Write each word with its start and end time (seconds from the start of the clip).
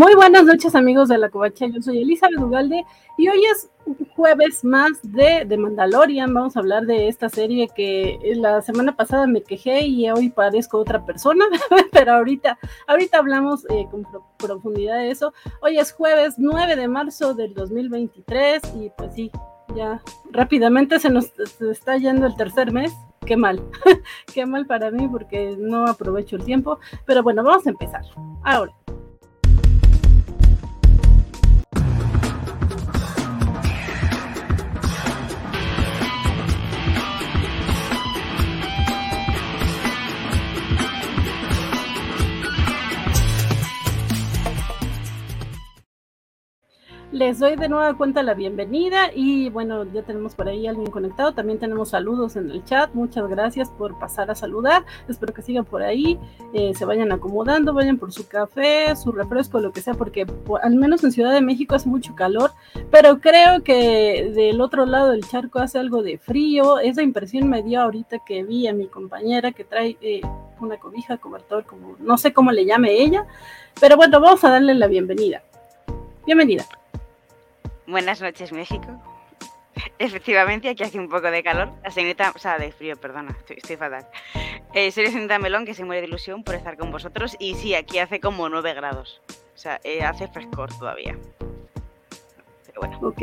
Muy 0.00 0.14
buenas 0.14 0.46
noches 0.46 0.74
amigos 0.74 1.10
de 1.10 1.18
la 1.18 1.28
Covacha, 1.28 1.66
yo 1.66 1.82
soy 1.82 2.00
Elizabeth 2.00 2.40
Ugalde 2.40 2.86
y 3.18 3.28
hoy 3.28 3.44
es 3.44 3.68
jueves 4.16 4.64
más 4.64 4.92
de, 5.02 5.44
de 5.44 5.58
Mandalorian, 5.58 6.32
vamos 6.32 6.56
a 6.56 6.60
hablar 6.60 6.86
de 6.86 7.08
esta 7.08 7.28
serie 7.28 7.68
que 7.76 8.18
la 8.36 8.62
semana 8.62 8.96
pasada 8.96 9.26
me 9.26 9.42
quejé 9.42 9.82
y 9.82 10.10
hoy 10.10 10.30
parezco 10.30 10.78
otra 10.78 11.04
persona, 11.04 11.44
pero 11.92 12.14
ahorita, 12.14 12.58
ahorita 12.86 13.18
hablamos 13.18 13.66
eh, 13.68 13.86
con 13.90 14.06
profundidad 14.38 14.96
de 14.96 15.10
eso. 15.10 15.34
Hoy 15.60 15.78
es 15.78 15.92
jueves 15.92 16.36
9 16.38 16.76
de 16.76 16.88
marzo 16.88 17.34
del 17.34 17.52
2023 17.52 18.62
y 18.80 18.90
pues 18.96 19.14
sí, 19.14 19.30
ya 19.76 20.00
rápidamente 20.30 20.98
se 20.98 21.10
nos 21.10 21.30
está 21.60 21.98
yendo 21.98 22.26
el 22.26 22.36
tercer 22.36 22.72
mes. 22.72 22.90
Qué 23.26 23.36
mal, 23.36 23.62
qué 24.32 24.46
mal 24.46 24.64
para 24.64 24.90
mí 24.90 25.06
porque 25.08 25.54
no 25.58 25.84
aprovecho 25.84 26.36
el 26.36 26.44
tiempo. 26.44 26.78
Pero 27.04 27.22
bueno, 27.22 27.44
vamos 27.44 27.66
a 27.66 27.70
empezar. 27.70 28.02
Ahora, 28.42 28.72
Les 47.20 47.38
doy 47.38 47.54
de 47.54 47.68
nueva 47.68 47.92
cuenta 47.98 48.22
la 48.22 48.32
bienvenida 48.32 49.10
y 49.14 49.50
bueno, 49.50 49.84
ya 49.92 50.00
tenemos 50.00 50.34
por 50.34 50.48
ahí 50.48 50.66
alguien 50.66 50.90
conectado. 50.90 51.34
También 51.34 51.58
tenemos 51.58 51.90
saludos 51.90 52.34
en 52.36 52.50
el 52.50 52.64
chat. 52.64 52.94
Muchas 52.94 53.28
gracias 53.28 53.68
por 53.68 53.98
pasar 53.98 54.30
a 54.30 54.34
saludar. 54.34 54.86
Espero 55.06 55.34
que 55.34 55.42
sigan 55.42 55.66
por 55.66 55.82
ahí, 55.82 56.18
eh, 56.54 56.72
se 56.74 56.86
vayan 56.86 57.12
acomodando, 57.12 57.74
vayan 57.74 57.98
por 57.98 58.10
su 58.10 58.26
café, 58.26 58.96
su 58.96 59.12
refresco, 59.12 59.60
lo 59.60 59.70
que 59.70 59.82
sea, 59.82 59.92
porque 59.92 60.26
al 60.62 60.76
menos 60.76 61.04
en 61.04 61.12
Ciudad 61.12 61.34
de 61.34 61.42
México 61.42 61.74
hace 61.74 61.90
mucho 61.90 62.14
calor, 62.14 62.52
pero 62.90 63.20
creo 63.20 63.62
que 63.62 64.32
del 64.34 64.62
otro 64.62 64.86
lado 64.86 65.10
del 65.10 65.28
charco 65.28 65.58
hace 65.58 65.78
algo 65.78 66.02
de 66.02 66.16
frío. 66.16 66.78
Esa 66.78 67.02
impresión 67.02 67.50
me 67.50 67.62
dio 67.62 67.82
ahorita 67.82 68.20
que 68.24 68.44
vi 68.44 68.66
a 68.66 68.72
mi 68.72 68.86
compañera 68.86 69.52
que 69.52 69.64
trae 69.64 69.98
eh, 70.00 70.22
una 70.58 70.78
cobija, 70.78 71.18
cobertor, 71.18 71.66
como 71.66 71.96
no 71.98 72.16
sé 72.16 72.32
cómo 72.32 72.50
le 72.50 72.64
llame 72.64 72.92
ella, 72.92 73.26
pero 73.78 73.98
bueno, 73.98 74.20
vamos 74.20 74.42
a 74.42 74.48
darle 74.48 74.74
la 74.74 74.86
bienvenida. 74.86 75.42
Bienvenida. 76.24 76.64
Buenas 77.90 78.20
noches, 78.20 78.52
México. 78.52 78.86
Efectivamente, 79.98 80.68
aquí 80.68 80.84
hace 80.84 80.98
un 80.98 81.08
poco 81.08 81.28
de 81.28 81.42
calor. 81.42 81.72
La 81.82 81.90
señorita, 81.90 82.32
o 82.34 82.38
sea, 82.38 82.56
de 82.56 82.70
frío, 82.70 82.96
perdona, 82.96 83.36
estoy, 83.48 83.76
fatal. 83.76 84.06
Eh, 84.74 84.92
soy 84.92 85.04
la 85.04 85.10
señorita 85.10 85.40
Melón, 85.40 85.66
que 85.66 85.74
se 85.74 85.84
muere 85.84 86.02
de 86.02 86.06
ilusión 86.06 86.44
por 86.44 86.54
estar 86.54 86.76
con 86.76 86.92
vosotros. 86.92 87.36
Y 87.40 87.54
sí, 87.56 87.74
aquí 87.74 87.98
hace 87.98 88.20
como 88.20 88.48
9 88.48 88.74
grados. 88.74 89.20
O 89.28 89.58
sea, 89.58 89.80
eh, 89.82 90.04
hace 90.04 90.28
frescor 90.28 90.72
todavía. 90.78 91.18
Pero 92.66 92.80
bueno. 92.80 92.98
Ok. 93.02 93.22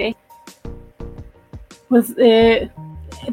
Pues 1.87 2.13
eh, 2.17 2.69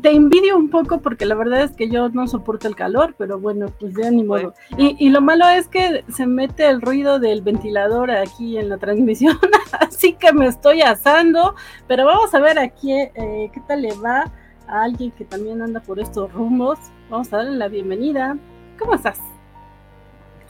te 0.01 0.11
envidio 0.11 0.57
un 0.57 0.71
poco 0.71 1.01
porque 1.01 1.27
la 1.27 1.35
verdad 1.35 1.63
es 1.63 1.73
que 1.73 1.89
yo 1.89 2.09
no 2.09 2.27
soporto 2.27 2.69
el 2.69 2.77
calor, 2.77 3.15
pero 3.19 3.39
bueno, 3.39 3.67
pues 3.79 3.95
ya 3.95 4.11
ni 4.11 4.25
modo. 4.25 4.55
Y, 4.77 5.09
lo 5.11 5.21
malo 5.21 5.49
es 5.49 5.69
que 5.69 6.05
se 6.09 6.27
mete 6.27 6.69
el 6.69 6.81
ruido 6.81 7.19
del 7.19 7.43
ventilador 7.43 8.11
aquí 8.11 8.59
en 8.59 8.69
la 8.69 8.79
transmisión, 8.79 9.39
así 9.81 10.15
que 10.15 10.33
me 10.33 10.47
estoy 10.47 10.83
asando, 10.83 11.55
pero 11.87 12.05
vamos 12.05 12.35
a 12.35 12.41
ver 12.41 12.59
aquí 12.59 12.93
eh, 12.93 13.51
qué 13.53 13.61
tal 13.67 13.83
le 13.83 13.95
va 13.95 14.31
a 14.67 14.83
alguien 14.83 15.11
que 15.13 15.25
también 15.25 15.63
anda 15.63 15.81
por 15.81 15.99
estos 15.99 16.33
rumbos. 16.33 16.79
Vamos 17.11 17.33
a 17.33 17.39
darle 17.39 17.57
la 17.57 17.69
bienvenida. 17.69 18.37
¿Cómo 18.79 18.95
estás? 18.95 19.21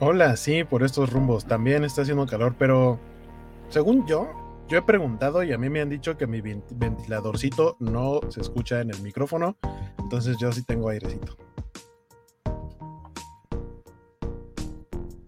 Hola, 0.01 0.37
sí, 0.37 0.65
por 0.65 0.83
estos 0.83 1.13
rumbos. 1.13 1.45
También 1.45 1.85
está 1.85 2.03
haciendo 2.03 2.27
calor, 2.27 2.55
pero 2.59 2.99
según 3.69 4.07
yo, 4.07 4.44
yo 4.69 4.79
he 4.79 4.83
preguntado 4.83 5.43
y 5.43 5.53
a 5.53 5.59
mí 5.59 5.69
me 5.69 5.81
han 5.81 5.91
dicho 5.91 6.17
que 6.17 6.27
mi 6.27 6.41
ventiladorcito 6.41 7.77
no 7.81 8.21
se 8.29 8.41
escucha 8.41 8.81
en 8.81 8.91
el 8.91 9.01
micrófono, 9.03 9.57
entonces 9.99 10.37
yo 10.39 10.53
sí 10.53 10.63
tengo 10.65 10.89
airecito. 10.89 11.37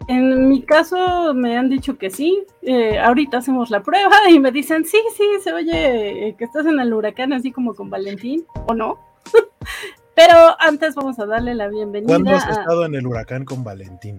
En 0.07 0.47
mi 0.47 0.61
caso 0.61 1.33
me 1.33 1.57
han 1.57 1.69
dicho 1.69 1.97
que 1.97 2.09
sí. 2.09 2.45
Eh, 2.61 2.97
ahorita 2.97 3.39
hacemos 3.39 3.69
la 3.69 3.83
prueba 3.83 4.15
y 4.29 4.39
me 4.39 4.51
dicen, 4.51 4.85
sí, 4.85 4.99
sí, 5.15 5.23
se 5.43 5.53
oye 5.53 6.29
eh, 6.29 6.35
que 6.37 6.45
estás 6.45 6.65
en 6.65 6.79
el 6.79 6.93
huracán 6.93 7.33
así 7.33 7.51
como 7.51 7.75
con 7.75 7.89
Valentín, 7.89 8.45
¿o 8.67 8.73
no? 8.73 8.99
Pero 10.15 10.55
antes 10.59 10.95
vamos 10.95 11.19
a 11.19 11.25
darle 11.25 11.53
la 11.53 11.67
bienvenida. 11.67 12.15
¿Cuándo 12.15 12.31
has 12.31 12.49
estado 12.49 12.85
en 12.85 12.95
el 12.95 13.05
huracán 13.05 13.45
con 13.45 13.63
Valentín? 13.63 14.17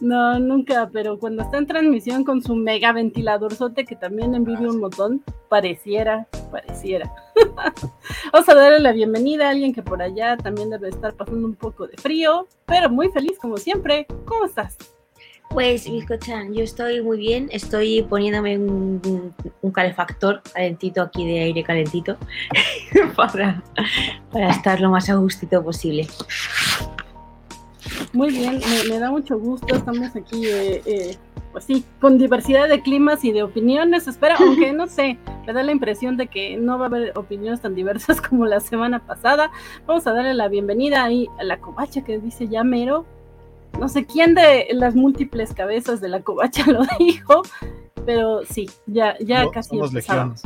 No, 0.00 0.38
nunca, 0.38 0.88
pero 0.92 1.18
cuando 1.18 1.42
está 1.42 1.58
en 1.58 1.66
transmisión 1.66 2.24
con 2.24 2.42
su 2.42 2.54
mega 2.54 2.92
ventilador 2.92 3.54
sote 3.54 3.84
que 3.84 3.96
también 3.96 4.34
envidia 4.34 4.68
un 4.68 4.80
montón, 4.80 5.22
pareciera, 5.48 6.26
pareciera. 6.50 7.12
Vamos 8.32 8.48
a 8.48 8.54
darle 8.54 8.80
la 8.80 8.92
bienvenida 8.92 9.46
a 9.46 9.50
alguien 9.50 9.72
que 9.72 9.82
por 9.82 10.02
allá 10.02 10.36
también 10.36 10.70
debe 10.70 10.88
estar 10.88 11.14
pasando 11.14 11.46
un 11.46 11.54
poco 11.54 11.86
de 11.86 11.96
frío, 11.96 12.48
pero 12.66 12.90
muy 12.90 13.08
feliz 13.10 13.38
como 13.38 13.56
siempre. 13.56 14.06
¿Cómo 14.24 14.44
estás? 14.46 14.76
Pues, 15.50 15.88
Chan, 16.18 16.52
yo 16.52 16.64
estoy 16.64 17.00
muy 17.00 17.16
bien. 17.16 17.48
Estoy 17.52 18.02
poniéndome 18.02 18.58
un, 18.58 19.32
calefactor 19.72 20.42
calentito 20.52 21.02
aquí 21.02 21.24
de 21.24 21.42
aire 21.42 21.62
calentito 21.62 22.16
para, 23.16 23.62
para 24.32 24.50
estar 24.50 24.80
lo 24.80 24.90
más 24.90 25.08
a 25.10 25.14
gustito 25.14 25.62
posible. 25.62 26.08
Muy 28.12 28.30
bien, 28.30 28.60
me, 28.88 28.98
da 28.98 29.10
mucho 29.10 29.38
gusto. 29.38 29.74
Estamos 29.74 30.14
aquí, 30.14 30.46
eh, 30.46 30.82
eh, 30.86 31.16
pues 31.52 31.64
sí, 31.64 31.84
con 32.00 32.18
diversidad 32.18 32.68
de 32.68 32.80
climas 32.82 33.24
y 33.24 33.32
de 33.32 33.42
opiniones. 33.42 34.06
Espero, 34.06 34.36
aunque 34.38 34.72
no 34.74 34.86
sé, 34.86 35.18
me 35.46 35.52
da 35.52 35.62
la 35.62 35.72
impresión 35.72 36.16
de 36.16 36.28
que 36.28 36.56
no 36.56 36.78
va 36.78 36.86
a 36.86 36.88
haber 36.88 37.16
opiniones 37.16 37.60
tan 37.60 37.74
diversas 37.74 38.20
como 38.28 38.46
la 38.46 38.60
semana 38.60 39.04
pasada. 39.04 39.50
Vamos 39.86 40.06
a 40.06 40.12
darle 40.12 40.34
la 40.34 40.48
bienvenida 40.48 41.04
ahí 41.04 41.28
a 41.38 41.44
la 41.44 41.60
covacha 41.60 42.02
que 42.02 42.18
dice 42.18 42.48
ya 42.48 42.64
mero. 42.64 43.04
No 43.78 43.88
sé 43.88 44.06
quién 44.06 44.34
de 44.34 44.68
las 44.72 44.94
múltiples 44.94 45.52
cabezas 45.52 46.00
de 46.00 46.08
la 46.08 46.22
covacha 46.22 46.64
lo 46.70 46.82
dijo, 46.98 47.42
pero 48.06 48.44
sí, 48.44 48.70
ya, 48.86 49.16
ya 49.18 49.50
casi 49.50 49.78
empezamos. 49.78 50.42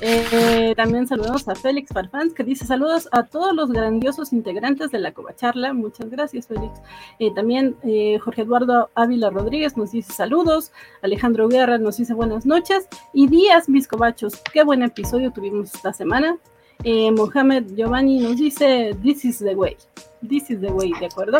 Eh, 0.00 0.74
también 0.76 1.08
saludamos 1.08 1.48
a 1.48 1.56
Félix 1.56 1.92
Farfán, 1.92 2.30
que 2.30 2.44
dice 2.44 2.64
saludos 2.64 3.08
a 3.10 3.24
todos 3.24 3.52
los 3.54 3.70
grandiosos 3.70 4.32
integrantes 4.32 4.92
de 4.92 5.00
la 5.00 5.12
Covacharla. 5.12 5.72
Muchas 5.72 6.08
gracias, 6.08 6.46
Félix. 6.46 6.80
Eh, 7.18 7.32
también 7.34 7.76
eh, 7.82 8.18
Jorge 8.20 8.42
Eduardo 8.42 8.90
Ávila 8.94 9.30
Rodríguez 9.30 9.76
nos 9.76 9.90
dice 9.90 10.12
saludos. 10.12 10.70
Alejandro 11.02 11.48
Guerra 11.48 11.78
nos 11.78 11.96
dice 11.96 12.14
buenas 12.14 12.46
noches. 12.46 12.86
Y 13.12 13.26
Díaz 13.26 13.68
Mis 13.68 13.88
Covachos, 13.88 14.40
qué 14.52 14.62
buen 14.62 14.82
episodio 14.82 15.32
tuvimos 15.32 15.74
esta 15.74 15.92
semana. 15.92 16.38
Mohamed 16.84 17.74
Giovanni 17.74 18.20
nos 18.20 18.36
dice 18.36 18.96
This 19.02 19.24
is 19.24 19.38
the 19.40 19.56
way. 19.56 19.76
This 20.28 20.48
is 20.48 20.60
the 20.60 20.70
way, 20.70 20.92
¿de 21.00 21.06
acuerdo? 21.06 21.38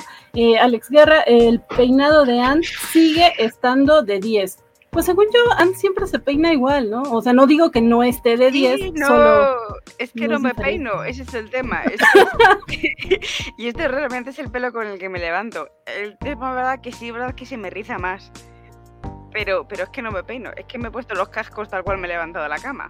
Alex 0.61 0.91
Guerra, 0.91 1.21
el 1.21 1.61
peinado 1.61 2.25
de 2.25 2.41
Anne 2.41 2.65
sigue 2.65 3.33
estando 3.39 4.03
de 4.03 4.19
10 4.19 4.59
pues 4.91 5.07
según 5.07 5.27
yo, 5.27 5.41
Anne 5.59 5.75
siempre 5.75 6.07
se 6.07 6.19
peina 6.19 6.53
igual, 6.53 6.91
¿no? 6.91 7.03
O 7.03 7.21
sea, 7.21 7.33
no 7.33 7.47
digo 7.47 7.71
que 7.71 7.81
no 7.81 8.03
esté 8.03 8.37
de 8.37 8.51
10. 8.51 8.93
no, 8.95 9.55
es 9.99 10.13
que 10.13 10.29
no, 10.29 10.39
me 10.39 10.55
peino, 10.55 11.05
ese 11.05 11.23
es 11.23 11.35
el 11.35 11.51
tema. 11.51 11.83
y 13.59 13.69
este 13.69 13.89
realmente 13.89 14.31
es 14.31 14.39
el 14.39 14.51
pelo 14.51 14.73
con 14.73 14.87
el 14.87 14.99
que 14.99 15.09
me 15.09 15.19
levanto. 15.19 15.69
El 15.87 16.17
tema, 16.19 16.55
¿verdad? 16.55 16.81
Que 16.81 16.93
sí, 16.93 17.11
¿verdad? 17.11 17.35
Que 17.35 17.47
se 17.47 17.57
me 17.57 17.71
riza 17.71 17.99
más. 17.99 18.33
Pero, 19.33 19.69
pero 19.69 19.85
es 19.85 19.91
que 19.91 20.01
no 20.01 20.11
me 20.11 20.25
peino, 20.25 20.51
es 20.57 20.65
que 20.65 20.79
me 20.79 20.89
he 20.89 20.91
puesto 20.91 21.15
los 21.15 21.29
cascos 21.29 21.69
tal 21.69 21.85
cual 21.85 21.99
me 21.99 22.07
he 22.07 22.11
levantado 22.11 22.45
de 22.45 22.49
la 22.49 22.59
cama. 22.59 22.89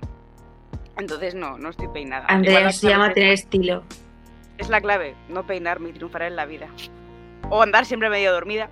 Entonces 0.97 1.35
no, 1.35 1.59
no 1.59 1.71
estoy 1.71 1.89
peinada. 1.89 2.27
Andrea 2.29 2.71
se 2.73 2.89
llama 2.89 3.13
tener 3.13 3.33
estilo. 3.33 3.83
Es 4.57 4.69
la 4.69 4.81
clave, 4.81 5.15
no 5.29 5.47
peinarme 5.47 5.91
y 5.91 5.93
triunfar 5.93 6.23
en 6.23 6.37
la 6.37 6.47
vida. 6.47 6.69
O 7.51 7.63
andar 7.63 7.87
siempre 7.87 8.11
medio 8.11 8.33
dormida 8.33 8.71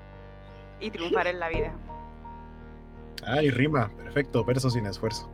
y 0.80 0.90
triunfar 0.90 1.26
en 1.28 1.38
la 1.38 1.48
vida. 1.48 1.72
Ay, 3.26 3.50
rima, 3.50 3.90
perfecto, 3.96 4.44
verso 4.44 4.70
sin 4.70 4.86
esfuerzo. 4.86 5.28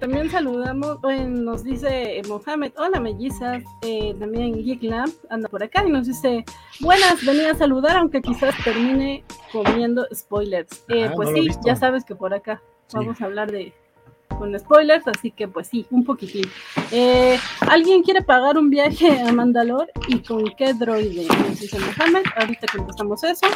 También 0.00 0.30
saludamos, 0.30 0.98
nos 1.28 1.62
dice 1.62 2.22
Mohamed, 2.26 2.72
hola 2.78 3.00
mellizas, 3.00 3.62
eh, 3.82 4.14
también 4.18 4.54
Geek 4.54 4.80
anda 5.28 5.48
por 5.48 5.62
acá 5.62 5.84
y 5.86 5.90
nos 5.90 6.06
dice, 6.06 6.44
buenas, 6.80 7.24
venía 7.24 7.50
a 7.50 7.54
saludar, 7.54 7.98
aunque 7.98 8.22
quizás 8.22 8.54
termine 8.64 9.24
comiendo 9.52 10.06
spoilers. 10.14 10.84
Eh, 10.88 11.04
ah, 11.04 11.12
pues 11.14 11.28
sí, 11.34 11.48
ya 11.66 11.76
sabes 11.76 12.04
que 12.04 12.14
por 12.14 12.32
acá 12.32 12.62
vamos 12.94 13.20
a 13.20 13.26
hablar 13.26 13.50
de, 13.52 13.74
con 14.38 14.58
spoilers, 14.58 15.06
así 15.08 15.30
que 15.30 15.48
pues 15.48 15.68
sí, 15.68 15.86
un 15.90 16.04
poquitín. 16.04 16.46
Eh, 16.90 17.38
¿Alguien 17.60 18.02
quiere 18.02 18.22
pagar 18.22 18.58
un 18.58 18.70
viaje 18.70 19.20
a 19.20 19.32
Mandalor 19.32 19.90
y 20.08 20.20
con 20.20 20.44
qué 20.56 20.74
droide? 20.74 21.26
Dice 21.50 21.78
Mohamed, 21.78 22.24
ahorita 22.36 22.66
contestamos 22.74 23.22
eso. 23.24 23.46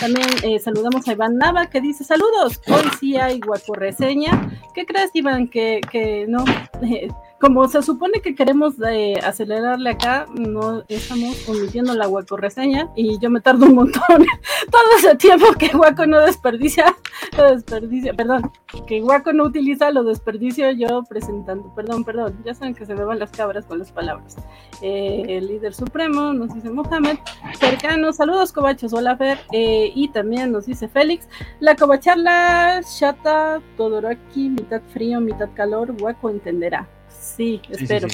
También 0.00 0.26
eh, 0.42 0.58
saludamos 0.58 1.06
a 1.08 1.12
Iván 1.12 1.36
Nava 1.38 1.66
que 1.66 1.80
dice 1.80 2.04
saludos, 2.04 2.60
hoy 2.68 2.84
sí 2.98 3.16
hay 3.16 3.40
guapo 3.40 3.74
reseña. 3.74 4.50
¿Qué 4.74 4.84
crees 4.86 5.10
Iván? 5.14 5.48
Que, 5.48 5.80
que 5.90 6.26
no, 6.28 6.44
como 7.40 7.68
se 7.68 7.82
supone 7.82 8.20
que 8.20 8.34
queremos 8.34 8.74
eh, 8.88 9.14
acelerarle 9.22 9.90
acá, 9.90 10.26
no 10.34 10.82
estamos 10.88 11.48
omitiendo 11.48 11.94
la 11.94 12.08
hueco 12.08 12.36
reseña 12.36 12.88
y 12.96 13.18
yo 13.18 13.28
me 13.28 13.40
tardo 13.40 13.66
un 13.66 13.74
montón. 13.74 14.02
Todo 14.70 14.82
ese 14.98 15.14
tiempo 15.16 15.46
que 15.58 15.68
Guaco 15.68 16.06
no 16.06 16.20
desperdicia, 16.20 16.94
lo 17.36 17.50
desperdicia, 17.54 18.14
perdón, 18.14 18.50
que 18.86 19.00
Guaco 19.00 19.32
no 19.32 19.44
utiliza, 19.44 19.90
lo 19.90 20.04
desperdicio 20.04 20.70
yo 20.72 21.02
presentando. 21.08 21.74
Perdón, 21.74 22.04
perdón, 22.04 22.40
ya 22.44 22.54
saben 22.54 22.74
que 22.74 22.86
se 22.86 22.94
me 22.94 23.04
van 23.04 23.18
las 23.18 23.30
cabras 23.30 23.66
con 23.66 23.78
las 23.78 23.92
palabras. 23.92 24.36
Eh, 24.80 25.24
el 25.28 25.48
líder 25.48 25.74
supremo 25.74 26.32
nos 26.32 26.54
dice 26.54 26.70
Mohamed, 26.70 27.18
cercano, 27.58 28.12
saludos 28.12 28.52
cobachos, 28.52 28.92
hola 28.92 29.16
Fer, 29.16 29.38
eh, 29.52 29.92
y 29.94 30.08
también 30.08 30.52
nos 30.52 30.66
dice 30.66 30.88
Félix, 30.88 31.28
la 31.60 31.76
cobacharla, 31.76 32.80
chata, 32.98 33.60
Todoraki, 33.76 34.50
mitad 34.50 34.80
frío, 34.92 35.20
mitad 35.20 35.48
calor, 35.54 35.92
Guaco 35.98 36.30
entenderá. 36.30 36.88
Sí, 37.18 37.60
espero. 37.70 38.08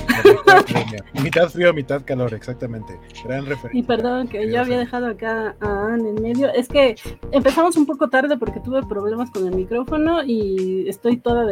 mitad 1.22 1.48
frío, 1.48 1.74
mitad 1.74 2.02
calor, 2.04 2.32
exactamente. 2.32 2.98
Gran 3.24 3.46
referencia. 3.46 3.78
Y 3.78 3.82
perdón 3.82 4.28
que 4.28 4.50
yo 4.50 4.60
había 4.60 4.78
dejado 4.78 5.08
acá 5.08 5.56
a 5.60 5.86
Anne 5.86 6.10
en 6.10 6.22
medio. 6.22 6.48
Es 6.52 6.68
que 6.68 6.96
empezamos 7.32 7.76
un 7.76 7.86
poco 7.86 8.08
tarde 8.08 8.38
porque 8.38 8.60
tuve 8.60 8.82
problemas 8.82 9.30
con 9.30 9.46
el 9.46 9.54
micrófono 9.54 10.22
y 10.24 10.88
estoy 10.88 11.16
toda 11.18 11.46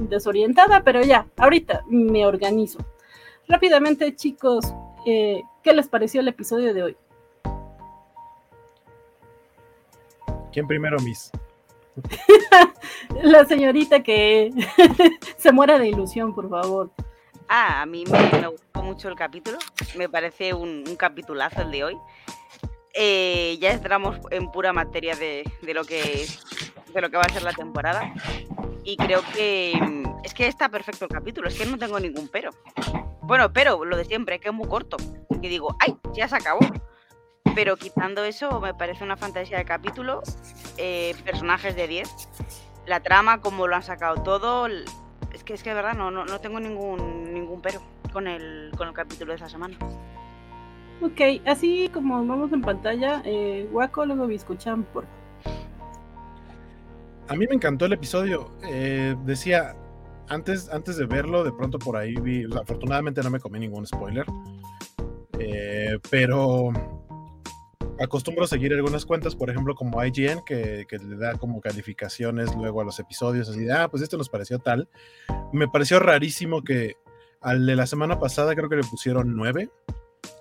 desorientada, 0.00 0.82
pero 0.82 1.02
ya, 1.02 1.26
ahorita 1.36 1.84
me 1.88 2.26
organizo. 2.26 2.78
Rápidamente, 3.48 4.14
chicos, 4.16 4.72
eh, 5.06 5.42
¿qué 5.62 5.72
les 5.74 5.88
pareció 5.88 6.20
el 6.20 6.28
episodio 6.28 6.72
de 6.74 6.82
hoy? 6.82 6.96
¿Quién 10.52 10.66
primero, 10.66 10.98
Miss? 11.00 11.30
La 13.22 13.44
señorita 13.44 14.02
que 14.02 14.50
se 15.36 15.52
muera 15.52 15.78
de 15.78 15.88
ilusión, 15.88 16.34
por 16.34 16.48
favor. 16.48 16.90
Ah, 17.48 17.82
a 17.82 17.86
mí 17.86 18.04
me, 18.10 18.48
gustó 18.48 18.82
mucho 18.82 19.08
el 19.08 19.16
capítulo. 19.16 19.58
Me 19.96 20.08
parece 20.08 20.54
un, 20.54 20.84
capitulazo 20.96 21.62
el 21.62 21.70
de 21.70 21.84
hoy. 21.84 21.98
Eh, 22.94 23.58
ya 23.60 23.72
entramos 23.72 24.18
en 24.30 24.50
pura 24.50 24.72
materia 24.72 25.14
de, 25.16 25.44
lo 25.62 25.84
que 25.84 26.26
de 26.92 27.00
lo 27.00 27.10
que 27.10 27.16
va 27.16 27.22
a 27.22 27.32
ser 27.32 27.42
la 27.42 27.52
temporada. 27.52 28.12
Y 28.84 28.96
creo 28.96 29.22
que 29.34 29.78
mm, 29.80 30.24
es 30.24 30.34
que 30.34 30.46
está 30.46 30.68
perfecto 30.68 31.04
el 31.04 31.10
capítulo, 31.10 31.48
es 31.48 31.58
que 31.58 31.66
no 31.66 31.78
tengo 31.78 32.00
ningún 32.00 32.28
pero. 32.28 32.50
Bueno, 33.22 33.52
pero 33.52 33.84
lo 33.84 33.96
de 33.96 34.04
siempre, 34.04 34.40
que 34.40 34.48
es 34.48 34.54
muy 34.54 34.68
corto. 34.68 34.96
Y 35.40 35.48
digo, 35.48 35.76
¡ay! 35.80 35.96
Ya 36.14 36.28
se 36.28 36.36
acabó. 36.36 36.60
Pero 37.54 37.76
quitando 37.76 38.24
eso, 38.24 38.60
me 38.60 38.74
parece 38.74 39.04
una 39.04 39.16
fantasía 39.16 39.58
de 39.58 39.64
capítulo. 39.64 40.22
Eh, 40.78 41.14
personajes 41.24 41.76
de 41.76 41.86
10. 41.86 42.28
La 42.86 43.00
trama, 43.00 43.40
como 43.40 43.66
lo 43.66 43.76
han 43.76 43.82
sacado 43.82 44.22
todo. 44.22 44.66
Es 45.32 45.44
que 45.44 45.54
es 45.54 45.62
que 45.62 45.70
de 45.70 45.76
verdad 45.76 45.94
no, 45.94 46.10
no, 46.10 46.24
no 46.24 46.40
tengo 46.40 46.60
ningún, 46.60 47.32
ningún 47.32 47.60
pero 47.60 47.80
con 48.12 48.26
el, 48.26 48.70
con 48.76 48.88
el 48.88 48.94
capítulo 48.94 49.32
de 49.32 49.36
esa 49.36 49.48
semana. 49.48 49.76
Ok, 51.00 51.20
así 51.46 51.90
como 51.92 52.24
vamos 52.24 52.52
en 52.52 52.60
pantalla, 52.60 53.22
eh, 53.24 53.68
Waco, 53.72 54.06
luego 54.06 54.26
vi 54.26 54.36
escuchan 54.36 54.84
por. 54.84 55.04
A 57.28 57.34
mí 57.34 57.46
me 57.48 57.54
encantó 57.54 57.86
el 57.86 57.92
episodio. 57.94 58.52
Eh, 58.64 59.16
decía, 59.24 59.74
antes, 60.28 60.68
antes 60.70 60.96
de 60.96 61.06
verlo, 61.06 61.42
de 61.44 61.52
pronto 61.52 61.78
por 61.78 61.96
ahí 61.96 62.14
vi. 62.14 62.44
afortunadamente 62.54 63.22
no 63.22 63.30
me 63.30 63.40
comí 63.40 63.58
ningún 63.58 63.86
spoiler. 63.86 64.26
Eh, 65.38 65.98
pero 66.08 66.70
acostumbro 68.02 68.44
a 68.44 68.48
seguir 68.48 68.72
algunas 68.72 69.06
cuentas, 69.06 69.34
por 69.34 69.50
ejemplo, 69.50 69.74
como 69.74 70.04
IGN, 70.04 70.44
que, 70.44 70.86
le 70.90 71.16
da 71.16 71.34
como 71.34 71.60
calificaciones 71.60 72.54
luego 72.54 72.80
a 72.80 72.84
los 72.84 72.98
episodios, 72.98 73.48
así 73.48 73.60
de, 73.60 73.72
ah, 73.72 73.88
pues 73.88 74.02
esto 74.02 74.16
nos 74.16 74.28
pareció 74.28 74.58
tal. 74.58 74.88
Me 75.52 75.68
pareció 75.68 75.98
rarísimo 75.98 76.62
que 76.62 76.96
al 77.40 77.66
de 77.66 77.76
la 77.76 77.86
semana 77.86 78.18
pasada 78.18 78.54
creo 78.54 78.68
que 78.68 78.76
le 78.76 78.84
pusieron 78.84 79.34
9 79.36 79.70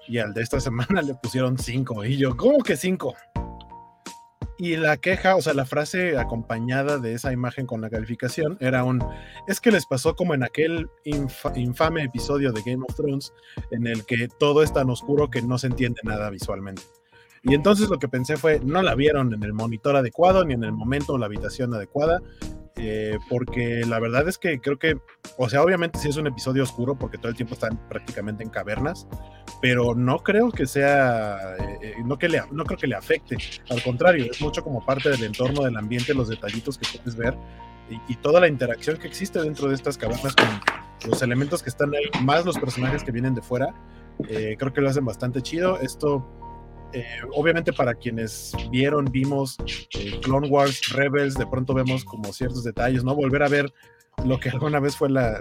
y 0.08 0.18
al 0.20 0.34
de 0.34 0.42
esta 0.42 0.60
semana 0.62 1.02
le 1.02 1.16
pusieron 1.16 1.58
5. 1.58 2.06
Y 2.06 2.18
yo, 2.18 2.36
¿cómo 2.36 2.64
que 2.64 2.78
5? 2.78 3.14
Y 4.58 4.76
la 4.76 4.98
queja, 4.98 5.36
o 5.36 5.42
sea, 5.42 5.56
la 5.56 5.66
frase 5.66 6.20
acompañada 6.20 7.00
de 7.00 7.16
esa 7.16 7.34
imagen 7.34 7.66
con 7.66 7.82
la 7.82 7.90
calificación 7.90 8.58
era 8.60 8.84
un, 8.84 9.04
es 9.48 9.60
que 9.60 9.72
les 9.72 9.88
pasó 9.88 10.16
como 10.16 10.36
en 10.36 10.44
aquel 10.44 10.88
infame 11.04 12.04
episodio 12.04 12.52
de 12.52 12.62
Game 12.62 12.86
of 12.88 12.96
Thrones 12.96 13.34
en 13.72 13.88
el 13.88 14.06
que 14.06 14.28
todo 14.28 14.62
es 14.62 14.72
tan 14.72 14.92
oscuro 14.92 15.32
que 15.32 15.42
no 15.42 15.58
se 15.58 15.66
entiende 15.66 16.02
nada 16.04 16.30
visualmente. 16.30 16.84
Y 17.44 17.56
entonces 17.56 17.90
lo 17.90 17.98
que 17.98 18.08
pensé 18.08 18.38
fue, 18.38 18.60
no 18.60 18.82
la 18.82 18.94
vieron 18.96 19.34
en 19.34 19.44
el 19.44 19.54
monitor 19.54 19.96
adecuado, 19.96 20.46
ni 20.46 20.54
en 20.54 20.64
el 20.64 20.72
momento 20.72 21.14
o 21.14 21.18
la 21.18 21.26
habitación 21.26 21.74
adecuada, 21.74 22.22
eh, 22.76 23.18
porque 23.30 23.84
la 23.86 24.00
verdad 24.00 24.28
es 24.28 24.38
que 24.38 24.60
creo 24.60 24.78
que, 24.78 24.96
o 25.38 25.50
sea, 25.50 25.64
obviamente 25.64 26.00
sí 26.00 26.10
es 26.10 26.18
un 26.18 26.28
episodio 26.28 26.64
oscuro, 26.64 26.96
porque 26.96 27.18
todo 27.18 27.30
el 27.30 27.36
tiempo 27.36 27.56
están 27.56 27.80
prácticamente 27.90 28.44
en 28.44 28.50
cavernas, 28.50 29.08
pero 29.62 29.96
no 29.96 30.20
creo 30.20 30.52
que 30.52 30.68
sea, 30.68 31.56
eh, 31.58 31.80
eh, 31.82 31.94
no, 32.06 32.18
que 32.18 32.30
le, 32.30 32.42
no 32.52 32.64
creo 32.64 32.78
que 32.78 32.88
le 32.88 32.96
afecte, 32.96 33.38
al 33.70 33.82
contrario, 33.82 34.28
es 34.32 34.40
mucho 34.40 34.64
como 34.64 34.86
parte 34.86 35.10
del 35.10 35.24
entorno, 35.24 35.64
del 35.64 35.78
ambiente, 35.78 36.14
los 36.14 36.30
detallitos 36.30 36.78
que 36.78 36.88
puedes 36.96 37.16
ver 37.16 37.36
y, 37.90 38.14
y 38.14 38.16
toda 38.18 38.40
la 38.40 38.48
interacción 38.48 38.98
que 38.98 39.08
existe 39.08 39.42
dentro 39.42 39.68
de 39.68 39.76
estas 39.76 39.98
cavernas 39.98 40.36
con 40.36 41.10
los 41.10 41.22
elementos 41.24 41.64
que 41.64 41.70
están 41.70 41.94
ahí, 41.94 42.24
más 42.24 42.46
los 42.46 42.58
personajes 42.60 43.04
que 43.04 43.12
vienen 43.12 43.34
de 43.34 43.42
fuera, 43.42 43.74
creo 44.28 44.72
que 44.72 44.82
lo 44.82 44.90
hacen 44.90 45.04
bastante 45.04 45.42
chido. 45.42 45.80
Esto 45.80 46.24
eh, 46.94 47.06
obviamente 47.34 47.72
para 47.74 47.94
quienes 47.96 48.54
vieron, 48.70 49.06
vimos 49.06 49.58
eh, 49.98 50.20
Clone 50.22 50.50
Wars, 50.50 50.90
Rebels, 50.94 51.36
de 51.36 51.48
pronto 51.48 51.74
vemos 51.74 52.04
como 52.04 52.34
ciertos 52.34 52.64
detalles, 52.64 53.04
¿no? 53.04 53.16
Volver 53.16 53.44
a 53.44 53.48
ver 53.48 53.74
lo 54.26 54.40
que 54.40 54.50
alguna 54.50 54.80
vez 54.80 54.96
fue 54.96 55.10
la, 55.10 55.40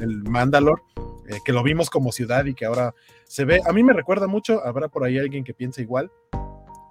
el, 0.00 0.22
Mandalor, 0.24 0.82
eh, 1.28 1.38
que 1.44 1.52
lo 1.52 1.62
vimos 1.62 1.90
como 1.90 2.12
ciudad 2.12 2.44
y 2.44 2.54
que 2.54 2.66
ahora 2.66 2.94
se 3.24 3.44
ve, 3.44 3.60
a 3.64 3.72
mí 3.72 3.82
me 3.82 3.92
recuerda 3.92 4.26
mucho, 4.26 4.64
habrá 4.64 4.88
por 4.88 5.04
ahí 5.04 5.18
alguien 5.18 5.44
que 5.44 5.54
piense 5.54 5.82
igual, 5.82 6.10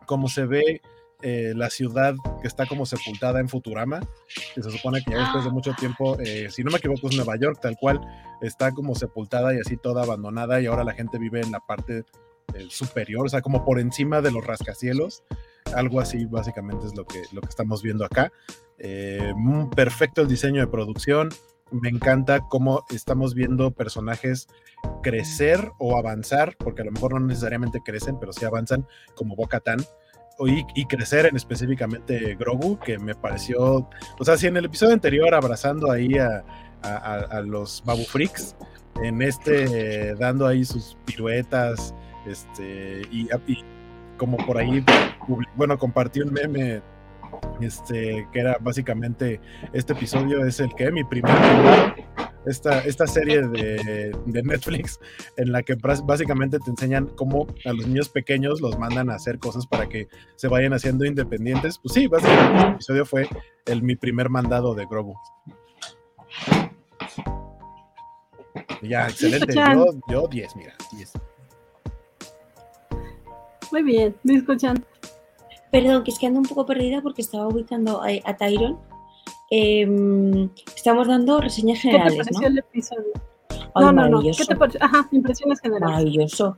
como 0.06 0.28
se 0.28 0.46
ve 0.46 0.82
la 1.24 1.70
ciudad 1.70 2.16
que 2.42 2.48
está 2.48 2.66
como 2.66 2.88
sepultada 2.88 3.40
en 3.40 3.48
Futurama, 3.48 4.00
que 4.56 4.64
se 4.64 4.72
supone 4.72 5.04
que 5.04 5.12
ya 5.12 5.20
después 5.20 5.44
de 5.44 5.52
mucho 5.52 5.72
tiempo, 5.78 6.18
si 6.50 6.64
no 6.64 6.72
me 6.72 6.78
equivoco, 6.80 7.10
es 7.10 7.16
Nueva 7.16 7.38
York, 7.38 7.60
tal 7.62 7.78
cual, 7.80 8.02
está 8.42 8.72
como 8.72 8.96
sepultada 8.96 9.54
y 9.54 9.60
así 9.60 9.78
toda 9.78 10.02
abandonada 10.02 10.60
y 10.60 10.66
ahora 10.66 10.84
la 10.84 10.94
gente 10.94 11.20
vive 11.20 11.42
en 11.42 11.52
la 11.52 11.60
parte 11.60 12.06
superior, 12.70 13.26
o 13.26 13.30
sea, 13.30 13.42
como 13.42 13.66
por 13.66 13.80
encima 13.80 14.22
de 14.22 14.32
los 14.32 14.46
rascacielos. 14.46 15.24
Algo 15.76 16.00
así 16.00 16.26
básicamente 16.26 16.88
es 16.88 16.96
lo 16.96 17.06
que, 17.06 17.22
lo 17.32 17.42
que 17.42 17.50
estamos 17.50 17.82
viendo 17.82 18.06
acá. 18.06 18.32
Eh, 18.78 19.34
perfecto 19.76 20.22
el 20.22 20.28
diseño 20.28 20.62
de 20.62 20.68
producción. 20.68 21.30
Me 21.72 21.90
encanta 21.90 22.42
cómo 22.50 22.84
estamos 22.90 23.34
viendo 23.34 23.72
personajes 23.72 24.48
crecer 25.02 25.72
o 25.78 25.98
avanzar, 25.98 26.56
porque 26.58 26.82
a 26.82 26.86
lo 26.86 26.92
mejor 26.92 27.14
no 27.14 27.20
necesariamente 27.26 27.80
crecen, 27.82 28.20
pero 28.20 28.34
sí 28.34 28.44
avanzan 28.44 28.86
como 29.16 29.36
Boca 29.36 29.62
Y, 30.40 30.66
y, 30.76 30.86
crecer 30.86 31.28
en 31.28 31.36
específicamente 31.38 32.36
Grogu, 32.36 32.78
que 32.80 32.98
me 32.98 33.16
pareció, 33.16 33.88
o 34.20 34.26
sea, 34.26 34.36
si 34.36 34.48
en 34.48 34.58
el 34.58 34.66
episodio 34.66 34.94
anterior 34.94 35.34
abrazando 35.34 35.92
ahí 35.92 36.18
a, 36.18 36.44
a, 36.82 37.42
los 37.42 37.84
Babu 37.86 38.04
Freaks, 38.04 38.56
en 39.02 39.22
este 39.22 40.16
dando 40.16 40.48
ahí 40.48 40.66
sus 40.66 40.98
piruetas, 41.06 41.94
este, 42.26 43.02
y, 43.12 43.28
como 44.18 44.38
por 44.38 44.58
ahí, 44.58 44.84
bueno, 45.56 45.78
compartí 45.78 46.22
un 46.22 46.32
meme 46.34 46.82
este, 47.60 48.28
que 48.32 48.40
era 48.40 48.58
básicamente, 48.60 49.40
este 49.74 49.94
episodio 49.94 50.46
es 50.46 50.60
el 50.60 50.74
que 50.76 50.92
mi 50.92 51.04
primer 51.04 51.34
esta, 52.46 52.80
esta 52.80 53.06
serie 53.08 53.42
de, 53.48 54.12
de, 54.26 54.44
Netflix 54.44 55.00
en 55.38 55.52
la 55.52 55.62
que 55.62 55.76
básicamente 55.76 56.58
te 56.60 56.72
enseñan 56.72 57.08
cómo 57.16 57.48
a 57.66 57.74
los 57.74 57.88
niños 57.88 58.10
pequeños 58.10 58.62
los 58.62 58.78
mandan 58.80 59.10
a 59.10 59.16
hacer 59.16 59.40
cosas 59.40 59.68
para 59.68 59.88
que 59.88 60.08
se 60.36 60.48
vayan 60.48 60.74
haciendo 60.74 61.06
independientes. 61.06 61.78
Pues 61.78 61.94
sí, 61.94 62.08
básicamente 62.08 62.64
el 62.64 62.74
episodio 62.74 63.06
fue 63.06 63.28
el 63.66 63.84
mi 63.84 63.96
primer 63.96 64.30
mandado 64.30 64.74
de 64.74 64.86
Grogu. 64.86 65.16
Ya, 68.82 69.08
excelente. 69.08 69.54
Yo 70.10 70.28
10, 70.28 70.56
mira, 70.56 70.74
10. 70.94 71.14
Muy 73.72 73.84
bien, 73.84 74.16
me 74.24 74.36
escuchan. 74.36 74.86
Perdón, 75.72 76.04
que 76.04 76.12
es 76.12 76.20
que 76.20 76.28
ando 76.28 76.40
un 76.40 76.46
poco 76.46 76.66
perdida 76.66 77.02
porque 77.02 77.22
estaba 77.22 77.48
ubicando 77.48 78.02
a, 78.02 78.38
Tyron. 78.38 78.78
Em, 79.50 80.50
estamos 80.76 81.08
dando 81.08 81.40
reseñas 81.40 81.80
generales, 81.80 82.14
¿Qué 82.14 82.24
te 82.24 82.24
pareció 82.24 82.48
el 82.48 82.58
episodio? 82.58 83.14
no, 83.76 83.92
no, 83.92 84.10
no. 84.10 84.22
¿Qué 84.22 84.46
te 84.46 84.56
pareció? 84.56 84.84
Ajá, 84.84 85.08
impresiones 85.12 85.60
generales. 85.62 85.96
Maravilloso, 85.96 86.58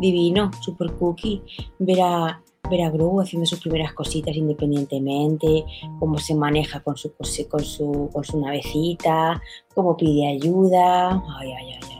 divino, 0.00 0.50
super 0.60 0.92
cookie. 0.94 1.42
Ver 1.78 2.00
a, 2.02 2.42
ver 2.68 2.82
a 2.82 2.90
Gru 2.90 3.20
haciendo 3.20 3.46
sus 3.46 3.60
primeras 3.60 3.92
cositas 3.94 4.34
independientemente, 4.34 5.64
cómo 5.98 6.18
se 6.18 6.34
maneja 6.34 6.80
con 6.80 6.96
su, 6.96 7.12
con 7.14 7.64
su, 7.64 8.10
con 8.12 8.24
su 8.24 8.40
navecita, 8.40 9.40
cómo 9.74 9.96
pide 9.96 10.28
ayuda. 10.28 11.22
Ay, 11.38 11.52
ay, 11.52 11.72
ay, 11.72 11.80
ay, 11.82 11.96
ay. 11.96 11.99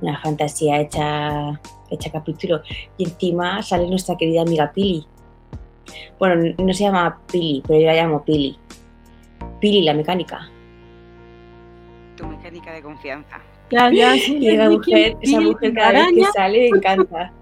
Una 0.00 0.20
fantasía 0.20 0.80
hecha 0.80 1.60
hecha 1.90 2.10
capítulo. 2.10 2.62
Y 2.96 3.04
encima 3.04 3.62
sale 3.62 3.88
nuestra 3.88 4.16
querida 4.16 4.42
amiga 4.42 4.72
Pili. 4.72 5.06
Bueno, 6.18 6.54
no 6.58 6.72
se 6.72 6.84
llama 6.84 7.20
Pili, 7.30 7.62
pero 7.66 7.80
yo 7.80 7.86
la 7.86 7.94
llamo 7.94 8.24
Pili. 8.24 8.56
Pili, 9.60 9.82
la 9.82 9.94
mecánica. 9.94 10.48
tu 12.16 12.26
mecánica 12.26 12.72
de 12.72 12.82
confianza. 12.82 13.40
Ya, 13.70 13.90
ya, 13.92 14.14
sí. 14.14 14.38
Y 14.38 14.48
esa 14.48 14.70
mujer, 14.70 15.16
esa 15.20 15.38
Pili, 15.38 15.50
mujer 15.50 15.74
cada 15.74 15.92
vez 15.92 16.06
que 16.14 16.24
sale 16.32 16.70
me 16.70 16.78
encanta. 16.78 17.32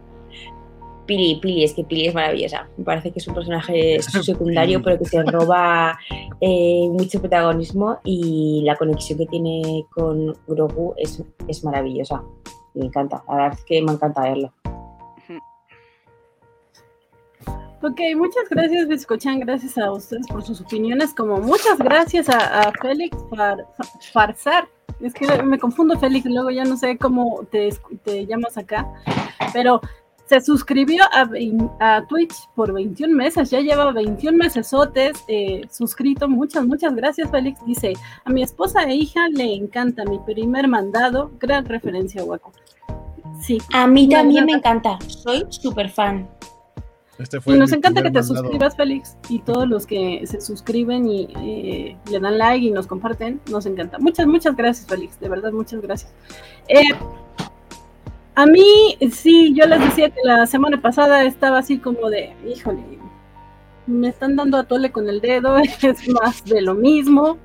Pili, 1.06 1.36
Pili, 1.40 1.64
es 1.64 1.72
que 1.72 1.84
Pili 1.84 2.08
es 2.08 2.14
maravillosa. 2.14 2.68
Me 2.76 2.84
parece 2.84 3.10
que 3.10 3.18
es 3.18 3.26
un 3.26 3.34
personaje 3.34 4.00
secundario, 4.22 4.82
pero 4.82 4.98
que 4.98 5.06
se 5.06 5.22
roba 5.22 5.98
eh, 6.40 6.86
mucho 6.90 7.18
protagonismo 7.20 7.98
y 8.04 8.62
la 8.64 8.76
conexión 8.76 9.18
que 9.18 9.26
tiene 9.26 9.86
con 9.90 10.36
Grogu 10.46 10.94
es, 10.98 11.22
es 11.48 11.64
maravillosa. 11.64 12.22
Me 12.78 12.86
encanta, 12.86 13.24
la 13.26 13.34
verdad 13.34 13.52
es 13.58 13.64
que 13.64 13.82
me 13.82 13.90
encanta 13.92 14.22
verlo. 14.22 14.52
Ok, 17.82 18.00
muchas 18.16 18.48
gracias, 18.50 18.88
Biscochan. 18.88 19.40
Gracias 19.40 19.78
a 19.78 19.92
ustedes 19.92 20.26
por 20.28 20.42
sus 20.42 20.60
opiniones. 20.60 21.14
Como 21.14 21.38
muchas 21.38 21.78
gracias 21.78 22.28
a, 22.28 22.72
Félix 22.80 23.16
Far- 23.30 23.66
Fa- 23.76 23.84
Farsar. 24.12 24.68
Es 25.00 25.14
que 25.14 25.42
me 25.44 25.58
confundo, 25.58 25.98
Félix, 25.98 26.26
luego 26.26 26.50
ya 26.50 26.64
no 26.64 26.76
sé 26.76 26.98
cómo 26.98 27.44
te, 27.50 27.68
te 28.04 28.26
llamas 28.26 28.58
acá. 28.58 28.86
Pero 29.52 29.80
se 30.28 30.40
suscribió 30.40 31.02
a, 31.12 31.28
a 31.96 32.06
Twitch 32.06 32.34
por 32.54 32.72
21 32.72 33.14
meses. 33.14 33.50
Ya 33.50 33.60
lleva 33.60 33.90
21 33.92 34.36
mesesotes 34.36 35.24
eh, 35.28 35.62
suscrito. 35.70 36.28
Muchas, 36.28 36.66
muchas 36.66 36.94
gracias, 36.94 37.30
Félix. 37.30 37.64
Dice: 37.66 37.94
A 38.24 38.30
mi 38.30 38.42
esposa 38.42 38.82
e 38.84 38.94
hija 38.94 39.28
le 39.28 39.54
encanta 39.54 40.04
mi 40.04 40.18
primer 40.20 40.68
mandado. 40.68 41.30
Gran 41.40 41.64
referencia, 41.64 42.24
Waco. 42.24 42.52
Sí, 43.40 43.58
A 43.72 43.86
mí 43.86 44.06
Me 44.08 44.14
también 44.16 44.44
me 44.46 44.52
encanta. 44.52 44.98
soy 45.06 45.46
súper 45.48 45.88
fan. 45.90 46.28
Este 47.18 47.40
fue 47.40 47.54
Y 47.54 47.58
nos 47.58 47.72
encanta 47.72 48.00
que 48.02 48.10
te 48.10 48.20
mandado. 48.20 48.34
suscribas, 48.42 48.76
Félix, 48.76 49.16
y 49.28 49.40
todos 49.40 49.68
los 49.68 49.86
que 49.86 50.22
se 50.24 50.40
suscriben 50.40 51.08
y 51.08 51.28
eh, 51.42 51.96
le 52.10 52.20
dan 52.20 52.38
like 52.38 52.64
y 52.66 52.70
nos 52.70 52.86
comparten, 52.86 53.40
nos 53.50 53.66
encanta. 53.66 53.98
Muchas, 53.98 54.26
muchas 54.26 54.54
gracias, 54.56 54.86
Félix, 54.86 55.18
de 55.18 55.28
verdad, 55.28 55.50
muchas 55.52 55.80
gracias. 55.80 56.12
Eh, 56.68 56.82
a 58.40 58.46
mí, 58.46 58.96
sí, 59.10 59.52
yo 59.52 59.66
les 59.66 59.80
decía 59.80 60.10
que 60.10 60.20
la 60.22 60.46
semana 60.46 60.80
pasada 60.80 61.24
estaba 61.24 61.58
así 61.58 61.78
como 61.78 62.08
de, 62.08 62.32
híjole, 62.46 62.82
me 63.86 64.08
están 64.08 64.36
dando 64.36 64.58
a 64.58 64.62
tole 64.64 64.92
con 64.92 65.08
el 65.08 65.20
dedo, 65.20 65.56
es 65.82 66.08
más 66.08 66.44
de 66.44 66.62
lo 66.62 66.74
mismo. 66.74 67.36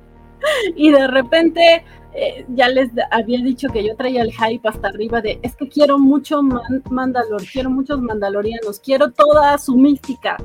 Y 0.76 0.90
de 0.92 1.08
repente 1.08 1.84
eh, 2.12 2.44
ya 2.50 2.68
les 2.68 2.90
había 3.10 3.40
dicho 3.40 3.68
que 3.70 3.82
yo 3.82 3.96
traía 3.96 4.22
el 4.22 4.30
hype 4.32 4.68
hasta 4.68 4.88
arriba 4.88 5.20
de 5.20 5.40
es 5.42 5.56
que 5.56 5.68
quiero 5.68 5.98
mucho 5.98 6.42
man- 6.42 6.82
Mandalor, 6.90 7.42
quiero 7.50 7.70
muchos 7.70 8.00
mandalorianos, 8.00 8.78
quiero 8.78 9.10
toda 9.10 9.58
su 9.58 9.76
mística. 9.76 10.36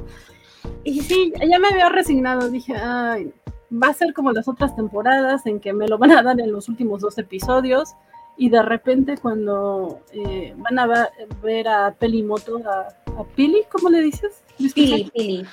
Y 0.84 1.02
sí, 1.02 1.32
ya 1.48 1.60
me 1.60 1.68
había 1.68 1.90
resignado, 1.90 2.50
dije, 2.50 2.76
ay, 2.76 3.32
va 3.72 3.90
a 3.90 3.94
ser 3.94 4.14
como 4.14 4.32
las 4.32 4.48
otras 4.48 4.76
temporadas 4.76 5.46
en 5.46 5.60
que 5.60 5.74
me 5.74 5.88
lo 5.88 6.00
van 6.00 6.12
a 6.12 6.24
dar 6.24 6.40
en 6.40 6.52
los 6.52 6.70
últimos 6.70 7.02
dos 7.02 7.18
episodios 7.20 7.94
y 8.40 8.50
de 8.50 8.62
repente 8.64 9.18
cuando 9.18 10.00
eh, 10.14 10.54
van 10.56 10.80
a 10.80 11.12
ver 11.44 11.68
a 11.68 11.94
Pelimoto, 11.94 12.62
a, 12.66 12.88
a 13.20 13.24
Pili, 13.36 13.64
¿cómo 13.70 13.90
le 13.90 14.00
dices? 14.00 14.42
Pili, 14.58 15.12
Pili. 15.14 15.46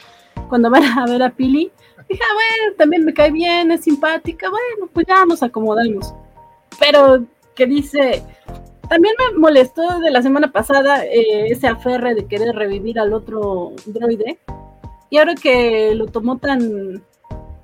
cuando 0.49 0.71
van 0.71 0.85
a 0.85 1.05
ver 1.05 1.21
a 1.25 1.31
Pili, 1.31 1.73
dije, 2.09 2.23
ah, 2.23 2.35
bueno, 2.35 2.77
también 2.79 3.05
me 3.05 3.13
cae 3.13 3.33
bien, 3.33 3.73
es 3.73 3.83
simpática, 3.83 4.49
bueno, 4.49 4.89
pues 4.93 5.05
ya 5.09 5.27
nos 5.27 5.43
acomodamos. 5.43 6.15
Pero 6.79 7.25
que 7.57 7.67
dice, 7.67 8.23
también 8.89 9.17
me 9.19 9.37
molestó 9.37 9.99
de 9.99 10.13
la 10.13 10.23
semana 10.23 10.53
pasada 10.53 11.05
eh, 11.05 11.49
ese 11.49 11.67
aferre 11.67 12.15
de 12.15 12.27
querer 12.27 12.55
revivir 12.55 13.01
al 13.01 13.13
otro 13.13 13.73
droide. 13.87 14.39
Y 15.11 15.19
ahora 15.19 15.35
que 15.35 15.93
lo 15.97 16.07
tomó 16.07 16.39
tan, 16.39 17.03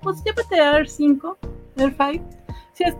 pues 0.02 0.20
llévate 0.24 0.58
a 0.60 0.80
R5, 0.80 1.36
R5, 1.76 2.22
sí 2.72 2.84
es, 2.84 2.96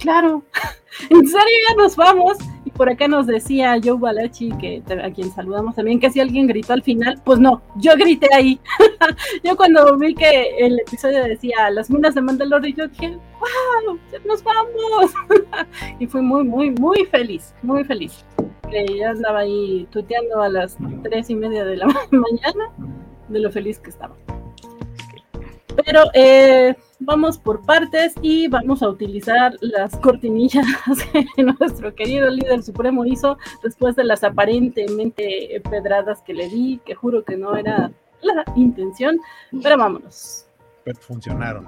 claro, 0.00 0.42
en 1.10 1.26
serio 1.26 1.56
ya 1.68 1.76
nos 1.76 1.94
vamos. 1.94 2.38
Y 2.64 2.70
por 2.70 2.88
acá 2.90 3.08
nos 3.08 3.26
decía 3.26 3.78
Joe 3.82 3.98
Balachi, 3.98 4.50
que, 4.58 4.82
a 5.02 5.10
quien 5.10 5.32
saludamos 5.32 5.74
también, 5.76 6.00
que 6.00 6.10
si 6.10 6.20
alguien 6.20 6.46
gritó 6.46 6.72
al 6.72 6.82
final, 6.82 7.20
pues 7.24 7.38
no, 7.38 7.62
yo 7.76 7.94
grité 7.96 8.28
ahí. 8.34 8.60
yo 9.44 9.56
cuando 9.56 9.96
vi 9.96 10.14
que 10.14 10.56
el 10.58 10.80
episodio 10.80 11.22
decía 11.24 11.70
las 11.70 11.90
minas 11.90 12.14
de 12.14 12.22
Mandalore, 12.22 12.72
yo 12.72 12.88
dije, 12.88 13.16
wow, 13.38 13.98
ya 14.12 14.18
nos 14.26 14.42
vamos. 14.42 15.12
y 15.98 16.06
fui 16.06 16.20
muy, 16.20 16.44
muy, 16.44 16.70
muy 16.72 17.04
feliz, 17.06 17.54
muy 17.62 17.84
feliz. 17.84 18.24
Que 18.70 18.86
ya 18.98 19.10
andaba 19.10 19.40
ahí 19.40 19.86
tuiteando 19.90 20.42
a 20.42 20.48
las 20.48 20.76
tres 21.02 21.30
y 21.30 21.34
media 21.34 21.64
de 21.64 21.76
la 21.76 21.86
mañana 21.86 22.70
de 23.28 23.40
lo 23.40 23.50
feliz 23.50 23.78
que 23.78 23.90
estaba. 23.90 24.14
Pero 25.84 26.04
eh, 26.14 26.74
vamos 27.00 27.38
por 27.38 27.62
partes 27.62 28.14
y 28.22 28.46
vamos 28.48 28.82
a 28.82 28.88
utilizar 28.88 29.56
las 29.60 29.96
cortinillas 29.96 30.66
que 31.12 31.42
nuestro 31.42 31.94
querido 31.94 32.30
líder 32.30 32.62
supremo 32.62 33.04
hizo 33.04 33.38
después 33.62 33.96
de 33.96 34.04
las 34.04 34.22
aparentemente 34.22 35.60
pedradas 35.68 36.22
que 36.22 36.34
le 36.34 36.48
di, 36.48 36.80
que 36.84 36.94
juro 36.94 37.24
que 37.24 37.36
no 37.36 37.56
era 37.56 37.90
la 38.22 38.44
intención, 38.54 39.18
pero 39.62 39.78
vámonos. 39.78 40.46
Pero 40.84 40.98
funcionaron. 41.00 41.66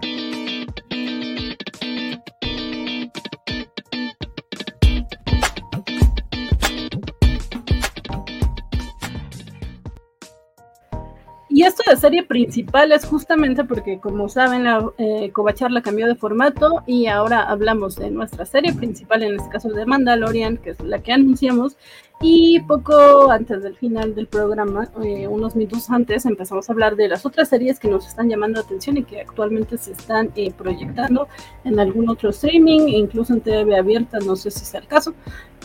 Y 11.55 11.65
esto 11.65 11.83
de 11.87 11.99
serie 11.99 12.23
principal 12.23 12.93
es 12.93 13.05
justamente 13.05 13.63
porque, 13.65 13.99
como 13.99 14.31
saben, 14.31 14.65
la 14.65 14.91
eh, 14.97 15.31
Covacharla 15.35 15.83
cambió 15.83 16.07
de 16.07 16.15
formato 16.15 16.83
y 16.87 17.09
ahora 17.09 17.43
hablamos 17.43 17.97
de 17.97 18.11
nuestra 18.11 18.47
serie 18.47 18.73
principal, 18.73 19.23
en 19.23 19.35
este 19.35 19.51
caso 19.51 19.69
de 19.69 19.85
Mandalorian, 19.85 20.57
que 20.57 20.71
es 20.71 20.81
la 20.81 21.03
que 21.03 21.13
anunciamos. 21.13 21.77
Y 22.23 22.61
poco 22.61 23.31
antes 23.31 23.63
del 23.63 23.77
final 23.77 24.15
del 24.15 24.29
programa, 24.29 24.89
eh, 25.05 25.27
unos 25.29 25.55
minutos 25.55 25.91
antes, 25.91 26.25
empezamos 26.25 26.71
a 26.71 26.73
hablar 26.73 26.97
de 26.97 27.09
las 27.09 27.27
otras 27.27 27.51
series 27.51 27.79
que 27.79 27.89
nos 27.89 28.07
están 28.07 28.31
llamando 28.31 28.59
la 28.59 28.65
atención 28.65 28.97
y 28.97 29.05
que 29.05 29.21
actualmente 29.21 29.77
se 29.77 29.93
están 29.93 30.31
eh, 30.37 30.55
proyectando 30.57 31.29
en 31.65 31.79
algún 31.79 32.09
otro 32.09 32.31
streaming, 32.31 32.89
incluso 32.89 33.35
en 33.35 33.43
TV 33.43 33.77
abierta, 33.77 34.21
no 34.21 34.37
sé 34.37 34.51
si 34.51 34.65
sea 34.65 34.81
el 34.81 34.87
caso. 34.87 35.13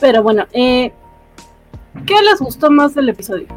Pero 0.02 0.22
bueno, 0.22 0.48
eh, 0.52 0.92
¿qué 2.06 2.16
les 2.30 2.42
gustó 2.42 2.70
más 2.70 2.94
del 2.94 3.08
episodio? 3.08 3.48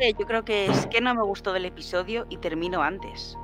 Es 0.00 0.14
yo 0.18 0.26
creo 0.26 0.44
que 0.44 0.66
es 0.66 0.86
que 0.86 1.00
no 1.00 1.14
me 1.14 1.22
gustó 1.22 1.52
del 1.52 1.64
episodio 1.64 2.26
y 2.28 2.38
termino 2.38 2.82
antes. 2.82 3.36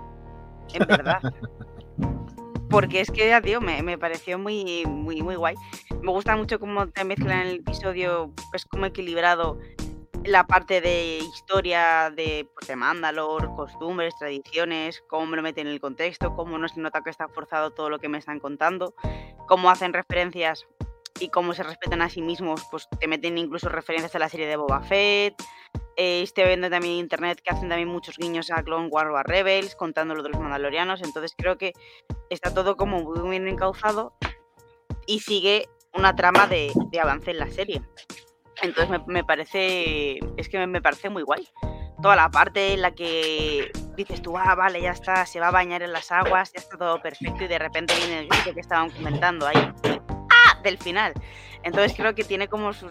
En 0.72 0.86
verdad. 0.86 1.20
Porque 2.70 3.00
es 3.00 3.10
que, 3.10 3.28
ya 3.28 3.40
tío, 3.40 3.60
me, 3.60 3.82
me 3.82 3.98
pareció 3.98 4.38
muy, 4.38 4.84
muy, 4.86 5.22
muy 5.22 5.34
guay. 5.34 5.56
Me 6.02 6.12
gusta 6.12 6.36
mucho 6.36 6.60
cómo 6.60 6.88
te 6.88 7.02
mezclan 7.04 7.48
el 7.48 7.56
episodio, 7.56 8.32
pues 8.52 8.64
como 8.64 8.86
equilibrado 8.86 9.58
la 10.24 10.46
parte 10.46 10.80
de 10.80 11.18
historia 11.18 12.12
de, 12.14 12.48
pues, 12.54 12.68
de 12.68 12.76
Mandalore, 12.76 13.48
costumbres, 13.56 14.14
tradiciones, 14.18 15.02
cómo 15.08 15.26
me 15.26 15.36
lo 15.36 15.42
meten 15.42 15.66
en 15.66 15.72
el 15.72 15.80
contexto, 15.80 16.34
cómo 16.34 16.58
no 16.58 16.68
se 16.68 16.80
nota 16.80 17.02
que 17.02 17.10
está 17.10 17.28
forzado 17.28 17.70
todo 17.70 17.90
lo 17.90 17.98
que 17.98 18.08
me 18.08 18.18
están 18.18 18.38
contando, 18.38 18.94
cómo 19.48 19.70
hacen 19.70 19.92
referencias 19.92 20.66
y 21.18 21.28
cómo 21.28 21.54
se 21.54 21.62
respetan 21.62 22.02
a 22.02 22.08
sí 22.08 22.22
mismos, 22.22 22.66
pues 22.70 22.88
te 22.98 23.08
meten 23.08 23.38
incluso 23.38 23.68
referencias 23.68 24.14
a 24.14 24.18
la 24.18 24.28
serie 24.28 24.46
de 24.46 24.56
Boba 24.56 24.82
Fett. 24.82 25.34
Eh, 25.96 26.22
estoy 26.22 26.44
viendo 26.44 26.70
también 26.70 26.94
en 26.94 27.00
internet 27.00 27.40
que 27.42 27.50
hacen 27.50 27.68
también 27.68 27.88
muchos 27.88 28.16
guiños 28.16 28.50
a 28.50 28.62
Clone 28.62 28.88
Wars 28.88 29.10
Rebels, 29.24 29.74
contando 29.76 30.14
lo 30.14 30.22
de 30.22 30.30
los 30.30 30.40
Mandalorianos. 30.40 31.02
Entonces 31.02 31.34
creo 31.36 31.58
que 31.58 31.72
está 32.30 32.54
todo 32.54 32.76
como 32.76 33.00
muy 33.00 33.30
bien 33.30 33.48
encauzado 33.48 34.14
y 35.06 35.20
sigue 35.20 35.68
una 35.92 36.14
trama 36.14 36.46
de, 36.46 36.72
de 36.90 37.00
avance 37.00 37.32
en 37.32 37.38
la 37.38 37.50
serie. 37.50 37.82
Entonces 38.62 38.90
me, 38.90 39.02
me 39.06 39.24
parece, 39.24 40.20
es 40.36 40.48
que 40.48 40.58
me, 40.58 40.66
me 40.66 40.80
parece 40.80 41.10
muy 41.10 41.22
guay. 41.22 41.48
Toda 42.00 42.16
la 42.16 42.30
parte 42.30 42.72
en 42.72 42.82
la 42.82 42.92
que 42.92 43.70
dices 43.94 44.22
tú, 44.22 44.38
ah, 44.38 44.54
vale, 44.54 44.80
ya 44.80 44.92
está, 44.92 45.26
se 45.26 45.40
va 45.40 45.48
a 45.48 45.50
bañar 45.50 45.82
en 45.82 45.92
las 45.92 46.10
aguas, 46.10 46.52
ya 46.52 46.60
está 46.60 46.78
todo 46.78 47.02
perfecto 47.02 47.44
y 47.44 47.48
de 47.48 47.58
repente 47.58 47.94
viene 47.96 48.20
el 48.20 48.28
grito 48.28 48.54
que 48.54 48.60
estaban 48.60 48.90
comentando 48.90 49.46
ahí. 49.46 49.70
¡Ah! 50.30 50.58
Del 50.62 50.78
final. 50.78 51.12
Entonces 51.62 51.94
creo 51.94 52.14
que 52.14 52.24
tiene 52.24 52.48
como 52.48 52.72
sus... 52.72 52.90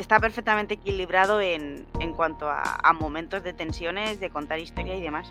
Está 0.00 0.18
perfectamente 0.18 0.74
equilibrado 0.74 1.42
en, 1.42 1.86
en 2.00 2.14
cuanto 2.14 2.48
a, 2.48 2.90
momentos 2.98 3.42
de 3.42 3.52
tensiones, 3.52 4.18
de 4.18 4.30
contar 4.30 4.58
historia 4.58 4.96
y 4.96 5.02
demás. 5.02 5.30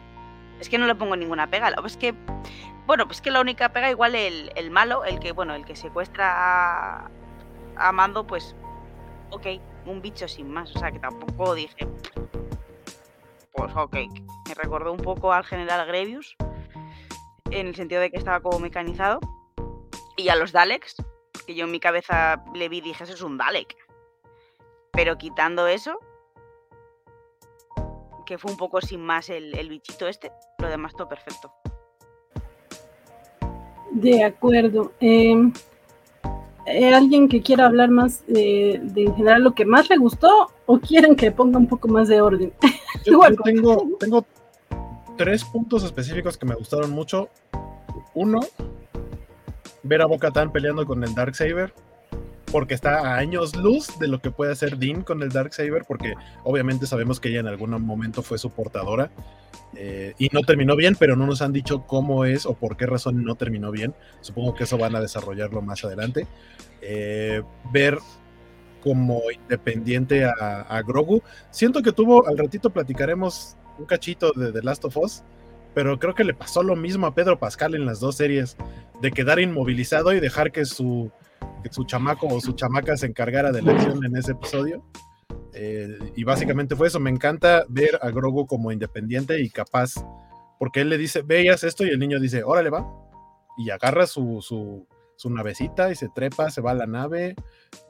Es 0.59 0.69
que 0.69 0.77
no 0.77 0.85
le 0.85 0.93
pongo 0.93 1.15
ninguna 1.15 1.49
pega. 1.49 1.73
Es 1.83 1.97
que, 1.97 2.13
bueno, 2.85 3.07
pues 3.07 3.19
que 3.19 3.31
la 3.31 3.41
única 3.41 3.69
pega, 3.69 3.89
igual 3.89 4.13
el, 4.13 4.51
el 4.55 4.69
malo, 4.69 5.05
el 5.05 5.19
que, 5.19 5.31
bueno, 5.31 5.55
el 5.55 5.65
que 5.65 5.75
secuestra 5.75 6.35
a, 6.35 7.09
a 7.77 7.91
Mando, 7.91 8.27
pues, 8.27 8.55
ok, 9.31 9.47
un 9.88 10.03
bicho 10.03 10.27
sin 10.27 10.51
más. 10.53 10.75
O 10.75 10.77
sea, 10.77 10.91
que 10.91 10.99
tampoco 10.99 11.55
dije, 11.55 11.88
pues 13.53 13.75
ok. 13.75 13.95
Me 14.47 14.53
recordó 14.53 14.91
un 14.93 15.01
poco 15.01 15.33
al 15.33 15.45
general 15.45 15.88
Grevius, 15.88 16.38
en 17.49 17.65
el 17.65 17.75
sentido 17.75 18.01
de 18.01 18.11
que 18.11 18.17
estaba 18.17 18.39
como 18.39 18.59
mecanizado. 18.59 19.19
Y 20.15 20.29
a 20.29 20.35
los 20.35 20.51
Daleks, 20.51 20.97
que 21.47 21.55
yo 21.55 21.65
en 21.65 21.71
mi 21.71 21.79
cabeza 21.79 22.43
le 22.53 22.69
vi 22.69 22.77
y 22.77 22.81
dije, 22.81 23.03
eso 23.03 23.13
es 23.13 23.23
un 23.23 23.39
Dalek. 23.39 23.88
Pero 24.99 25.17
quitando 25.17 25.65
eso, 25.65 25.97
que 28.25 28.37
fue 28.37 28.51
un 28.51 28.57
poco 28.57 28.81
sin 28.81 28.99
más 28.99 29.29
el, 29.29 29.57
el 29.57 29.69
bichito 29.69 30.09
este, 30.09 30.29
lo 30.57 30.67
demás 30.67 30.91
todo 30.93 31.07
perfecto. 31.07 31.53
De 33.91 34.25
acuerdo. 34.25 34.91
Eh, 34.99 35.53
eh, 36.65 36.93
¿Alguien 36.93 37.29
que 37.29 37.41
quiera 37.41 37.67
hablar 37.67 37.89
más 37.89 38.27
de, 38.27 38.81
de, 38.83 39.03
en 39.03 39.15
general 39.15 39.41
lo 39.41 39.55
que 39.55 39.63
más 39.63 39.89
le 39.89 39.95
gustó 39.95 40.51
o 40.65 40.79
quieren 40.79 41.15
que 41.15 41.31
ponga 41.31 41.59
un 41.59 41.67
poco 41.67 41.87
más 41.87 42.09
de 42.09 42.19
orden? 42.19 42.51
Yo, 43.05 43.13
Igual, 43.13 43.37
yo 43.37 43.43
tengo, 43.43 43.87
tengo 44.01 44.25
tres 45.15 45.45
puntos 45.45 45.85
específicos 45.85 46.37
que 46.37 46.45
me 46.45 46.55
gustaron 46.55 46.91
mucho. 46.91 47.29
Uno, 48.15 48.41
ver 49.81 50.01
a 50.01 50.07
Boca 50.07 50.29
Tan 50.29 50.51
peleando 50.51 50.85
con 50.85 51.01
el 51.05 51.15
Dark 51.15 51.35
Saber 51.35 51.73
porque 52.51 52.73
está 52.73 52.99
a 52.99 53.17
años 53.17 53.55
luz 53.55 53.99
de 53.99 54.07
lo 54.07 54.21
que 54.21 54.31
puede 54.31 54.51
hacer 54.51 54.77
Dean 54.77 55.03
con 55.03 55.21
el 55.21 55.29
Dark 55.29 55.53
Saber, 55.53 55.83
porque 55.87 56.13
obviamente 56.43 56.87
sabemos 56.87 57.19
que 57.19 57.29
ella 57.29 57.39
en 57.39 57.47
algún 57.47 57.69
momento 57.81 58.21
fue 58.23 58.37
su 58.37 58.49
portadora 58.49 59.11
eh, 59.75 60.13
y 60.17 60.29
no 60.31 60.41
terminó 60.41 60.75
bien, 60.75 60.95
pero 60.97 61.15
no 61.15 61.25
nos 61.25 61.41
han 61.41 61.53
dicho 61.53 61.85
cómo 61.85 62.25
es 62.25 62.45
o 62.45 62.53
por 62.53 62.75
qué 62.77 62.85
razón 62.85 63.23
no 63.23 63.35
terminó 63.35 63.71
bien. 63.71 63.93
Supongo 64.21 64.55
que 64.55 64.63
eso 64.63 64.77
van 64.77 64.95
a 64.95 65.01
desarrollarlo 65.01 65.61
más 65.61 65.83
adelante. 65.83 66.27
Eh, 66.81 67.43
ver 67.71 67.99
como 68.81 69.21
independiente 69.31 70.25
a, 70.25 70.81
Grogu. 70.87 71.21
Siento 71.51 71.81
que 71.81 71.91
tuvo, 71.91 72.27
al 72.27 72.37
ratito 72.37 72.69
platicaremos 72.69 73.57
un 73.77 73.85
cachito 73.85 74.31
de 74.31 74.51
The 74.53 74.63
Last 74.63 74.85
of 74.85 74.97
Us, 74.97 75.23
pero 75.73 75.99
creo 75.99 76.15
que 76.15 76.23
le 76.23 76.33
pasó 76.33 76.63
lo 76.63 76.75
mismo 76.75 77.05
a 77.05 77.13
Pedro 77.13 77.37
Pascal 77.39 77.75
en 77.75 77.85
las 77.85 77.99
dos 77.99 78.15
series, 78.15 78.55
de 79.01 79.11
quedar 79.11 79.39
inmovilizado 79.39 80.13
y 80.13 80.19
dejar 80.19 80.51
que 80.51 80.65
su 80.65 81.11
que 81.61 81.71
su 81.71 81.83
chamaco 81.83 82.27
o 82.27 82.41
su 82.41 82.53
chamaca 82.53 82.97
se 82.97 83.07
encargara 83.07 83.51
de 83.51 83.61
la 83.61 83.73
acción 83.73 84.03
en 84.05 84.15
ese 84.15 84.31
episodio. 84.31 84.83
Eh, 85.53 85.97
y 86.15 86.23
básicamente 86.23 86.75
fue 86.75 86.87
eso. 86.87 86.99
Me 86.99 87.09
encanta 87.09 87.65
ver 87.69 87.99
a 88.01 88.09
Grogu 88.11 88.45
como 88.45 88.71
independiente 88.71 89.41
y 89.41 89.49
capaz, 89.49 89.93
porque 90.57 90.81
él 90.81 90.89
le 90.89 90.97
dice, 90.97 91.21
veías 91.21 91.63
esto, 91.63 91.85
y 91.85 91.89
el 91.89 91.99
niño 91.99 92.19
dice, 92.19 92.43
órale, 92.43 92.69
va. 92.69 92.87
Y 93.57 93.69
agarra 93.71 94.07
su, 94.07 94.41
su, 94.41 94.87
su 95.15 95.29
navecita 95.29 95.91
y 95.91 95.95
se 95.95 96.09
trepa, 96.09 96.49
se 96.49 96.61
va 96.61 96.71
a 96.71 96.75
la 96.75 96.87
nave 96.87 97.35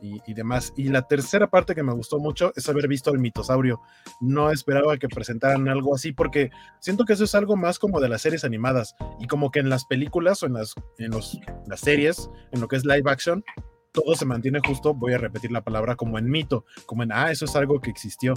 y, 0.01 0.33
demás. 0.33 0.73
Y 0.75 0.89
la 0.89 1.03
tercera 1.03 1.49
parte 1.49 1.75
que 1.75 1.83
me 1.83 1.93
gustó 1.93 2.19
mucho 2.19 2.53
es 2.55 2.67
haber 2.69 2.87
visto 2.87 3.11
el 3.11 3.19
mitosaurio. 3.19 3.81
No 4.21 4.51
esperaba 4.51 4.97
que 4.97 5.07
presentaran 5.07 5.67
algo 5.67 5.95
así 5.95 6.11
porque 6.11 6.51
siento 6.79 7.05
que 7.05 7.13
eso 7.13 7.23
es 7.23 7.35
algo 7.35 7.55
más 7.55 7.79
como 7.79 7.99
de 7.99 8.09
las 8.09 8.21
series 8.21 8.43
animadas 8.43 8.95
y 9.19 9.27
como 9.27 9.51
que 9.51 9.59
en 9.59 9.69
las 9.69 9.85
películas 9.85 10.43
o 10.43 10.45
en 10.45 10.53
las, 10.53 10.75
en 10.97 11.11
los, 11.11 11.39
las 11.67 11.79
series, 11.79 12.29
en 12.51 12.61
lo 12.61 12.67
que 12.67 12.77
es 12.77 12.85
live 12.85 13.09
action, 13.09 13.43
todo 13.91 14.15
se 14.15 14.25
mantiene 14.25 14.59
justo, 14.65 14.93
voy 14.93 15.13
a 15.13 15.17
repetir 15.17 15.51
la 15.51 15.63
palabra, 15.63 15.95
como 15.95 16.19
en 16.19 16.29
mito, 16.29 16.65
como 16.85 17.03
en, 17.03 17.11
ah, 17.11 17.31
eso 17.31 17.45
es 17.45 17.55
algo 17.55 17.81
que 17.81 17.89
existió, 17.89 18.33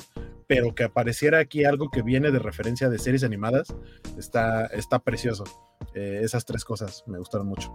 pero 0.47 0.75
que 0.75 0.85
apareciera 0.85 1.39
aquí 1.39 1.65
algo 1.65 1.91
que 1.91 2.03
viene 2.03 2.31
de 2.31 2.39
referencia 2.39 2.89
de 2.89 2.99
series 2.99 3.25
animadas, 3.25 3.75
está, 4.19 4.67
está 4.67 4.99
precioso. 4.99 5.45
Eh, 5.95 6.21
esas 6.23 6.45
tres 6.45 6.65
cosas 6.65 7.05
me 7.07 7.19
gustaron 7.19 7.49
mucho. 7.49 7.73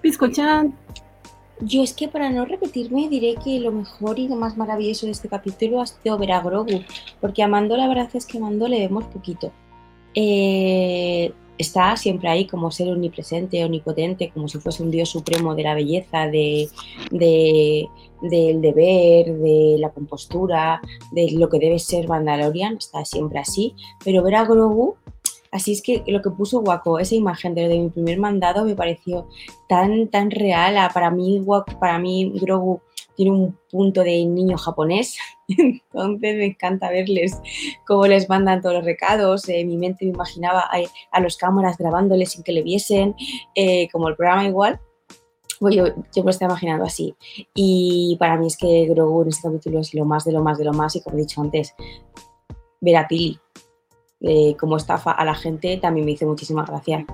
Piscochan. 0.00 0.76
Yo 1.60 1.82
es 1.82 1.94
que 1.94 2.08
para 2.08 2.30
no 2.30 2.44
repetirme 2.44 3.08
diré 3.08 3.34
que 3.42 3.58
lo 3.60 3.72
mejor 3.72 4.18
y 4.18 4.28
lo 4.28 4.36
más 4.36 4.56
maravilloso 4.56 5.06
de 5.06 5.12
este 5.12 5.28
capítulo 5.28 5.80
ha 5.80 5.86
sido 5.86 6.18
ver 6.18 6.32
a 6.32 6.40
Grogu, 6.40 6.82
porque 7.20 7.42
a 7.42 7.48
Mando 7.48 7.76
la 7.76 7.88
verdad 7.88 8.10
es 8.12 8.26
que 8.26 8.38
a 8.38 8.40
Mando 8.42 8.68
le 8.68 8.80
vemos 8.80 9.04
poquito. 9.04 9.52
Eh, 10.14 11.32
está 11.58 11.96
siempre 11.96 12.28
ahí 12.28 12.46
como 12.46 12.70
ser 12.70 12.88
omnipresente, 12.92 13.64
omnipotente, 13.64 14.30
como 14.30 14.48
si 14.48 14.58
fuese 14.58 14.82
un 14.82 14.90
dios 14.90 15.08
supremo 15.08 15.54
de 15.54 15.62
la 15.62 15.74
belleza, 15.74 16.26
de, 16.26 16.68
de, 17.10 17.88
del 18.20 18.60
deber, 18.60 19.34
de 19.38 19.76
la 19.78 19.90
compostura, 19.90 20.80
de 21.12 21.30
lo 21.32 21.48
que 21.48 21.58
debe 21.58 21.78
ser 21.78 22.08
Mandalorian, 22.08 22.76
está 22.76 23.04
siempre 23.04 23.38
así, 23.38 23.74
pero 24.04 24.22
ver 24.22 24.34
a 24.34 24.44
Grogu 24.44 24.96
Así 25.56 25.72
es 25.72 25.80
que 25.80 26.04
lo 26.06 26.20
que 26.20 26.28
puso 26.28 26.60
Waco, 26.60 26.98
esa 26.98 27.14
imagen 27.14 27.54
de, 27.54 27.66
de 27.66 27.78
mi 27.78 27.88
primer 27.88 28.18
mandado 28.18 28.66
me 28.66 28.74
pareció 28.74 29.26
tan, 29.70 30.08
tan 30.08 30.30
real. 30.30 30.76
Para 30.92 31.10
mí, 31.10 31.40
Waco, 31.40 31.80
para 31.80 31.98
mí 31.98 32.30
Grogu 32.38 32.82
tiene 33.14 33.30
un 33.30 33.58
punto 33.70 34.02
de 34.02 34.26
niño 34.26 34.58
japonés, 34.58 35.16
entonces 35.48 36.36
me 36.36 36.44
encanta 36.44 36.90
verles 36.90 37.40
cómo 37.86 38.06
les 38.06 38.28
mandan 38.28 38.60
todos 38.60 38.74
los 38.74 38.84
recados. 38.84 39.48
En 39.48 39.68
mi 39.68 39.78
mente 39.78 40.04
me 40.04 40.10
imaginaba 40.10 40.60
a, 40.60 40.76
a 41.10 41.20
los 41.20 41.38
cámaras 41.38 41.78
grabándoles 41.78 42.32
sin 42.32 42.42
que 42.42 42.52
le 42.52 42.62
viesen, 42.62 43.14
eh, 43.54 43.88
como 43.90 44.10
el 44.10 44.16
programa 44.16 44.44
igual. 44.44 44.78
Pues 45.58 45.74
yo, 45.74 45.86
yo 45.86 45.94
me 46.16 46.24
lo 46.24 46.30
estaba 46.30 46.52
imaginando 46.52 46.84
así. 46.84 47.14
Y 47.54 48.18
para 48.20 48.36
mí 48.36 48.48
es 48.48 48.58
que 48.58 48.84
Grogu 48.90 49.22
en 49.22 49.28
este 49.28 49.48
capítulo 49.48 49.80
es 49.80 49.94
lo 49.94 50.04
más 50.04 50.26
de 50.26 50.32
lo 50.32 50.42
más 50.42 50.58
de 50.58 50.66
lo 50.66 50.74
más. 50.74 50.96
Y 50.96 51.02
como 51.02 51.16
he 51.16 51.20
dicho 51.20 51.40
antes, 51.40 51.74
ver 52.82 52.96
a 52.96 53.08
Pili 53.08 53.40
eh, 54.20 54.56
como 54.58 54.76
estafa 54.76 55.12
a 55.12 55.24
la 55.24 55.34
gente 55.34 55.76
también 55.76 56.06
me 56.06 56.12
hizo 56.12 56.26
muchísima 56.26 56.64
gracia. 56.64 57.04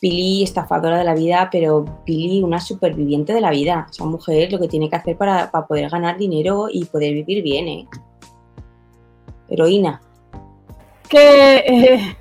Pili, 0.00 0.42
estafadora 0.42 0.98
de 0.98 1.04
la 1.04 1.14
vida, 1.14 1.48
pero 1.50 1.84
Pili, 2.04 2.42
una 2.42 2.60
superviviente 2.60 3.32
de 3.32 3.40
la 3.40 3.50
vida. 3.50 3.86
Esa 3.90 4.04
mujer 4.04 4.52
lo 4.52 4.58
que 4.58 4.68
tiene 4.68 4.90
que 4.90 4.96
hacer 4.96 5.16
para, 5.16 5.50
para 5.50 5.66
poder 5.66 5.88
ganar 5.88 6.18
dinero 6.18 6.66
y 6.70 6.84
poder 6.86 7.14
vivir 7.14 7.42
bien, 7.42 7.68
¿eh? 7.68 7.88
Heroína. 9.48 10.02
Que 11.08 11.56
eh, 11.56 12.16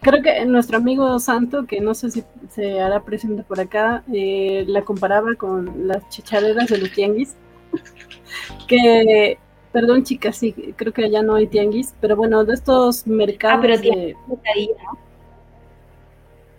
creo 0.00 0.22
que 0.22 0.44
nuestro 0.46 0.78
amigo 0.78 1.18
Santo, 1.18 1.66
que 1.66 1.80
no 1.80 1.94
sé 1.94 2.10
si 2.10 2.24
se 2.48 2.80
hará 2.80 3.04
presente 3.04 3.42
por 3.42 3.60
acá, 3.60 4.02
la 4.06 4.82
comparaba 4.82 5.34
con 5.34 5.88
las 5.88 6.08
chichareras 6.08 6.68
de 6.68 6.78
los 6.78 6.92
tianguis. 6.92 7.36
que 8.66 9.38
Perdón, 9.72 10.02
chicas, 10.02 10.36
sí, 10.36 10.52
creo 10.76 10.92
que 10.92 11.04
allá 11.04 11.22
no 11.22 11.34
hay 11.34 11.46
tianguis, 11.46 11.94
pero 12.00 12.16
bueno, 12.16 12.44
de 12.44 12.54
estos 12.54 13.06
mercados. 13.06 13.58
Ah, 13.58 13.60
pero 13.60 13.78
de... 13.78 14.16
¿no? 14.28 14.98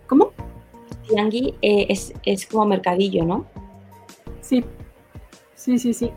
¿Cómo? 0.06 0.32
Tianguis 1.08 1.54
eh, 1.60 1.86
es, 1.88 2.12
es, 2.24 2.46
como 2.46 2.66
mercadillo, 2.66 3.24
¿no? 3.24 3.46
Sí, 4.40 4.64
sí, 5.54 5.78
sí, 5.78 5.92
sí. 5.92 6.12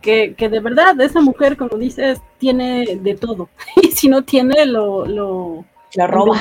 Que, 0.00 0.34
que, 0.34 0.48
de 0.48 0.60
verdad, 0.60 0.98
esa 1.02 1.20
mujer, 1.20 1.58
como 1.58 1.76
dices, 1.76 2.22
tiene 2.38 2.96
de 2.96 3.14
todo. 3.14 3.50
Y 3.82 3.88
si 3.88 4.08
no 4.08 4.24
tiene, 4.24 4.64
lo. 4.64 5.04
Lo, 5.04 5.64
lo 5.94 6.06
roba. 6.06 6.38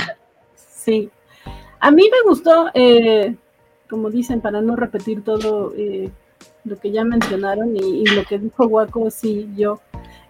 Sí. 0.55 1.09
A 1.81 1.91
mí 1.91 2.03
me 2.03 2.29
gustó, 2.29 2.69
eh, 2.73 3.35
como 3.89 4.09
dicen, 4.09 4.39
para 4.39 4.61
no 4.61 4.77
repetir 4.77 5.23
todo. 5.25 5.73
Eh, 5.75 6.09
lo 6.63 6.77
que 6.77 6.91
ya 6.91 7.03
mencionaron 7.03 7.75
y, 7.75 8.01
y, 8.01 8.05
lo 8.05 8.23
que 8.23 8.37
dijo 8.37 8.65
Waco, 8.65 9.09
sí, 9.09 9.49
yo 9.55 9.79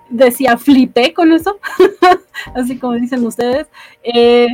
decía, 0.10 0.58
flipé 0.58 1.14
con 1.14 1.32
eso, 1.32 1.60
así 2.56 2.78
como 2.78 2.94
dicen 2.94 3.26
ustedes. 3.26 3.68
Eh, 4.04 4.48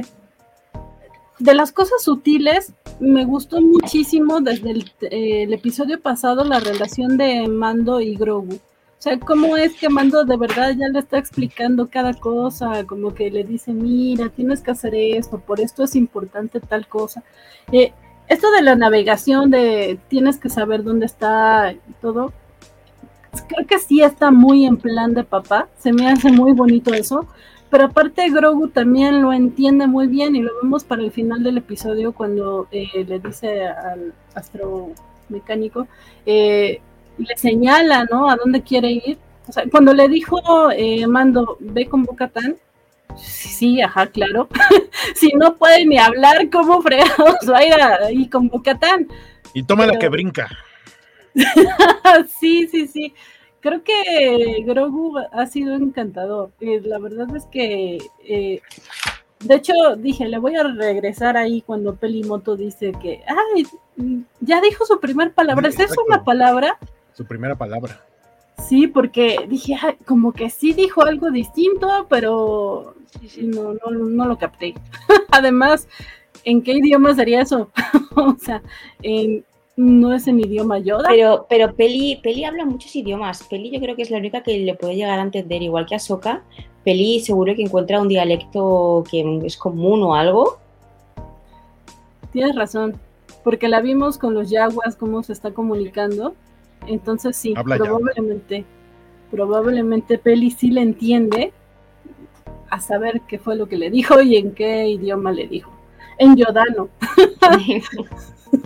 de 1.39 1.53
las 1.53 1.71
cosas 1.71 2.01
sutiles, 2.03 2.73
me 2.99 3.25
gustó 3.25 3.61
muchísimo 3.61 4.39
desde 4.39 4.71
el, 4.71 4.91
eh, 5.01 5.43
el, 5.43 5.53
episodio 5.53 5.99
pasado 6.01 6.45
la 6.45 6.59
relación 6.59 7.17
de 7.17 7.47
Mando 7.47 7.99
y 7.99 8.15
Grogu. 8.15 8.55
O 8.55 9.01
sea, 9.05 9.19
cómo 9.19 9.57
es 9.57 9.73
que 9.75 9.89
Mando 9.89 10.23
de 10.23 10.37
verdad 10.37 10.73
ya 10.77 10.87
le 10.87 10.99
está 10.99 11.17
explicando 11.17 11.89
cada 11.89 12.13
cosa, 12.13 12.85
como 12.85 13.13
que 13.13 13.29
le 13.29 13.43
dice, 13.43 13.73
mira, 13.73 14.29
tienes 14.29 14.61
que 14.61 14.71
hacer 14.71 14.95
esto, 14.95 15.39
por 15.39 15.59
esto 15.59 15.83
es 15.83 15.95
importante 15.95 16.59
tal 16.61 16.87
cosa. 16.87 17.23
Eh, 17.71 17.91
esto 18.27 18.49
de 18.51 18.61
la 18.61 18.75
navegación, 18.75 19.51
de 19.51 19.99
tienes 20.07 20.37
que 20.37 20.49
saber 20.49 20.83
dónde 20.83 21.05
está 21.05 21.73
y 21.73 21.93
todo, 22.01 22.33
creo 23.41 23.65
que 23.67 23.79
sí 23.79 24.01
está 24.01 24.31
muy 24.31 24.65
en 24.65 24.77
plan 24.77 25.13
de 25.13 25.23
papá, 25.23 25.67
se 25.77 25.93
me 25.93 26.09
hace 26.09 26.31
muy 26.31 26.53
bonito 26.53 26.93
eso, 26.93 27.27
pero 27.69 27.85
aparte 27.85 28.29
Grogu 28.29 28.69
también 28.69 29.21
lo 29.21 29.33
entiende 29.33 29.87
muy 29.87 30.07
bien 30.07 30.35
y 30.35 30.41
lo 30.41 30.51
vemos 30.61 30.83
para 30.83 31.01
el 31.01 31.11
final 31.11 31.43
del 31.43 31.57
episodio 31.57 32.13
cuando 32.13 32.67
eh, 32.71 33.05
le 33.07 33.19
dice 33.19 33.67
al 33.67 34.13
astromecánico, 34.33 35.87
eh, 36.25 36.79
le 37.17 37.37
señala, 37.37 38.05
¿no? 38.05 38.29
A 38.29 38.35
dónde 38.35 38.61
quiere 38.61 38.91
ir. 38.91 39.17
O 39.47 39.51
sea, 39.51 39.63
cuando 39.69 39.93
le 39.93 40.07
dijo 40.07 40.71
eh, 40.71 41.05
Mando, 41.07 41.57
ve 41.59 41.87
con 41.87 42.03
Bocatán, 42.03 42.55
sí, 43.17 43.81
ajá, 43.81 44.07
claro. 44.07 44.47
si 45.15 45.33
no 45.33 45.55
puede 45.55 45.85
ni 45.85 45.97
hablar, 45.97 46.49
¿cómo 46.49 46.81
fregados 46.81 47.37
va 47.49 47.57
a 47.57 47.65
ir 47.65 47.73
ahí 47.73 48.29
con 48.29 48.47
Bocatán? 48.47 49.07
Y 49.53 49.63
toma 49.63 49.83
pero... 49.83 49.93
la 49.93 49.99
que 49.99 50.09
brinca. 50.09 50.49
sí, 52.39 52.67
sí, 52.67 52.87
sí. 52.87 53.13
Creo 53.59 53.83
que 53.83 54.63
Grogu 54.65 55.17
ha 55.31 55.45
sido 55.47 55.75
encantador. 55.75 56.51
Eh, 56.59 56.81
la 56.83 56.99
verdad 56.99 57.35
es 57.35 57.45
que, 57.47 57.97
eh, 58.23 58.61
de 59.39 59.55
hecho, 59.55 59.73
dije, 59.97 60.27
le 60.27 60.37
voy 60.37 60.55
a 60.55 60.63
regresar 60.63 61.35
ahí 61.35 61.61
cuando 61.61 61.95
Pelimoto 61.95 62.55
dice 62.55 62.93
que, 63.01 63.23
ay, 63.27 63.65
ya 64.39 64.61
dijo 64.61 64.85
su 64.85 64.99
primera 64.99 65.31
palabra. 65.31 65.67
¿Es 65.67 65.79
eso 65.79 66.03
una 66.07 66.23
palabra? 66.23 66.77
Su 67.13 67.25
primera 67.25 67.55
palabra. 67.55 68.01
Sí, 68.67 68.87
porque 68.87 69.45
dije, 69.49 69.75
ay, 69.81 69.97
como 70.05 70.31
que 70.31 70.49
sí 70.49 70.73
dijo 70.73 71.03
algo 71.03 71.31
distinto, 71.31 72.07
pero 72.09 72.95
no, 73.41 73.73
no, 73.73 73.91
no 73.91 74.25
lo 74.25 74.37
capté. 74.37 74.75
Además, 75.31 75.87
¿en 76.43 76.61
qué 76.61 76.73
idioma 76.73 77.15
sería 77.15 77.41
eso? 77.41 77.71
o 78.15 78.35
sea, 78.39 78.61
en 79.01 79.43
no 79.77 80.13
es 80.13 80.27
en 80.27 80.39
idioma 80.39 80.79
Yoda. 80.79 81.09
Pero, 81.09 81.45
pero 81.49 81.73
Peli, 81.75 82.19
Peli 82.23 82.45
habla 82.45 82.65
muchos 82.65 82.95
idiomas. 82.95 83.43
Peli 83.43 83.71
yo 83.71 83.79
creo 83.79 83.95
que 83.95 84.03
es 84.03 84.11
la 84.11 84.17
única 84.17 84.41
que 84.41 84.57
le 84.57 84.75
puede 84.75 84.95
llegar 84.95 85.19
a 85.19 85.23
entender, 85.23 85.61
igual 85.61 85.85
que 85.85 85.95
a 85.95 85.99
Soka. 85.99 86.43
Peli 86.83 87.19
seguro 87.19 87.55
que 87.55 87.63
encuentra 87.63 88.01
un 88.01 88.07
dialecto 88.07 89.03
que 89.09 89.41
es 89.43 89.57
común 89.57 90.03
o 90.03 90.15
algo. 90.15 90.59
Tienes 92.31 92.55
razón, 92.55 92.99
porque 93.43 93.67
la 93.67 93.81
vimos 93.81 94.17
con 94.17 94.33
los 94.33 94.49
yaguas, 94.49 94.95
cómo 94.95 95.23
se 95.23 95.33
está 95.33 95.51
comunicando. 95.51 96.35
Entonces 96.87 97.35
sí, 97.35 97.53
probablemente, 97.53 98.65
probablemente 99.31 100.17
Peli 100.17 100.51
sí 100.51 100.69
le 100.69 100.81
entiende 100.81 101.53
a 102.69 102.79
saber 102.79 103.21
qué 103.21 103.39
fue 103.39 103.55
lo 103.55 103.67
que 103.67 103.77
le 103.77 103.89
dijo 103.89 104.21
y 104.21 104.35
en 104.35 104.53
qué 104.53 104.87
idioma 104.87 105.31
le 105.31 105.47
dijo. 105.47 105.74
En 106.17 106.35
Yodano. 106.35 106.89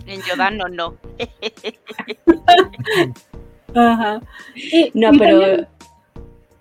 En 0.05 0.21
Yodano 0.21 0.67
no. 0.67 0.95
Ajá. 3.75 4.21
no, 4.93 5.11
pero 5.17 5.65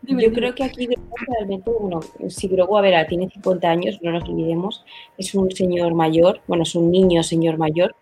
yo 0.03 0.33
creo 0.33 0.55
que 0.55 0.65
aquí 0.65 0.89
realmente, 1.27 1.71
bueno, 1.71 2.01
si 2.29 2.49
Grogu, 2.49 2.79
a 2.79 2.81
ver, 2.81 3.07
tiene 3.07 3.29
50 3.29 3.69
años, 3.69 3.99
no 4.03 4.13
nos 4.13 4.27
olvidemos, 4.29 4.85
es 5.19 5.35
un 5.35 5.51
señor 5.51 5.95
mayor, 5.95 6.41
bueno, 6.47 6.63
es 6.63 6.75
un 6.75 6.91
niño 6.91 7.23
señor 7.23 7.59
mayor. 7.59 7.95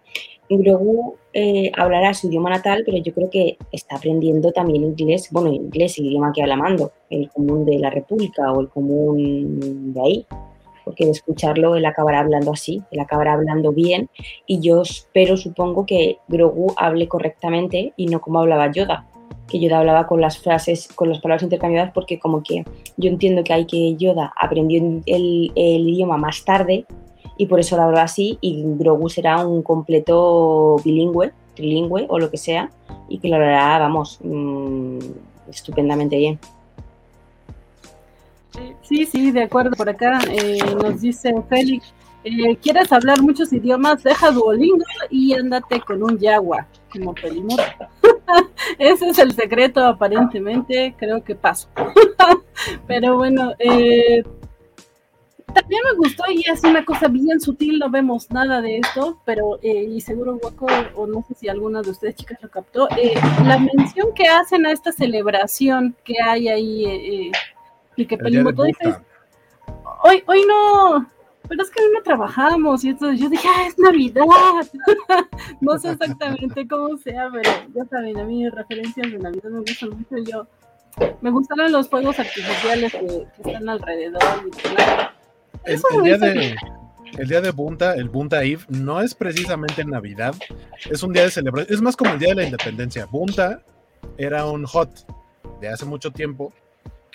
Grogu 0.48 1.16
eh, 1.32 1.72
hablará 1.76 2.14
su 2.14 2.28
idioma 2.28 2.50
natal, 2.50 2.84
pero 2.86 2.98
yo 2.98 3.12
creo 3.12 3.28
que 3.28 3.58
está 3.72 3.96
aprendiendo 3.96 4.52
también 4.52 4.84
inglés, 4.84 5.28
bueno, 5.32 5.52
inglés, 5.52 5.98
el 5.98 6.06
idioma 6.06 6.32
que 6.32 6.42
habla 6.42 6.56
Mando, 6.56 6.92
el 7.10 7.28
común 7.30 7.64
de 7.64 7.80
la 7.80 7.90
República 7.90 8.52
o 8.52 8.60
el 8.60 8.68
común 8.68 9.92
de 9.92 10.00
ahí 10.00 10.26
porque 10.86 11.04
de 11.04 11.10
escucharlo 11.10 11.74
él 11.74 11.84
acabará 11.84 12.20
hablando 12.20 12.52
así, 12.52 12.80
él 12.92 13.00
acabará 13.00 13.32
hablando 13.32 13.72
bien 13.72 14.08
y 14.46 14.60
yo 14.60 14.82
espero, 14.82 15.36
supongo 15.36 15.84
que 15.84 16.18
Grogu 16.28 16.72
hable 16.76 17.08
correctamente 17.08 17.92
y 17.96 18.06
no 18.06 18.20
como 18.20 18.38
hablaba 18.38 18.70
Yoda, 18.70 19.04
que 19.48 19.58
Yoda 19.58 19.80
hablaba 19.80 20.06
con 20.06 20.20
las 20.20 20.38
frases, 20.38 20.86
con 20.94 21.08
las 21.08 21.18
palabras 21.18 21.42
intercambiadas 21.42 21.92
porque 21.92 22.20
como 22.20 22.44
que 22.44 22.64
yo 22.96 23.10
entiendo 23.10 23.42
que 23.42 23.52
hay 23.52 23.66
que 23.66 23.96
Yoda 23.96 24.32
aprendió 24.40 24.80
el, 25.06 25.50
idioma 25.56 26.18
más 26.18 26.44
tarde 26.44 26.86
y 27.36 27.46
por 27.46 27.58
eso 27.58 27.76
lo 27.76 27.82
habla 27.82 28.04
así 28.04 28.38
y 28.40 28.62
Grogu 28.64 29.08
será 29.08 29.44
un 29.44 29.62
completo 29.62 30.76
bilingüe, 30.84 31.32
trilingüe 31.56 32.06
o 32.08 32.20
lo 32.20 32.30
que 32.30 32.36
sea 32.36 32.70
y 33.08 33.18
que 33.18 33.28
lo 33.28 33.34
hablará, 33.34 33.80
vamos, 33.80 34.20
mm, 34.22 34.98
estupendamente 35.50 36.16
bien. 36.16 36.38
Sí, 38.82 39.04
sí, 39.06 39.30
de 39.32 39.42
acuerdo. 39.42 39.72
Por 39.72 39.88
acá 39.88 40.18
eh, 40.30 40.58
nos 40.82 41.00
dice 41.00 41.34
Félix, 41.48 41.92
eh, 42.24 42.56
¿quieres 42.56 42.92
hablar 42.92 43.20
muchos 43.20 43.52
idiomas? 43.52 44.02
Deja 44.02 44.30
Duolingo 44.30 44.84
y 45.10 45.34
ándate 45.34 45.80
con 45.80 46.02
un 46.02 46.18
yagua, 46.18 46.66
como 46.92 47.14
Pelimoto. 47.14 47.62
Ese 48.78 49.08
es 49.08 49.18
el 49.18 49.32
secreto, 49.32 49.84
aparentemente. 49.84 50.94
Creo 50.98 51.22
que 51.22 51.34
paso. 51.34 51.68
Pero 52.86 53.16
bueno, 53.16 53.52
eh, 53.58 54.22
también 55.52 55.80
me 55.90 55.96
gustó 55.96 56.22
y 56.30 56.42
es 56.48 56.62
una 56.62 56.84
cosa 56.84 57.08
bien 57.08 57.40
sutil, 57.40 57.78
no 57.78 57.90
vemos 57.90 58.30
nada 58.30 58.60
de 58.60 58.78
esto, 58.78 59.18
pero 59.24 59.58
y 59.62 59.98
seguro 60.02 60.38
Waco, 60.42 60.66
o 60.94 61.06
no 61.06 61.24
sé 61.26 61.34
si 61.34 61.48
alguna 61.48 61.80
de 61.80 61.90
ustedes 61.90 62.16
chicas 62.16 62.38
lo 62.42 62.50
captó, 62.50 62.88
la 63.42 63.58
mención 63.58 64.12
que 64.14 64.26
hacen 64.28 64.66
a 64.66 64.72
esta 64.72 64.92
celebración 64.92 65.96
que 66.04 66.20
hay 66.22 66.48
ahí 66.48 67.32
y 67.96 68.06
que 68.06 68.18
Pelimoto 68.18 68.64
dice, 68.64 68.94
hoy, 70.02 70.22
hoy 70.26 70.42
no, 70.46 71.06
pero 71.48 71.62
es 71.62 71.70
que 71.70 71.82
hoy 71.82 71.88
no 71.94 72.02
trabajamos. 72.02 72.84
Y 72.84 72.90
entonces 72.90 73.20
yo 73.20 73.28
dije, 73.28 73.48
ah, 73.48 73.66
es 73.66 73.78
Navidad. 73.78 74.24
no 75.60 75.78
sé 75.78 75.92
exactamente 75.92 76.66
cómo 76.70 76.96
sea, 76.98 77.30
pero 77.32 77.50
ya 77.74 77.84
saben, 77.86 78.18
a 78.18 78.24
mí 78.24 78.48
referencias 78.48 79.10
de 79.10 79.18
Navidad 79.18 79.50
me 79.50 79.60
gustan 79.60 79.90
mucho. 79.90 80.16
Yo, 80.18 80.46
me 81.20 81.30
gustaron 81.30 81.72
los 81.72 81.88
fuegos 81.88 82.18
artificiales 82.18 82.92
que, 82.92 83.26
están 83.44 83.68
alrededor. 83.68 84.22
el, 85.64 86.02
día 86.02 86.18
de, 86.18 86.56
el 87.18 87.28
día 87.28 87.40
de 87.40 87.50
Bunta, 87.50 87.94
el 87.94 88.08
Bunta 88.08 88.42
Eve, 88.42 88.62
no 88.68 89.00
es 89.00 89.14
precisamente 89.14 89.84
Navidad, 89.84 90.34
es 90.90 91.02
un 91.02 91.12
día 91.12 91.24
de 91.24 91.30
celebración, 91.30 91.74
es 91.74 91.82
más 91.82 91.96
como 91.96 92.12
el 92.12 92.18
día 92.18 92.30
de 92.30 92.36
la 92.36 92.44
independencia. 92.44 93.06
Bunta 93.06 93.62
era 94.16 94.46
un 94.46 94.64
hot 94.64 94.90
de 95.60 95.68
hace 95.68 95.84
mucho 95.84 96.10
tiempo 96.10 96.52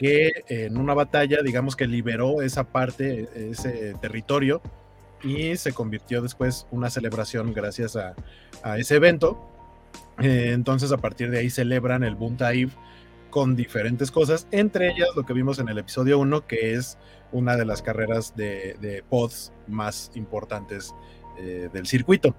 que 0.01 0.43
en 0.47 0.79
una 0.79 0.95
batalla, 0.95 1.43
digamos 1.43 1.75
que 1.75 1.85
liberó 1.85 2.41
esa 2.41 2.63
parte, 2.63 3.29
ese 3.51 3.93
territorio, 4.01 4.59
y 5.23 5.55
se 5.57 5.73
convirtió 5.73 6.23
después 6.23 6.65
una 6.71 6.89
celebración 6.89 7.53
gracias 7.53 7.95
a, 7.95 8.15
ese 8.79 8.95
evento. 8.95 9.47
Eh, 10.19 10.53
entonces 10.53 10.91
a 10.91 10.97
partir 10.97 11.29
de 11.29 11.37
ahí 11.37 11.51
celebran 11.51 12.03
el 12.03 12.15
Bunta 12.15 12.51
Eve 12.51 12.71
con 13.29 13.55
diferentes 13.55 14.09
cosas, 14.09 14.47
entre 14.49 14.89
ellas 14.89 15.09
lo 15.15 15.23
que 15.23 15.33
vimos 15.33 15.59
en 15.59 15.69
el 15.69 15.77
episodio 15.77 16.17
1, 16.17 16.47
que 16.47 16.73
es 16.73 16.97
una 17.31 17.55
de 17.55 17.65
las 17.65 17.83
carreras 17.83 18.35
de, 18.35 19.03
pods 19.07 19.53
más 19.67 20.09
importantes 20.15 20.95
eh, 21.37 21.69
del 21.71 21.85
circuito. 21.85 22.35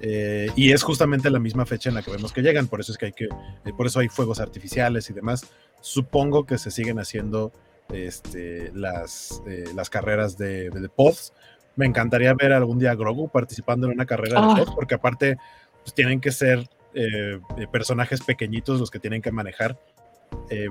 Eh, 0.00 0.48
y 0.56 0.72
es 0.72 0.82
justamente 0.82 1.30
la 1.30 1.38
misma 1.38 1.64
fecha 1.64 1.90
en 1.90 1.94
la 1.94 2.02
que 2.02 2.10
vemos 2.10 2.32
que 2.32 2.42
llegan, 2.42 2.66
por 2.66 2.80
eso 2.80 2.90
es 2.90 2.98
que 2.98 3.06
hay 3.06 3.12
que, 3.12 3.28
por 3.76 3.86
eso 3.86 4.00
hay 4.00 4.08
fuegos 4.08 4.40
artificiales 4.40 5.08
y 5.08 5.12
demás, 5.12 5.46
Supongo 5.84 6.46
que 6.46 6.56
se 6.56 6.70
siguen 6.70 6.98
haciendo 6.98 7.52
este, 7.92 8.72
las, 8.72 9.42
eh, 9.46 9.66
las 9.74 9.90
carreras 9.90 10.38
de, 10.38 10.70
de, 10.70 10.88
pods. 10.88 11.34
Me 11.76 11.84
encantaría 11.84 12.32
ver 12.32 12.54
algún 12.54 12.78
día 12.78 12.92
a 12.92 12.94
Grogu 12.94 13.28
participando 13.28 13.86
en 13.86 13.92
una 13.92 14.06
carrera 14.06 14.40
de 14.40 14.46
ah. 14.46 14.54
pods, 14.56 14.74
porque 14.74 14.94
aparte 14.94 15.36
pues, 15.82 15.92
tienen 15.92 16.22
que 16.22 16.32
ser 16.32 16.60
eh, 16.94 17.38
eh, 17.58 17.66
personajes 17.70 18.22
pequeñitos 18.22 18.80
los 18.80 18.90
que 18.90 18.98
tienen 18.98 19.20
que 19.20 19.30
manejar. 19.30 19.78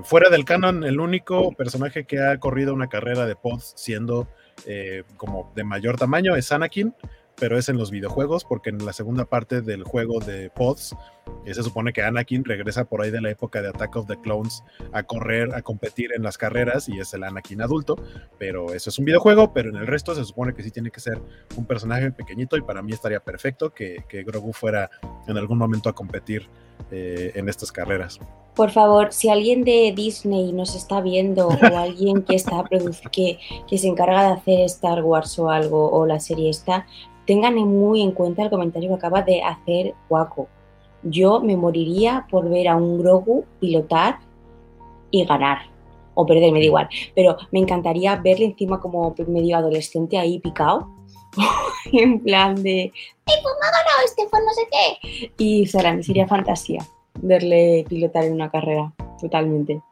fuera 0.02 0.30
del 0.30 0.44
canon, 0.44 0.82
el 0.82 0.98
único 0.98 1.52
personaje 1.52 2.06
que 2.06 2.18
ha 2.18 2.36
corrido 2.40 2.74
una 2.74 2.88
carrera 2.88 3.24
de 3.24 3.36
pods 3.36 3.72
siendo 3.76 4.26
como 5.16 5.52
de 5.54 5.62
mayor 5.62 5.96
tamaño 5.96 6.34
es 6.34 6.50
Anakin, 6.50 6.92
pero 7.36 7.58
es 7.58 7.68
en 7.68 7.76
los 7.76 7.90
videojuegos, 7.90 8.44
porque 8.44 8.70
en 8.70 8.84
la 8.84 8.92
segunda 8.92 9.24
parte 9.24 9.60
del 9.60 9.82
juego 9.84 10.20
de 10.20 10.50
Pods, 10.50 10.94
eh, 11.44 11.54
se 11.54 11.62
supone 11.62 11.92
que 11.92 12.02
Anakin 12.02 12.44
regresa 12.44 12.84
por 12.84 13.02
ahí 13.02 13.10
de 13.10 13.20
la 13.20 13.30
época 13.30 13.62
de 13.62 13.68
Attack 13.68 13.96
of 13.96 14.06
the 14.06 14.20
Clones 14.20 14.62
a 14.92 15.02
correr, 15.02 15.54
a 15.54 15.62
competir 15.62 16.10
en 16.14 16.22
las 16.22 16.38
carreras, 16.38 16.88
y 16.88 16.98
es 16.98 17.12
el 17.14 17.24
Anakin 17.24 17.62
adulto, 17.62 17.96
pero 18.38 18.72
eso 18.72 18.90
es 18.90 18.98
un 18.98 19.04
videojuego, 19.04 19.52
pero 19.52 19.70
en 19.70 19.76
el 19.76 19.86
resto 19.86 20.14
se 20.14 20.24
supone 20.24 20.54
que 20.54 20.62
sí 20.62 20.70
tiene 20.70 20.90
que 20.90 21.00
ser 21.00 21.20
un 21.56 21.66
personaje 21.66 22.10
pequeñito, 22.12 22.56
y 22.56 22.62
para 22.62 22.82
mí 22.82 22.92
estaría 22.92 23.20
perfecto 23.20 23.74
que, 23.74 24.04
que 24.08 24.22
Grogu 24.22 24.52
fuera 24.52 24.90
en 25.26 25.36
algún 25.36 25.58
momento 25.58 25.88
a 25.88 25.94
competir 25.94 26.48
eh, 26.90 27.32
en 27.34 27.48
estas 27.48 27.72
carreras. 27.72 28.20
Por 28.54 28.70
favor, 28.70 29.12
si 29.12 29.30
alguien 29.30 29.64
de 29.64 29.92
Disney 29.96 30.52
nos 30.52 30.76
está 30.76 31.00
viendo 31.00 31.48
o 31.48 31.58
alguien 31.76 32.22
que 32.22 32.36
está 32.36 32.62
que, 33.10 33.38
que 33.66 33.78
se 33.78 33.88
encarga 33.88 34.28
de 34.28 34.32
hacer 34.34 34.60
Star 34.66 35.02
Wars 35.02 35.38
o 35.38 35.50
algo 35.50 35.90
o 35.90 36.06
la 36.06 36.20
serie 36.20 36.50
esta, 36.50 36.86
tengan 37.26 37.54
muy 37.54 38.02
en 38.02 38.12
cuenta 38.12 38.42
el 38.42 38.50
comentario 38.50 38.88
que 38.88 38.94
acaba 38.94 39.22
de 39.22 39.42
hacer 39.42 39.94
Waco. 40.08 40.48
Yo 41.02 41.40
me 41.40 41.56
moriría 41.56 42.26
por 42.30 42.48
ver 42.48 42.68
a 42.68 42.76
un 42.76 42.98
Grogu 42.98 43.44
pilotar 43.60 44.18
y 45.10 45.24
ganar. 45.24 45.58
O 46.14 46.24
perder, 46.24 46.52
me 46.52 46.60
da 46.60 46.64
igual. 46.64 46.88
Pero 47.14 47.36
me 47.50 47.58
encantaría 47.58 48.16
verle 48.16 48.46
encima 48.46 48.80
como 48.80 49.14
medio 49.26 49.56
adolescente 49.56 50.18
ahí 50.18 50.38
picado. 50.38 50.88
en 51.92 52.20
plan 52.20 52.54
de, 52.62 52.92
¡ay, 53.26 53.34
pues 53.42 53.54
me 53.60 53.66
ha 53.66 53.70
ganado 53.70 54.04
este, 54.04 54.22
pues 54.30 54.42
no 54.44 54.52
sé 54.52 54.68
qué! 54.70 55.32
Y 55.38 55.66
será, 55.66 56.00
sería 56.02 56.28
fantasía 56.28 56.86
verle 57.20 57.84
pilotar 57.88 58.24
en 58.24 58.34
una 58.34 58.50
carrera, 58.50 58.92
totalmente. 59.20 59.82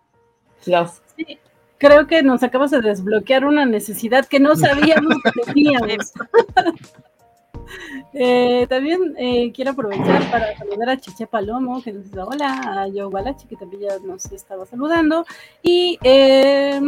Love. 0.66 1.00
Sí, 1.16 1.38
creo 1.78 2.06
que 2.06 2.22
nos 2.22 2.42
acabas 2.42 2.70
de 2.70 2.80
desbloquear 2.80 3.44
una 3.44 3.64
necesidad 3.64 4.26
que 4.26 4.40
no 4.40 4.54
sabíamos 4.56 5.16
que 5.22 5.52
teníamos. 5.52 6.12
Eh, 8.14 8.66
también 8.68 9.14
eh, 9.16 9.52
quiero 9.52 9.70
aprovechar 9.70 10.30
para 10.30 10.56
saludar 10.56 10.90
a 10.90 11.00
Chiche 11.00 11.26
Palomo, 11.26 11.82
que 11.82 11.92
nos 11.92 12.04
dice 12.04 12.20
hola, 12.20 12.52
a 12.52 12.86
Joe 12.92 13.10
Balachi, 13.10 13.46
que 13.46 13.56
también 13.56 13.82
ya 13.82 13.98
nos 13.98 14.30
estaba 14.32 14.66
saludando, 14.66 15.24
y 15.62 15.98
eh, 16.02 16.80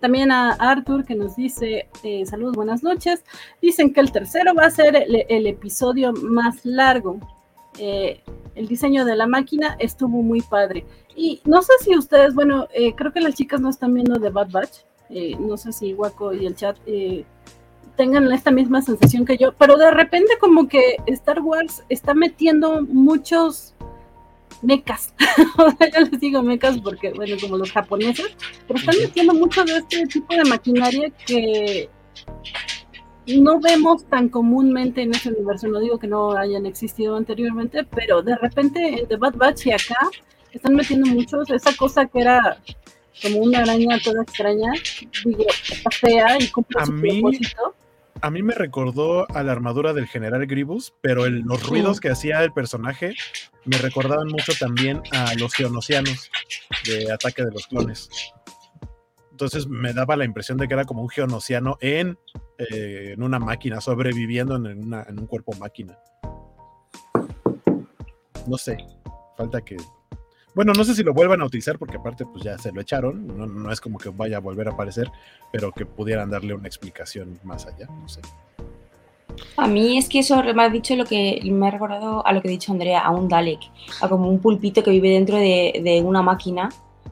también 0.00 0.32
a 0.32 0.52
Arthur, 0.52 1.04
que 1.04 1.14
nos 1.14 1.36
dice 1.36 1.88
saludos, 2.24 2.56
buenas 2.56 2.82
noches. 2.82 3.22
Dicen 3.60 3.92
que 3.92 4.00
el 4.00 4.12
tercero 4.12 4.54
va 4.54 4.66
a 4.66 4.70
ser 4.70 4.96
el, 4.96 5.46
episodio 5.46 6.12
más 6.12 6.64
largo. 6.64 7.20
el 7.78 8.66
diseño 8.66 9.04
de 9.04 9.14
la 9.14 9.26
máquina 9.26 9.76
estuvo 9.78 10.22
muy 10.22 10.40
padre. 10.40 10.84
Y 11.14 11.42
no 11.44 11.60
sé 11.60 11.72
si 11.80 11.96
ustedes, 11.96 12.34
bueno, 12.34 12.66
creo 12.96 13.12
que 13.12 13.20
las 13.20 13.34
chicas 13.34 13.60
no 13.60 13.68
están 13.68 13.92
viendo 13.92 14.18
de 14.18 14.30
Bad 14.30 14.50
Batch. 14.50 14.78
no 15.38 15.58
sé 15.58 15.72
si 15.72 15.92
Waco 15.92 16.32
y 16.32 16.46
el 16.46 16.56
chat 16.56 16.78
tengan 17.96 18.30
esta 18.32 18.50
misma 18.50 18.82
sensación 18.82 19.24
que 19.24 19.36
yo, 19.36 19.52
pero 19.52 19.76
de 19.76 19.90
repente 19.90 20.38
como 20.38 20.68
que 20.68 20.96
Star 21.06 21.40
Wars 21.40 21.82
está 21.88 22.14
metiendo 22.14 22.82
muchos 22.82 23.74
mecas, 24.62 25.14
yo 25.94 26.00
les 26.00 26.20
digo 26.20 26.42
mecas 26.42 26.78
porque, 26.78 27.12
bueno, 27.12 27.36
como 27.40 27.56
los 27.56 27.72
japoneses, 27.72 28.36
pero 28.66 28.78
están 28.78 28.96
metiendo 29.00 29.34
mucho 29.34 29.64
de 29.64 29.78
este 29.78 30.06
tipo 30.06 30.34
de 30.34 30.44
maquinaria 30.44 31.10
que 31.26 31.88
no 33.38 33.60
vemos 33.60 34.04
tan 34.06 34.28
comúnmente 34.28 35.02
en 35.02 35.14
ese 35.14 35.30
universo. 35.30 35.68
No 35.68 35.80
digo 35.80 35.98
que 35.98 36.06
no 36.06 36.32
hayan 36.32 36.66
existido 36.66 37.16
anteriormente, 37.16 37.84
pero 37.84 38.22
de 38.22 38.36
repente 38.36 39.00
en 39.00 39.08
The 39.08 39.16
Bad 39.16 39.36
Batch 39.36 39.66
y 39.66 39.72
acá 39.72 40.10
están 40.52 40.74
metiendo 40.74 41.06
muchos. 41.06 41.50
Esa 41.50 41.74
cosa 41.76 42.06
que 42.06 42.20
era 42.20 42.58
como 43.22 43.38
una 43.40 43.60
araña 43.60 43.98
toda 44.02 44.22
extraña, 44.22 44.72
digo, 45.24 45.44
está 45.70 45.90
fea 45.90 46.36
y 46.40 46.48
cumple 46.48 46.80
A 46.80 46.86
su 46.86 46.92
mí- 46.92 47.20
propósito. 47.20 47.74
A 48.22 48.30
mí 48.30 48.42
me 48.42 48.54
recordó 48.54 49.26
a 49.34 49.42
la 49.42 49.52
armadura 49.52 49.92
del 49.94 50.06
general 50.06 50.46
Grievous, 50.46 50.92
pero 51.00 51.24
el- 51.24 51.40
los 51.40 51.66
ruidos 51.66 52.00
que 52.00 52.10
hacía 52.10 52.42
el 52.44 52.52
personaje 52.52 53.14
me 53.64 53.78
recordaban 53.78 54.28
mucho 54.28 54.52
también 54.58 55.00
a 55.12 55.34
los 55.36 55.54
geonosianos 55.54 56.30
de 56.86 57.10
Ataque 57.12 57.44
de 57.44 57.50
los 57.52 57.66
Clones. 57.66 58.10
Entonces 59.30 59.66
me 59.68 59.94
daba 59.94 60.16
la 60.16 60.26
impresión 60.26 60.58
de 60.58 60.68
que 60.68 60.74
era 60.74 60.84
como 60.84 61.00
un 61.00 61.08
geonosiano 61.08 61.78
en, 61.80 62.18
eh, 62.58 63.12
en 63.14 63.22
una 63.22 63.38
máquina, 63.38 63.80
sobreviviendo 63.80 64.56
en, 64.56 64.66
una- 64.84 65.04
en 65.08 65.18
un 65.18 65.26
cuerpo 65.26 65.52
máquina. 65.54 65.98
No 68.46 68.58
sé, 68.58 68.76
falta 69.38 69.62
que... 69.62 69.76
Bueno, 70.60 70.74
no 70.74 70.84
sé 70.84 70.94
si 70.94 71.02
lo 71.02 71.14
vuelvan 71.14 71.40
a 71.40 71.46
utilizar 71.46 71.78
porque 71.78 71.96
aparte 71.96 72.26
pues 72.26 72.44
ya 72.44 72.58
se 72.58 72.70
lo 72.70 72.82
echaron, 72.82 73.26
no, 73.62 73.72
es 73.72 73.80
como 73.80 73.96
que 73.96 74.10
vaya 74.10 74.36
a 74.36 74.40
volver 74.40 74.68
a 74.68 74.72
aparecer, 74.72 75.10
pero 75.50 75.72
que 75.72 75.86
pudieran 75.86 76.28
darle 76.28 76.52
una 76.52 76.68
explicación 76.68 77.40
más 77.44 77.64
allá, 77.64 77.86
no 77.86 78.06
sé. 78.06 78.20
A 79.56 79.66
mí 79.66 79.96
es 79.96 80.06
que 80.06 80.18
eso 80.18 80.42
me 80.42 80.62
ha 80.62 80.68
dicho 80.68 80.94
lo 80.96 81.06
que 81.06 81.40
me 81.50 81.66
ha 81.66 81.70
recordado 81.70 82.26
a 82.26 82.34
lo 82.34 82.42
que 82.42 82.48
ha 82.48 82.50
dicho 82.50 82.72
Andrea, 82.72 83.00
a 83.00 83.10
un 83.10 83.26
Dalek, 83.26 83.60
a 84.02 84.08
como 84.10 84.28
un 84.28 84.38
pulpito 84.38 84.84
que 84.84 84.90
vive 84.90 85.08
dentro 85.08 85.38
de, 85.38 85.80
de 85.82 86.02
una 86.02 86.20
máquina, 86.20 86.68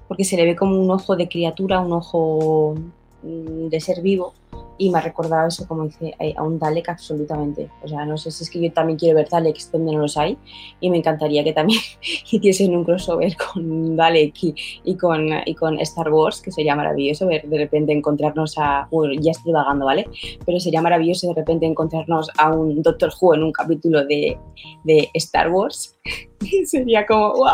porque 0.09 0.25
se 0.25 0.37
le 0.37 0.45
ve 0.45 0.55
como 0.55 0.79
un 0.79 0.91
ojo 0.91 1.17
de 1.17 1.27
criatura, 1.27 1.81
un 1.81 1.95
ojo 1.95 2.75
mm, 3.23 3.69
de 3.69 3.81
ser 3.81 4.03
vivo, 4.03 4.35
y 4.79 4.91
me 4.91 4.99
ha 4.99 5.03
recordado 5.03 5.49
eso, 5.49 5.67
como 5.67 5.85
dice, 5.85 6.15
eh, 6.19 6.35
a 6.37 6.43
un 6.43 6.59
Dalek 6.59 6.89
absolutamente. 6.89 7.71
O 7.83 7.89
sea, 7.89 8.05
no 8.05 8.17
sé 8.17 8.31
si 8.31 8.45
es 8.45 8.51
que 8.51 8.61
yo 8.61 8.73
también 8.73 8.99
quiero 8.99 9.17
ver 9.17 9.29
Daleks 9.29 9.73
donde 9.73 9.93
no 9.93 9.99
los 9.99 10.17
hay, 10.17 10.39
y 10.81 10.91
me 10.91 10.99
encantaría 10.99 11.45
que 11.45 11.53
también 11.53 11.81
hiciesen 12.31 12.77
un 12.77 12.85
crossover 12.85 13.37
con 13.37 13.97
Dalek 13.97 14.43
y, 14.43 14.55
y 14.85 14.97
con, 14.97 15.29
y 15.45 15.55
con 15.55 15.79
Star 15.81 16.11
Wars, 16.11 16.41
que 16.41 16.53
sería 16.53 16.77
maravilloso 16.77 17.27
ver 17.27 17.47
de 17.49 17.59
repente 17.59 17.93
encontrarnos 17.93 18.55
a. 18.59 18.89
Bueno, 18.91 19.15
ya 19.21 19.33
estoy 19.33 19.53
vagando, 19.53 19.85
¿vale? 19.85 20.07
pero 20.45 20.61
sería 20.61 20.81
maravilloso 20.81 21.29
de 21.29 21.35
repente 21.35 21.67
encontrarnos 21.67 22.31
a 22.39 22.53
un 22.53 22.83
Doctor 22.83 23.11
Who 23.21 23.35
en 23.35 23.43
un 23.43 23.53
capítulo 23.53 24.05
de, 24.05 24.39
de 24.85 25.11
Star 25.15 25.51
Wars. 25.51 25.99
sería 26.65 27.07
como 27.07 27.35
¡wow! 27.35 27.49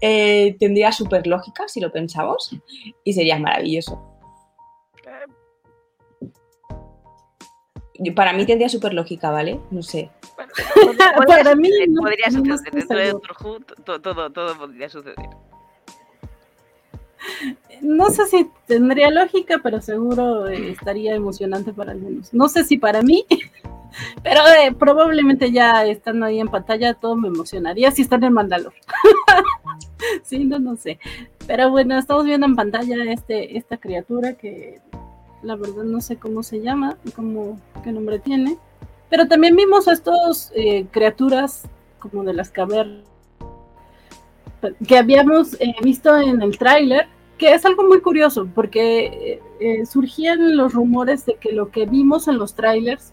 Eh, 0.00 0.56
tendría 0.58 0.92
súper 0.92 1.26
lógica 1.26 1.68
si 1.68 1.80
lo 1.80 1.92
pensamos 1.92 2.56
y 3.04 3.12
sería 3.12 3.38
maravilloso. 3.38 4.11
Para 8.10 8.32
mí 8.32 8.44
tendría 8.44 8.68
súper 8.68 8.92
lógica, 8.94 9.30
¿vale? 9.30 9.60
No 9.70 9.82
sé. 9.82 10.10
Bueno, 10.36 10.52
podría- 11.16 11.36
Para 11.44 11.54
mí 11.54 11.70
no- 11.88 12.02
podría 12.02 12.30
suceder. 12.30 12.72
Dentro 12.72 12.98
de. 12.98 13.10
Doctor 13.12 13.36
Who, 13.42 13.60
to- 13.60 14.00
todo, 14.00 14.30
todo 14.30 14.58
podría 14.58 14.88
suceder. 14.88 15.16
No 17.80 18.10
sé 18.10 18.26
si 18.26 18.48
tendría 18.66 19.10
lógica, 19.10 19.60
pero 19.62 19.80
seguro 19.80 20.48
eh, 20.48 20.70
estaría 20.70 21.14
emocionante 21.14 21.72
para 21.72 21.92
algunos. 21.92 22.32
No 22.34 22.48
sé 22.48 22.64
si 22.64 22.78
para 22.78 23.02
mí, 23.02 23.24
pero 24.22 24.40
eh, 24.60 24.72
probablemente 24.76 25.50
ya 25.52 25.84
estando 25.86 26.26
ahí 26.26 26.40
en 26.40 26.48
pantalla 26.48 26.94
todo 26.94 27.16
me 27.16 27.28
emocionaría 27.28 27.90
si 27.90 28.02
están 28.02 28.22
en 28.24 28.32
Mandalor. 28.32 28.72
sí, 30.24 30.44
no, 30.44 30.58
no 30.58 30.76
sé. 30.76 30.98
Pero 31.46 31.70
bueno, 31.70 31.98
estamos 31.98 32.24
viendo 32.24 32.46
en 32.46 32.56
pantalla 32.56 32.96
este, 33.12 33.56
esta 33.56 33.76
criatura 33.76 34.34
que 34.34 34.80
la 35.42 35.56
verdad 35.56 35.84
no 35.84 36.00
sé 36.00 36.16
cómo 36.16 36.42
se 36.42 36.60
llama, 36.60 36.96
cómo, 37.14 37.60
qué 37.82 37.92
nombre 37.92 38.18
tiene. 38.18 38.58
Pero 39.10 39.28
también 39.28 39.56
vimos 39.56 39.88
a 39.88 39.92
estos 39.92 40.52
eh, 40.54 40.86
criaturas 40.90 41.68
como 41.98 42.24
de 42.24 42.32
las 42.32 42.50
cavernas 42.50 43.04
que 44.86 44.96
habíamos 44.96 45.54
eh, 45.54 45.74
visto 45.82 46.16
en 46.16 46.40
el 46.40 46.56
tráiler, 46.56 47.08
que 47.36 47.52
es 47.52 47.64
algo 47.66 47.82
muy 47.82 48.00
curioso, 48.00 48.48
porque 48.54 49.40
eh, 49.58 49.86
surgían 49.86 50.56
los 50.56 50.72
rumores 50.72 51.26
de 51.26 51.34
que 51.34 51.50
lo 51.52 51.70
que 51.70 51.84
vimos 51.84 52.28
en 52.28 52.38
los 52.38 52.54
trailers 52.54 53.12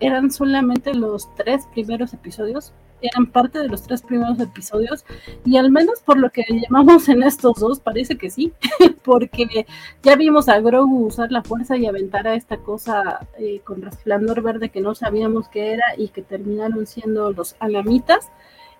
eran 0.00 0.30
solamente 0.30 0.94
los 0.94 1.28
tres 1.34 1.66
primeros 1.74 2.14
episodios, 2.14 2.72
eran 3.00 3.26
parte 3.26 3.58
de 3.58 3.68
los 3.68 3.82
tres 3.82 4.02
primeros 4.02 4.40
episodios, 4.40 5.04
y 5.44 5.56
al 5.56 5.70
menos 5.70 6.00
por 6.00 6.18
lo 6.18 6.30
que 6.30 6.44
llamamos 6.48 7.08
en 7.08 7.22
estos 7.22 7.56
dos, 7.56 7.80
parece 7.80 8.16
que 8.16 8.30
sí, 8.30 8.52
porque 9.04 9.66
ya 10.02 10.16
vimos 10.16 10.48
a 10.48 10.60
Grogu 10.60 11.06
usar 11.06 11.30
la 11.30 11.42
fuerza 11.42 11.76
y 11.76 11.86
aventar 11.86 12.26
a 12.26 12.34
esta 12.34 12.58
cosa 12.58 13.26
eh, 13.38 13.60
con 13.64 13.82
resplandor 13.82 14.42
verde 14.42 14.70
que 14.70 14.80
no 14.80 14.94
sabíamos 14.94 15.48
qué 15.48 15.72
era 15.72 15.84
y 15.96 16.08
que 16.08 16.22
terminaron 16.22 16.86
siendo 16.86 17.32
los 17.32 17.56
alamitas. 17.58 18.30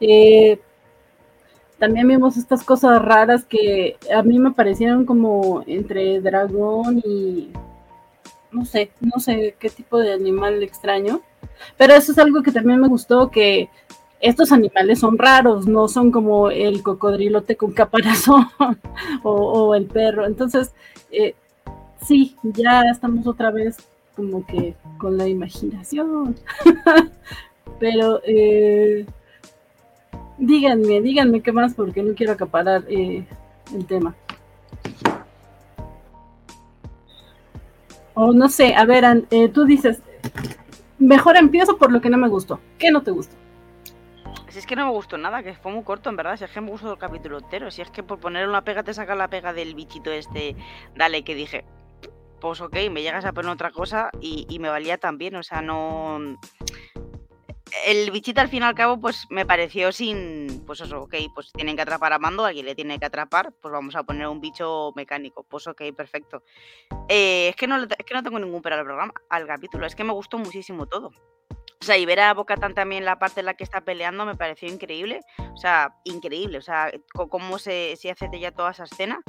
Eh, 0.01 0.61
también 1.79 2.09
vimos 2.09 2.37
estas 2.37 2.65
cosas 2.65 3.01
raras 3.01 3.45
que 3.45 3.97
a 4.13 4.23
mí 4.23 4.39
me 4.39 4.51
parecieron 4.51 5.05
como 5.07 5.63
entre 5.67 6.21
dragón 6.21 7.01
y 7.05 7.53
no 8.51 8.65
sé, 8.65 8.91
no 9.01 9.21
sé 9.21 9.55
qué 9.59 9.69
tipo 9.71 9.99
de 9.99 10.13
animal 10.13 10.63
extraño. 10.63 11.23
Pero 11.77 11.95
eso 11.95 12.13
es 12.13 12.19
algo 12.19 12.43
que 12.43 12.53
también 12.53 12.81
me 12.81 12.89
gustó, 12.89 13.31
que 13.31 13.69
estos 14.21 14.51
animales 14.53 14.99
son 14.99 15.17
raros, 15.17 15.67
no 15.67 15.89
son 15.89 16.11
como 16.11 16.51
el 16.51 16.83
cocodrilote 16.83 17.57
con 17.57 17.73
caparazón 17.73 18.47
o, 19.23 19.75
el 19.75 19.87
perro. 19.87 20.27
Entonces, 20.27 20.73
eh, 21.11 21.35
sí, 22.05 22.37
ya 22.43 22.83
estamos 22.91 23.27
otra 23.27 23.51
vez 23.51 23.77
como 24.17 24.45
que 24.45 24.75
con 24.99 25.17
la 25.17 25.29
imaginación. 25.29 26.37
Pero 27.79 28.21
eh, 28.25 29.07
díganme, 30.37 31.01
díganme 31.01 31.41
qué 31.41 31.53
más, 31.53 31.75
porque 31.75 32.03
no 32.03 32.15
quiero 32.15 32.33
acaparar 32.33 32.85
eh, 32.89 33.25
el 33.73 33.87
tema. 33.87 34.17
O 38.15 38.33
no 38.33 38.49
sé, 38.49 38.75
a 38.75 38.85
ver, 38.85 39.29
tú 39.53 39.65
dices, 39.65 40.03
mejor 40.99 41.37
empiezo 41.37 41.77
por 41.77 41.93
lo 41.93 42.01
que 42.01 42.11
no 42.11 42.19
me 42.19 42.29
gustó. 42.29 42.59
¿Qué 42.77 42.91
no 42.91 43.01
te 43.03 43.13
gustó? 43.13 43.38
Si 44.51 44.59
es 44.59 44.67
que 44.67 44.77
no 44.77 44.87
me 44.87 44.93
gustó 44.93 45.19
nada, 45.19 45.43
que 45.43 45.55
fue 45.55 45.73
muy 45.73 45.85
corto, 45.85 46.09
en 46.09 46.17
verdad. 46.17 46.37
Si 46.37 46.45
es 46.45 46.51
que 46.51 46.61
me 46.61 46.71
gustó 46.71 46.93
el 46.93 46.99
capítulo 46.99 47.39
entero. 47.39 47.71
Si 47.71 47.83
es 47.83 47.91
que 47.91 48.03
por 48.03 48.19
poner 48.19 48.49
una 48.49 48.65
pega 48.65 48.83
te 48.83 48.95
saca 48.95 49.15
la 49.15 49.29
pega 49.29 49.53
del 49.53 49.75
bichito 49.75 50.11
este, 50.11 50.57
dale, 50.97 51.23
que 51.23 51.35
dije, 51.35 51.65
pues 52.41 52.61
ok, 52.61 52.75
me 52.91 53.03
llegas 53.03 53.25
a 53.25 53.33
poner 53.33 53.51
otra 53.51 53.71
cosa 53.71 54.11
y, 54.21 54.47
y 54.49 54.59
me 54.59 54.71
valía 54.71 54.97
también. 54.97 55.37
O 55.37 55.43
sea, 55.43 55.61
no. 55.61 56.39
El 57.87 58.11
bichito 58.11 58.41
al 58.41 58.49
fin 58.49 58.63
y 58.63 58.65
al 58.65 58.75
cabo, 58.75 58.99
pues 58.99 59.27
me 59.29 59.45
pareció 59.45 59.93
sin. 59.93 60.65
Pues 60.67 60.81
eso, 60.81 61.03
ok, 61.03 61.15
pues 61.35 61.53
tienen 61.53 61.77
que 61.77 61.83
atrapar 61.83 62.15
a 62.15 62.19
Mando, 62.19 62.47
alguien 62.47 62.65
le 62.65 62.75
tiene 62.75 62.99
que 62.99 63.05
atrapar, 63.05 63.53
pues 63.61 63.71
vamos 63.71 63.95
a 63.97 64.03
poner 64.05 64.29
un 64.29 64.41
bicho 64.41 64.93
mecánico. 64.97 65.43
Pues 65.43 65.67
ok, 65.67 65.83
perfecto. 65.95 66.43
Eh, 67.09 67.49
es, 67.51 67.57
que 67.57 67.67
no, 67.67 67.77
es 67.77 67.89
que 68.07 68.15
no 68.15 68.23
tengo 68.23 68.39
ningún 68.39 68.63
pero 68.63 68.77
al 68.77 68.85
programa, 68.85 69.13
al 69.29 69.47
capítulo, 69.47 69.87
es 69.87 69.95
que 69.95 70.05
me 70.05 70.13
gustó 70.13 70.39
muchísimo 70.39 70.87
todo. 70.87 71.13
O 71.81 71.85
sea, 71.85 71.97
y 71.97 72.07
ver 72.07 72.21
a 72.21 72.35
Bocatan 72.35 72.75
también 72.75 73.05
la 73.05 73.19
parte 73.19 73.41
en 73.41 73.47
la 73.47 73.55
que 73.55 73.65
está 73.65 73.83
peleando 73.83 74.27
me 74.27 74.35
pareció 74.35 74.69
increíble. 74.69 75.21
O 75.53 75.57
sea, 75.57 75.95
increíble. 76.05 76.59
O 76.59 76.63
sea, 76.63 76.91
cómo 77.13 77.59
se, 77.59 77.97
se 77.97 78.11
hace 78.11 78.29
ya 78.39 78.51
toda 78.53 78.73
esa 78.73 78.85
escena. 78.85 79.21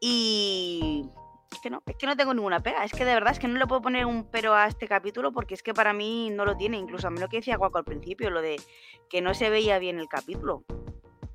Y. 0.00 1.08
Es 1.52 1.60
que 1.60 1.70
no, 1.70 1.82
es 1.86 1.96
que 1.96 2.06
no 2.06 2.16
tengo 2.16 2.34
ninguna 2.34 2.62
pega. 2.62 2.84
Es 2.84 2.92
que 2.92 3.04
de 3.04 3.14
verdad 3.14 3.32
es 3.32 3.38
que 3.38 3.48
no 3.48 3.58
le 3.58 3.66
puedo 3.66 3.80
poner 3.80 4.04
un 4.04 4.28
pero 4.30 4.54
a 4.54 4.66
este 4.66 4.86
capítulo 4.86 5.32
porque 5.32 5.54
es 5.54 5.62
que 5.62 5.72
para 5.72 5.94
mí 5.94 6.28
no 6.30 6.44
lo 6.44 6.56
tiene. 6.56 6.76
Incluso 6.76 7.06
a 7.06 7.10
mí 7.10 7.18
lo 7.18 7.28
que 7.28 7.38
decía 7.38 7.56
Guaco 7.56 7.78
al 7.78 7.84
principio, 7.84 8.30
lo 8.30 8.42
de 8.42 8.60
que 9.08 9.22
no 9.22 9.32
se 9.32 9.48
veía 9.48 9.78
bien 9.78 9.98
el 9.98 10.08
capítulo. 10.08 10.64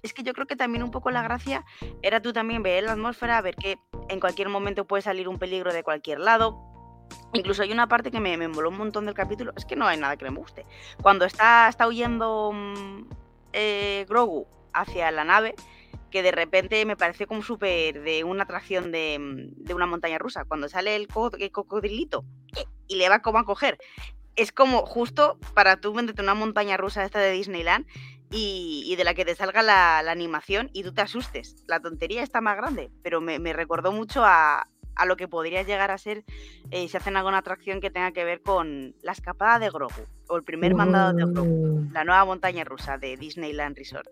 Es 0.04 0.14
que 0.14 0.24
yo 0.24 0.34
creo 0.34 0.48
que 0.48 0.56
también 0.56 0.84
un 0.84 0.92
poco 0.92 1.12
la 1.12 1.22
gracia 1.22 1.64
era 2.02 2.22
tú 2.22 2.34
también 2.34 2.62
ver 2.62 2.84
la 2.84 2.94
atmósfera, 2.94 3.42
ver 3.42 3.56
que 3.56 3.78
en 4.10 4.20
cualquier 4.20 4.50
momento 4.50 4.86
puede 4.86 5.02
salir 5.02 5.28
un 5.28 5.40
peligro 5.40 5.74
de 5.74 5.84
cualquier 5.84 6.20
lado. 6.20 6.71
Incluso 7.34 7.64
hay 7.64 7.72
una 7.72 7.88
parte 7.88 8.12
que 8.12 8.20
me, 8.20 8.38
me 8.38 8.48
moló 8.48 8.70
un 8.70 8.78
montón 8.78 9.06
del 9.06 9.16
capítulo. 9.16 9.54
Es 9.56 9.66
que 9.66 9.76
no 9.76 9.88
hay 9.88 9.98
nada 9.98 10.18
que 10.18 10.30
me 10.30 10.38
guste. 10.38 10.66
Cuando 11.02 11.26
está, 11.26 11.68
está 11.70 11.88
huyendo 11.88 12.52
mm, 12.54 13.02
eh, 13.54 14.06
Grogu 14.10 14.48
hacia 14.74 15.12
la 15.12 15.24
nave, 15.24 15.56
que 16.10 16.24
de 16.24 16.32
repente 16.32 16.86
me 16.86 16.98
pareció 16.98 17.28
como 17.28 17.42
súper 17.42 18.02
de 18.04 18.24
una 18.24 18.44
atracción 18.44 18.92
de, 18.92 19.18
mm, 19.20 19.64
de 19.64 19.74
una 19.74 19.86
montaña 19.86 20.18
rusa. 20.18 20.46
Cuando 20.46 20.68
sale 20.70 20.96
el, 20.96 21.08
co- 21.08 21.32
el 21.38 21.52
cocodrilito 21.52 22.26
y 22.88 22.96
le 22.96 23.08
va 23.10 23.22
como 23.22 23.40
a 23.40 23.46
coger. 23.46 23.78
Es 24.36 24.52
como 24.52 24.86
justo 24.86 25.38
para 25.54 25.78
tú 25.82 25.94
venderte 25.94 26.22
una 26.22 26.34
montaña 26.34 26.78
rusa 26.78 27.04
esta 27.04 27.20
de 27.20 27.32
Disneyland 27.32 27.86
y, 28.30 28.84
y 28.86 28.96
de 28.96 29.04
la 29.04 29.14
que 29.14 29.26
te 29.26 29.36
salga 29.36 29.62
la, 29.62 30.02
la 30.04 30.12
animación 30.12 30.70
y 30.74 30.84
tú 30.84 30.94
te 30.94 31.02
asustes. 31.02 31.64
La 31.68 31.80
tontería 31.82 32.24
está 32.24 32.40
más 32.40 32.56
grande, 32.56 32.90
pero 33.04 33.20
me, 33.20 33.40
me 33.40 33.52
recordó 33.52 33.92
mucho 33.92 34.24
a, 34.26 34.68
a 35.02 35.06
lo 35.06 35.16
que 35.18 35.28
podría 35.28 35.64
llegar 35.64 35.90
a 35.92 35.98
ser 35.98 36.24
eh, 36.70 36.88
si 36.88 36.96
hacen 36.98 37.18
alguna 37.18 37.40
atracción 37.40 37.82
que 37.82 37.90
tenga 37.90 38.12
que 38.12 38.24
ver 38.24 38.42
con 38.42 38.96
la 39.02 39.12
escapada 39.14 39.60
de 39.60 39.70
Grogu 39.70 40.04
o 40.30 40.38
el 40.38 40.44
primer 40.44 40.76
mandado 40.76 41.14
de 41.14 41.26
Grogu, 41.26 41.90
la 41.92 42.04
nueva 42.04 42.24
montaña 42.26 42.64
rusa 42.64 42.98
de 42.98 43.18
Disneyland 43.18 43.78
Resort. 43.78 44.08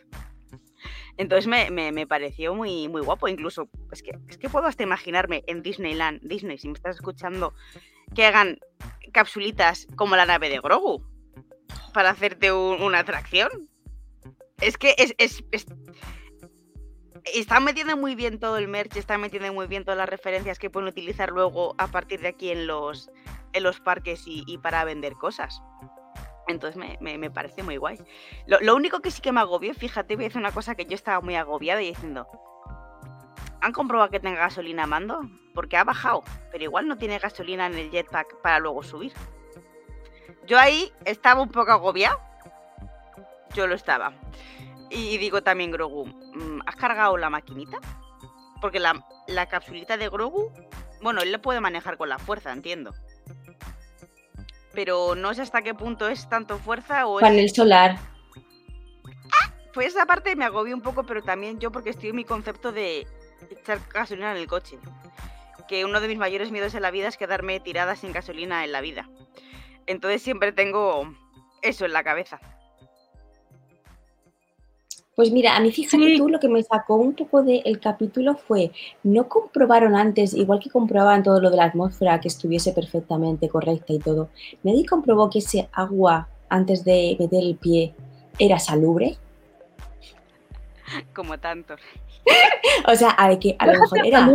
Entonces 1.17 1.47
me, 1.47 1.69
me- 1.69 1.91
me 1.91 2.07
pareció 2.07 2.53
muy, 2.55 2.87
muy 2.87 3.01
guapo, 3.01 3.27
incluso 3.27 3.69
es 3.91 4.01
que, 4.01 4.11
es 4.29 4.37
que 4.37 4.49
puedo 4.49 4.65
hasta 4.67 4.83
imaginarme 4.83 5.43
en 5.47 5.61
Disneyland, 5.61 6.21
Disney, 6.23 6.57
si 6.57 6.67
me 6.69 6.73
estás 6.73 6.95
escuchando, 6.95 7.53
que 8.15 8.25
hagan 8.25 8.57
capsulitas 9.11 9.87
como 9.95 10.15
la 10.15 10.25
nave 10.25 10.49
de 10.49 10.59
Grogu 10.59 11.03
para 11.93 12.09
hacerte 12.11 12.51
una 12.51 12.99
atracción. 12.99 13.49
Es 14.61 14.77
que 14.77 14.95
es, 14.97 15.13
es, 15.17 15.43
están 17.33 17.63
metiendo 17.63 17.95
muy 17.97 18.15
bien 18.15 18.39
todo 18.39 18.57
el 18.57 18.67
merch, 18.67 18.97
están 18.97 19.21
metiendo 19.21 19.51
muy 19.53 19.67
bien 19.67 19.83
todas 19.83 19.97
las 19.97 20.09
referencias 20.09 20.59
que 20.59 20.69
pueden 20.69 20.89
utilizar 20.89 21.29
luego 21.31 21.75
a 21.77 21.87
partir 21.87 22.21
de 22.21 22.29
aquí 22.29 22.51
en 22.51 22.67
los, 22.67 23.09
en 23.53 23.63
los 23.63 23.79
parques 23.79 24.23
y, 24.25 24.57
para 24.59 24.83
vender 24.83 25.13
cosas. 25.13 25.61
Entonces 26.47 26.77
me, 26.99 27.29
parece 27.29 27.63
muy 27.63 27.77
guay. 27.77 27.97
Lo, 28.47 28.75
único 28.75 29.01
que 29.01 29.11
sí 29.11 29.21
que 29.21 29.31
me 29.31 29.39
agobió, 29.39 29.73
fíjate, 29.73 30.15
voy 30.15 30.25
a 30.25 30.27
decir 30.27 30.39
una 30.39 30.51
cosa 30.51 30.75
que 30.75 30.85
yo 30.85 30.95
estaba 30.95 31.21
muy 31.21 31.35
agobiada 31.35 31.81
y 31.81 31.89
diciendo, 31.89 32.27
¿han 33.61 33.71
comprobado 33.71 34.09
que 34.09 34.19
tenga 34.19 34.39
gasolina 34.39 34.87
mando? 34.87 35.21
Porque 35.53 35.77
ha 35.77 35.83
bajado, 35.83 36.23
pero 36.51 36.63
igual 36.63 36.87
no 36.87 36.97
tiene 36.97 37.19
gasolina 37.19 37.67
en 37.67 37.75
el 37.75 37.91
jetpack 37.91 38.41
para 38.41 38.59
luego 38.59 38.81
subir. 38.83 39.13
Yo 40.47 40.57
ahí 40.57 40.91
estaba 41.05 41.41
un 41.41 41.49
poco 41.49 41.71
agobiado. 41.71 42.19
Yo 43.53 43.67
lo 43.67 43.75
estaba. 43.75 44.13
Y 44.89 45.17
digo 45.17 45.43
también, 45.43 45.71
Grogu, 45.71 46.05
mm, 46.05 46.61
¿has 46.65 46.75
cargado 46.75 47.17
la 47.17 47.29
maquinita? 47.29 47.77
Porque 48.61 48.79
la, 48.79 49.05
la 49.27 49.47
capsulita 49.47 49.97
de 49.97 50.09
Grogu, 50.09 50.51
bueno, 51.01 51.21
él 51.21 51.31
le 51.31 51.39
puede 51.39 51.61
manejar 51.61 51.97
con 51.97 52.09
la 52.09 52.19
fuerza, 52.19 52.51
entiendo. 52.51 52.93
Pero 54.73 55.15
no 55.15 55.33
sé 55.33 55.41
hasta 55.41 55.61
qué 55.61 55.73
punto 55.73 56.07
es 56.07 56.27
tanto 56.29 56.57
fuerza 56.57 57.07
o 57.07 57.19
Panel 57.19 57.49
solar. 57.49 57.97
pues 59.73 59.87
esa 59.87 60.05
parte 60.05 60.35
me 60.35 60.45
agobió 60.45 60.75
un 60.75 60.81
poco, 60.81 61.03
pero 61.03 61.21
también 61.23 61.59
yo 61.59 61.71
porque 61.71 61.91
estoy 61.91 62.09
en 62.09 62.15
mi 62.15 62.25
concepto 62.25 62.71
de 62.71 63.07
echar 63.49 63.79
gasolina 63.93 64.31
en 64.31 64.37
el 64.37 64.47
coche. 64.47 64.77
Que 65.67 65.85
uno 65.85 66.01
de 66.01 66.07
mis 66.07 66.17
mayores 66.17 66.51
miedos 66.51 66.73
en 66.73 66.81
la 66.81 66.91
vida 66.91 67.07
es 67.07 67.17
quedarme 67.17 67.59
tirada 67.59 67.95
sin 67.95 68.11
gasolina 68.11 68.63
en 68.63 68.71
la 68.71 68.81
vida. 68.81 69.07
Entonces 69.85 70.21
siempre 70.21 70.51
tengo 70.51 71.13
eso 71.61 71.85
en 71.85 71.93
la 71.93 72.03
cabeza. 72.03 72.39
Pues 75.19 75.31
mira, 75.31 75.57
a 75.57 75.59
mí 75.59 75.69
fíjate 75.69 76.15
tú, 76.15 76.29
lo 76.29 76.39
que 76.39 76.47
me 76.47 76.63
sacó 76.63 76.95
un 76.95 77.13
poco 77.13 77.43
del 77.43 77.77
capítulo 77.81 78.35
fue, 78.35 78.71
no 79.03 79.27
comprobaron 79.27 79.93
antes, 79.93 80.33
igual 80.33 80.61
que 80.61 80.69
comprobaban 80.69 81.23
todo 81.23 81.41
lo 81.41 81.49
de 81.49 81.57
la 81.57 81.65
atmósfera, 81.65 82.21
que 82.21 82.29
estuviese 82.29 82.71
perfectamente 82.71 83.49
correcta 83.49 83.91
y 83.91 83.99
todo, 83.99 84.29
nadie 84.63 84.85
comprobó 84.85 85.29
que 85.29 85.39
ese 85.39 85.67
agua 85.73 86.29
antes 86.47 86.85
de 86.85 87.17
meter 87.19 87.43
el 87.43 87.57
pie 87.57 87.93
era 88.37 88.59
salubre. 88.59 89.17
Como 91.13 91.37
tanto. 91.37 91.75
o 92.87 92.95
sea, 92.95 93.13
a, 93.17 93.37
que 93.37 93.57
a 93.59 93.65
lo 93.65 93.73
mejor 93.77 94.05
era 94.05 94.25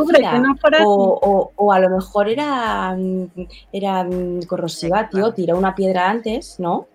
o, 0.85 1.73
a 1.73 1.79
lo 1.79 1.89
mejor 1.89 2.29
era, 2.29 2.95
mm, 2.95 3.31
era 3.73 4.05
mm, 4.05 4.43
corrosiva, 4.43 5.09
tío, 5.09 5.33
tira 5.33 5.55
una 5.55 5.75
piedra 5.75 6.11
antes, 6.11 6.61
¿no? 6.61 6.89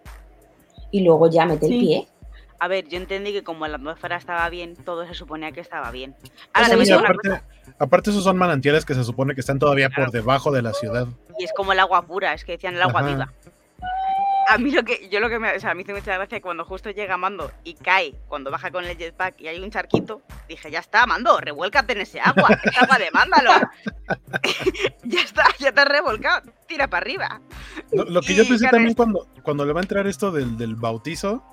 Y 0.92 1.02
luego 1.02 1.28
ya 1.28 1.48
mete 1.48 1.66
el 1.66 1.80
pie. 1.80 2.08
A 2.60 2.68
ver, 2.68 2.88
yo 2.90 2.98
entendí 2.98 3.32
que 3.32 3.44
como 3.44 3.66
la 3.68 3.78
atmósfera 3.78 4.18
estaba 4.18 4.50
bien, 4.50 4.76
todo 4.76 5.08
se 5.08 5.14
suponía 5.14 5.52
que 5.54 5.62
estaba 5.62 5.92
bien. 5.92 6.16
aparte, 7.80 8.10
esos 8.10 8.24
son 8.24 8.38
manantiales 8.38 8.84
que 8.84 8.94
se 8.96 9.06
supone 9.06 9.34
que 9.34 9.42
están 9.42 9.60
todavía 9.60 9.90
por 9.90 10.12
debajo 10.12 10.52
de 10.52 10.62
la 10.62 10.74
ciudad. 10.74 11.08
Y 11.38 11.46
es 11.46 11.54
como 11.54 11.72
el 11.72 11.80
agua 11.80 12.02
pura, 12.02 12.34
es 12.34 12.44
que 12.44 12.54
decían 12.54 12.76
el 12.76 12.82
agua 12.82 13.02
viva. 13.02 13.32
A 14.50 14.58
mí 14.58 14.72
lo 14.72 14.84
que, 14.84 15.08
yo 15.10 15.20
lo 15.20 15.30
que 15.30 15.38
me, 15.38 15.56
o 15.56 15.60
sea, 15.60 15.76
me 15.76 15.84
hizo 15.84 15.94
mucha 15.94 16.16
gracia 16.16 16.42
cuando 16.42 16.66
justo 16.66 16.90
llega 16.90 17.18
Mando 17.18 17.52
y 17.64 17.76
cae, 17.76 18.16
cuando 18.28 18.50
baja 18.50 18.72
con 18.72 18.84
el 18.84 18.98
jetpack 18.98 19.40
y 19.40 19.48
hay 19.48 19.60
un 19.60 19.70
charquito, 19.70 20.24
dije, 20.48 20.72
ya 20.72 20.80
está, 20.80 21.06
Mando, 21.06 21.40
revuélcate 21.40 21.94
en 21.94 22.02
ese 22.02 22.20
agua, 22.20 22.50
es 22.64 22.78
agua 22.82 22.98
de 22.98 23.12
mándalo. 23.12 23.52
ya 25.04 25.22
está, 25.22 25.46
ya 25.60 25.72
te 25.72 25.82
has 25.82 25.88
revolcado, 25.88 26.52
tira 26.68 26.88
para 26.88 27.04
arriba. 27.04 27.42
Lo, 27.92 28.22
que 28.22 28.34
yo 28.34 28.46
pensé 28.46 28.68
también 28.70 28.96
cuando, 28.96 29.28
cuando 29.44 29.66
le 29.66 29.72
va 29.72 29.82
a 29.82 29.84
entrar 29.84 30.08
esto 30.08 30.32
del, 30.32 30.58
del 30.58 30.76
bautizo, 30.76 31.44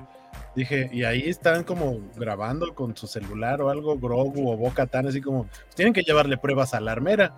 Dije, 0.56 0.88
y 0.90 1.04
ahí 1.04 1.28
están 1.28 1.64
como 1.64 2.00
grabando 2.16 2.74
con 2.74 2.96
su 2.96 3.06
celular 3.06 3.60
o 3.60 3.68
algo, 3.68 3.98
Grogu 3.98 4.50
o 4.50 4.56
Boca 4.56 4.86
Tan, 4.86 5.06
así 5.06 5.20
como, 5.20 5.44
pues 5.44 5.74
tienen 5.74 5.92
que 5.92 6.00
llevarle 6.00 6.38
pruebas 6.38 6.72
a 6.72 6.80
la 6.80 6.92
armera. 6.92 7.34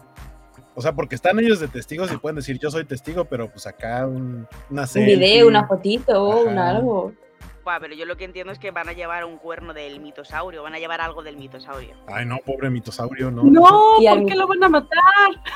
O 0.77 0.81
sea, 0.81 0.93
porque 0.93 1.17
están 1.17 1.41
ellos 1.41 1.59
de 1.59 1.67
testigos 1.67 2.13
y 2.13 2.17
pueden 2.17 2.37
decir, 2.37 2.61
yo 2.61 2.71
soy 2.71 2.85
testigo, 2.85 3.25
pero 3.25 3.51
pues 3.51 3.67
acá 3.67 4.07
un, 4.07 4.47
una 4.71 4.87
serie. 4.87 5.15
Un 5.15 5.21
video, 5.21 5.49
una 5.49 5.67
fotito, 5.67 6.43
un 6.43 6.57
algo. 6.59 7.13
pero 7.81 7.93
yo 7.93 8.05
lo 8.05 8.17
que 8.17 8.25
entiendo 8.25 8.53
es 8.53 8.61
que 8.61 8.71
van 8.71 8.89
a 8.89 8.93
llevar 8.93 9.25
un 9.25 9.39
cuerno 9.39 9.75
del 9.75 9.99
mitosaurio, 9.99 10.63
van 10.63 10.77
a 10.77 10.79
llevar 10.79 11.01
algo 11.01 11.25
del 11.25 11.37
mitosaurio. 11.37 11.97
Ay, 12.07 12.25
no, 12.25 12.39
pobre 12.47 12.71
mitosaurio, 12.71 13.33
no. 13.33 13.43
No, 13.43 13.97
¿por 13.99 14.27
qué 14.27 14.37
lo 14.37 14.47
van 14.47 14.63
a 14.63 14.69
matar? 14.69 15.01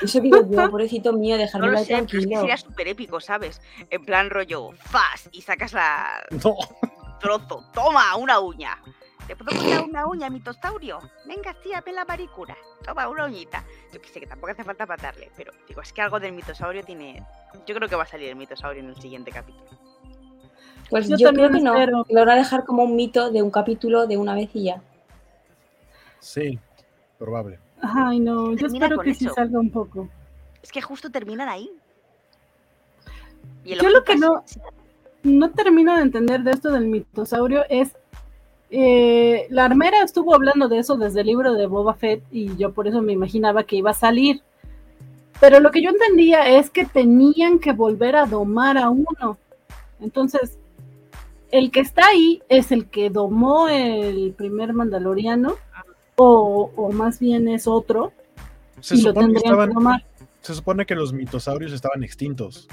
Eso 0.03 0.19
digo 0.19 0.39
yo, 0.51 0.69
pobrecito 0.69 1.13
mío, 1.13 1.39
dejarlo 1.39 1.69
no 1.69 1.73
lo 1.75 1.79
sé, 1.79 1.87
tranquilo. 1.87 2.23
Pero 2.23 2.33
es 2.33 2.35
que 2.35 2.41
sería 2.41 2.57
súper 2.57 2.89
épico, 2.89 3.21
¿sabes? 3.21 3.63
En 3.89 4.05
plan 4.05 4.31
rollo, 4.31 4.71
fast, 4.73 5.29
y 5.31 5.43
sacas 5.43 5.73
la... 5.73 6.25
No 6.43 6.57
trozo. 7.23 7.65
Toma, 7.73 8.17
una 8.17 8.41
uña. 8.41 8.77
¿Te 9.27 9.37
puedo 9.37 9.57
cortar 9.57 9.85
una 9.85 10.07
uña, 10.07 10.29
mi 10.29 10.41
tostaurio? 10.41 10.99
Venga, 11.27 11.55
tía, 11.55 11.83
la 11.95 12.05
maricura. 12.05 12.57
Toma, 12.85 13.09
una 13.09 13.27
uñita. 13.27 13.65
Yo 13.93 14.03
que 14.03 14.09
sé 14.09 14.21
que 14.21 14.27
tampoco 14.27 14.53
hace 14.53 14.65
falta 14.65 14.85
matarle, 14.85 15.31
pero 15.37 15.53
digo, 15.69 15.81
es 15.81 15.93
que 15.93 16.03
algo 16.03 16.19
del 16.21 16.33
mitosaurio 16.33 16.83
tiene. 16.83 17.25
Yo 17.67 17.75
creo 17.75 17.89
que 17.89 17.97
va 17.97 18.03
a 18.03 18.07
salir 18.07 18.29
el 18.29 18.37
mitosaurio 18.37 18.83
en 18.83 18.91
el 18.91 19.01
siguiente 19.01 19.31
capítulo. 19.31 19.71
Pues 20.91 21.09
yo, 21.09 21.33
creo 21.33 21.51
que 21.51 21.61
no. 21.61 22.05
Lo 22.11 22.21
van 22.21 22.31
a 22.31 22.35
dejar 22.35 22.65
como 22.65 22.83
un 22.83 22.97
mito 22.97 23.31
de 23.31 23.41
un 23.41 23.51
capítulo 23.51 24.07
de 24.07 24.19
una 24.19 24.35
vez 24.35 24.51
y 24.53 24.65
ya. 24.65 24.83
Sí, 26.19 26.59
probable. 27.19 27.59
Ay, 27.81 28.21
no, 28.21 28.55
yo 28.55 28.67
espero 28.67 28.99
que 28.99 29.15
sí 29.15 29.27
salga 29.35 29.59
un 29.59 29.71
poco. 29.71 30.09
Es 30.63 30.71
que 30.71 30.83
justo 30.83 31.11
terminan 31.11 31.49
ahí. 31.49 31.71
yo 33.65 33.89
lo 33.89 34.05
que 34.05 34.17
no 34.17 34.45
no 35.23 35.51
termino 35.51 35.97
de 35.97 36.03
entender 36.03 36.43
de 36.43 36.53
esto 36.53 36.71
del 36.73 36.87
mitosaurio 36.87 37.65
es 37.69 37.93
eh, 38.75 39.47
la 39.51 39.67
armera 39.67 40.03
estuvo 40.03 40.35
hablando 40.35 40.67
de 40.67 40.79
eso 40.79 40.97
desde 40.97 41.21
el 41.21 41.27
libro 41.27 41.53
de 41.53 41.67
Boba 41.67 41.93
Fett 41.93 42.25
y 42.31 42.57
yo 42.57 42.73
por 42.73 42.89
eso 42.89 43.03
me 43.03 43.13
imaginaba 43.13 43.65
que 43.65 43.77
iba 43.77 43.91
a 43.91 43.95
salir. 43.95 44.43
Pero 45.41 45.61
lo 45.61 45.71
que 45.71 45.83
yo 45.83 45.91
entendía 45.91 46.49
es 46.59 46.71
que 46.71 46.87
tenían 46.87 47.59
que 47.59 47.73
volver 47.73 48.17
a 48.17 48.25
domar 48.25 48.79
a 48.79 48.89
uno. 48.89 49.37
Entonces, 50.01 50.59
el 51.51 51.71
que 51.71 51.81
está 51.81 52.07
ahí 52.07 52.43
es 52.49 52.73
el 52.73 52.87
que 52.87 53.11
domó 53.11 53.69
el 53.69 54.33
primer 54.33 54.73
mandaloriano 54.73 55.57
o, 56.17 56.91
más 56.93 57.19
bien 57.19 57.49
es 57.49 57.67
otro. 57.67 58.13
Se, 58.81 58.97
supone 58.97 59.35
que 59.35 59.51
se 60.41 60.55
supone 60.55 60.87
que 60.87 60.95
los 60.95 61.13
mitosaurios 61.13 61.73
estaban 61.73 62.03
extintos. 62.03 62.69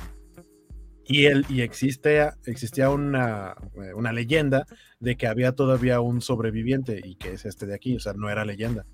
Y, 1.11 1.25
él, 1.25 1.43
y 1.49 1.61
existe, 1.61 2.29
existía 2.45 2.91
una, 2.91 3.55
eh, 3.83 3.95
una, 3.95 4.13
leyenda 4.13 4.67
de 4.99 5.17
que 5.17 5.25
había 5.25 5.53
todavía 5.53 6.01
un 6.01 6.21
sobreviviente 6.21 7.01
y 7.03 7.15
que 7.15 7.33
es 7.33 7.45
este 7.45 7.65
de 7.65 7.73
aquí, 7.73 7.95
o 7.95 7.99
sea, 7.99 8.13
no 8.13 8.29
era 8.29 8.45
leyenda. 8.45 8.85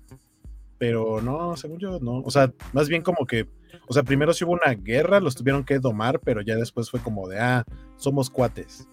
Pero 0.78 1.20
no, 1.20 1.58
según 1.58 1.78
yo, 1.78 1.98
no. 2.00 2.20
O 2.20 2.30
sea, 2.30 2.50
más 2.72 2.88
bien 2.88 3.02
como 3.02 3.26
que, 3.26 3.46
o 3.86 3.92
sea, 3.92 4.02
primero 4.02 4.32
sí 4.32 4.44
hubo 4.44 4.52
una 4.52 4.72
guerra, 4.72 5.20
los 5.20 5.36
tuvieron 5.36 5.62
que 5.62 5.78
domar, 5.78 6.18
pero 6.20 6.40
ya 6.40 6.56
después 6.56 6.90
fue 6.90 7.00
como 7.00 7.28
de, 7.28 7.38
ah, 7.38 7.64
somos 7.96 8.30
cuates, 8.30 8.88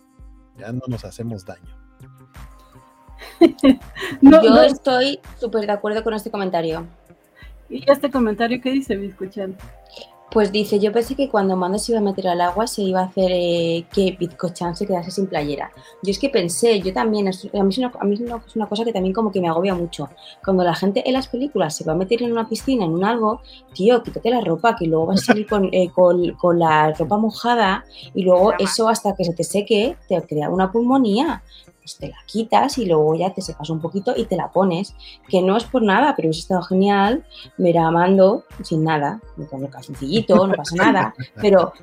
ya 0.58 0.74
no 0.74 0.82
nos 0.90 1.06
hacemos 1.06 1.46
daño. 1.46 1.78
yo 4.22 4.64
estoy 4.64 5.22
súper 5.40 5.66
de 5.66 5.72
acuerdo 5.72 6.04
con 6.04 6.14
este 6.14 6.30
comentario. 6.30 6.86
¿Y 7.70 7.90
este 7.90 8.12
comentario 8.12 8.60
qué 8.62 8.72
dice, 8.72 8.98
mi 8.98 9.08
escuchante? 9.08 9.64
Pues 10.34 10.52
dice, 10.52 10.80
yo 10.80 10.92
pensé 10.92 11.14
que 11.14 11.30
cuando 11.30 11.56
Mando 11.56 11.78
se 11.78 11.92
iba 11.92 12.00
a 12.00 12.04
meter 12.04 12.28
al 12.28 12.42
agua 12.42 12.66
se 12.66 12.82
iba 12.82 13.02
a 13.02 13.04
hacer 13.04 13.32
eh, 13.32 13.86
que 13.94 14.18
Bitcochan 14.20 14.76
se 14.76 14.88
quedase 14.88 15.12
sin 15.12 15.28
playera. 15.28 15.72
Yo 16.02 16.10
es 16.10 16.18
que 16.18 16.28
pensé, 16.30 16.82
yo 16.82 16.92
también, 16.92 17.28
a 17.28 17.64
mí, 17.64 17.70
es 17.70 17.78
una, 17.78 17.92
a 18.00 18.04
mí 18.04 18.16
es 18.16 18.56
una 18.56 18.68
cosa 18.68 18.84
que 18.84 18.92
también 18.92 19.14
como 19.14 19.32
que 19.32 19.40
me 19.40 19.48
agobia 19.48 19.76
mucho. 19.76 20.10
Cuando 20.44 20.64
la 20.64 20.74
gente 20.74 21.08
en 21.08 21.14
las 21.14 21.28
películas 21.28 21.78
se 21.78 21.84
va 21.84 21.94
a 21.94 21.96
meter 21.96 22.24
en 22.24 22.32
una 22.32 22.50
piscina, 22.50 22.84
en 22.84 22.94
un 22.94 23.06
algo, 23.06 23.42
tío, 23.76 24.02
quítate 24.02 24.32
la 24.32 24.42
ropa, 24.42 24.76
que 24.76 24.88
luego 24.88 25.06
vas 25.06 25.22
a 25.22 25.26
salir 25.26 25.46
con, 25.46 25.70
eh, 25.72 25.92
con, 25.94 26.58
la 26.58 26.92
ropa 26.94 27.18
mojada 27.18 27.86
y 28.16 28.24
luego 28.24 28.54
eso 28.58 28.90
hasta 28.90 29.16
que 29.16 29.26
se 29.26 29.34
te 29.34 29.44
seque 29.44 29.98
te 30.08 30.20
crea 30.24 30.50
una 30.50 30.72
pulmonía 30.72 31.44
pues 31.84 31.98
te 31.98 32.08
la 32.08 32.18
quitas 32.26 32.78
y 32.78 32.86
luego 32.86 33.14
ya 33.16 33.34
te 33.34 33.42
secas 33.42 33.70
un 33.70 33.82
poquito 33.82 34.14
y 34.16 34.26
te 34.26 34.38
la 34.38 34.52
pones. 34.52 34.96
Que 35.28 35.42
no 35.42 35.58
es 35.58 35.66
por 35.66 35.82
nada, 35.82 36.16
pero 36.16 36.28
hubiese 36.28 36.42
estado 36.42 36.62
genial 36.64 37.26
ver 37.58 37.78
a 37.78 37.92
Mando 37.92 38.46
sin 38.64 38.84
nada, 38.84 39.22
con 39.50 39.64
el 39.64 39.70
calzoncillito, 39.70 40.48
no 40.48 40.54
pasa 40.54 40.76
nada. 40.76 41.14
Pero 41.42 41.74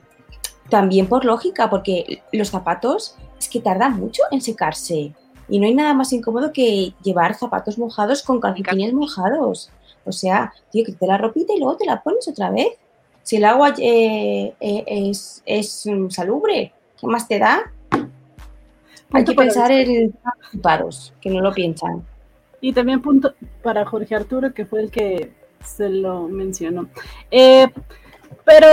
también 0.69 1.07
por 1.07 1.25
lógica, 1.25 1.69
porque 1.69 2.23
los 2.33 2.49
zapatos 2.49 3.17
es 3.39 3.49
que 3.49 3.61
tardan 3.61 3.99
mucho 3.99 4.23
en 4.31 4.41
secarse. 4.41 5.13
Y 5.49 5.59
no 5.59 5.67
hay 5.67 5.75
nada 5.75 5.93
más 5.95 6.13
incómodo 6.13 6.53
que 6.53 6.95
llevar 7.03 7.35
zapatos 7.35 7.77
mojados 7.77 8.23
con 8.23 8.41
calcetines 8.41 8.95
mojados. 8.95 9.71
O 10.07 10.13
sea, 10.13 10.53
tío, 10.71 10.85
que 10.85 10.93
te 10.93 11.07
la 11.07 11.19
ropita 11.19 11.53
y 11.53 11.59
luego 11.59 11.77
te 11.77 11.87
la 11.87 12.03
pones 12.03 12.27
otra 12.29 12.51
vez. 12.51 12.69
Si 13.23 13.37
el 13.37 13.45
agua 13.45 13.75
eh, 13.79 14.55
eh, 14.61 14.85
es, 14.87 15.43
es 15.45 15.87
salubre, 16.09 16.73
¿qué 16.99 17.07
más 17.07 17.29
te 17.29 17.39
da? 17.39 17.71
Hay 19.13 19.25
que 19.25 19.35
pensar 19.35 19.71
en 19.73 20.15
paros, 20.63 21.13
que 21.21 21.31
no 21.31 21.41
lo 21.41 21.53
piensan. 21.53 22.05
Y 22.61 22.73
también 22.73 23.01
punto 23.01 23.35
para 23.63 23.85
Jorge 23.85 24.15
Arturo, 24.15 24.53
que 24.53 24.67
fue 24.67 24.83
el 24.83 24.91
que 24.91 25.33
se 25.65 25.89
lo 25.89 26.29
mencionó. 26.29 26.89
Eh, 27.31 27.67
pero 28.45 28.67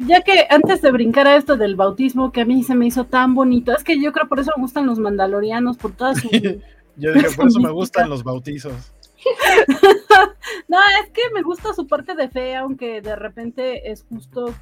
ya 0.00 0.22
que 0.22 0.46
antes 0.50 0.82
de 0.82 0.90
brincar 0.90 1.26
a 1.26 1.36
esto 1.36 1.56
del 1.56 1.76
bautismo, 1.76 2.32
que 2.32 2.42
a 2.42 2.44
mí 2.44 2.62
se 2.62 2.74
me 2.74 2.86
hizo 2.86 3.04
tan 3.04 3.34
bonito, 3.34 3.74
es 3.74 3.84
que 3.84 4.00
yo 4.00 4.12
creo 4.12 4.28
por 4.28 4.40
eso 4.40 4.52
me 4.56 4.62
gustan 4.62 4.86
los 4.86 4.98
mandalorianos, 4.98 5.76
por 5.76 5.92
todas 5.92 6.18
su... 6.18 6.28
yo 6.96 7.12
dije, 7.12 7.28
por 7.36 7.48
eso 7.48 7.60
me 7.60 7.70
gustan 7.70 8.10
los 8.10 8.22
bautizos. 8.22 8.92
no, 10.68 10.78
es 11.02 11.10
que 11.10 11.22
me 11.34 11.42
gusta 11.42 11.72
su 11.74 11.86
parte 11.86 12.14
de 12.14 12.28
fe, 12.28 12.54
aunque 12.56 13.00
de 13.00 13.16
repente 13.16 13.90
es 13.90 14.04
justo 14.08 14.54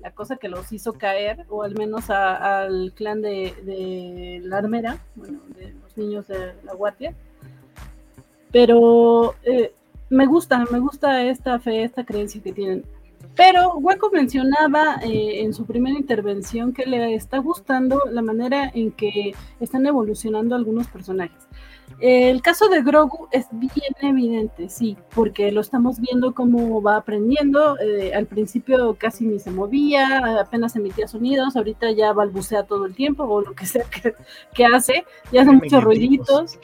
la 0.00 0.12
cosa 0.12 0.36
que 0.36 0.48
los 0.48 0.72
hizo 0.72 0.92
caer, 0.94 1.44
o 1.48 1.62
al 1.62 1.74
menos 1.76 2.10
al 2.10 2.92
clan 2.94 3.22
de, 3.22 4.40
la 4.44 4.58
armera, 4.58 4.98
bueno, 5.14 5.40
de 5.56 5.72
los 5.72 5.96
niños 5.96 6.26
de 6.28 6.54
la 6.64 6.74
guardia. 6.74 7.14
Pero 8.52 9.34
eh, 9.44 9.72
me 10.08 10.26
gusta, 10.26 10.64
me 10.70 10.80
gusta 10.80 11.22
esta 11.24 11.58
fe, 11.58 11.84
esta 11.84 12.04
creencia 12.04 12.42
que 12.42 12.52
tienen. 12.52 12.84
Pero 13.36 13.76
Waco 13.76 14.10
mencionaba 14.10 14.96
eh, 15.02 15.42
en 15.42 15.54
su 15.54 15.64
primera 15.64 15.96
intervención 15.96 16.72
que 16.72 16.84
le 16.86 17.14
está 17.14 17.38
gustando 17.38 18.02
la 18.10 18.22
manera 18.22 18.70
en 18.74 18.90
que 18.90 19.34
están 19.60 19.86
evolucionando 19.86 20.56
algunos 20.56 20.88
personajes. 20.88 21.46
El 22.00 22.40
caso 22.40 22.68
de 22.68 22.82
Grogu 22.82 23.28
es 23.30 23.46
bien 23.52 23.94
evidente, 24.00 24.70
sí, 24.70 24.96
porque 25.14 25.52
lo 25.52 25.60
estamos 25.60 26.00
viendo 26.00 26.34
cómo 26.34 26.80
va 26.80 26.96
aprendiendo. 26.96 27.78
Eh, 27.78 28.14
al 28.14 28.24
principio 28.26 28.96
casi 28.98 29.26
ni 29.26 29.38
se 29.38 29.50
movía, 29.50 30.40
apenas 30.40 30.74
emitía 30.76 31.06
sonidos, 31.06 31.56
ahorita 31.56 31.90
ya 31.90 32.14
balbucea 32.14 32.62
todo 32.62 32.86
el 32.86 32.94
tiempo 32.94 33.24
o 33.24 33.42
lo 33.42 33.54
que 33.54 33.66
sea 33.66 33.84
que, 34.54 34.64
hace, 34.64 35.04
ya 35.30 35.42
hace 35.42 35.52
muchos 35.52 35.84
ruiditos. 35.84 36.58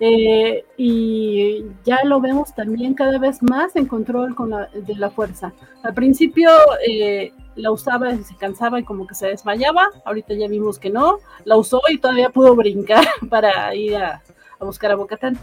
Eh, 0.00 0.64
y 0.76 1.64
ya 1.84 1.98
lo 2.04 2.20
vemos 2.20 2.52
también 2.52 2.94
cada 2.94 3.18
vez 3.18 3.44
más 3.44 3.76
en 3.76 3.86
control 3.86 4.34
con 4.34 4.50
la, 4.50 4.66
de 4.66 4.96
la 4.96 5.08
fuerza. 5.08 5.52
Al 5.84 5.94
principio 5.94 6.50
eh, 6.84 7.32
la 7.54 7.70
usaba 7.70 8.12
y 8.12 8.24
se 8.24 8.34
cansaba 8.34 8.80
y 8.80 8.84
como 8.84 9.06
que 9.06 9.14
se 9.14 9.28
desmayaba, 9.28 9.88
ahorita 10.04 10.34
ya 10.34 10.48
vimos 10.48 10.80
que 10.80 10.90
no, 10.90 11.18
la 11.44 11.56
usó 11.56 11.80
y 11.88 11.98
todavía 11.98 12.30
pudo 12.30 12.56
brincar 12.56 13.04
para 13.30 13.72
ir 13.76 13.96
a, 13.96 14.20
a 14.58 14.64
buscar 14.64 14.90
a 14.90 14.96
Bocatán. 14.96 15.38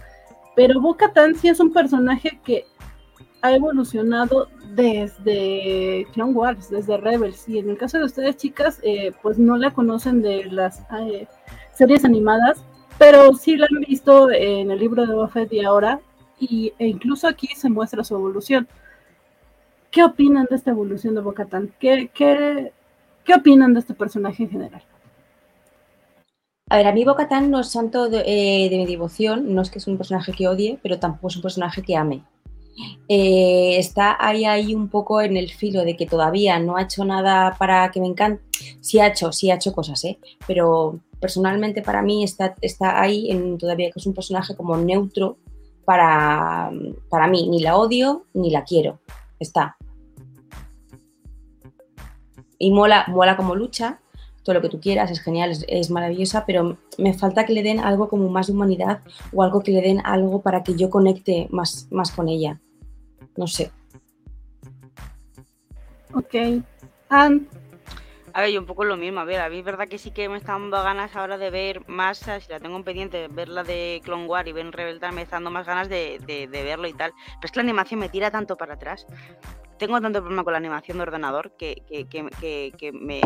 Pero 0.56 0.82
Bocatán 0.82 1.36
sí 1.36 1.48
es 1.48 1.60
un 1.60 1.72
personaje 1.72 2.40
que 2.44 2.66
ha 3.42 3.54
evolucionado 3.54 4.50
desde 4.76 6.06
Clone 6.14 6.34
Wars, 6.34 6.70
desde 6.70 6.98
Rebels. 6.98 7.48
Y 7.50 7.58
en 7.60 7.70
el 7.70 7.78
caso 7.78 7.98
de 7.98 8.06
ustedes, 8.06 8.38
chicas, 8.38 8.80
eh, 8.84 9.12
pues 9.22 9.40
no 9.40 9.58
la 9.58 9.72
conocen 9.72 10.22
de 10.22 10.46
las 10.46 10.84
eh, 11.00 11.28
series 11.74 12.06
animadas, 12.06 12.64
pero 12.98 13.34
sí 13.34 13.58
la 13.58 13.68
han 13.70 13.82
visto 13.82 14.30
en 14.32 14.72
el 14.72 14.80
libro 14.80 15.06
de 15.06 15.16
Buffett 15.16 15.52
y 15.54 15.64
ahora, 15.64 16.00
y, 16.40 16.74
e 16.78 16.88
incluso 16.88 17.28
aquí 17.28 17.48
se 17.56 17.70
muestra 17.70 18.04
su 18.04 18.16
evolución. 18.16 18.68
¿Qué 19.90 20.04
opinan 20.04 20.48
de 20.50 20.56
esta 20.56 20.72
evolución 20.72 21.16
de 21.16 21.22
Bocatán? 21.22 21.74
¿Qué, 21.80 22.10
qué, 22.14 22.72
qué 23.24 23.34
opinan 23.34 23.74
de 23.74 23.80
este 23.82 23.94
personaje 23.94 24.44
en 24.44 24.50
general? 24.50 24.84
A 26.72 26.78
ver, 26.78 26.88
a 26.88 26.94
mí 26.94 27.04
Bocatán 27.04 27.52
no 27.52 27.60
es 27.60 27.70
santo 27.70 28.06
eh, 28.06 28.70
de, 28.70 28.78
mi 28.78 28.86
devoción, 28.86 29.54
no 29.54 29.62
es 29.62 29.70
que 29.70 29.80
es 29.80 29.88
un 29.88 29.98
personaje 29.98 30.32
que 30.32 30.48
odie, 30.48 30.80
pero 30.82 31.00
tampoco 31.00 31.28
es 31.28 31.36
un 31.36 31.42
personaje 31.42 31.82
que 31.82 31.98
ame. 31.98 32.24
Eh, 33.10 33.76
está 33.78 34.16
ahí, 34.18 34.46
ahí 34.46 34.74
un 34.74 34.88
poco 34.88 35.20
en 35.20 35.36
el 35.36 35.52
filo 35.52 35.84
de 35.84 35.98
que 35.98 36.06
todavía 36.06 36.60
no 36.60 36.78
ha 36.78 36.84
hecho 36.84 37.04
nada 37.04 37.58
para 37.60 37.92
que 37.92 38.00
me 38.00 38.08
encante. 38.08 38.42
Sí 38.80 39.02
ha 39.02 39.08
hecho, 39.08 39.34
sí 39.34 39.52
ha 39.52 39.56
hecho 39.56 39.74
cosas, 39.74 40.02
¿eh? 40.06 40.18
pero 40.48 41.02
personalmente 41.20 41.82
para 41.82 42.02
mí 42.02 42.24
está, 42.24 42.56
está 42.62 43.02
ahí 43.02 43.30
en 43.30 43.58
todavía 43.58 43.92
que 43.92 44.00
es 44.00 44.06
un 44.06 44.14
personaje 44.14 44.56
como 44.56 44.78
neutro 44.78 45.40
para, 45.84 46.72
para 47.10 47.28
mí. 47.28 47.50
Ni 47.50 47.60
la 47.60 47.76
odio 47.76 48.28
ni 48.34 48.50
la 48.50 48.64
quiero. 48.64 49.02
Está. 49.42 49.76
Y 52.58 52.72
mola, 52.72 53.04
mola 53.10 53.36
como 53.36 53.56
lucha, 53.56 54.01
todo 54.44 54.56
lo 54.56 54.62
que 54.62 54.70
tú 54.70 54.80
quieras, 54.80 55.12
es 55.12 55.22
genial, 55.22 55.52
es, 55.68 55.90
maravillosa, 55.90 56.46
pero 56.46 56.78
me 56.98 57.14
falta 57.14 57.46
que 57.46 57.54
le 57.54 57.64
den 57.64 57.80
algo 57.80 58.10
como 58.10 58.30
más 58.30 58.48
de 58.48 58.54
humanidad 58.54 59.02
o 59.34 59.44
algo 59.44 59.62
que 59.62 59.72
le 59.72 59.82
den 59.82 60.02
algo 60.04 60.42
para 60.42 60.64
que 60.64 60.76
yo 60.76 60.90
conecte 60.90 61.48
más, 61.52 61.88
más 61.92 62.12
con 62.12 62.28
ella. 62.28 62.60
No 63.38 63.48
sé. 63.48 63.72
Ok. 66.14 66.64
Anne. 67.10 67.46
A 68.34 68.42
ver, 68.42 68.52
yo 68.52 68.62
un 68.62 68.66
poco 68.66 68.86
lo 68.86 68.98
mismo. 68.98 69.20
A 69.20 69.26
ver, 69.26 69.42
a 69.42 69.50
mí 69.50 69.60
es 69.60 69.66
verdad 69.66 69.88
que 69.88 69.98
sí 69.98 70.12
que 70.12 70.30
me 70.30 70.38
está 70.38 70.54
dando 70.54 70.82
ganas 70.82 71.16
ahora 71.16 71.38
de 71.38 71.50
ver 71.50 71.88
más, 71.88 72.20
si 72.20 72.50
la 72.50 72.60
tengo 72.60 72.78
en 72.78 72.84
pendiente, 72.84 73.28
ver 73.28 73.50
la 73.50 73.64
de 73.64 74.02
Clone 74.04 74.26
War 74.26 74.48
y 74.48 74.54
ver 74.54 74.72
Rebel 74.72 75.02
me 75.14 75.22
está 75.22 75.36
dando 75.36 75.52
más 75.52 75.66
ganas 75.68 75.90
de, 75.90 76.20
de, 76.26 76.48
verlo 76.48 76.88
y 76.88 76.94
tal. 76.94 77.12
Pero 77.12 77.46
es 77.46 77.52
que 77.52 77.58
la 77.58 77.64
animación 77.64 78.00
me 78.00 78.10
tira 78.10 78.32
tanto 78.32 78.56
para 78.56 78.76
atrás. 78.76 79.06
Tengo 79.78 80.00
tanto 80.00 80.20
problema 80.20 80.44
con 80.44 80.54
la 80.54 80.60
animación 80.60 80.98
de 80.98 81.04
ordenador 81.04 81.52
que, 81.58 81.84
que, 81.88 82.06
que, 82.08 82.72
que 82.78 82.92
me, 82.92 83.22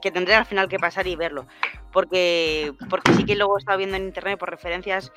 que 0.00 0.10
tendré 0.10 0.34
al 0.34 0.46
final 0.46 0.68
que 0.68 0.78
pasar 0.78 1.06
y 1.06 1.16
verlo. 1.16 1.46
Porque, 1.92 2.72
porque 2.88 3.12
sí 3.14 3.24
que 3.24 3.34
luego 3.34 3.56
he 3.56 3.60
estado 3.60 3.78
viendo 3.78 3.96
en 3.96 4.04
internet 4.04 4.38
por 4.38 4.50
referencias 4.50 5.12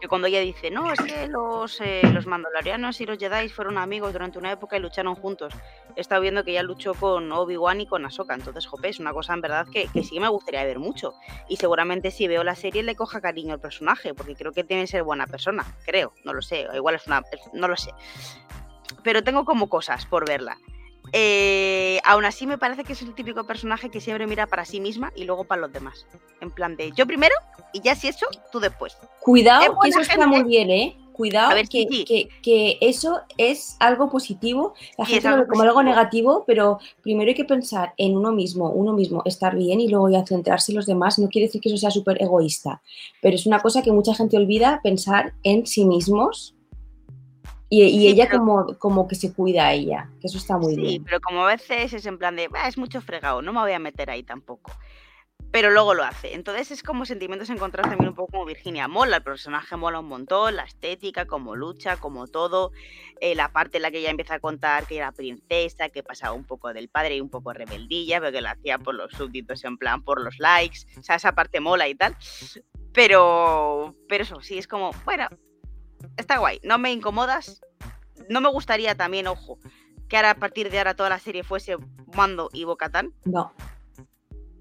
que 0.00 0.08
cuando 0.08 0.26
ella 0.26 0.40
dice, 0.40 0.70
no, 0.70 0.92
es 0.92 0.98
que 1.00 1.28
los, 1.28 1.80
eh, 1.80 2.02
los 2.12 2.26
mandalorianos 2.26 3.00
y 3.00 3.06
los 3.06 3.18
Jedi 3.18 3.48
fueron 3.48 3.78
amigos 3.78 4.12
durante 4.12 4.38
una 4.38 4.52
época 4.52 4.76
y 4.76 4.80
lucharon 4.80 5.14
juntos. 5.14 5.54
He 5.94 6.00
estado 6.00 6.20
viendo 6.20 6.44
que 6.44 6.50
ella 6.50 6.62
luchó 6.62 6.94
con 6.94 7.30
Obi-Wan 7.30 7.80
y 7.80 7.86
con 7.86 8.04
Ahsoka. 8.04 8.34
Entonces, 8.34 8.66
jope, 8.66 8.88
es 8.88 8.98
una 8.98 9.12
cosa 9.12 9.34
en 9.34 9.40
verdad 9.40 9.66
que, 9.72 9.88
que 9.88 10.02
sí 10.02 10.20
me 10.20 10.28
gustaría 10.28 10.64
ver 10.64 10.78
mucho. 10.78 11.14
Y 11.48 11.56
seguramente 11.56 12.10
si 12.10 12.28
veo 12.28 12.44
la 12.44 12.54
serie 12.54 12.82
le 12.82 12.96
coja 12.96 13.20
cariño 13.20 13.54
al 13.54 13.60
personaje, 13.60 14.12
porque 14.14 14.34
creo 14.34 14.52
que 14.52 14.64
tiene 14.64 14.82
que 14.82 14.88
ser 14.88 15.02
buena 15.04 15.26
persona. 15.26 15.64
Creo, 15.84 16.12
no 16.24 16.34
lo 16.34 16.42
sé. 16.42 16.66
Igual 16.74 16.96
es 16.96 17.06
una. 17.06 17.22
No 17.52 17.68
lo 17.68 17.76
sé. 17.76 17.92
Pero 19.02 19.22
tengo 19.22 19.44
como 19.44 19.68
cosas 19.68 20.06
por 20.06 20.26
verla. 20.28 20.58
Eh, 21.12 22.00
aún 22.04 22.24
así 22.24 22.46
me 22.46 22.58
parece 22.58 22.84
que 22.84 22.92
es 22.92 23.02
el 23.02 23.14
típico 23.14 23.44
personaje 23.44 23.90
que 23.90 24.00
siempre 24.00 24.26
mira 24.26 24.46
para 24.46 24.64
sí 24.64 24.80
misma 24.80 25.12
y 25.14 25.24
luego 25.24 25.44
para 25.44 25.62
los 25.62 25.72
demás. 25.72 26.06
En 26.40 26.50
plan 26.50 26.76
de 26.76 26.92
yo 26.92 27.06
primero 27.06 27.34
y 27.72 27.80
ya 27.80 27.94
si 27.94 28.08
eso, 28.08 28.26
tú 28.52 28.60
después. 28.60 28.96
Cuidado, 29.20 29.76
que 29.82 29.88
eso 29.88 30.00
está 30.00 30.26
muy 30.26 30.42
bien, 30.44 30.70
¿eh? 30.70 30.96
Cuidado, 31.12 31.56
que, 31.70 32.28
que, 32.42 32.78
eso 32.82 33.20
es 33.38 33.76
algo 33.80 34.10
positivo. 34.10 34.74
La 34.98 35.06
gente 35.06 35.30
lo 35.30 35.38
ve 35.38 35.46
como 35.46 35.62
algo 35.62 35.82
negativo, 35.82 36.44
pero 36.46 36.78
primero 37.00 37.30
hay 37.30 37.34
que 37.34 37.46
pensar 37.46 37.94
en 37.96 38.18
uno 38.18 38.32
mismo, 38.32 38.68
uno 38.70 38.92
mismo, 38.92 39.22
estar 39.24 39.56
bien 39.56 39.80
y 39.80 39.88
luego 39.88 40.10
ya 40.10 40.26
centrarse 40.26 40.72
en 40.72 40.76
los 40.76 40.84
demás. 40.84 41.18
No 41.18 41.30
quiere 41.30 41.46
decir 41.46 41.62
que 41.62 41.70
eso 41.70 41.78
sea 41.78 41.90
súper 41.90 42.22
egoísta, 42.22 42.82
pero 43.22 43.34
es 43.34 43.46
una 43.46 43.60
cosa 43.60 43.80
que 43.80 43.92
mucha 43.92 44.14
gente 44.14 44.36
olvida, 44.36 44.80
pensar 44.82 45.32
en 45.42 45.66
sí 45.66 45.86
mismos 45.86 46.55
y, 47.68 48.08
ella 48.08 48.30
como, 48.30 48.78
como 48.78 49.08
que 49.08 49.16
se 49.16 49.32
cuida 49.32 49.66
a 49.66 49.72
ella, 49.72 50.08
que 50.20 50.28
eso 50.28 50.38
está 50.38 50.56
muy 50.56 50.76
bien. 50.76 50.88
Sí, 50.88 51.00
pero 51.00 51.20
como 51.20 51.44
a 51.44 51.48
veces 51.48 51.92
es 51.92 52.06
en 52.06 52.18
plan 52.18 52.36
de, 52.36 52.48
es 52.66 52.78
mucho 52.78 53.00
fregado, 53.00 53.42
no 53.42 53.52
me 53.52 53.60
voy 53.60 53.72
a 53.72 53.78
meter 53.78 54.08
ahí 54.10 54.22
tampoco. 54.22 54.72
Pero 55.52 55.70
luego 55.70 55.94
lo 55.94 56.02
hace. 56.02 56.34
Entonces 56.34 56.70
es 56.70 56.82
como 56.82 57.06
sentimientos 57.06 57.48
encontrados 57.50 57.90
también 57.90 58.10
un 58.10 58.14
poco 58.14 58.32
como 58.32 58.44
Virginia 58.44 58.88
mola. 58.88 59.18
El 59.18 59.22
personaje 59.22 59.76
mola 59.76 60.00
un 60.00 60.08
montón, 60.08 60.56
la 60.56 60.64
estética, 60.64 61.26
como 61.26 61.56
lucha, 61.56 61.96
como 61.96 62.26
todo. 62.26 62.72
Eh, 63.20 63.34
la 63.34 63.52
parte 63.52 63.78
en 63.78 63.82
la 63.82 63.90
que 63.90 63.98
ella 63.98 64.10
empieza 64.10 64.34
a 64.34 64.40
contar 64.40 64.86
que 64.86 64.96
era 64.96 65.12
princesa, 65.12 65.88
que 65.88 66.02
pasaba 66.02 66.34
un 66.34 66.44
poco 66.44 66.72
del 66.72 66.88
padre 66.88 67.16
y 67.16 67.20
un 67.20 67.30
poco 67.30 67.52
rebeldilla, 67.52 68.20
pero 68.20 68.32
que 68.32 68.42
lo 68.42 68.48
hacía 68.48 68.78
por 68.78 68.94
los 68.94 69.12
súbditos 69.12 69.64
en 69.64 69.78
plan, 69.78 70.02
por 70.02 70.20
los 70.20 70.38
likes. 70.38 70.80
O 70.98 71.02
sea, 71.02 71.16
esa 71.16 71.32
parte 71.32 71.60
mola 71.60 71.88
y 71.88 71.94
tal. 71.94 72.16
Pero, 72.92 73.94
pero 74.08 74.24
eso, 74.24 74.40
sí, 74.40 74.58
es 74.58 74.66
como, 74.66 74.90
bueno, 75.04 75.28
está 76.16 76.38
guay, 76.38 76.60
no 76.62 76.78
me 76.78 76.92
incomodas. 76.92 77.62
No 78.28 78.40
me 78.40 78.48
gustaría 78.48 78.94
también, 78.94 79.26
ojo, 79.26 79.58
que 80.08 80.16
ahora 80.16 80.30
a 80.30 80.34
partir 80.34 80.70
de 80.70 80.78
ahora 80.78 80.94
toda 80.94 81.08
la 81.08 81.18
serie 81.18 81.44
fuese 81.44 81.76
Mando 82.14 82.48
y 82.52 82.64
Bocatán. 82.64 83.12
No. 83.24 83.52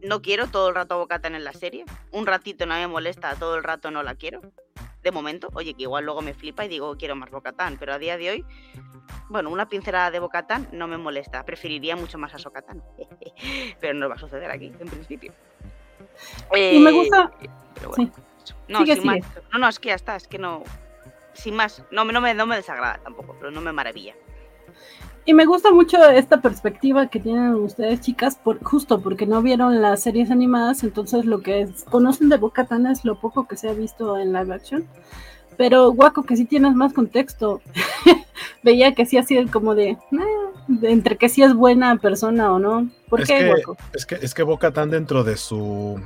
No 0.01 0.21
quiero 0.21 0.47
todo 0.47 0.69
el 0.69 0.75
rato 0.75 0.95
a 0.95 0.97
Bocatán 0.97 1.35
en 1.35 1.43
la 1.43 1.53
serie. 1.53 1.85
Un 2.11 2.27
ratito 2.27 2.65
no 2.65 2.75
me 2.75 2.87
molesta, 2.87 3.35
todo 3.35 3.55
el 3.55 3.63
rato 3.63 3.89
no 3.91 4.03
la 4.03 4.15
quiero. 4.15 4.41
De 5.01 5.11
momento, 5.11 5.49
oye, 5.53 5.73
que 5.73 5.83
igual 5.83 6.05
luego 6.05 6.21
me 6.21 6.33
flipa 6.33 6.65
y 6.65 6.67
digo 6.67 6.95
quiero 6.97 7.15
más 7.15 7.31
Bocatán, 7.31 7.77
pero 7.79 7.93
a 7.93 7.99
día 7.99 8.17
de 8.17 8.31
hoy, 8.31 8.45
bueno, 9.29 9.49
una 9.49 9.69
pincelada 9.69 10.11
de 10.11 10.19
Bocatán 10.19 10.67
no 10.71 10.87
me 10.87 10.97
molesta. 10.97 11.43
Preferiría 11.45 11.95
mucho 11.95 12.17
más 12.17 12.33
a 12.33 12.39
Socatán. 12.39 12.83
pero 13.79 13.93
no 13.93 14.09
va 14.09 14.15
a 14.15 14.19
suceder 14.19 14.51
aquí, 14.51 14.73
en 14.79 14.87
principio. 14.87 15.33
y 16.55 16.79
me 16.79 16.91
gusta. 16.91 17.31
sí. 17.95 18.11
No, 18.67 18.79
no, 18.83 19.59
no, 19.59 19.67
es 19.67 19.79
que 19.79 19.89
ya 19.89 19.95
está, 19.95 20.15
es 20.15 20.27
que 20.27 20.37
no 20.37 20.63
sin 21.35 21.55
más, 21.55 21.83
no, 21.91 22.05
no, 22.05 22.21
me, 22.21 22.33
no 22.33 22.45
me 22.45 22.55
desagrada 22.55 22.99
tampoco, 23.03 23.35
pero 23.39 23.51
no 23.51 23.61
me 23.61 23.71
maravilla. 23.71 24.15
Y 25.27 25.33
me 25.33 25.45
gusta 25.45 25.71
mucho 25.71 25.97
esta 26.07 26.39
perspectiva 26.39 27.07
que 27.07 27.19
tienen 27.19 27.55
ustedes, 27.55 28.01
chicas, 28.01 28.35
por, 28.35 28.63
justo 28.63 29.01
porque 29.01 29.25
no 29.25 29.41
vieron 29.41 29.81
las 29.81 30.03
series 30.03 30.29
animadas, 30.29 30.83
entonces 30.83 31.25
lo 31.25 31.41
que 31.41 31.67
conocen 31.89 32.29
de 32.29 32.37
Boca 32.37 32.67
es 32.91 33.03
lo 33.05 33.19
poco 33.19 33.47
que 33.47 33.57
se 33.57 33.69
ha 33.69 33.73
visto 33.73 34.19
en 34.19 34.33
live 34.33 34.53
action. 34.53 34.87
Pero 35.57 35.91
guaco, 35.91 36.23
que 36.23 36.35
sí 36.35 36.45
tienes 36.45 36.75
más 36.75 36.93
contexto. 36.93 37.61
Veía 38.63 38.93
que 38.93 39.05
sí 39.05 39.17
así 39.17 39.45
como 39.45 39.73
de, 39.73 39.97
de, 40.67 40.91
entre 40.91 41.17
que 41.17 41.29
sí 41.29 41.41
es 41.41 41.53
buena 41.53 41.95
persona 41.97 42.51
o 42.51 42.59
no. 42.59 42.89
¿Por 43.09 43.21
es 43.21 43.27
qué, 43.27 43.37
que, 43.37 43.63
Es 43.93 44.05
que, 44.05 44.15
es 44.15 44.33
que 44.33 44.43
Boca 44.43 44.69
dentro 44.71 45.23
de 45.23 45.37
su. 45.37 45.99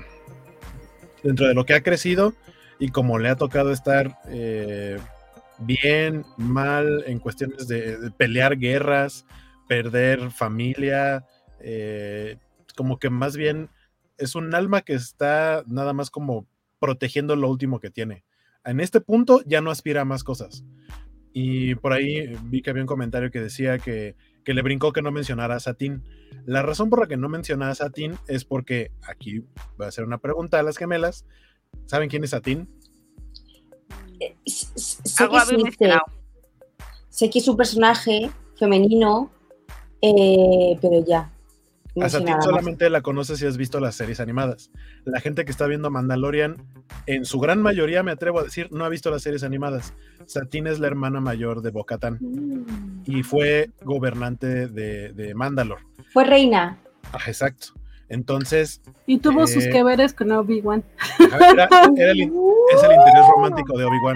dentro 1.23 1.47
de 1.47 1.55
lo 1.55 1.65
que 1.65 1.73
ha 1.73 1.81
crecido 1.81 2.33
y 2.77 2.89
como 2.91 3.17
le 3.17 3.29
ha 3.29 3.35
tocado 3.35 3.71
estar. 3.71 4.19
Eh, 4.27 4.99
bien, 5.59 6.25
mal 6.37 7.03
en 7.05 7.19
cuestiones 7.19 7.67
de, 7.67 8.11
pelear 8.17 8.57
guerras 8.57 9.25
perder 9.67 10.31
familia, 10.31 11.27
eh, 11.59 12.37
como 12.75 12.97
que 12.97 13.11
más 13.11 13.37
bien 13.37 13.69
es 14.17 14.35
un 14.35 14.55
alma 14.55 14.81
que 14.81 14.93
está 14.93 15.63
nada 15.67 15.93
más 15.93 16.09
como 16.09 16.47
protegiendo 16.79 17.35
lo 17.35 17.49
último 17.49 17.79
que 17.79 17.91
tiene. 17.91 18.25
En 18.65 18.79
este 18.79 18.99
punto 18.99 19.41
ya 19.45 19.61
no 19.61 19.69
aspira 19.69 20.01
a 20.01 20.05
más 20.05 20.23
cosas. 20.23 20.63
Y 21.33 21.75
por 21.75 21.93
ahí 21.93 22.35
vi 22.45 22.61
que 22.61 22.71
había 22.71 22.81
un 22.81 22.87
comentario 22.87 23.29
que 23.29 23.39
decía 23.39 23.77
que, 23.77 24.15
que 24.43 24.53
le 24.55 24.63
brincó 24.63 24.91
que 24.91 25.03
no 25.03 25.11
mencionara 25.11 25.55
a 25.55 25.59
Satín. 25.59 26.03
La 26.45 26.63
razón 26.63 26.89
por 26.89 27.01
la 27.01 27.07
que 27.07 27.17
no 27.17 27.29
menciona 27.29 27.69
a 27.69 27.75
Satín 27.75 28.15
es 28.27 28.45
porque 28.45 28.91
aquí 29.07 29.45
voy 29.77 29.85
a 29.85 29.89
hacer 29.89 30.03
una 30.03 30.17
pregunta 30.17 30.59
a 30.59 30.63
las 30.63 30.77
gemelas. 30.77 31.25
¿Saben 31.85 32.09
quién 32.09 32.23
es 32.23 32.31
Satín? 32.31 32.67
Sé 37.09 37.29
que 37.29 37.39
es 37.39 37.47
un 37.47 37.57
personaje 37.57 38.29
femenino, 38.57 39.31
eh, 40.01 40.77
pero 40.81 41.03
ya. 41.05 41.31
a 42.01 42.09
Satín 42.09 42.41
solamente 42.41 42.89
la 42.89 43.01
conoces 43.01 43.39
si 43.39 43.45
has 43.45 43.57
visto 43.57 43.79
las 43.79 43.95
series 43.95 44.19
animadas. 44.19 44.71
La 45.05 45.19
gente 45.19 45.43
que 45.43 45.51
está 45.51 45.67
viendo 45.67 45.89
Mandalorian, 45.89 46.57
en 47.07 47.25
su 47.25 47.39
gran 47.39 47.61
mayoría, 47.61 48.03
me 48.03 48.11
atrevo 48.11 48.39
a 48.39 48.43
decir, 48.43 48.71
no 48.71 48.85
ha 48.85 48.89
visto 48.89 49.09
las 49.11 49.23
series 49.23 49.43
animadas. 49.43 49.93
Satín 50.25 50.67
es 50.67 50.79
la 50.79 50.87
hermana 50.87 51.19
mayor 51.19 51.61
de 51.61 51.71
Bocatán 51.71 52.19
mm. 52.21 53.03
y 53.05 53.23
fue 53.23 53.71
gobernante 53.83 54.67
de, 54.67 55.13
de 55.13 55.33
Mandalore. 55.33 55.83
Fue 56.13 56.23
reina. 56.25 56.77
Ah, 57.11 57.19
exacto. 57.27 57.78
Entonces. 58.09 58.81
Y 59.05 59.19
tuvo 59.19 59.47
sus 59.47 59.65
que 59.67 59.83
veres 59.83 60.13
con 60.13 60.31
Obi-Wan. 60.31 60.83
es 61.19 61.27
el 61.99 62.17
interés 62.19 63.27
romántico 63.35 63.77
de 63.77 63.85
Obi-Wan. 63.85 64.15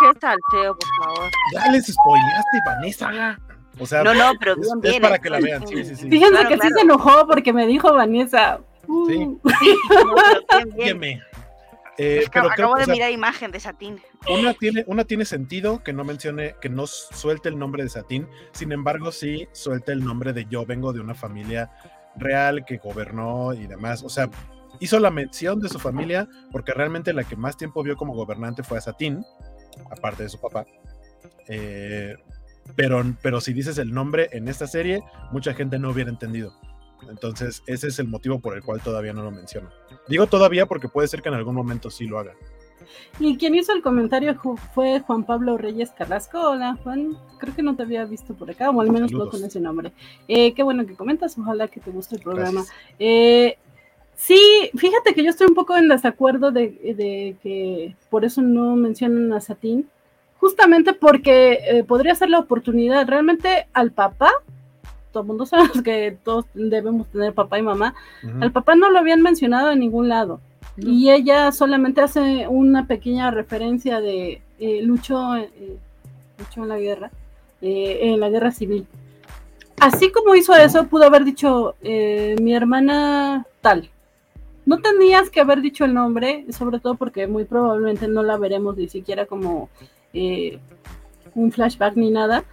¿Qué 0.00 0.18
tal, 0.18 0.38
Teo, 0.50 0.76
por 0.76 1.04
favor? 1.04 1.30
Ya 1.52 1.70
les 1.70 1.86
spoileaste, 1.86 2.58
Vanessa. 2.66 3.38
O 3.78 3.86
sea, 3.86 4.02
no, 4.02 4.14
no, 4.14 4.32
pero 4.38 4.54
bien, 4.56 4.94
es, 4.94 5.00
para 5.00 5.18
que 5.18 5.30
la 5.30 5.40
vean. 5.40 5.66
Sí, 5.66 5.84
sí, 5.84 5.96
sí. 5.96 6.08
Fíjense 6.08 6.46
que 6.46 6.58
sí 6.58 6.68
se 6.74 6.80
enojó 6.80 7.26
porque 7.26 7.52
me 7.52 7.66
dijo 7.66 7.92
Vanessa. 7.92 8.60
Sí. 8.86 8.88
Uh. 8.88 9.38
bien, 10.76 11.00
bien. 11.00 11.22
Eh, 11.96 12.24
pero 12.32 12.50
acabo 12.50 12.74
de 12.74 12.86
mirar 12.86 13.10
imagen 13.10 13.50
de 13.52 13.60
Satín. 13.60 14.00
Una 14.28 14.54
tiene, 14.54 14.84
una 14.86 15.04
tiene 15.04 15.24
sentido 15.24 15.82
que 15.82 15.92
no 15.92 16.02
mencione, 16.04 16.56
que 16.60 16.68
no 16.68 16.86
suelte 16.86 17.48
el 17.48 17.58
nombre 17.58 17.84
de 17.84 17.88
Satín, 17.88 18.26
sin 18.52 18.72
embargo, 18.72 19.12
sí 19.12 19.48
suelte 19.52 19.92
el 19.92 20.04
nombre 20.04 20.32
de 20.32 20.46
yo 20.46 20.66
vengo 20.66 20.92
de 20.92 21.00
una 21.00 21.14
familia 21.14 21.70
real 22.16 22.64
que 22.64 22.78
gobernó 22.78 23.52
y 23.54 23.66
demás. 23.66 24.02
O 24.02 24.08
sea, 24.08 24.30
hizo 24.80 24.98
la 24.98 25.10
mención 25.10 25.60
de 25.60 25.68
su 25.68 25.78
familia 25.78 26.28
porque 26.50 26.72
realmente 26.72 27.12
la 27.12 27.24
que 27.24 27.36
más 27.36 27.56
tiempo 27.56 27.82
vio 27.82 27.96
como 27.96 28.14
gobernante 28.14 28.62
fue 28.62 28.78
a 28.78 28.80
Satín, 28.80 29.24
aparte 29.90 30.24
de 30.24 30.28
su 30.28 30.40
papá. 30.40 30.66
Eh, 31.48 32.16
pero, 32.76 33.04
pero 33.22 33.40
si 33.40 33.52
dices 33.52 33.78
el 33.78 33.92
nombre 33.92 34.28
en 34.32 34.48
esta 34.48 34.66
serie, 34.66 35.02
mucha 35.30 35.54
gente 35.54 35.78
no 35.78 35.90
hubiera 35.90 36.10
entendido. 36.10 36.54
Entonces, 37.08 37.62
ese 37.66 37.88
es 37.88 37.98
el 37.98 38.08
motivo 38.08 38.40
por 38.40 38.56
el 38.56 38.62
cual 38.62 38.80
todavía 38.80 39.12
no 39.12 39.22
lo 39.22 39.30
menciono. 39.30 39.70
Digo 40.08 40.26
todavía 40.26 40.66
porque 40.66 40.88
puede 40.88 41.08
ser 41.08 41.22
que 41.22 41.28
en 41.28 41.34
algún 41.34 41.54
momento 41.54 41.90
sí 41.90 42.06
lo 42.06 42.18
haga. 42.18 42.32
Y 43.18 43.36
quien 43.36 43.54
hizo 43.54 43.72
el 43.72 43.82
comentario 43.82 44.36
fue 44.74 45.00
Juan 45.00 45.24
Pablo 45.24 45.56
Reyes 45.58 45.90
Carrasco. 45.90 46.40
Hola, 46.40 46.76
Juan. 46.82 47.16
Creo 47.38 47.54
que 47.54 47.62
no 47.62 47.76
te 47.76 47.82
había 47.82 48.04
visto 48.04 48.34
por 48.34 48.50
acá, 48.50 48.70
o 48.70 48.80
al 48.80 48.90
menos 48.90 49.12
no 49.12 49.28
con 49.28 49.44
ese 49.44 49.60
nombre. 49.60 49.92
Eh, 50.28 50.54
qué 50.54 50.62
bueno 50.62 50.86
que 50.86 50.94
comentas. 50.94 51.38
Ojalá 51.38 51.68
que 51.68 51.80
te 51.80 51.90
guste 51.90 52.16
el 52.16 52.22
programa. 52.22 52.64
Eh, 52.98 53.58
sí, 54.14 54.38
fíjate 54.76 55.14
que 55.14 55.22
yo 55.22 55.30
estoy 55.30 55.46
un 55.48 55.54
poco 55.54 55.76
en 55.76 55.88
desacuerdo 55.88 56.50
de, 56.50 57.36
que 57.42 57.96
por 58.10 58.24
eso 58.24 58.42
no 58.42 58.76
mencionan 58.76 59.32
a 59.32 59.40
Satín. 59.40 59.88
Justamente 60.38 60.92
porque 60.92 61.58
eh, 61.66 61.84
podría 61.84 62.14
ser 62.14 62.30
la 62.30 62.38
oportunidad. 62.38 63.06
Realmente 63.06 63.66
al 63.72 63.92
papá 63.92 64.30
todo 65.14 65.22
el 65.22 65.28
mundo 65.28 65.46
sabe 65.46 65.70
que 65.84 66.18
todos 66.22 66.44
debemos 66.52 67.06
tener 67.06 67.32
papá 67.32 67.58
y 67.58 67.62
mamá. 67.62 67.94
Al 68.40 68.52
papá 68.52 68.74
no 68.74 68.90
lo 68.90 68.98
habían 68.98 69.22
mencionado 69.22 69.70
en 69.70 69.78
ningún 69.78 70.08
lado. 70.10 70.40
Y 70.76 71.10
ella 71.10 71.52
solamente 71.52 72.00
hace 72.00 72.48
una 72.48 72.86
pequeña 72.86 73.30
referencia 73.30 74.00
de 74.00 74.42
eh, 74.58 74.82
luchó, 74.82 75.36
eh, 75.36 75.78
en 76.56 76.68
la 76.68 76.78
guerra, 76.78 77.10
eh, 77.60 78.00
en 78.02 78.20
la 78.20 78.28
guerra 78.28 78.50
civil. 78.50 78.86
Así 79.80 80.10
como 80.10 80.34
hizo 80.34 80.54
eso, 80.54 80.86
pudo 80.86 81.04
haber 81.04 81.24
dicho 81.24 81.74
eh, 81.82 82.36
mi 82.40 82.54
hermana 82.54 83.46
tal. 83.60 83.90
No 84.66 84.80
tenías 84.80 85.30
que 85.30 85.40
haber 85.40 85.60
dicho 85.60 85.84
el 85.84 85.94
nombre, 85.94 86.46
sobre 86.50 86.80
todo 86.80 86.94
porque 86.94 87.26
muy 87.26 87.44
probablemente 87.44 88.08
no 88.08 88.22
la 88.22 88.38
veremos 88.38 88.76
ni 88.76 88.88
siquiera 88.88 89.26
como 89.26 89.68
un 91.34 91.50
flashback 91.52 91.96
ni 91.96 92.10
nada 92.10 92.44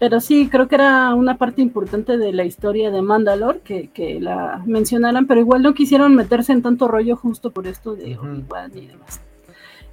pero 0.00 0.18
sí, 0.18 0.48
creo 0.50 0.66
que 0.66 0.76
era 0.76 1.14
una 1.14 1.36
parte 1.36 1.60
importante 1.60 2.16
de 2.16 2.32
la 2.32 2.46
historia 2.46 2.90
de 2.90 3.02
Mandalore 3.02 3.60
que, 3.60 4.18
la 4.18 4.62
mencionaran, 4.64 5.26
pero 5.26 5.40
igual 5.40 5.62
no 5.62 5.74
quisieron 5.74 6.16
meterse 6.16 6.52
en 6.52 6.62
tanto 6.62 6.88
rollo 6.88 7.16
justo 7.16 7.50
por 7.50 7.66
esto 7.66 7.94
de 7.94 8.16
Obi-Wan 8.16 8.72
y 8.74 8.86
demás. 8.86 9.20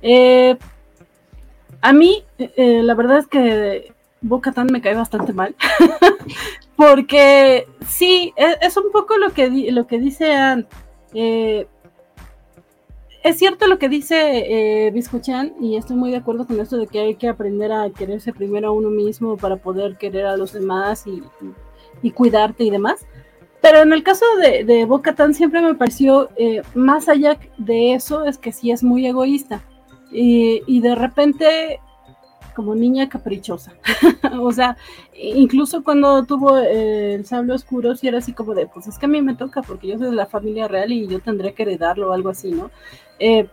Eh, 0.02 0.58
a 1.82 1.92
mí, 1.92 2.24
eh, 2.38 2.84
la 2.84 2.96
verdad 2.96 3.18
es 3.18 3.28
que 3.28 3.92
Bo-Katan 4.22 4.68
me 4.72 4.80
cae 4.80 4.96
bastante 4.96 5.34
mal, 5.34 5.58
porque 6.78 7.68
sí, 7.86 8.34
es, 8.38 8.56
es, 8.62 8.78
un 8.78 8.94
poco 8.94 9.18
lo 9.18 9.32
que, 9.32 9.50
lo 9.74 9.88
que 9.88 10.00
dice 10.00 10.34
Anne. 10.34 10.68
Eh, 11.14 11.68
es 13.24 13.38
cierto 13.38 13.68
lo 13.68 13.78
que 13.80 13.90
dice 13.90 14.88
eh, 14.88 14.94
y 15.60 15.76
estoy 15.76 15.96
muy 15.96 16.12
de 16.12 16.18
acuerdo 16.18 16.48
con 16.48 16.60
esto 16.60 16.78
de 16.78 16.88
que 16.88 17.00
hay 17.00 17.16
que 17.16 17.28
aprender 17.28 17.72
a 17.72 17.90
quererse 17.90 18.34
primero 18.34 18.70
a 18.70 18.72
uno 18.72 18.90
mismo 18.90 19.38
para 19.38 19.58
poder 19.58 19.98
querer 19.98 20.26
a 20.26 20.38
los 20.38 20.54
demás 20.54 21.06
y, 21.08 21.22
cuidarte 22.12 22.64
y 22.64 22.70
demás. 22.70 23.06
Pero 23.62 23.82
en 23.82 23.92
el 23.92 24.04
caso 24.04 24.26
de, 24.42 24.86
Boca 24.86 25.16
Tan 25.16 25.34
siempre 25.34 25.62
me 25.62 25.76
pareció, 25.76 26.30
eh, 26.38 26.62
más 26.74 27.10
allá 27.10 27.38
de 27.58 27.94
eso, 27.94 28.24
es 28.26 28.38
que 28.38 28.52
sí 28.52 28.72
es 28.72 28.84
muy 28.84 29.06
egoísta. 29.06 29.62
Y, 30.12 30.62
y 30.68 30.80
de 30.80 30.96
repente 30.96 31.82
como 32.58 32.74
niña 32.74 33.08
caprichosa. 33.08 33.74
o 34.42 34.52
sea, 34.52 34.78
incluso 35.14 35.84
cuando 35.84 36.26
tuvo 36.26 36.58
eh, 36.58 37.14
el 37.14 37.24
sable 37.24 37.54
oscuro, 37.54 37.96
sí 37.96 38.08
era 38.08 38.18
así 38.18 38.34
como 38.34 38.56
de, 38.56 38.66
pues 38.66 38.88
es 38.88 38.98
que 38.98 39.06
a 39.06 39.10
mí 39.10 39.22
me 39.22 39.36
toca 39.36 39.62
porque 39.62 39.88
yo 39.88 40.00
soy 40.00 40.08
de 40.08 40.16
la 40.16 40.26
familia 40.26 40.68
real 40.68 40.92
y 40.92 41.08
yo 41.08 41.20
tendré 41.20 41.54
que 41.54 41.62
heredarlo 41.62 42.10
o 42.10 42.14
algo 42.14 42.30
así, 42.30 42.50
¿no? 42.50 42.72
Eh, 43.20 43.48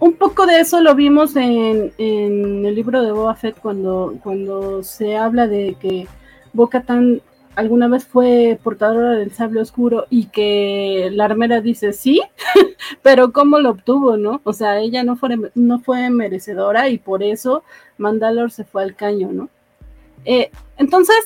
un 0.00 0.14
poco 0.14 0.46
de 0.46 0.60
eso 0.60 0.80
lo 0.80 0.94
vimos 0.94 1.36
en, 1.36 1.92
el 1.98 2.74
libro 2.74 3.02
de 3.02 3.12
Boba 3.12 3.36
Fett 3.36 3.58
cuando, 3.60 4.16
cuando 4.22 4.82
se 4.82 5.16
habla 5.16 5.46
de 5.46 5.76
que 5.80 6.08
Boca 6.52 6.82
Tan 6.82 7.22
alguna 7.54 7.86
vez 7.86 8.06
fue 8.06 8.58
portadora 8.62 9.12
del 9.12 9.32
sable 9.32 9.60
oscuro 9.60 10.06
y 10.10 10.26
que 10.26 11.10
la 11.12 11.26
armera 11.26 11.60
dice 11.60 11.92
sí, 11.92 12.20
pero 13.02 13.32
¿cómo 13.32 13.58
lo 13.60 13.70
obtuvo, 13.70 14.16
no? 14.16 14.40
O 14.44 14.52
sea, 14.52 14.80
ella 14.80 15.04
no 15.04 15.16
fue, 15.16 15.38
no 15.54 15.80
fue 15.80 16.10
merecedora 16.10 16.88
y 16.88 16.98
por 16.98 17.22
eso 17.22 17.62
Mandalor 17.98 18.50
se 18.50 18.64
fue 18.64 18.82
al 18.82 18.96
caño, 18.96 19.30
¿no? 19.32 19.50
Eh, 20.24 20.50
entonces, 20.78 21.16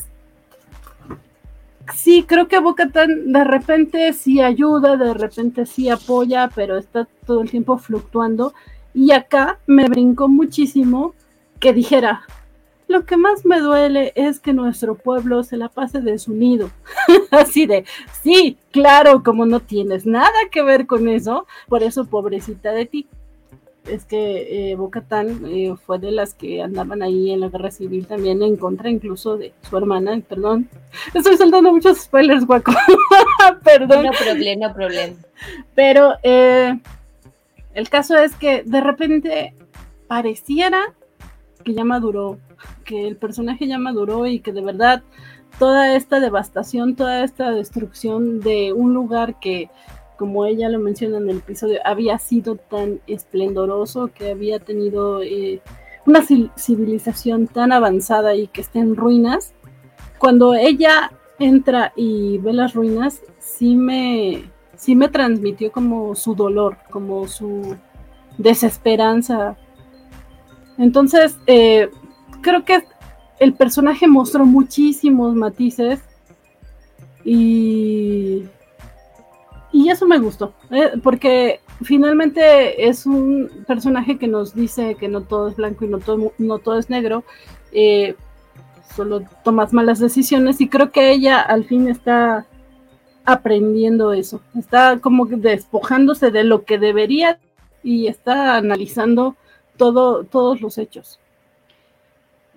sí, 1.95 2.24
creo 2.26 2.49
que 2.49 2.59
Bocatan 2.61 3.32
de 3.32 3.45
repente 3.45 4.12
sí 4.12 4.41
ayuda, 4.41 4.97
de 4.97 5.14
repente 5.14 5.66
sí 5.66 5.89
apoya, 5.89 6.51
pero 6.55 6.76
está 6.76 7.07
todo 7.26 7.43
el 7.43 7.51
tiempo 7.51 7.78
fluctuando. 7.78 8.55
Y 8.95 9.12
acá 9.12 9.59
me 9.66 9.89
brincó 9.89 10.28
muchísimo 10.28 11.14
que 11.61 11.72
dijera, 11.72 12.22
lo 12.89 13.05
que 13.05 13.16
más 13.16 13.45
me 13.45 13.61
duele 13.61 14.12
es 14.14 14.39
que 14.39 14.53
nuestro 14.53 14.95
pueblo 14.95 15.43
se 15.43 15.57
la 15.57 15.68
pase 15.68 16.01
desunido. 16.01 16.70
Así 17.30 17.66
de, 17.66 17.84
sí, 18.22 18.59
claro, 18.70 19.22
como 19.22 19.45
no 19.47 19.61
tienes 19.61 20.07
nada 20.07 20.30
que 20.51 20.62
ver 20.62 20.87
con 20.87 21.09
eso, 21.09 21.47
por 21.68 21.82
eso 21.82 22.07
pobrecita 22.07 22.72
de 22.72 22.87
ti. 22.87 23.09
Es 23.87 24.05
que 24.05 24.70
eh, 24.70 24.74
Bocatán 24.76 25.43
eh, 25.47 25.74
fue 25.84 25.99
de 25.99 26.11
las 26.11 26.34
que 26.34 26.62
andaban 26.62 27.03
ahí 27.03 27.30
en 27.30 27.41
la 27.41 27.49
guerra 27.49 27.70
civil 27.70 28.07
también 28.07 28.43
en 28.43 28.57
contra 28.57 28.91
incluso 28.91 29.37
de 29.37 29.53
su 29.68 29.76
hermana, 29.76 30.20
perdón. 30.28 30.68
Estoy 31.14 31.37
saltando 31.37 31.72
muchos 31.72 31.99
spoilers, 31.99 32.47
guaco. 32.47 32.72
perdón. 33.64 34.07
No 34.07 34.12
problema, 34.12 34.68
no 34.68 34.74
problema. 34.74 35.16
Pero 35.74 36.14
eh, 36.22 36.78
el 37.74 37.89
caso 37.89 38.16
es 38.16 38.34
que 38.34 38.62
de 38.64 38.80
repente 38.80 39.55
pareciera 40.09 40.95
que 41.64 41.74
ya 41.74 41.84
maduró 41.84 42.39
que 42.84 43.07
el 43.07 43.16
personaje 43.16 43.66
ya 43.66 43.78
maduró 43.78 44.26
y 44.26 44.41
que 44.41 44.53
de 44.53 44.62
verdad 44.62 45.03
toda 45.59 45.95
esta 45.95 46.20
devastación, 46.20 46.97
toda 46.97 47.24
esta 47.24 47.51
destrucción 47.51 48.41
de 48.41 48.72
un 48.72 48.95
lugar 48.95 49.41
que, 49.41 49.70
como 50.16 50.46
ella 50.46 50.68
lo 50.68 50.78
menciona 50.78 51.18
en 51.18 51.30
el 51.30 51.38
episodio, 51.38 51.78
había 51.84 52.18
sido 52.18 52.56
tan 52.56 53.00
esplendoroso, 53.06 54.08
que 54.08 54.30
había 54.30 54.58
tenido 54.58 55.22
eh, 55.22 55.60
una 56.06 56.22
civilización 56.22 57.46
tan 57.46 57.72
avanzada 57.72 58.34
y 58.34 58.46
que 58.48 58.60
está 58.60 58.78
en 58.78 58.96
ruinas, 58.96 59.54
cuando 60.18 60.54
ella 60.54 61.12
entra 61.38 61.92
y 61.96 62.38
ve 62.38 62.52
las 62.52 62.74
ruinas, 62.74 63.20
sí 63.38 63.76
me, 63.76 64.44
sí 64.76 64.94
me 64.94 65.08
transmitió 65.08 65.70
como 65.72 66.14
su 66.14 66.34
dolor, 66.34 66.78
como 66.90 67.28
su 67.28 67.76
desesperanza. 68.38 69.56
Entonces, 70.78 71.38
eh, 71.46 71.90
creo 72.40 72.64
que 72.64 72.84
el 73.38 73.54
personaje 73.54 74.06
mostró 74.06 74.46
muchísimos 74.46 75.34
matices 75.34 76.00
y, 77.24 78.44
y 79.76 79.90
eso 79.90 80.06
me 80.06 80.18
gustó, 80.18 80.54
eh, 80.70 80.92
porque 81.02 81.60
finalmente 81.82 82.88
es 82.88 83.04
un 83.04 83.64
personaje 83.66 84.16
que 84.16 84.26
nos 84.26 84.54
dice 84.54 84.94
que 84.94 85.06
no 85.06 85.20
todo 85.20 85.48
es 85.48 85.56
blanco 85.56 85.84
y 85.84 85.88
no 85.88 85.98
todo, 85.98 86.32
no 86.38 86.58
todo 86.60 86.78
es 86.78 86.88
negro, 86.88 87.24
eh, 87.72 88.16
solo 88.94 89.20
tomas 89.44 89.74
malas 89.74 89.98
decisiones 89.98 90.62
y 90.62 90.70
creo 90.70 90.92
que 90.92 91.10
ella 91.10 91.42
al 91.42 91.64
fin 91.66 91.88
está 91.88 92.46
aprendiendo 93.26 94.14
eso, 94.14 94.40
está 94.58 94.98
como 94.98 95.26
despojándose 95.26 96.30
de 96.30 96.44
lo 96.44 96.64
que 96.64 96.78
debería 96.78 97.38
y 97.82 98.06
está 98.06 98.56
analizando 98.56 99.36
todo, 99.76 100.24
todos 100.24 100.62
los 100.62 100.78
hechos. 100.78 101.20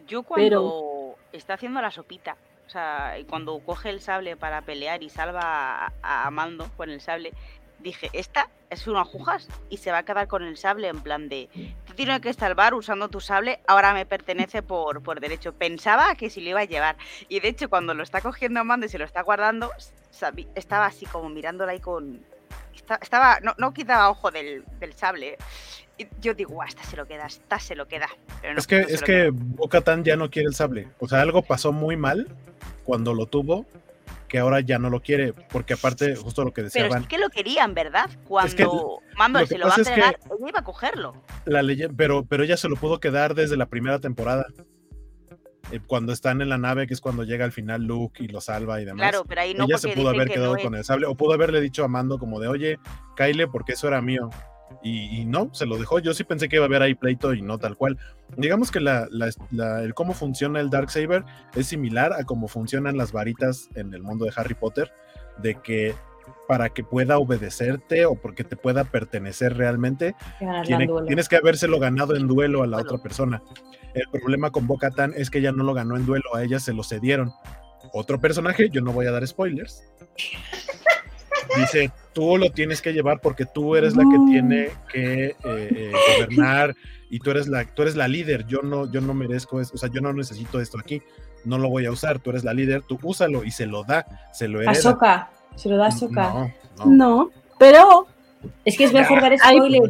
Yo 0.07 0.23
cuando 0.23 1.15
está 1.33 1.55
haciendo 1.55 1.81
la 1.81 1.91
sopita, 1.91 2.37
o 2.69 2.71
sea, 2.71 3.15
cuando 3.27 3.57
coge 3.61 3.89
el 3.89 3.99
sable 3.99 4.37
para 4.37 4.61
pelear 4.61 5.01
y 5.01 5.09
salva 5.09 5.91
a, 6.03 6.27
Amando 6.27 6.69
con 6.77 6.91
el 6.91 7.01
sable, 7.01 7.33
dije, 7.79 8.11
esta 8.13 8.47
es 8.69 8.85
una 8.85 8.99
agujas 8.99 9.47
y 9.71 9.77
se 9.77 9.91
va 9.91 9.97
a 9.97 10.03
quedar 10.03 10.27
con 10.27 10.43
el 10.43 10.55
sable 10.55 10.87
en 10.87 11.01
plan 11.01 11.29
de, 11.29 11.49
te 11.87 11.93
tienes 11.95 12.21
que 12.21 12.31
salvar 12.31 12.75
usando 12.75 13.09
tu 13.09 13.21
sable, 13.21 13.59
ahora 13.65 13.95
me 13.95 14.05
pertenece 14.05 14.61
por, 14.61 15.01
por 15.01 15.19
derecho. 15.19 15.51
Pensaba 15.51 16.13
que 16.13 16.29
si 16.29 16.41
lo 16.41 16.51
iba 16.51 16.59
a 16.59 16.65
llevar. 16.65 16.95
Y 17.27 17.39
de 17.39 17.47
hecho, 17.47 17.71
cuando 17.71 17.95
lo 17.95 18.03
está 18.03 18.21
cogiendo 18.21 18.59
Amando 18.59 18.85
y 18.85 18.89
se 18.89 18.99
lo 18.99 19.05
está 19.05 19.23
guardando, 19.23 19.71
estaba 20.53 20.85
así 20.85 21.07
como 21.07 21.27
mirándola 21.29 21.71
ahí 21.71 21.79
con... 21.79 22.23
Estaba, 23.01 23.39
no, 23.39 23.55
no 23.57 23.73
quitaba 23.73 24.11
ojo 24.11 24.29
del, 24.29 24.63
del 24.79 24.93
sable 24.93 25.37
yo 26.21 26.33
digo, 26.33 26.63
esta 26.63 26.83
se 26.83 26.95
lo 26.95 27.05
queda, 27.05 27.25
esta 27.25 27.59
se 27.59 27.75
lo 27.75 27.87
queda. 27.87 28.07
es 28.43 28.67
que, 28.67 28.79
es 28.81 29.01
que 29.01 29.31
Bocatan 29.31 30.03
ya 30.03 30.15
no 30.15 30.29
quiere 30.29 30.47
el 30.47 30.55
sable. 30.55 30.87
O 30.99 31.07
sea, 31.07 31.21
algo 31.21 31.41
pasó 31.41 31.71
muy 31.71 31.97
mal 31.97 32.27
cuando 32.83 33.13
lo 33.13 33.25
tuvo, 33.25 33.65
que 34.27 34.39
ahora 34.39 34.61
ya 34.61 34.79
no 34.79 34.89
lo 34.89 35.01
quiere, 35.01 35.33
porque 35.33 35.73
aparte, 35.73 36.15
justo 36.15 36.45
lo 36.45 36.53
que 36.53 36.63
decía 36.63 36.87
Pero 36.87 37.01
es 37.01 37.07
que 37.07 37.17
lo 37.17 37.29
querían, 37.29 37.73
¿verdad? 37.73 38.09
Cuando 38.25 39.01
Mando 39.17 39.45
se 39.45 39.57
lo 39.57 39.67
va 39.67 39.73
a 39.75 39.77
entregar, 39.77 40.19
ella 40.25 40.49
iba 40.49 40.59
a 40.59 40.63
cogerlo. 40.63 41.13
La 41.45 41.61
pero, 41.97 42.23
pero 42.23 42.43
ella 42.43 42.55
se 42.55 42.69
lo 42.69 42.75
pudo 42.75 42.99
quedar 42.99 43.35
desde 43.35 43.57
la 43.57 43.65
primera 43.65 43.99
temporada. 43.99 44.45
Eh, 45.71 45.79
cuando 45.85 46.13
están 46.13 46.41
en 46.41 46.49
la 46.49 46.57
nave, 46.57 46.87
que 46.87 46.93
es 46.93 47.01
cuando 47.01 47.23
llega 47.23 47.45
al 47.45 47.51
final 47.51 47.83
Luke 47.83 48.23
y 48.23 48.27
lo 48.27 48.41
salva 48.41 48.81
y 48.81 48.85
demás. 48.85 49.09
Claro, 49.09 49.25
pero 49.27 49.41
ahí 49.41 49.53
no 49.53 49.65
Ella 49.65 49.77
se 49.77 49.89
pudo 49.89 50.09
haber 50.09 50.29
quedado 50.29 50.57
con 50.57 50.73
el 50.75 50.83
sable, 50.83 51.05
o 51.05 51.15
pudo 51.15 51.33
haberle 51.33 51.61
dicho 51.61 51.83
a 51.83 51.87
Mando 51.87 52.17
como 52.17 52.39
de, 52.39 52.47
oye, 52.47 52.79
Kyle, 53.15 53.47
porque 53.49 53.73
eso 53.73 53.87
era 53.87 54.01
mío. 54.01 54.29
Y, 54.81 55.25
no, 55.25 55.49
se 55.53 55.65
lo 55.65 55.77
dejó. 55.77 55.99
Yo 55.99 56.13
sí 56.13 56.23
pensé 56.23 56.47
que 56.47 56.55
iba 56.55 56.65
a 56.65 56.67
haber 56.67 56.81
ahí 56.81 56.95
pleito 56.95 57.33
y 57.33 57.41
no 57.41 57.57
tal 57.57 57.75
cual. 57.75 57.97
Digamos 58.37 58.71
que 58.71 58.79
la, 58.79 59.07
el 59.83 59.93
cómo 59.93 60.13
funciona 60.13 60.59
el 60.59 60.69
Dark 60.69 60.89
Saber 60.89 61.23
es 61.55 61.67
similar 61.67 62.13
a 62.13 62.23
cómo 62.23 62.47
funcionan 62.47 62.97
las 62.97 63.11
varitas 63.11 63.69
en 63.75 63.93
el 63.93 64.03
mundo 64.03 64.25
de 64.25 64.31
Harry 64.35 64.53
Potter, 64.53 64.91
de 65.41 65.55
que 65.55 65.95
para 66.47 66.69
que 66.69 66.83
pueda 66.83 67.19
obedecerte 67.19 68.05
o 68.05 68.15
porque 68.15 68.43
te 68.43 68.55
pueda 68.55 68.83
pertenecer 68.83 69.55
realmente, 69.57 70.15
tienes 71.05 71.29
que 71.29 71.35
habérselo 71.35 71.79
ganado 71.79 72.15
en 72.15 72.27
duelo 72.27 72.63
a 72.63 72.67
la 72.67 72.77
otra 72.77 72.97
persona. 72.97 73.43
El 73.93 74.07
problema 74.09 74.51
con 74.51 74.65
Boca 74.65 74.91
es 75.15 75.29
que 75.29 75.39
ella 75.39 75.51
no 75.51 75.63
lo 75.63 75.73
ganó 75.73 75.95
en 75.95 76.05
duelo, 76.05 76.35
a 76.35 76.43
ella 76.43 76.59
se 76.59 76.73
lo 76.73 76.83
cedieron. 76.83 77.31
Otro 77.93 78.19
personaje, 78.19 78.69
yo 78.69 78.81
no 78.81 78.91
voy 78.93 79.05
a 79.07 79.11
dar 79.11 79.25
spoilers, 79.27 79.83
dice, 81.57 81.91
tú 82.13 82.37
lo 82.37 82.51
tienes 82.51 82.81
que 82.81 82.93
llevar 82.93 83.19
porque 83.21 83.45
tú 83.45 83.75
eres 83.75 83.95
la 83.95 84.03
que 84.03 84.17
tiene 84.31 84.69
que 84.91 85.25
eh, 85.25 85.35
eh, 85.43 85.91
gobernar 86.17 86.75
y 87.09 87.19
tú 87.19 87.31
eres 87.31 87.47
la, 87.47 87.65
tú 87.65 87.83
eres 87.83 87.95
la 87.95 88.07
líder, 88.07 88.45
yo 88.45 88.61
no, 88.61 88.91
yo 88.91 89.01
no 89.01 89.13
merezco 89.13 89.59
eso, 89.59 89.73
o 89.75 89.77
sea, 89.77 89.89
yo 89.89 90.01
no 90.01 90.13
necesito 90.13 90.59
esto 90.59 90.77
aquí, 90.79 91.01
no 91.45 91.57
lo 91.57 91.69
voy 91.69 91.85
a 91.85 91.91
usar, 91.91 92.19
tú 92.19 92.29
eres 92.31 92.43
la 92.43 92.53
líder, 92.53 92.83
tú 92.83 92.99
úsalo 93.03 93.43
y 93.43 93.51
se 93.51 93.65
lo 93.65 93.83
da, 93.83 94.05
se 94.33 94.47
lo 94.47 94.61
hereda. 94.61 94.71
A 94.71 95.29
se 95.55 95.69
lo 95.69 95.77
da 95.77 95.87
a 95.87 95.91
Soka. 95.91 96.53
No, 96.77 96.85
no. 96.85 97.31
pero... 97.57 98.07
Es 98.63 98.77
que 98.77 98.85
es 98.85 98.93
mejor 98.93 99.19
dar 99.19 99.37
spoiler, 99.37 99.81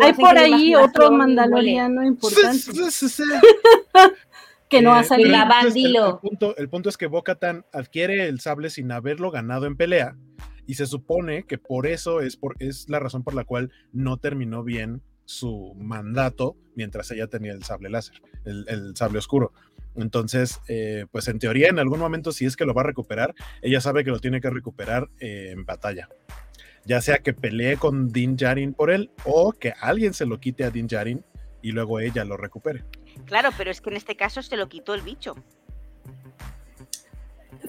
hay 0.00 0.12
por 0.12 0.38
ahí 0.38 0.76
otro 0.76 1.10
mandaloriano 1.10 2.04
importante. 2.04 2.70
que 4.68 4.82
no 4.82 4.94
ha 4.94 5.02
salido. 5.02 5.30
La 5.30 5.44
bandilo. 5.44 6.20
El, 6.22 6.28
punto, 6.28 6.56
el 6.56 6.68
punto 6.68 6.88
es 6.88 6.96
que 6.96 7.06
Bo-Katan 7.06 7.64
adquiere 7.72 8.28
el 8.28 8.40
sable 8.40 8.70
sin 8.70 8.92
haberlo 8.92 9.32
ganado 9.32 9.66
en 9.66 9.76
pelea 9.76 10.14
y 10.66 10.74
se 10.74 10.86
supone 10.86 11.44
que 11.44 11.58
por 11.58 11.86
eso 11.86 12.20
es, 12.20 12.36
por, 12.36 12.56
es 12.58 12.88
la 12.88 12.98
razón 12.98 13.22
por 13.22 13.34
la 13.34 13.44
cual 13.44 13.70
no 13.92 14.16
terminó 14.16 14.62
bien 14.62 15.02
su 15.24 15.74
mandato 15.76 16.56
mientras 16.74 17.10
ella 17.10 17.26
tenía 17.26 17.52
el 17.52 17.64
sable 17.64 17.90
láser, 17.90 18.20
el, 18.44 18.96
sable 18.96 19.18
oscuro. 19.18 19.52
Entonces, 19.94 20.60
eh, 20.68 21.06
pues 21.10 21.26
en 21.28 21.38
teoría, 21.38 21.68
en 21.68 21.78
algún 21.78 21.98
momento, 21.98 22.32
si 22.32 22.44
es 22.44 22.56
que 22.56 22.66
lo 22.66 22.74
va 22.74 22.82
a 22.82 22.86
recuperar, 22.86 23.34
ella 23.62 23.80
sabe 23.80 24.04
que 24.04 24.10
lo 24.10 24.20
tiene 24.20 24.40
que 24.40 24.50
recuperar 24.50 25.08
eh, 25.20 25.50
en 25.52 25.64
batalla. 25.64 26.08
Ya 26.84 27.00
sea 27.00 27.18
que 27.18 27.32
pelee 27.32 27.76
con 27.78 28.12
Din 28.12 28.36
Djarin 28.36 28.74
por 28.74 28.90
él 28.90 29.10
o 29.24 29.52
que 29.52 29.72
alguien 29.80 30.14
se 30.14 30.26
lo 30.26 30.38
quite 30.38 30.64
a 30.64 30.70
Din 30.70 30.86
Djarin 30.86 31.24
y 31.62 31.72
luego 31.72 31.98
ella 31.98 32.24
lo 32.24 32.36
recupere. 32.36 32.84
Claro, 33.24 33.50
pero 33.56 33.70
es 33.70 33.80
que 33.80 33.90
en 33.90 33.96
este 33.96 34.16
caso 34.16 34.42
se 34.42 34.56
lo 34.56 34.68
quitó 34.68 34.94
el 34.94 35.00
bicho. 35.00 35.34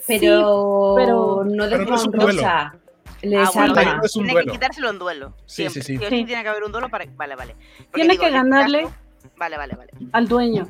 Pero, 0.05 0.93
pero 0.95 1.43
no 1.45 1.67
de 1.67 1.77
rosa. 1.77 2.77
Le 3.21 3.37
ah, 3.37 3.49
bueno, 3.53 3.73
tiene 4.11 4.35
que 4.35 4.51
quitárselo 4.51 4.89
en 4.89 4.99
duelo. 4.99 5.33
Sí, 5.45 5.69
sí, 5.69 5.81
sí. 5.81 5.97
tiene 5.97 6.25
que 6.25 6.47
haber 6.47 6.63
un 6.63 6.71
duelo 6.71 6.89
para. 6.89 7.05
Vale, 7.15 7.35
vale. 7.35 7.55
tiene 7.93 8.17
que 8.17 8.29
ganarle. 8.29 8.87
Vale, 9.35 9.57
vale, 9.57 9.75
vale. 9.75 9.91
Al 10.11 10.27
dueño. 10.27 10.67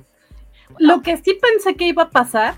Lo 0.80 1.02
que 1.02 1.18
sí 1.18 1.38
pensé 1.42 1.76
que 1.76 1.88
iba 1.88 2.04
a 2.04 2.10
pasar 2.10 2.56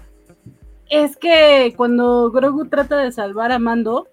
es 0.89 1.17
que 1.17 1.73
cuando 1.77 2.31
Grogu 2.31 2.67
trata 2.67 2.97
de 2.97 3.11
salvar 3.11 3.51
a 3.51 3.59
Mando, 3.59 4.07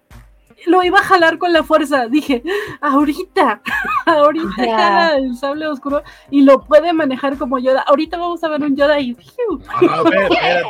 lo 0.66 0.82
iba 0.82 0.98
a 0.98 1.02
jalar 1.02 1.38
con 1.38 1.52
la 1.52 1.62
fuerza. 1.62 2.06
Dije, 2.08 2.42
ahorita, 2.80 3.62
ahorita 4.06 4.54
jala 4.56 5.16
el 5.16 5.36
sable 5.36 5.66
oscuro 5.66 6.02
y 6.30 6.42
lo 6.42 6.64
puede 6.64 6.92
manejar 6.92 7.36
como 7.36 7.58
Yoda. 7.58 7.82
Ahorita 7.82 8.18
vamos 8.18 8.42
a 8.44 8.48
ver 8.48 8.62
un 8.62 8.76
Yoda 8.76 8.98
y. 9.00 9.16
A 9.88 10.02
ver, 10.02 10.32
espérate, 10.32 10.68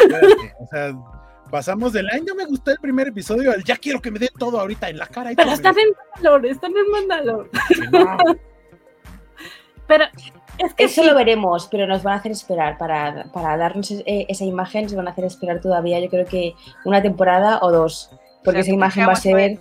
espérate. 0.00 0.54
O 0.60 0.66
sea, 0.66 1.15
pasamos 1.50 1.92
del 1.92 2.08
año 2.10 2.34
me 2.34 2.44
gustó 2.44 2.70
el 2.70 2.78
primer 2.78 3.08
episodio 3.08 3.52
al 3.52 3.64
ya 3.64 3.76
quiero 3.76 4.00
que 4.00 4.10
me 4.10 4.18
dé 4.18 4.30
todo 4.38 4.60
ahorita 4.60 4.88
en 4.88 4.98
la 4.98 5.06
cara. 5.06 5.30
Pero 5.36 5.52
están 5.52 5.78
en 5.78 5.88
Mandalor, 6.14 6.46
están 6.46 6.72
en 6.76 6.90
Mandalor. 6.90 7.50
pero 9.86 10.04
es 10.58 10.74
que 10.74 10.84
Eso 10.84 11.04
lo 11.04 11.14
veremos, 11.14 11.68
pero 11.70 11.86
nos 11.86 12.02
van 12.02 12.14
a 12.14 12.16
hacer 12.18 12.32
esperar. 12.32 12.78
Para, 12.78 13.30
para 13.32 13.56
darnos 13.56 13.90
e, 13.90 14.26
esa 14.28 14.44
imagen, 14.44 14.84
nos 14.84 14.94
van 14.94 15.08
a 15.08 15.10
hacer 15.10 15.24
esperar 15.24 15.60
todavía, 15.60 16.00
yo 16.00 16.08
creo 16.08 16.26
que 16.26 16.54
una 16.84 17.02
temporada 17.02 17.58
o 17.62 17.70
dos. 17.70 18.10
Porque 18.44 18.60
esa 18.60 18.72
imagen 18.72 19.08
va 19.08 19.12
a 19.12 19.16
ser. 19.16 19.60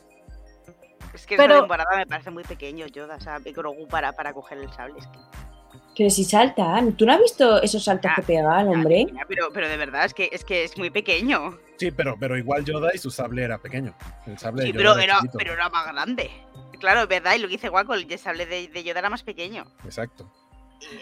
Es 1.14 1.26
que 1.26 1.38
pero... 1.38 1.54
esa 1.54 1.62
temporada 1.64 1.98
me 1.98 2.06
parece 2.06 2.30
muy 2.30 2.44
pequeño, 2.44 2.88
yo, 2.88 3.06
o 3.06 3.20
sea, 3.20 3.40
Grogu 3.40 3.88
para, 3.88 4.14
para 4.14 4.34
coger 4.34 4.60
el 4.60 4.72
sable. 4.72 5.00
Es 5.00 5.08
que... 5.08 5.20
Que 5.96 6.10
si 6.10 6.26
saltan. 6.26 6.94
¿Tú 6.94 7.06
no 7.06 7.14
has 7.14 7.22
visto 7.22 7.62
esos 7.62 7.84
saltos 7.86 8.12
que 8.18 8.22
pega 8.22 8.62
el 8.62 8.68
hombre? 8.68 9.08
pero, 9.30 9.48
pero 9.54 9.70
de 9.70 9.78
verdad 9.78 10.06
es 10.06 10.14
que 10.14 10.30
es 10.32 10.44
que 10.44 10.66
es 10.66 10.78
muy 10.78 10.90
pequeño. 10.90 11.58
Sí, 11.78 11.92
pero, 11.92 12.16
pero 12.20 12.38
igual 12.38 12.64
Yoda 12.64 12.92
y 12.94 12.98
su 12.98 13.12
sable 13.12 13.44
era 13.44 13.58
pequeño. 13.58 13.94
El 14.26 14.38
sable 14.38 14.64
sí, 14.64 14.74
pero, 14.74 14.98
era, 14.98 15.20
pero 15.38 15.54
era 15.54 15.70
más 15.70 15.88
grande. 15.88 16.32
Claro, 16.80 17.02
es 17.02 17.08
verdad, 17.08 17.36
y 17.36 17.40
lo 17.40 17.48
que 17.48 17.54
dice 17.56 17.70
Guaco, 17.70 17.94
el 17.94 18.18
sable 18.18 18.46
de, 18.46 18.84
Yoda 18.84 19.00
era 19.00 19.10
más 19.10 19.24
pequeño. 19.24 19.66
Exacto. 19.84 20.32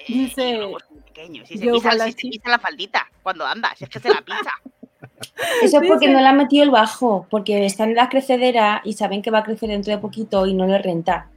Dice. 0.07 0.59
pequeño. 1.05 1.45
Si 1.45 1.57
se, 1.57 1.69
pisa, 1.69 2.11
si 2.11 2.29
pisa 2.29 2.49
la 2.49 2.59
faldita 2.59 3.09
cuando 3.21 3.45
anda, 3.45 3.73
si 3.75 3.83
es 3.83 3.89
que 3.89 3.99
se 3.99 4.09
la 4.09 4.21
pisa. 4.21 4.51
Eso 5.61 5.81
es 5.81 5.87
porque 5.87 6.07
no 6.09 6.19
le 6.19 6.27
han 6.27 6.37
metido 6.37 6.63
el 6.63 6.71
bajo, 6.71 7.27
porque 7.29 7.65
está 7.65 7.83
en 7.83 7.95
la 7.95 8.09
crecedera 8.09 8.81
y 8.83 8.93
saben 8.93 9.21
que 9.21 9.31
va 9.31 9.39
a 9.39 9.43
crecer 9.43 9.69
dentro 9.69 9.91
de 9.91 9.99
poquito 9.99 10.45
y 10.45 10.53
no 10.53 10.65
le 10.65 10.77
renta. 10.77 11.29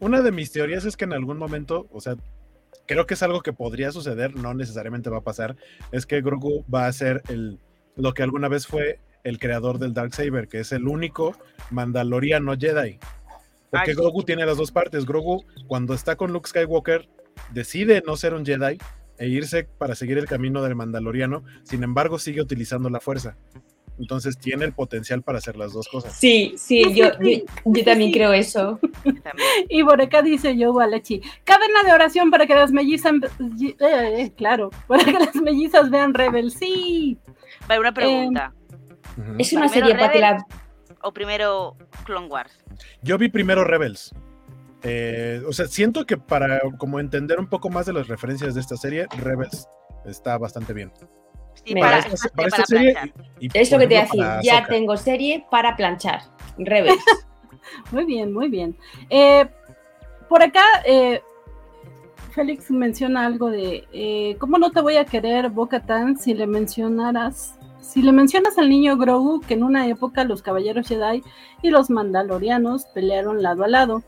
Una 0.00 0.22
de 0.22 0.32
mis 0.32 0.50
teorías 0.50 0.84
es 0.84 0.96
que 0.96 1.04
en 1.04 1.12
algún 1.12 1.36
momento, 1.36 1.86
o 1.92 2.00
sea, 2.00 2.16
creo 2.86 3.06
que 3.06 3.14
es 3.14 3.22
algo 3.22 3.42
que 3.42 3.52
podría 3.52 3.92
suceder, 3.92 4.34
no 4.34 4.54
necesariamente 4.54 5.10
va 5.10 5.18
a 5.18 5.22
pasar, 5.22 5.56
es 5.92 6.06
que 6.06 6.22
Grogu 6.22 6.64
va 6.72 6.86
a 6.86 6.92
ser 6.92 7.22
el, 7.28 7.58
lo 7.96 8.14
que 8.14 8.22
alguna 8.22 8.48
vez 8.48 8.66
fue 8.66 8.98
el 9.22 9.38
creador 9.38 9.78
del 9.78 9.94
Dark 9.94 10.14
Saber, 10.14 10.48
que 10.48 10.60
es 10.60 10.72
el 10.72 10.86
único 10.86 11.36
Mandaloriano 11.70 12.56
Jedi. 12.56 12.98
Porque 13.70 13.94
Grogu 13.94 14.22
tiene 14.22 14.46
las 14.46 14.56
dos 14.56 14.70
partes. 14.70 15.04
Grogu, 15.04 15.44
cuando 15.66 15.94
está 15.94 16.14
con 16.16 16.32
Luke 16.32 16.48
Skywalker, 16.48 17.08
decide 17.52 18.02
no 18.06 18.16
ser 18.16 18.34
un 18.34 18.44
Jedi 18.44 18.78
e 19.18 19.28
irse 19.28 19.64
para 19.64 19.94
seguir 19.94 20.18
el 20.18 20.26
camino 20.26 20.62
del 20.62 20.74
Mandaloriano, 20.74 21.44
sin 21.62 21.82
embargo 21.82 22.18
sigue 22.18 22.40
utilizando 22.40 22.90
la 22.90 23.00
fuerza. 23.00 23.36
Entonces 23.98 24.36
tiene 24.38 24.64
el 24.64 24.72
potencial 24.72 25.22
para 25.22 25.38
hacer 25.38 25.56
las 25.56 25.72
dos 25.72 25.88
cosas. 25.88 26.16
Sí, 26.18 26.54
sí, 26.56 26.82
yo, 26.94 27.12
yo, 27.20 27.84
también 27.84 28.10
creo 28.10 28.32
eso. 28.32 28.80
y 29.68 29.84
por 29.84 30.00
acá 30.00 30.20
dice 30.20 30.56
yo, 30.56 30.72
Walachi, 30.72 31.20
cadena 31.44 31.84
de 31.84 31.92
oración 31.92 32.30
para 32.30 32.46
que 32.46 32.56
las 32.56 32.72
mellizas, 32.72 33.12
eh, 33.60 33.76
eh, 33.80 34.32
claro, 34.36 34.70
para 34.88 35.04
que 35.04 35.12
las 35.12 35.36
mellizas 35.36 35.90
vean 35.90 36.12
Rebel, 36.12 36.50
sí. 36.50 37.18
Vale, 37.68 37.80
una 37.80 37.92
pregunta. 37.92 38.52
Es 39.38 39.52
una 39.52 39.68
serie 39.68 39.94
para 39.94 40.12
que 40.12 40.18
la... 40.20 40.44
¿O 41.02 41.12
primero 41.12 41.76
Clone 42.04 42.26
Wars? 42.28 42.58
Yo 43.02 43.18
vi 43.18 43.28
primero 43.28 43.64
Rebels. 43.64 44.14
Eh, 44.82 45.42
o 45.46 45.52
sea, 45.52 45.66
siento 45.66 46.04
que 46.06 46.16
para 46.16 46.60
como 46.78 47.00
entender 47.00 47.38
un 47.38 47.46
poco 47.46 47.70
más 47.70 47.86
de 47.86 47.92
las 47.92 48.08
referencias 48.08 48.54
de 48.54 48.60
esta 48.60 48.76
serie, 48.76 49.06
Rebels 49.18 49.66
está 50.04 50.36
bastante 50.38 50.72
bien. 50.72 50.92
Y 51.64 51.74
Me 51.74 51.80
para, 51.80 52.02
Para 52.02 52.14
esta, 52.14 52.26
y 52.26 52.30
para 52.30 52.34
para 52.34 52.46
esta 52.48 52.66
serie. 52.66 52.92
planchar. 52.92 53.24
y- 53.40 53.46
y, 53.46 53.50
Es 53.54 53.70
lo 53.70 53.78
que 53.78 53.86
te 53.86 53.94
voy 53.94 53.98
a 54.20 54.36
decir. 54.36 54.50
Ya 54.50 54.66
tengo 54.66 54.96
serie 54.96 55.46
para 55.50 55.76
planchar. 55.76 56.20
Revés. 56.58 56.96
Muy 57.92 58.04
bien, 58.04 58.30
muy 58.32 58.48
bien. 58.50 58.76
Eh, 59.08 59.46
por 60.28 60.42
acá, 60.42 60.62
eh, 60.84 61.22
Félix 62.34 62.68
menciona 62.70 63.26
algo 63.26 63.48
de 63.48 63.86
eh, 63.92 64.36
cómo 64.40 64.58
no 64.58 64.72
te 64.72 64.80
voy 64.80 64.96
a 64.96 65.04
querer, 65.04 65.50
Bo-Katan, 65.50 66.18
si 66.18 66.34
le 66.34 66.48
mencionaras, 66.48 67.54
si 67.80 68.02
le 68.02 68.10
mencionas 68.10 68.58
al 68.58 68.68
niño 68.68 68.96
Grogu 68.96 69.40
que 69.40 69.54
en 69.54 69.62
una 69.62 69.86
época 69.86 70.24
los 70.24 70.42
caballeros 70.42 70.88
Jedi 70.88 71.22
y 71.62 71.70
los 71.70 71.90
mandalorianos 71.90 72.86
pelearon 72.86 73.40
lado 73.40 73.62
a 73.62 73.68
lado. 73.68 74.02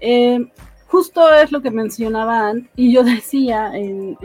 Eh, 0.00 0.50
justo 0.86 1.32
es 1.32 1.50
lo 1.50 1.62
que 1.62 1.70
mencionaba 1.70 2.46
Ant, 2.48 2.68
y 2.76 2.92
yo 2.92 3.04
decía 3.04 3.70
en, 3.74 4.18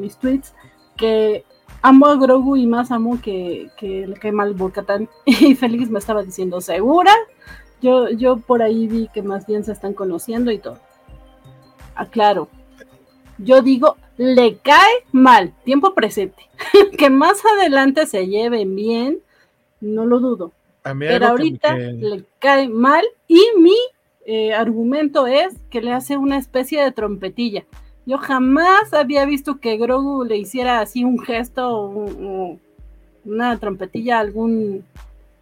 mis 0.00 0.16
tweets 0.16 0.54
que 0.96 1.44
amo 1.82 2.06
a 2.06 2.16
Grogu 2.16 2.56
y 2.56 2.66
más 2.66 2.90
amo 2.90 3.20
que, 3.20 3.68
que 3.76 4.06
le 4.06 4.14
cae 4.14 4.32
mal 4.32 4.54
Bo-Katan. 4.54 5.10
Y 5.26 5.54
Félix 5.54 5.90
me 5.90 5.98
estaba 5.98 6.22
diciendo, 6.22 6.62
¿segura? 6.62 7.12
Yo, 7.82 8.08
yo 8.08 8.38
por 8.38 8.62
ahí 8.62 8.88
vi 8.88 9.08
que 9.12 9.20
más 9.22 9.46
bien 9.46 9.62
se 9.62 9.72
están 9.72 9.92
conociendo 9.92 10.50
y 10.50 10.58
todo. 10.58 10.78
Aclaro. 11.96 12.48
Yo 13.38 13.62
digo, 13.62 13.96
le 14.16 14.56
cae 14.58 15.04
mal, 15.12 15.52
tiempo 15.64 15.94
presente. 15.94 16.42
que 16.98 17.10
más 17.10 17.38
adelante 17.44 18.06
se 18.06 18.26
lleven 18.26 18.74
bien, 18.76 19.18
no 19.80 20.06
lo 20.06 20.20
dudo. 20.20 20.52
A 20.84 20.94
mí 20.94 21.06
Pero 21.08 21.28
ahorita 21.28 21.74
que- 21.76 21.92
le 21.92 22.24
cae 22.38 22.68
mal 22.68 23.04
y 23.26 23.40
mi 23.58 23.76
eh, 24.26 24.54
argumento 24.54 25.26
es 25.26 25.54
que 25.70 25.82
le 25.82 25.92
hace 25.92 26.16
una 26.16 26.38
especie 26.38 26.82
de 26.82 26.92
trompetilla. 26.92 27.64
Yo 28.06 28.18
jamás 28.18 28.92
había 28.92 29.24
visto 29.24 29.58
que 29.60 29.76
Grogu 29.78 30.24
le 30.24 30.36
hiciera 30.36 30.80
así 30.80 31.04
un 31.04 31.18
gesto 31.18 31.68
o 31.68 31.88
un- 31.88 32.26
o 32.26 32.58
una 33.24 33.58
trompetilla 33.58 34.18
a 34.18 34.20
algún 34.20 34.84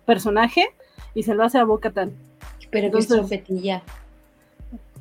personaje 0.06 0.66
y 1.14 1.24
se 1.24 1.34
lo 1.34 1.42
hace 1.44 1.58
a 1.58 1.64
Bo-Katan. 1.64 2.12
Pero 2.70 2.90
que 2.92 2.98
es 2.98 3.08
trompetilla. 3.08 3.82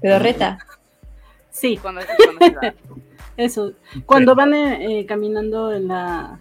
Pero 0.02 0.20
reta. 0.20 0.58
Sí, 1.52 1.78
Cuando, 1.78 2.02
cuando 2.40 2.46
se 2.46 2.52
da. 2.68 2.74
eso. 3.38 3.74
Cuando 4.06 4.36
van 4.36 4.54
eh, 4.54 5.00
eh, 5.02 5.06
caminando 5.06 5.72
en 5.74 5.88
la. 5.90 6.40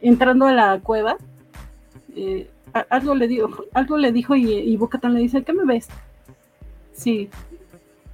entrando 0.00 0.46
a 0.46 0.52
la 0.52 0.80
cueva, 0.80 1.16
eh, 2.16 2.48
algo 2.90 3.14
le 3.14 3.28
dijo, 3.28 3.64
algo 3.74 3.96
le 3.96 4.12
dijo 4.12 4.34
y, 4.34 4.52
y 4.52 4.76
le 5.14 5.20
dice: 5.20 5.42
¿Qué 5.42 5.52
me 5.52 5.64
ves? 5.64 5.88
Sí, 6.92 7.28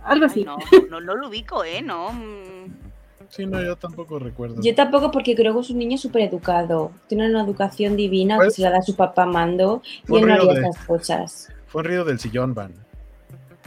algo 0.03 0.26
Ay, 0.26 0.30
así. 0.30 0.45
no, 0.45 0.59
no, 0.90 1.01
no 1.01 1.14
lo 1.14 1.28
ubico, 1.28 1.64
¿eh? 1.64 1.80
No. 1.82 2.12
mm. 2.12 2.84
Sí, 3.30 3.47
no, 3.47 3.61
yo 3.61 3.74
tampoco 3.74 4.18
recuerdo. 4.20 4.61
Yo 4.62 4.74
tampoco 4.76 5.11
porque 5.11 5.34
Grogu 5.34 5.61
es 5.61 5.70
un 5.70 5.78
niño 5.78 5.97
súper 5.99 6.22
educado. 6.22 6.92
Tiene 7.09 7.28
una 7.28 7.42
educación 7.42 7.97
divina 7.97 8.36
que 8.36 8.45
Pues- 8.45 8.55
se 8.57 8.62
la 8.62 8.70
da 8.70 8.82
su 8.82 8.95
papá 8.95 9.26
Mando 9.26 9.82
y 10.09 10.16
él 10.18 10.26
no 10.26 10.34
haría 10.34 10.53
de- 10.55 10.61
esas 10.68 10.84
cosas. 10.84 11.53
Fue 11.66 11.80
un 11.80 11.86
ruido 11.86 12.05
del 12.05 12.20
sillón, 12.20 12.55
Van. 12.55 12.72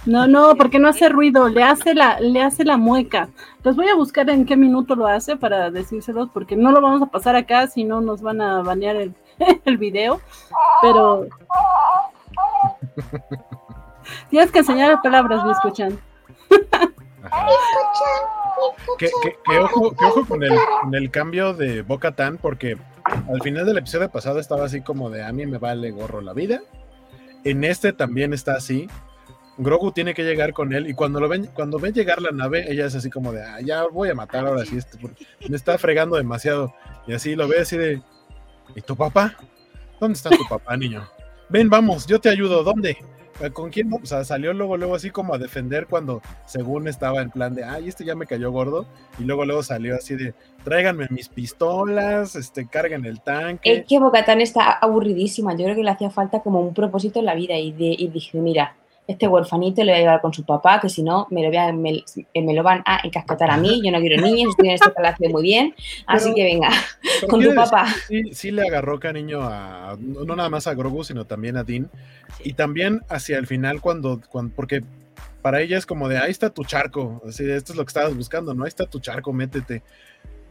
No, 0.08 0.26
no, 0.26 0.56
porque 0.56 0.80
no 0.80 0.88
hace 0.88 1.10
ruido, 1.10 1.50
le 1.50 1.64
hace 1.64 1.94
la, 1.94 2.20
le 2.20 2.42
hace 2.42 2.64
la 2.64 2.78
mueca. 2.78 3.28
Los 3.64 3.76
voy 3.76 3.90
a 3.90 3.96
buscar 3.96 4.30
en 4.30 4.46
qué 4.46 4.56
minuto 4.56 4.96
lo 4.96 5.06
hace 5.06 5.36
para 5.36 5.70
decírselos, 5.70 6.30
porque 6.34 6.56
no 6.56 6.72
lo 6.72 6.80
vamos 6.82 7.02
a 7.02 7.08
pasar 7.12 7.36
acá, 7.36 7.68
si 7.68 7.84
no 7.84 8.00
nos 8.02 8.22
van 8.22 8.40
a 8.42 8.62
banear 8.62 8.96
el, 8.96 9.14
el 9.66 9.78
video. 9.78 10.22
Pero 10.82 11.28
tienes 14.30 14.52
que 14.52 14.60
enseñar 14.60 15.02
palabras, 15.02 15.44
me 15.46 15.52
escuchan. 15.52 16.00
Que, 18.98 19.08
que- 19.22 19.36
que 19.46 19.60
ojo, 19.60 19.92
que 19.92 20.06
ojo 20.06 20.26
con, 20.26 20.44
el, 20.44 20.58
con 20.82 20.96
el 20.96 21.12
cambio 21.12 21.54
de 21.54 21.82
Boca 21.82 22.14
Tan, 22.14 22.38
porque 22.38 22.78
al 23.04 23.42
final 23.42 23.66
del 23.66 23.78
episodio 23.78 24.10
pasado 24.10 24.40
estaba 24.40 24.66
así 24.66 24.82
como 24.82 25.10
de 25.10 25.24
a 25.24 25.32
mí 25.32 25.46
me 25.46 25.58
vale 25.58 25.92
gorro 25.92 26.22
la 26.22 26.34
vida. 26.34 26.62
En 27.44 27.64
este 27.64 27.94
también 27.94 28.34
está 28.34 28.54
así. 28.56 28.90
Grogu 29.58 29.92
tiene 29.92 30.14
que 30.14 30.24
llegar 30.24 30.54
con 30.54 30.74
él 30.74 30.88
y 30.88 30.94
cuando 30.94 31.20
lo 31.20 31.28
ven, 31.28 31.50
cuando 31.54 31.80
ven 31.80 31.94
llegar 31.94 32.22
la 32.22 32.32
nave, 32.32 32.72
ella 32.72 32.86
es 32.86 32.96
así 32.96 33.10
como 33.10 33.32
de 33.32 33.42
ah, 33.44 33.60
ya 33.62 33.84
voy 33.88 34.10
a 34.10 34.16
matar 34.16 34.46
ahora 34.46 34.64
sí, 34.66 34.78
este, 34.78 34.98
me 35.50 35.56
está 35.56 35.78
fregando 35.78 36.16
demasiado. 36.16 36.74
Y 37.08 37.14
así 37.14 37.36
lo 37.36 37.48
ve 37.48 37.62
así 37.62 37.78
de 37.78 38.02
¿Y 38.76 38.82
tu 38.82 38.96
papá? 38.96 39.36
¿Dónde 40.00 40.18
está 40.18 40.30
tu 40.30 40.46
papá, 40.48 40.76
niño? 40.76 41.08
Ven, 41.50 41.70
vamos, 41.70 42.06
yo 42.06 42.20
te 42.20 42.30
ayudo. 42.30 42.64
¿Dónde? 42.64 42.98
¿Con 43.54 43.70
quién? 43.70 43.90
O 43.94 44.06
sea, 44.06 44.24
salió 44.24 44.52
luego, 44.52 44.78
luego 44.78 44.96
así 44.96 45.10
como 45.12 45.34
a 45.34 45.38
defender 45.38 45.86
cuando 45.88 46.22
según 46.46 46.88
estaba 46.88 47.22
en 47.22 47.30
plan 47.30 47.54
de, 47.56 47.64
ay, 47.64 47.88
este 47.88 48.04
ya 48.04 48.16
me 48.16 48.26
cayó 48.26 48.52
gordo. 48.52 48.86
Y 49.20 49.24
luego, 49.24 49.46
luego 49.46 49.64
salió 49.64 49.96
así 49.96 50.16
de, 50.16 50.34
tráiganme 50.64 51.08
mis 51.12 51.30
pistolas, 51.30 52.36
este, 52.36 52.68
carguen 52.68 53.06
el 53.06 53.22
tanque. 53.22 53.74
Es 53.74 53.86
que 53.88 54.00
Bocatán 54.00 54.42
está 54.42 54.72
aburridísima. 54.72 55.54
Yo 55.56 55.64
creo 55.66 55.76
que 55.76 55.84
le 55.84 55.92
hacía 55.92 56.10
falta 56.10 56.42
como 56.42 56.60
un 56.62 56.74
propósito 56.74 57.20
en 57.20 57.26
la 57.26 57.36
vida 57.36 57.56
y, 57.58 57.72
de- 57.72 57.96
y 57.98 58.08
dije, 58.10 58.38
mira, 58.40 58.76
este 59.08 59.28
huerfanito 59.28 59.84
le 59.84 59.92
voy 59.94 60.00
a 60.00 60.04
llevar 60.04 60.22
con 60.22 60.34
su 60.34 60.44
papá, 60.46 60.80
que 60.82 60.90
si 60.90 61.02
no 61.02 61.28
me 61.32 61.42
lo, 61.42 61.48
voy 61.48 61.58
a- 61.58 61.72
me, 61.72 62.04
me 62.36 62.54
lo 62.54 62.62
van 62.64 62.84
a 62.86 63.00
encasquetar 63.04 63.50
a 63.50 63.58
mí. 63.58 63.82
Yo 63.84 63.92
no 63.92 64.00
quiero 64.00 64.22
niños, 64.22 64.50
estoy 64.52 64.68
en 64.70 64.74
este 64.76 64.90
palacio 64.92 65.30
muy 65.30 65.44
bien. 65.44 65.74
Así 66.06 66.26
Pero- 66.26 66.36
que 66.36 66.44
venga, 66.44 66.70
con 67.30 67.42
tu 67.42 67.56
papá. 67.56 67.86
Sí, 68.08 68.34
sí 68.34 68.52
le 68.52 68.64
agarró 68.68 69.00
cariño 69.00 69.40
a, 69.44 69.98
no 70.00 70.36
nada 70.36 70.50
más 70.50 70.68
a 70.68 70.74
Grogu, 70.74 71.04
sino 71.04 71.26
también 71.26 71.56
a 71.58 71.64
Dean. 71.64 71.90
Y 72.44 72.54
también 72.54 73.02
hacia 73.10 73.38
el 73.38 73.48
final 73.48 73.80
cuando, 73.82 74.22
cuando, 74.30 74.54
porque 74.56 74.84
para 75.42 75.62
ella 75.62 75.78
es 75.78 75.86
como 75.86 76.10
de, 76.10 76.18
ahí 76.18 76.32
está 76.32 76.50
tu 76.50 76.66
charco, 76.66 77.22
así 77.26 77.46
de, 77.46 77.56
esto 77.56 77.72
es 77.72 77.78
lo 77.78 77.86
que 77.86 77.90
estabas 77.90 78.14
buscando, 78.16 78.54
¿no? 78.54 78.66
Ahí 78.66 78.70
está 78.70 78.86
tu 78.86 79.00
charco, 79.00 79.32
métete. 79.32 79.82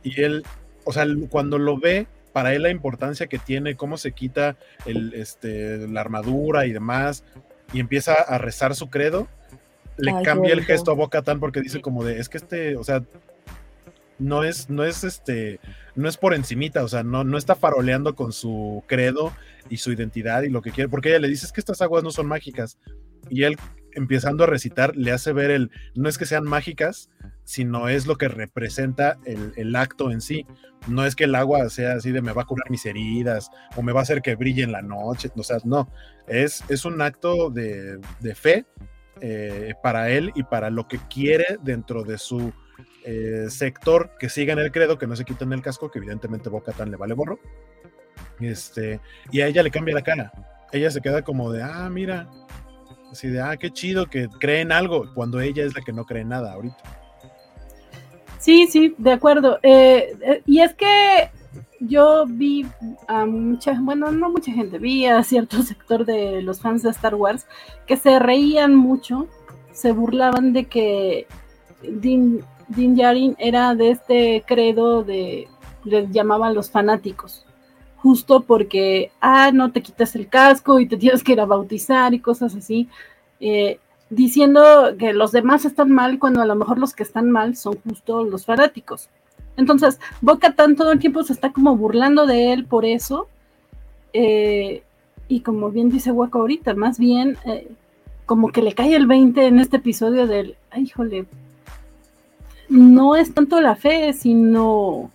Y 0.02 0.22
él, 0.22 0.44
o 0.84 0.92
sea, 0.92 1.04
cuando 1.28 1.58
lo 1.58 1.78
ve, 1.78 2.06
para 2.32 2.54
él 2.54 2.62
la 2.62 2.70
importancia 2.70 3.26
que 3.26 3.38
tiene, 3.38 3.76
cómo 3.76 3.96
se 3.98 4.12
quita 4.12 4.56
el, 4.86 5.12
este, 5.14 5.86
la 5.88 6.00
armadura 6.00 6.64
y 6.66 6.72
demás, 6.72 7.24
y 7.72 7.80
empieza 7.80 8.14
a 8.14 8.38
rezar 8.38 8.74
su 8.74 8.90
credo, 8.90 9.28
le 9.98 10.12
Ay, 10.12 10.24
cambia 10.24 10.52
el 10.52 10.64
gesto 10.64 10.90
a 10.90 10.94
Boca 10.94 11.22
Tan 11.22 11.40
porque 11.40 11.60
dice 11.60 11.80
como 11.80 12.04
de, 12.04 12.18
es 12.18 12.28
que 12.28 12.38
este, 12.38 12.76
o 12.76 12.84
sea, 12.84 13.02
no 14.18 14.44
es, 14.44 14.70
no 14.70 14.84
es 14.84 15.04
este, 15.04 15.60
no 15.94 16.08
es 16.08 16.16
por 16.16 16.34
encimita, 16.34 16.84
o 16.84 16.88
sea, 16.88 17.02
no, 17.02 17.24
no 17.24 17.38
está 17.38 17.54
faroleando 17.54 18.14
con 18.14 18.32
su 18.32 18.82
credo 18.86 19.32
y 19.68 19.78
su 19.78 19.92
identidad 19.92 20.42
y 20.42 20.50
lo 20.50 20.62
que 20.62 20.70
quiere, 20.70 20.88
porque 20.88 21.10
ella 21.10 21.20
le 21.20 21.28
dice 21.28 21.46
es 21.46 21.52
que 21.52 21.60
estas 21.60 21.82
aguas 21.82 22.02
no 22.02 22.10
son 22.10 22.26
mágicas. 22.26 22.78
Y 23.28 23.42
él, 23.42 23.56
empezando 23.96 24.44
a 24.44 24.46
recitar, 24.46 24.94
le 24.94 25.10
hace 25.10 25.32
ver 25.32 25.50
el, 25.50 25.70
no 25.94 26.08
es 26.08 26.18
que 26.18 26.26
sean 26.26 26.44
mágicas, 26.44 27.10
sino 27.44 27.88
es 27.88 28.06
lo 28.06 28.16
que 28.16 28.28
representa 28.28 29.18
el, 29.24 29.52
el 29.56 29.74
acto 29.74 30.10
en 30.10 30.20
sí. 30.20 30.46
No 30.86 31.04
es 31.04 31.16
que 31.16 31.24
el 31.24 31.34
agua 31.34 31.68
sea 31.68 31.94
así 31.94 32.12
de 32.12 32.22
me 32.22 32.32
va 32.32 32.42
a 32.42 32.46
curar 32.46 32.70
mis 32.70 32.86
heridas 32.86 33.50
o 33.76 33.82
me 33.82 33.92
va 33.92 34.00
a 34.00 34.02
hacer 34.02 34.22
que 34.22 34.36
brille 34.36 34.62
en 34.62 34.72
la 34.72 34.82
noche, 34.82 35.30
o 35.34 35.42
sea, 35.42 35.58
no, 35.64 35.90
es, 36.28 36.62
es 36.68 36.84
un 36.84 37.00
acto 37.02 37.50
de, 37.50 37.98
de 38.20 38.34
fe 38.34 38.66
eh, 39.20 39.74
para 39.82 40.10
él 40.10 40.30
y 40.34 40.42
para 40.42 40.70
lo 40.70 40.86
que 40.86 40.98
quiere 41.08 41.58
dentro 41.62 42.04
de 42.04 42.18
su 42.18 42.52
eh, 43.04 43.46
sector 43.48 44.10
que 44.18 44.28
sigan 44.28 44.58
el 44.58 44.72
credo, 44.72 44.98
que 44.98 45.06
no 45.06 45.16
se 45.16 45.24
quiten 45.24 45.52
el 45.52 45.62
casco, 45.62 45.90
que 45.90 45.98
evidentemente 45.98 46.50
Boca 46.50 46.72
Tan 46.72 46.90
le 46.90 46.96
vale 46.96 47.14
borro. 47.14 47.38
Este, 48.40 49.00
y 49.30 49.40
a 49.40 49.46
ella 49.46 49.62
le 49.62 49.70
cambia 49.70 49.94
la 49.94 50.02
cara. 50.02 50.32
Ella 50.72 50.90
se 50.90 51.00
queda 51.00 51.22
como 51.22 51.50
de, 51.52 51.62
ah, 51.62 51.88
mira, 51.88 52.28
así 53.10 53.28
de, 53.28 53.40
ah, 53.40 53.56
qué 53.56 53.70
chido 53.70 54.06
que 54.06 54.28
creen 54.28 54.72
algo, 54.72 55.12
cuando 55.14 55.40
ella 55.40 55.64
es 55.64 55.74
la 55.74 55.82
que 55.82 55.92
no 55.92 56.04
cree 56.04 56.24
nada 56.24 56.52
ahorita. 56.52 56.76
Sí, 58.38 58.66
sí, 58.68 58.94
de 58.98 59.12
acuerdo. 59.12 59.58
Eh, 59.62 60.16
eh, 60.20 60.42
y 60.46 60.60
es 60.60 60.74
que 60.74 61.30
yo 61.80 62.24
vi 62.26 62.66
a 63.08 63.26
mucha, 63.26 63.76
bueno, 63.80 64.10
no 64.12 64.30
mucha 64.30 64.52
gente, 64.52 64.78
vi 64.78 65.06
a 65.06 65.22
cierto 65.22 65.62
sector 65.62 66.04
de 66.04 66.42
los 66.42 66.60
fans 66.60 66.82
de 66.82 66.90
Star 66.90 67.14
Wars 67.14 67.46
que 67.86 67.96
se 67.96 68.18
reían 68.18 68.74
mucho, 68.74 69.26
se 69.72 69.92
burlaban 69.92 70.52
de 70.52 70.64
que 70.66 71.26
Din, 71.82 72.42
Din 72.68 72.94
Djarin 72.94 73.36
era 73.38 73.74
de 73.74 73.90
este 73.90 74.44
credo 74.46 75.02
de, 75.02 75.48
les 75.84 76.10
llamaban 76.10 76.54
los 76.54 76.70
fanáticos, 76.70 77.45
justo 77.96 78.40
porque, 78.42 79.10
ah, 79.20 79.50
no 79.52 79.72
te 79.72 79.82
quitas 79.82 80.14
el 80.16 80.28
casco 80.28 80.80
y 80.80 80.86
te 80.86 80.96
tienes 80.98 81.22
que 81.22 81.32
ir 81.32 81.40
a 81.40 81.46
bautizar 81.46 82.14
y 82.14 82.20
cosas 82.20 82.54
así. 82.54 82.88
Eh, 83.40 83.78
diciendo 84.08 84.62
que 84.98 85.12
los 85.12 85.32
demás 85.32 85.64
están 85.64 85.90
mal 85.90 86.18
cuando 86.18 86.40
a 86.40 86.46
lo 86.46 86.54
mejor 86.54 86.78
los 86.78 86.94
que 86.94 87.02
están 87.02 87.30
mal 87.30 87.56
son 87.56 87.76
justo 87.82 88.24
los 88.24 88.44
fanáticos. 88.46 89.08
Entonces, 89.56 89.98
Boca 90.20 90.54
Tan 90.54 90.76
todo 90.76 90.92
el 90.92 90.98
tiempo 90.98 91.22
se 91.24 91.32
está 91.32 91.52
como 91.52 91.76
burlando 91.76 92.26
de 92.26 92.52
él 92.52 92.66
por 92.66 92.84
eso. 92.84 93.28
eh, 94.12 94.82
y 95.28 95.40
como 95.40 95.70
bien 95.70 95.90
dice 95.90 96.12
Waco 96.12 96.38
ahorita, 96.40 96.74
más 96.74 96.98
bien 96.98 97.36
eh, 97.44 97.68
como 98.26 98.48
que 98.52 98.62
le 98.62 98.74
cae 98.74 98.94
el 98.94 99.06
20 99.06 99.46
en 99.46 99.58
este 99.58 99.78
episodio 99.78 100.26
del, 100.26 100.56
ay, 100.70 100.84
híjole, 100.84 101.26
no 102.68 103.16
es 103.16 103.32
tanto 103.34 103.60
la 103.60 103.76
fe, 103.76 104.12
sino 104.12 105.10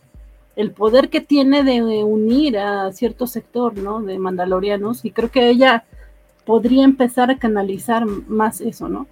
el 0.61 0.71
poder 0.71 1.09
que 1.09 1.21
tiene 1.21 1.63
de 1.63 1.81
unir 2.03 2.57
a 2.57 2.91
cierto 2.93 3.27
sector, 3.27 3.77
¿no? 3.77 4.01
De 4.01 4.17
mandalorianos. 4.17 5.03
Y 5.05 5.11
creo 5.11 5.29
que 5.29 5.49
ella 5.49 5.83
podría 6.45 6.83
empezar 6.83 7.31
a 7.31 7.37
canalizar 7.37 8.05
más 8.05 8.61
eso, 8.61 8.87
¿no? 8.87 9.07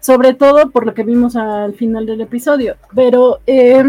Sobre 0.00 0.34
todo 0.34 0.70
por 0.70 0.86
lo 0.86 0.94
que 0.94 1.02
vimos 1.02 1.36
al 1.36 1.74
final 1.74 2.06
del 2.06 2.20
episodio. 2.20 2.76
Pero 2.94 3.40
eh, 3.46 3.84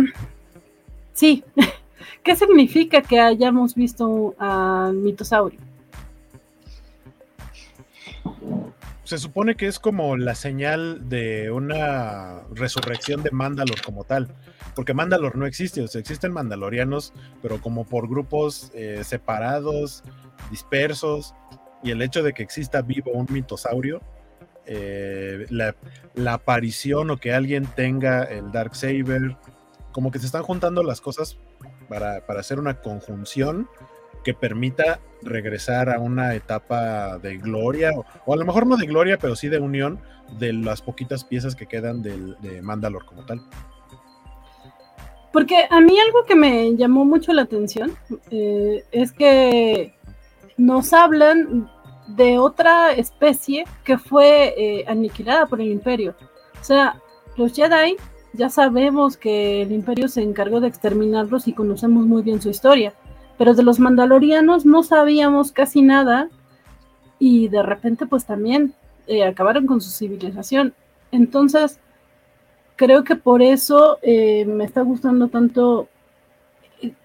sí, 1.14 1.44
¿Qué 2.24 2.36
significa 2.36 3.02
que 3.02 3.20
hayamos 3.20 3.76
visto 3.76 4.36
al 4.38 4.94
mitosaurio? 4.94 5.60
Se 9.10 9.18
supone 9.18 9.56
que 9.56 9.66
es 9.66 9.80
como 9.80 10.18
la 10.18 10.36
señal 10.36 11.10
de 11.10 11.50
una 11.50 12.42
resurrección 12.52 13.24
de 13.24 13.32
Mandalor 13.32 13.82
como 13.82 14.04
tal, 14.04 14.36
porque 14.76 14.94
Mandalor 14.94 15.36
no 15.36 15.48
existe, 15.48 15.82
o 15.82 15.88
sea, 15.88 16.00
existen 16.00 16.32
mandalorianos, 16.32 17.14
pero 17.42 17.60
como 17.60 17.86
por 17.86 18.08
grupos 18.08 18.72
eh, 18.76 19.02
separados, 19.04 20.04
dispersos, 20.52 21.34
y 21.82 21.90
el 21.90 22.04
hecho 22.04 22.22
de 22.22 22.34
que 22.34 22.44
exista 22.44 22.84
vivo 22.84 23.10
un 23.12 23.26
mitosaurio, 23.32 24.00
eh, 24.68 25.48
la, 25.50 25.74
aparición 26.32 27.10
o 27.10 27.18
que 27.18 27.34
alguien 27.34 27.66
tenga 27.66 28.22
el 28.26 28.52
Dark 28.52 28.76
Saber, 28.76 29.38
como 29.92 30.12
que 30.12 30.20
se 30.20 30.28
están 30.28 30.44
juntando 30.44 30.84
las 30.84 31.02
cosas 31.02 31.40
para, 31.88 32.28
para 32.28 32.42
hacer 32.42 32.60
una 32.60 32.80
conjunción 32.80 33.68
que 34.24 34.34
permita 34.34 35.00
regresar 35.22 35.90
a 35.90 36.00
una 36.00 36.36
etapa 36.36 37.18
de 37.18 37.38
gloria, 37.38 37.92
o, 38.26 38.34
a 38.34 38.38
lo 38.38 38.46
mejor 38.46 38.68
no 38.68 38.78
de 38.78 38.86
gloria, 38.86 39.18
pero 39.18 39.36
sí 39.36 39.50
de 39.50 39.60
unión 39.60 40.00
de 40.38 40.54
las 40.54 40.82
poquitas 40.82 41.24
piezas 41.24 41.56
que 41.56 41.66
quedan 41.66 42.02
de 42.02 42.62
Mandalor 42.62 43.06
como 43.06 43.26
tal. 43.26 43.42
Porque 45.32 45.66
a 45.70 45.80
mí 45.80 46.00
algo 46.00 46.26
que 46.26 46.36
me 46.36 46.76
llamó 46.76 47.06
mucho 47.06 47.34
la 47.34 47.44
atención 47.44 47.92
eh, 48.32 48.84
es 48.92 49.12
que 49.12 49.94
nos 50.58 50.92
hablan 50.94 51.70
de 52.08 52.40
otra 52.40 52.94
especie 52.94 53.66
que 53.84 53.98
fue 53.98 54.56
eh, 54.58 54.86
aniquilada 54.88 55.46
por 55.46 55.62
el 55.62 55.72
imperio. 55.72 56.16
O 56.60 56.64
sea, 56.64 57.00
los 57.38 57.54
Jedi 57.54 57.96
ya 58.34 58.50
sabemos 58.50 59.18
que 59.18 59.62
el 59.62 59.72
imperio 59.72 60.08
se 60.08 60.24
encargó 60.24 60.60
de 60.60 60.68
exterminarlos 60.68 61.48
y 61.48 61.54
conocemos 61.54 62.06
muy 62.06 62.24
bien 62.24 62.42
su 62.42 62.50
historia 62.50 62.94
pero 63.40 63.54
de 63.54 63.64
los 63.64 63.80
mandalorianos 63.80 64.66
no 64.66 64.84
sabíamos 64.84 65.54
casi 65.54 65.82
nada 65.82 66.28
y 67.20 67.48
de 67.48 67.64
repente 67.64 68.06
pues 68.06 68.26
también 68.26 68.74
eh, 69.08 69.24
acabaron 69.24 69.66
con 69.66 69.80
su 69.80 69.92
civilización. 69.92 70.74
Entonces, 71.14 71.80
creo 72.76 73.06
que 73.06 73.16
por 73.16 73.42
eso 73.42 73.98
eh, 74.02 74.44
me 74.44 74.66
está 74.66 74.82
gustando 74.82 75.30
tanto 75.30 75.88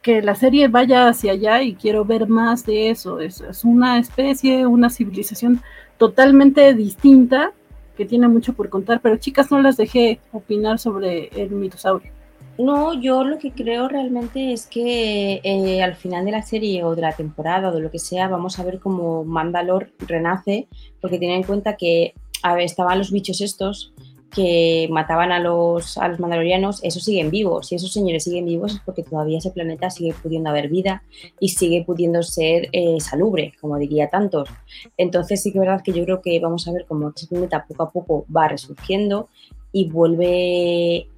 que 0.03 0.23
la 0.23 0.35
serie 0.35 0.67
vaya 0.67 1.07
hacia 1.07 1.33
allá 1.33 1.63
y 1.63 1.77
quiero 1.77 2.05
ver 2.05 2.29
más 2.29 2.67
de 2.67 2.91
eso. 2.91 3.21
Es, 3.21 3.41
es 3.41 3.63
una 3.63 4.01
especie, 4.01 4.67
una 4.67 4.91
civilización 4.91 5.63
totalmente 5.99 6.75
distinta 6.75 7.53
que 7.97 8.07
tiene 8.07 8.27
mucho 8.27 8.55
por 8.55 8.69
contar, 8.71 8.99
pero 9.01 9.19
chicas, 9.19 9.53
no 9.53 9.63
las 9.63 9.77
dejé 9.77 10.19
opinar 10.33 10.81
sobre 10.81 11.29
el 11.41 11.51
mitosaurio. 11.51 12.11
No, 12.57 12.95
yo 12.95 13.25
lo 13.25 13.39
que 13.39 13.51
creo 13.51 13.89
realmente 13.89 14.53
es 14.53 14.67
que 14.67 15.41
eh, 15.43 15.83
al 15.83 15.97
final 15.97 16.25
de 16.25 16.31
la 16.31 16.43
serie 16.43 16.85
o 16.85 16.95
de 16.95 17.03
la 17.03 17.13
temporada 17.13 17.69
o 17.69 17.73
de 17.73 17.81
lo 17.81 17.91
que 17.91 17.99
sea, 17.99 18.29
vamos 18.29 18.59
a 18.59 18.65
ver 18.65 18.79
cómo 18.79 19.25
Mandalor 19.25 19.91
renace, 19.99 20.69
porque 21.01 21.19
tienen 21.19 21.39
en 21.39 21.43
cuenta 21.43 21.77
que 21.77 22.15
estaban 22.61 22.99
los 22.99 23.11
bichos 23.11 23.41
estos 23.41 23.93
que 24.35 24.89
mataban 24.91 25.31
a 25.31 25.39
los, 25.39 25.97
a 25.97 26.09
los 26.09 26.19
mandalorianos, 26.19 26.83
esos 26.83 27.05
siguen 27.05 27.31
vivos. 27.31 27.69
Si 27.69 27.77
esos 27.77 27.93
señores 27.93 28.25
siguen 28.25 28.47
vivos 28.47 28.75
es 28.75 28.81
porque 28.85 29.05
todavía 29.05 29.39
ese 29.39 29.53
planeta 29.53 29.91
sigue 29.91 30.13
pudiendo 30.13 30.51
haber 30.51 30.69
vida 30.69 31.05
y 31.39 31.51
sigue 31.51 31.85
pudiendo 31.85 32.23
ser 32.23 32.69
eh, 32.73 33.01
salubre, 33.01 33.53
como 33.61 33.79
diría 33.79 34.11
tantos. 34.11 34.49
Entonces 34.97 35.41
sí 35.41 35.53
que 35.53 35.59
es 35.59 35.65
verdad 35.65 35.83
que 35.85 35.93
yo 35.93 36.05
creo 36.05 36.21
que 36.21 36.41
vamos 36.41 36.67
a 36.67 36.73
ver 36.73 36.85
cómo 36.87 37.13
ese 37.15 37.29
planeta 37.29 37.65
poco 37.67 37.83
a 37.85 37.91
poco 37.91 38.27
va 38.35 38.49
resurgiendo 38.49 39.29
y 39.71 39.89
vuelve 39.89 41.09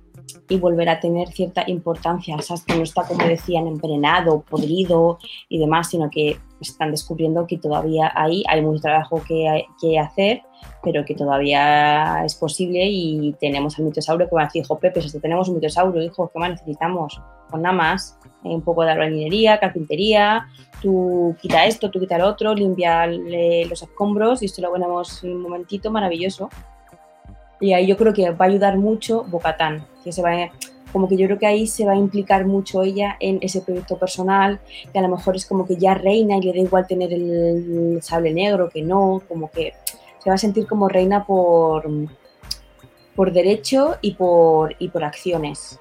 y 0.48 0.58
volver 0.58 0.88
a 0.88 1.00
tener 1.00 1.28
cierta 1.28 1.64
importancia, 1.66 2.40
¿sabes? 2.40 2.64
que 2.64 2.76
no 2.76 2.82
está, 2.82 3.02
como 3.02 3.26
decían, 3.26 3.66
envenenado, 3.66 4.42
podrido 4.42 5.18
y 5.48 5.58
demás, 5.58 5.90
sino 5.90 6.10
que 6.10 6.38
están 6.60 6.90
descubriendo 6.90 7.46
que 7.46 7.58
todavía 7.58 8.10
hay, 8.14 8.44
mucho 8.62 8.82
trabajo 8.82 9.22
que, 9.26 9.98
hacer, 9.98 10.42
pero 10.82 11.04
que 11.04 11.14
todavía 11.14 12.24
es 12.24 12.34
posible 12.34 12.86
y 12.86 13.34
tenemos 13.40 13.78
al 13.78 13.84
mitosaurio 13.84 14.28
que 14.28 14.34
va 14.34 14.42
a 14.42 14.44
decir, 14.46 14.62
hijo 14.62 14.78
Pepe, 14.78 15.02
si 15.02 15.20
tenemos 15.20 15.48
un 15.48 15.56
mitosaurio, 15.56 16.02
hijo, 16.02 16.30
¿qué 16.32 16.38
más 16.38 16.50
necesitamos? 16.50 17.20
Pues 17.50 17.62
nada 17.62 17.74
más, 17.74 18.18
eh, 18.44 18.48
un 18.48 18.62
poco 18.62 18.84
de 18.84 18.92
albañilería, 18.92 19.60
carpintería, 19.60 20.48
tú 20.80 21.36
quita 21.40 21.66
esto, 21.66 21.90
tú 21.90 22.00
quita 22.00 22.18
lo 22.18 22.28
otro, 22.28 22.54
limpia 22.54 23.06
los 23.06 23.82
escombros 23.82 24.42
y 24.42 24.46
esto 24.46 24.62
lo 24.62 24.70
ponemos 24.70 25.22
un 25.22 25.42
momentito 25.42 25.90
maravilloso. 25.90 26.48
Y 27.60 27.72
ahí 27.72 27.86
yo 27.86 27.96
creo 27.96 28.12
que 28.12 28.30
va 28.30 28.44
a 28.44 28.48
ayudar 28.48 28.76
mucho 28.76 29.24
Bocatán, 29.24 29.86
que 30.04 30.12
se 30.12 30.22
va 30.22 30.32
a, 30.32 30.50
como 30.92 31.08
que 31.08 31.16
yo 31.16 31.26
creo 31.26 31.38
que 31.38 31.46
ahí 31.46 31.66
se 31.66 31.84
va 31.84 31.92
a 31.92 31.96
implicar 31.96 32.46
mucho 32.46 32.82
ella 32.82 33.16
en 33.20 33.38
ese 33.42 33.60
proyecto 33.60 33.98
personal, 33.98 34.60
que 34.92 34.98
a 34.98 35.02
lo 35.02 35.08
mejor 35.08 35.36
es 35.36 35.46
como 35.46 35.66
que 35.66 35.76
ya 35.76 35.94
reina 35.94 36.36
y 36.36 36.42
le 36.42 36.52
da 36.52 36.58
igual 36.58 36.86
tener 36.86 37.12
el 37.12 37.98
sable 38.02 38.32
negro 38.32 38.68
que 38.68 38.82
no, 38.82 39.22
como 39.28 39.50
que 39.50 39.74
se 40.18 40.30
va 40.30 40.34
a 40.34 40.38
sentir 40.38 40.66
como 40.66 40.88
reina 40.88 41.24
por, 41.24 41.88
por 43.14 43.32
derecho 43.32 43.96
y 44.00 44.14
por, 44.14 44.74
y 44.78 44.88
por 44.88 45.04
acciones. 45.04 45.78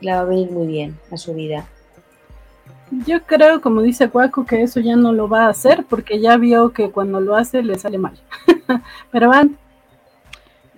Le 0.00 0.12
va 0.12 0.20
a 0.20 0.24
venir 0.24 0.50
muy 0.50 0.66
bien 0.66 0.98
a 1.10 1.16
su 1.16 1.34
vida. 1.34 1.66
Yo 3.06 3.22
creo, 3.22 3.60
como 3.60 3.80
dice 3.80 4.10
Cuaco, 4.10 4.44
que 4.44 4.62
eso 4.62 4.80
ya 4.80 4.96
no 4.96 5.12
lo 5.12 5.28
va 5.28 5.46
a 5.46 5.50
hacer 5.50 5.86
porque 5.88 6.20
ya 6.20 6.36
vio 6.36 6.72
que 6.72 6.90
cuando 6.90 7.20
lo 7.20 7.36
hace 7.36 7.62
le 7.62 7.78
sale 7.78 7.98
mal. 7.98 8.18
Pero 9.10 9.28
van, 9.30 9.58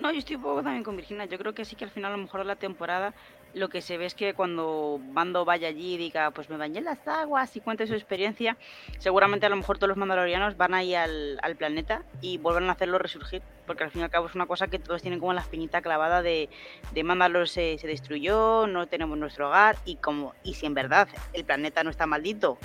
no, 0.05 0.13
yo 0.13 0.19
estoy 0.19 0.37
un 0.37 0.43
poco 0.43 0.63
también 0.63 0.85
con 0.85 0.97
Virginia. 0.97 1.25
Yo 1.25 1.39
creo 1.39 1.55
que 1.55 1.65
sí 1.65 1.77
que 1.77 1.85
al 1.85 1.91
final, 1.91 2.13
a 2.13 2.17
lo 2.17 2.23
mejor 2.23 2.41
de 2.41 2.47
la 2.47 2.57
temporada, 2.57 3.15
lo 3.55 3.71
que 3.71 3.81
se 3.81 3.97
ve 3.97 4.05
es 4.05 4.15
que 4.15 4.35
cuando 4.35 5.01
Mando 5.13 5.47
vaya 5.47 5.69
allí 5.69 5.95
y 5.95 5.97
diga, 5.97 6.31
pues 6.31 6.51
me 6.51 6.59
bañé 6.59 6.81
en 6.81 6.85
las 6.85 7.09
aguas 7.09 7.57
y 7.57 7.61
cuente 7.61 7.87
su 7.87 7.95
experiencia, 7.95 8.59
seguramente 8.99 9.47
a 9.47 9.49
lo 9.49 9.57
mejor 9.57 9.79
todos 9.79 9.89
los 9.89 9.97
mandalorianos 9.97 10.59
van 10.59 10.75
ahí 10.75 10.95
al, 10.95 11.41
planeta 11.57 12.03
y 12.21 12.37
vuelvan 12.37 12.69
a 12.69 12.73
hacerlo 12.73 12.99
resurgir. 12.99 13.41
Porque 13.67 13.85
al 13.85 13.91
fin 13.91 14.03
y 14.03 14.05
al 14.05 14.11
cabo 14.11 14.27
es 14.27 14.35
una 14.35 14.45
cosa 14.45 14.67
que 14.67 14.79
todos 14.79 15.01
tienen 15.01 15.21
como 15.21 15.33
la 15.33 15.41
espinita 15.41 15.81
clavada 15.81 16.21
de, 16.21 16.51
de 16.93 17.03
Mandalor 17.03 17.49
se, 17.49 17.79
se 17.79 17.87
destruyó, 17.87 18.67
no 18.67 18.87
tenemos 18.87 19.17
nuestro 19.17 19.49
hogar 19.49 19.79
y 19.87 19.97
como 19.97 20.35
y 20.43 20.53
si 20.53 20.67
en 20.67 20.75
verdad 20.75 21.09
el 21.33 21.45
planeta 21.45 21.83
no 21.83 21.89
está 21.89 22.05
maldito, 22.05 22.59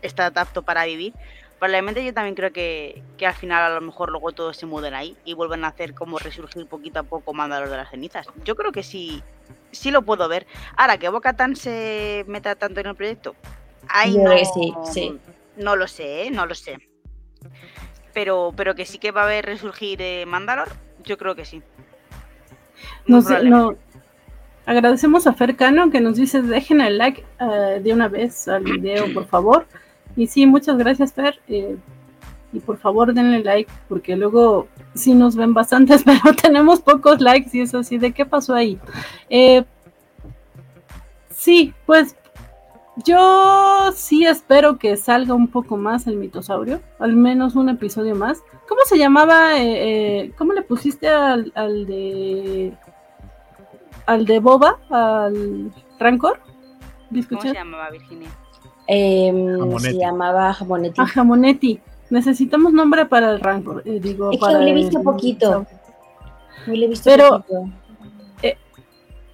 está 0.00 0.26
apto 0.34 0.62
para 0.62 0.86
vivir, 0.86 1.12
probablemente 1.60 2.02
yo 2.02 2.14
también 2.14 2.34
creo 2.34 2.52
que, 2.52 3.02
al 3.24 3.34
final 3.34 3.62
a 3.70 3.74
lo 3.74 3.82
mejor 3.82 4.10
luego 4.10 4.32
todos 4.32 4.56
se 4.56 4.64
muden 4.64 4.94
ahí 4.94 5.14
y 5.26 5.34
vuelven 5.34 5.64
a 5.64 5.68
hacer 5.68 5.92
como 5.94 6.18
resurgir 6.18 6.66
poquito 6.66 7.00
a 7.00 7.02
poco 7.02 7.34
Mandalor 7.34 7.68
de 7.68 7.76
las 7.76 7.90
cenizas. 7.90 8.26
Yo 8.44 8.56
creo 8.56 8.72
que 8.72 8.82
sí, 8.82 9.22
sí 9.70 9.90
lo 9.90 10.00
puedo 10.00 10.26
ver. 10.26 10.46
Ahora, 10.74 10.96
que 10.96 11.10
Boca 11.10 11.34
Tan 11.34 11.54
se 11.54 12.24
meta 12.26 12.54
tanto 12.54 12.80
en 12.80 12.86
el 12.86 12.96
proyecto, 12.96 13.36
ahí 13.88 14.16
no, 14.16 14.30
sí, 14.30 14.74
sí. 14.90 15.18
no 15.58 15.76
lo 15.76 15.86
sé, 15.86 16.24
¿eh? 16.24 16.30
no 16.30 16.46
lo 16.46 16.54
sé. 16.54 16.78
Pero, 18.14 18.54
pero 18.56 18.74
que 18.74 18.86
sí 18.86 18.98
que 18.98 19.12
va 19.12 19.20
a 19.20 19.24
haber 19.24 19.44
resurgir 19.44 20.00
eh, 20.00 20.24
Mandalor, 20.26 20.68
yo 21.04 21.18
creo 21.18 21.34
que 21.34 21.44
sí. 21.44 21.62
No 23.06 23.20
sé, 23.20 23.44
no. 23.44 23.76
Agradecemos 24.64 25.26
a 25.26 25.34
Fercano 25.34 25.90
que 25.90 26.00
nos 26.00 26.16
dice 26.16 26.40
dejen 26.40 26.80
el 26.80 26.96
like 26.96 27.22
eh, 27.38 27.80
de 27.82 27.92
una 27.92 28.08
vez 28.08 28.48
al 28.48 28.64
video, 28.64 29.12
por 29.12 29.26
favor. 29.26 29.66
Y 30.16 30.26
sí, 30.26 30.46
muchas 30.46 30.76
gracias, 30.76 31.12
Fer. 31.12 31.40
Eh, 31.48 31.76
y 32.52 32.60
por 32.60 32.78
favor 32.78 33.14
denle 33.14 33.44
like, 33.44 33.70
porque 33.88 34.16
luego 34.16 34.66
sí 34.94 35.14
nos 35.14 35.36
ven 35.36 35.54
bastantes, 35.54 36.02
pero 36.04 36.34
tenemos 36.34 36.80
pocos 36.80 37.20
likes 37.20 37.50
y 37.56 37.60
eso 37.60 37.78
así, 37.78 37.98
¿de 37.98 38.12
qué 38.12 38.26
pasó 38.26 38.54
ahí? 38.54 38.78
Eh, 39.28 39.64
sí, 41.30 41.72
pues 41.86 42.16
yo 43.04 43.92
sí 43.94 44.26
espero 44.26 44.78
que 44.78 44.96
salga 44.96 45.34
un 45.34 45.48
poco 45.48 45.76
más 45.76 46.06
el 46.06 46.16
mitosaurio, 46.16 46.80
al 46.98 47.14
menos 47.14 47.54
un 47.54 47.68
episodio 47.68 48.14
más. 48.14 48.42
¿Cómo 48.68 48.80
se 48.84 48.98
llamaba? 48.98 49.58
Eh, 49.58 50.32
¿Cómo 50.36 50.52
le 50.52 50.62
pusiste 50.62 51.08
al, 51.08 51.52
al 51.54 51.86
de 51.86 52.76
al 54.06 54.26
de 54.26 54.40
Boba, 54.40 54.78
al 54.90 55.72
Rancor? 55.98 56.40
¿Cómo 57.28 57.42
se 57.42 57.54
llamaba 57.54 57.90
Virginia? 57.90 58.28
Em, 58.92 59.78
se 59.78 59.92
llamaba 59.92 60.52
Jamonetti. 60.52 61.00
Ah, 61.00 61.06
Jamonetti. 61.06 61.80
Necesitamos 62.10 62.72
nombre 62.72 63.06
para 63.06 63.30
el 63.30 63.38
rango. 63.38 63.80
Eh, 63.84 64.00
digo, 64.02 64.32
es 64.32 64.38
para 64.38 64.58
que 64.58 64.64
le 64.64 64.70
he 64.72 64.74
visto 64.74 65.00
poquito. 65.00 65.64
le 66.66 66.86
he 66.86 66.88
visto 66.88 67.08
Pero, 67.08 67.44
eh, 68.42 68.56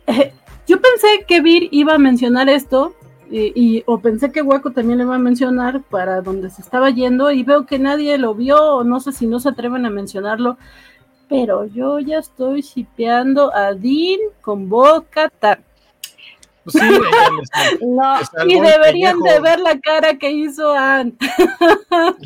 eh, 0.08 0.32
yo 0.66 0.78
pensé 0.78 1.24
que 1.26 1.40
Vir 1.40 1.70
iba 1.70 1.94
a 1.94 1.98
mencionar 1.98 2.50
esto, 2.50 2.94
y, 3.30 3.82
o 3.86 3.98
pensé 3.98 4.30
que 4.30 4.42
Waco 4.42 4.72
también 4.72 4.98
le 4.98 5.04
iba 5.04 5.16
a 5.16 5.18
mencionar 5.18 5.82
para 5.84 6.20
donde 6.20 6.50
se 6.50 6.60
estaba 6.60 6.90
yendo, 6.90 7.30
y 7.30 7.42
veo 7.42 7.64
que 7.64 7.78
nadie 7.78 8.18
lo 8.18 8.34
vio, 8.34 8.76
o 8.76 8.84
no 8.84 9.00
sé 9.00 9.12
si 9.12 9.26
no 9.26 9.40
se 9.40 9.48
atreven 9.48 9.86
a 9.86 9.90
mencionarlo, 9.90 10.58
pero 11.30 11.64
yo 11.64 11.98
ya 11.98 12.18
estoy 12.18 12.60
shipeando 12.60 13.54
a 13.56 13.72
Dean 13.72 14.20
con 14.42 14.68
Boca 14.68 15.32
Pues 16.66 16.82
sí, 16.82 17.78
No, 17.86 18.18
Y 18.46 18.60
deberían 18.60 19.20
de 19.20 19.40
ver 19.40 19.60
la 19.60 19.78
cara 19.78 20.18
que 20.18 20.30
hizo 20.30 20.74
Anne. 20.74 21.14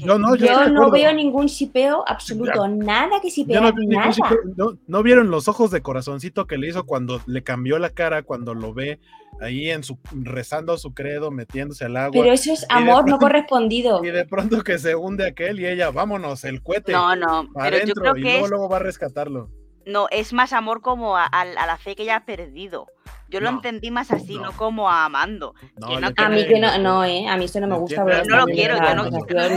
No, 0.05 0.19
no, 0.19 0.35
yo, 0.35 0.47
yo 0.47 0.69
no 0.71 0.91
veo 0.91 1.13
ningún 1.13 1.47
shipeo 1.47 2.03
absoluto, 2.07 2.67
nada 2.69 3.21
que 3.21 3.29
Yo 3.29 3.35
shipea, 3.43 3.61
no, 3.61 3.73
nada. 3.87 4.13
no- 4.57 4.79
no 4.87 5.03
vieron 5.03 5.31
los 5.31 5.47
ojos 5.49 5.71
de 5.71 5.83
corazoncito 5.83 6.47
que 6.47 6.57
le 6.59 6.69
hizo 6.69 6.85
cuando 6.85 7.21
le 7.27 7.43
cambió 7.43 7.79
la 7.79 7.91
cara, 7.91 8.23
cuando 8.23 8.55
lo 8.55 8.73
ve 8.73 8.99
ahí 9.41 9.71
en 9.71 9.83
su 9.83 9.99
rezando 10.13 10.77
su 10.79 10.93
credo, 10.95 11.31
metiéndose 11.31 11.85
al 11.85 11.97
agua. 11.97 12.23
Pero 12.23 12.33
eso 12.33 12.53
es 12.53 12.67
amor 12.69 13.09
no 13.09 13.19
correspondido. 13.19 14.03
Y 14.05 14.11
de 14.11 14.25
pronto 14.27 14.63
que 14.63 14.79
se 14.79 14.95
hunde 14.95 15.27
aquel 15.27 15.61
y 15.61 15.67
ella, 15.67 15.91
vámonos, 15.91 16.45
el 16.45 16.63
cohete. 16.63 16.93
No, 16.93 17.15
no, 17.17 17.47
para 17.53 17.71
pero 17.71 17.77
yo 17.77 17.83
adentro, 17.83 18.03
creo 18.03 18.17
y 18.17 18.23
que 18.23 18.29
luego, 18.31 18.45
es, 18.45 18.51
luego 18.51 18.69
va 18.69 18.77
a 18.77 18.81
rescatarlo. 18.81 19.51
No, 19.91 20.07
es 20.11 20.33
más 20.33 20.53
amor 20.53 20.81
como 20.81 21.17
a, 21.17 21.25
a- 21.25 21.41
a 21.43 21.67
la 21.67 21.77
fe 21.77 21.95
que 21.97 22.05
ella 22.05 22.17
ha 22.17 22.25
perdido. 22.25 22.87
Yo 23.29 23.39
lo 23.41 23.51
No, 23.51 23.59
entendí 23.59 23.91
más 23.93 24.11
así, 24.11 24.37
no, 24.37 24.47
no. 24.47 24.53
como 24.53 24.91
a 24.91 25.05
Amando. 25.05 25.55
No, 25.77 25.87
Que 25.89 25.95
le 25.97 26.01
no- 26.01 26.09
A 26.17 26.29
mí 26.29 26.47
que 26.47 26.59
no, 26.59 26.79
no, 26.79 27.05
eh, 27.05 27.29
a 27.29 27.37
mí 27.37 27.45
eso 27.45 27.61
no 27.61 27.69
me 27.69 27.77
gusta. 27.79 28.03
ver 28.03 28.27
No 28.27 28.37
lo 28.39 28.47
quiero, 28.47 28.75
yo 28.77 28.95
no- 28.95 29.05
Yo 29.05 29.11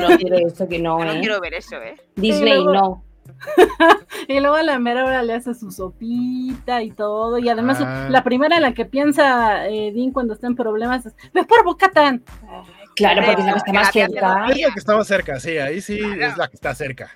no 0.10 0.18
quiero 0.18 0.38
esto 0.48 0.68
que 0.68 0.78
no, 0.80 1.00
Yo 1.00 1.06
no 1.06 1.12
eh. 1.14 1.20
quiero 1.22 1.42
ver 1.42 1.54
eso, 1.56 1.78
¿eh? 1.78 1.96
Disney, 2.16 2.54
luego- 2.64 2.74
no. 2.74 3.04
Y 4.28 4.40
luego 4.40 4.56
a 4.58 4.64
la 4.64 4.78
mera 4.80 5.06
hora 5.06 5.24
le 5.24 5.34
hace 5.34 5.54
su 5.56 5.72
sopita 5.72 6.82
y 6.84 6.92
todo. 6.92 7.40
Y 7.40 7.50
además, 7.50 7.80
Ah. 7.82 8.08
la 8.10 8.24
primera 8.24 8.56
en 8.58 8.62
la 8.62 8.74
que 8.74 8.86
piensa 8.86 9.68
eh, 9.68 9.92
Dean 9.94 10.12
cuando 10.12 10.34
está 10.34 10.48
en 10.48 10.56
problemas 10.56 11.06
es: 11.06 11.16
¡Ve 11.34 11.44
por 11.44 11.64
Bocatán! 11.64 12.24
Claro, 12.96 13.22
porque 13.26 13.42
es 13.42 13.46
la 13.48 13.54
que 13.54 13.58
está 13.58 13.74
más 13.74 13.92
cerca. 13.92 14.48
Es 14.50 14.62
la 14.62 14.72
que 14.74 14.80
estaba 14.80 15.04
cerca, 15.04 15.40
sí, 15.40 15.58
ahí 15.58 15.82
sí 15.82 15.98
Claro. 15.98 16.26
es 16.26 16.38
la 16.38 16.48
que 16.48 16.56
está 16.56 16.76
cerca. 16.76 17.10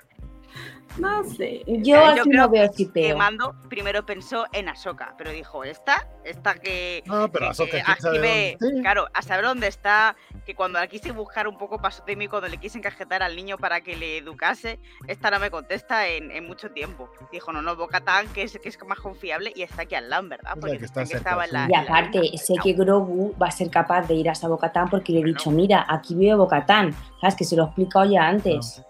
No 0.99 1.23
sé. 1.23 1.63
Yo 1.67 1.75
Yo 1.83 2.05
así 2.05 2.21
creo 2.29 2.41
no 2.43 2.49
veo 2.49 2.71
Que. 2.71 3.15
Mando 3.15 3.55
primero 3.69 4.05
pensó 4.05 4.45
en 4.53 4.69
Ahsoka, 4.69 5.13
pero 5.17 5.31
dijo, 5.31 5.63
esta, 5.63 6.07
esta 6.23 6.55
que... 6.55 7.03
No, 7.05 7.31
pero 7.31 7.45
que- 7.45 7.51
Ahsoka, 7.51 7.77
active- 7.79 8.57
dónde. 8.59 8.81
Claro, 8.81 9.07
a 9.13 9.21
saber 9.21 9.45
dónde 9.45 9.67
está, 9.67 10.15
que 10.45 10.55
cuando 10.55 10.79
la 10.79 10.87
quise 10.87 11.11
buscar 11.11 11.47
un 11.47 11.57
poco 11.57 11.79
de 12.05 12.15
mí, 12.15 12.27
cuando 12.27 12.47
le 12.47 12.57
quise 12.57 12.77
encajetar 12.77 13.21
al 13.23 13.35
niño 13.35 13.57
para 13.57 13.81
que 13.81 13.95
le 13.95 14.17
educase, 14.17 14.79
esta 15.07 15.29
no 15.31 15.39
me 15.39 15.51
contesta 15.51 16.07
en, 16.07 16.31
en 16.31 16.45
mucho 16.47 16.71
tiempo. 16.71 17.09
Dijo, 17.31 17.51
no, 17.51 17.61
no, 17.61 17.75
Bocatán, 17.75 18.27
que 18.29 18.43
es, 18.43 18.57
que 18.57 18.69
es 18.69 18.77
más 18.85 18.99
confiable, 18.99 19.51
y 19.55 19.61
está 19.61 19.83
aquí 19.83 19.95
al 19.95 20.09
lado, 20.09 20.27
¿verdad? 20.27 20.53
Es 20.55 20.59
Porque 20.61 20.77
que 20.79 20.85
está 20.85 21.05
cerca, 21.05 21.17
estaba 21.29 21.45
en 21.45 21.53
la- 21.53 21.61
Y 21.61 21.63
en 21.65 21.71
la 21.71 21.79
aparte, 21.81 22.37
sé 22.37 22.53
que 22.63 22.73
Grogu 22.73 23.35
va 23.41 23.47
a 23.47 23.51
ser 23.51 23.69
capaz 23.69 24.07
de 24.07 24.15
ir 24.15 24.29
hasta 24.29 24.47
Bocatán 24.47 24.89
porque 24.89 25.11
le 25.13 25.19
he 25.19 25.23
dicho, 25.23 25.51
mira, 25.51 25.85
aquí 25.87 26.15
veo 26.15 26.37
Bocatán. 26.37 26.95
¿Sabes? 27.21 27.35
Que 27.35 27.43
se 27.43 27.55
lo 27.55 27.63
he 27.63 27.65
explicado 27.67 28.05
ya 28.05 28.27
antes. 28.27 28.83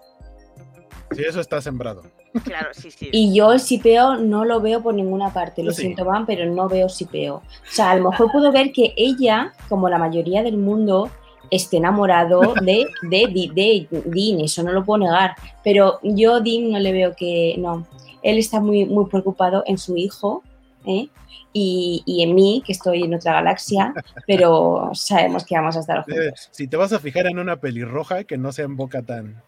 Sí, 1.15 1.23
eso 1.27 1.39
está 1.39 1.61
sembrado. 1.61 2.03
Claro, 2.43 2.69
sí, 2.73 2.91
sí. 2.91 3.09
Y 3.11 3.33
yo 3.33 3.53
el 3.53 3.59
sipeo 3.59 4.17
no 4.17 4.45
lo 4.45 4.59
veo 4.61 4.83
por 4.83 4.93
ninguna 4.93 5.33
parte. 5.33 5.63
Lo 5.63 5.71
sí. 5.71 5.81
siento, 5.81 6.05
Van, 6.05 6.25
pero 6.25 6.45
no 6.45 6.67
veo 6.67 6.89
sipeo. 6.89 7.35
O 7.35 7.43
sea, 7.71 7.91
a 7.91 7.95
lo 7.95 8.11
mejor 8.11 8.31
puedo 8.31 8.51
ver 8.51 8.71
que 8.71 8.93
ella, 8.95 9.53
como 9.69 9.89
la 9.89 9.97
mayoría 9.97 10.43
del 10.43 10.57
mundo, 10.57 11.09
esté 11.49 11.77
enamorado 11.77 12.53
de, 12.61 12.85
de, 13.03 13.27
de, 13.27 13.51
de 13.55 13.87
Dean. 14.05 14.41
Eso 14.41 14.63
no 14.63 14.71
lo 14.71 14.83
puedo 14.83 15.05
negar. 15.05 15.35
Pero 15.63 15.99
yo 16.03 16.35
a 16.35 16.41
Dean 16.41 16.71
no 16.71 16.79
le 16.79 16.91
veo 16.91 17.15
que... 17.15 17.55
No. 17.57 17.87
Él 18.21 18.37
está 18.37 18.59
muy, 18.59 18.85
muy 18.85 19.05
preocupado 19.05 19.63
en 19.65 19.77
su 19.77 19.95
hijo. 19.95 20.43
¿eh? 20.85 21.07
Y, 21.53 22.03
y 22.05 22.21
en 22.21 22.35
mí, 22.35 22.61
que 22.65 22.73
estoy 22.73 23.03
en 23.03 23.15
otra 23.15 23.33
galaxia, 23.33 23.93
pero 24.27 24.91
sabemos 24.93 25.43
que 25.45 25.55
vamos 25.55 25.75
a 25.77 25.79
estar 25.79 26.03
juntos. 26.03 26.49
Si 26.51 26.67
te 26.67 26.77
vas 26.77 26.93
a 26.93 26.99
fijar 26.99 27.25
en 27.27 27.39
una 27.39 27.55
pelirroja, 27.55 28.25
que 28.25 28.37
no 28.37 28.51
sea 28.51 28.65
en 28.65 28.75
Boca 28.75 29.01
Tan. 29.01 29.41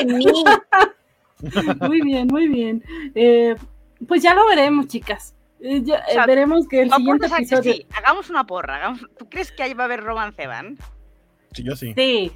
En 0.00 0.18
mí. 0.18 0.24
Muy 1.80 2.00
bien, 2.00 2.26
muy 2.28 2.48
bien. 2.48 2.82
Eh, 3.14 3.54
pues 4.08 4.22
ya 4.22 4.34
lo 4.34 4.46
veremos, 4.46 4.86
chicas. 4.86 5.34
Eh, 5.60 5.82
ya, 5.82 5.96
eh, 5.96 6.12
sea, 6.14 6.26
veremos 6.26 6.66
que 6.68 6.82
el 6.82 6.90
siguiente 6.92 7.26
episodio. 7.26 7.72
sí, 7.74 7.86
hagamos 7.94 8.30
una 8.30 8.44
porra. 8.44 8.76
hagamos- 8.76 9.06
¿Tú 9.18 9.28
crees 9.28 9.52
que 9.52 9.62
ahí 9.62 9.74
va 9.74 9.84
a 9.84 9.86
haber 9.86 10.02
romance, 10.02 10.46
Van? 10.46 10.76
Sí, 11.52 11.62
yo 11.62 11.76
sí. 11.76 11.92
Sí. 11.96 12.32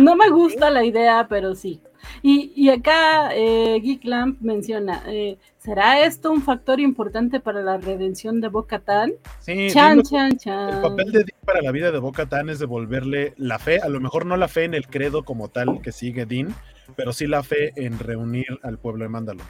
No 0.00 0.16
me 0.16 0.30
gusta 0.30 0.70
la 0.70 0.84
idea, 0.84 1.26
pero 1.28 1.54
sí. 1.54 1.80
Y, 2.22 2.52
y 2.54 2.70
acá 2.70 3.34
eh, 3.34 3.80
Geek 3.82 4.04
Lamp 4.04 4.40
menciona, 4.40 5.02
eh, 5.06 5.38
¿será 5.58 6.04
esto 6.04 6.30
un 6.30 6.42
factor 6.42 6.80
importante 6.80 7.40
para 7.40 7.62
la 7.62 7.78
redención 7.78 8.40
de 8.40 8.48
Bo-Katan? 8.48 9.12
Sí, 9.40 9.68
Chan, 9.70 10.00
El 10.00 10.80
papel 10.82 11.12
de 11.12 11.18
Dean 11.20 11.40
para 11.44 11.62
la 11.62 11.72
vida 11.72 11.92
de 11.92 11.98
Boca 11.98 12.26
Tan 12.26 12.48
es 12.48 12.58
devolverle 12.58 13.34
la 13.36 13.58
fe, 13.58 13.80
a 13.80 13.88
lo 13.88 14.00
mejor 14.00 14.26
no 14.26 14.36
la 14.36 14.48
fe 14.48 14.64
en 14.64 14.74
el 14.74 14.86
credo 14.86 15.24
como 15.24 15.48
tal 15.48 15.80
que 15.82 15.92
sigue 15.92 16.26
Dean, 16.26 16.54
pero 16.96 17.12
sí 17.12 17.26
la 17.26 17.42
fe 17.42 17.72
en 17.76 17.98
reunir 17.98 18.58
al 18.62 18.78
pueblo 18.78 19.04
de 19.04 19.08
Mándalo. 19.08 19.42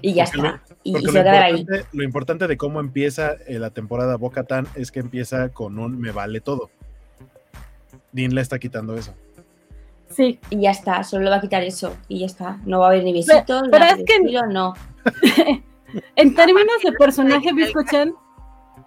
Y 0.00 0.14
ya 0.14 0.24
Porque 0.24 0.46
está. 0.48 0.62
Y, 0.84 0.96
y 0.96 1.00
se 1.02 1.12
lo 1.12 1.30
ahí. 1.30 1.60
importante, 1.60 1.88
lo 1.92 2.02
importante 2.02 2.46
de 2.46 2.56
cómo 2.56 2.80
empieza 2.80 3.34
eh, 3.46 3.58
la 3.58 3.70
temporada 3.70 4.16
Boca 4.16 4.44
Tan 4.44 4.66
es 4.74 4.90
que 4.90 5.00
empieza 5.00 5.50
con 5.50 5.78
un 5.78 5.98
me 5.98 6.12
vale 6.12 6.40
todo. 6.40 6.70
Dean 8.12 8.34
le 8.34 8.40
está 8.40 8.58
quitando 8.58 8.94
eso. 8.94 9.14
Sí, 10.08 10.38
Y 10.50 10.60
ya 10.60 10.70
está, 10.72 11.02
solo 11.04 11.24
le 11.24 11.30
va 11.30 11.36
a 11.36 11.40
quitar 11.40 11.62
eso. 11.62 11.96
Y 12.08 12.20
ya 12.20 12.26
está. 12.26 12.58
No 12.66 12.80
va 12.80 12.86
a 12.86 12.88
haber 12.90 13.02
ni 13.04 13.12
besitos, 13.14 13.62
pero 13.70 13.84
es 13.86 13.96
que- 14.04 14.16
estilo, 14.16 14.46
no. 14.46 14.74
en 16.16 16.34
términos 16.34 16.76
de 16.84 16.92
personaje, 16.92 17.52
Biscochan, 17.52 18.14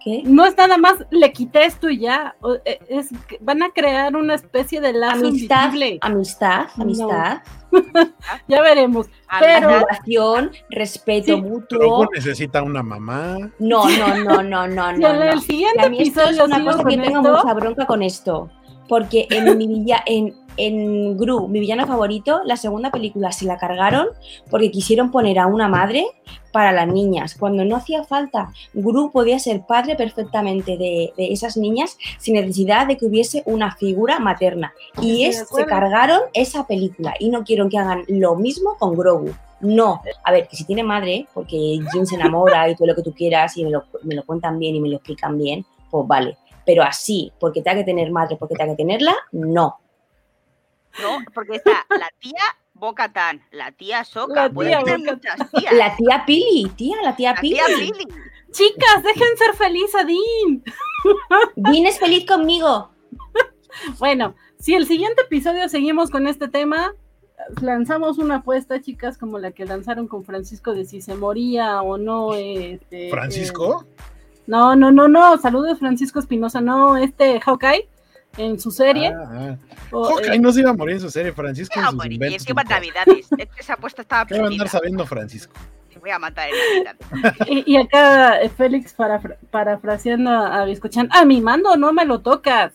¿Qué? 0.04 0.22
no 0.24 0.44
es 0.46 0.56
nada 0.56 0.76
más 0.76 0.94
le 1.10 1.32
quité 1.32 1.64
esto 1.64 1.90
y 1.90 1.98
ya. 1.98 2.36
o- 2.42 2.56
Es, 2.64 3.08
que 3.26 3.38
van 3.40 3.62
a 3.64 3.70
crear 3.70 4.14
una 4.14 4.34
especie 4.34 4.80
de 4.80 4.92
lazo 4.92 5.26
Amistad, 5.26 5.64
invisible. 5.66 5.98
amistad, 6.02 6.66
No. 6.76 6.82
amistad, 6.84 7.38
Ya 8.48 8.62
veremos. 8.62 9.06
Pero- 9.40 9.68
admiración, 9.70 10.50
respeto 10.70 11.34
Sí. 11.34 11.42
mutuo. 11.42 11.78
Grogu 11.78 12.06
necesita 12.14 12.62
una 12.62 12.82
mamá. 12.84 13.36
No, 13.58 13.88
no, 13.88 14.16
no, 14.16 14.42
no, 14.44 14.66
no, 14.68 14.90
Y 14.96 14.98
no. 15.00 15.08
en 15.14 15.22
el 15.22 15.40
siguiente 15.40 15.80
Y 15.82 15.84
a 15.84 15.88
mí 15.88 15.98
esto 16.02 16.20
es 16.20 16.26
episodio 16.38 16.44
una 16.44 16.64
cosa 16.72 16.84
que 16.88 16.98
tengo 16.98 17.22
mucha 17.22 17.54
bronca 17.54 17.86
con 17.86 18.02
esto. 18.04 18.48
Porque 18.88 19.26
en 19.30 19.56
mi 19.56 19.66
villa, 19.66 20.02
en, 20.06 20.34
en 20.56 21.16
Gru, 21.16 21.48
mi 21.48 21.60
villano 21.60 21.86
favorito, 21.86 22.40
la 22.44 22.56
segunda 22.56 22.90
película 22.90 23.32
se 23.32 23.44
la 23.44 23.58
cargaron 23.58 24.08
porque 24.50 24.70
quisieron 24.70 25.10
poner 25.10 25.38
a 25.38 25.46
una 25.46 25.68
madre 25.68 26.06
para 26.52 26.72
las 26.72 26.88
niñas, 26.88 27.34
cuando 27.38 27.64
no 27.64 27.76
hacía 27.76 28.04
falta. 28.04 28.52
Gru 28.72 29.10
podía 29.10 29.38
ser 29.38 29.66
padre 29.66 29.94
perfectamente 29.94 30.78
de, 30.78 31.12
de 31.16 31.32
esas 31.32 31.56
niñas 31.56 31.98
sin 32.18 32.34
necesidad 32.34 32.86
de 32.86 32.96
que 32.96 33.06
hubiese 33.06 33.42
una 33.44 33.74
figura 33.74 34.18
materna. 34.18 34.72
Y 35.02 35.24
es, 35.24 35.46
se 35.48 35.66
cargaron 35.66 36.20
esa 36.32 36.66
película 36.66 37.14
y 37.18 37.28
no 37.28 37.44
quiero 37.44 37.68
que 37.68 37.78
hagan 37.78 38.04
lo 38.08 38.36
mismo 38.36 38.76
con 38.78 38.96
Grogu. 38.96 39.34
No, 39.60 40.02
a 40.22 40.32
ver, 40.32 40.48
que 40.48 40.56
si 40.56 40.64
tiene 40.64 40.82
madre, 40.82 41.26
porque 41.32 41.78
Jin 41.92 42.06
se 42.06 42.14
enamora 42.14 42.68
y 42.68 42.76
todo 42.76 42.88
lo 42.88 42.94
que 42.94 43.02
tú 43.02 43.12
quieras 43.12 43.56
y 43.56 43.64
me 43.64 43.70
lo, 43.70 43.84
me 44.02 44.14
lo 44.14 44.24
cuentan 44.24 44.58
bien 44.58 44.76
y 44.76 44.80
me 44.80 44.88
lo 44.88 44.96
explican 44.96 45.38
bien, 45.38 45.64
pues 45.90 46.06
vale. 46.06 46.36
Pero 46.66 46.82
así, 46.82 47.32
porque 47.40 47.62
tenga 47.62 47.78
que 47.78 47.84
tener 47.84 48.10
madre, 48.10 48.36
porque 48.36 48.56
tenga 48.56 48.72
que 48.72 48.82
tenerla, 48.82 49.16
no. 49.32 49.78
No, 51.00 51.18
porque 51.34 51.56
está 51.56 51.86
la 51.90 52.10
tía 52.18 52.42
Bocatán, 52.74 53.42
la 53.52 53.70
tía 53.72 54.04
Soka, 54.04 54.44
La 54.44 54.50
puede 54.50 54.70
tía 54.70 54.82
tener 54.82 54.98
Bo-Katan. 54.98 55.38
muchas 55.38 55.50
tías. 55.52 55.72
La 55.74 55.96
tía 55.96 56.24
Pili, 56.26 56.70
tía, 56.76 56.96
la 57.02 57.14
tía 57.16 57.32
La 57.34 57.40
Pili. 57.40 57.54
tía 57.54 57.68
Lily. 57.68 58.06
Chicas, 58.50 59.02
dejen 59.02 59.36
ser 59.38 59.54
feliz 59.54 59.94
a 59.94 60.04
Dean. 60.04 60.62
Dean 61.56 61.86
es 61.86 61.98
feliz 61.98 62.26
conmigo. 62.26 62.90
Bueno, 63.98 64.34
si 64.58 64.74
el 64.74 64.86
siguiente 64.86 65.22
episodio 65.22 65.68
seguimos 65.68 66.10
con 66.10 66.26
este 66.26 66.48
tema, 66.48 66.94
lanzamos 67.60 68.16
una 68.18 68.36
apuesta, 68.36 68.80
chicas, 68.80 69.18
como 69.18 69.38
la 69.38 69.50
que 69.52 69.66
lanzaron 69.66 70.08
con 70.08 70.24
Francisco 70.24 70.72
de 70.74 70.86
si 70.86 71.02
se 71.02 71.14
moría 71.14 71.82
o 71.82 71.98
no. 71.98 72.32
Este, 72.34 73.10
¿Francisco? 73.10 73.84
eh, 73.86 73.95
no, 74.46 74.76
no, 74.76 74.90
no, 74.92 75.08
no. 75.08 75.36
Saludos, 75.38 75.78
Francisco 75.78 76.18
Espinosa. 76.18 76.60
No, 76.60 76.96
este 76.96 77.40
Hawkeye 77.40 77.88
en 78.38 78.60
su 78.60 78.70
serie. 78.70 79.08
Ah, 79.14 79.30
ah. 79.32 79.56
o, 79.92 80.04
Hawkeye 80.10 80.34
eh, 80.34 80.38
no 80.38 80.52
se 80.52 80.60
iba 80.60 80.70
a 80.70 80.74
morir 80.74 80.96
en 80.96 81.00
su 81.00 81.10
serie, 81.10 81.32
Francisco 81.32 81.80
No, 81.80 81.92
bueno, 81.94 82.10
y 82.12 82.14
inventos. 82.14 82.42
encima 82.42 82.62
en 82.62 82.68
Navidades. 82.68 83.26
Es 83.38 83.48
que 83.50 83.60
Esa 83.60 83.74
apuesta 83.74 84.02
estaba 84.02 84.24
¿Qué 84.26 84.34
va 84.34 84.40
a 84.40 84.42
perdida. 84.44 84.54
andar 84.62 84.68
sabiendo 84.68 85.06
Francisco? 85.06 85.54
Te 85.92 85.98
voy 85.98 86.10
a 86.10 86.18
matar 86.18 86.48
en 86.50 86.84
Navidad. 86.84 87.36
y, 87.48 87.72
y 87.72 87.76
acá 87.78 88.40
eh, 88.42 88.50
Félix 88.50 88.94
parafra- 88.96 89.38
parafraseando 89.50 90.30
a, 90.30 90.62
a 90.62 90.64
Biscochan. 90.66 91.08
A 91.12 91.24
mi 91.24 91.40
mando 91.40 91.76
no 91.76 91.92
me 91.92 92.04
lo 92.04 92.20
tocas. 92.20 92.74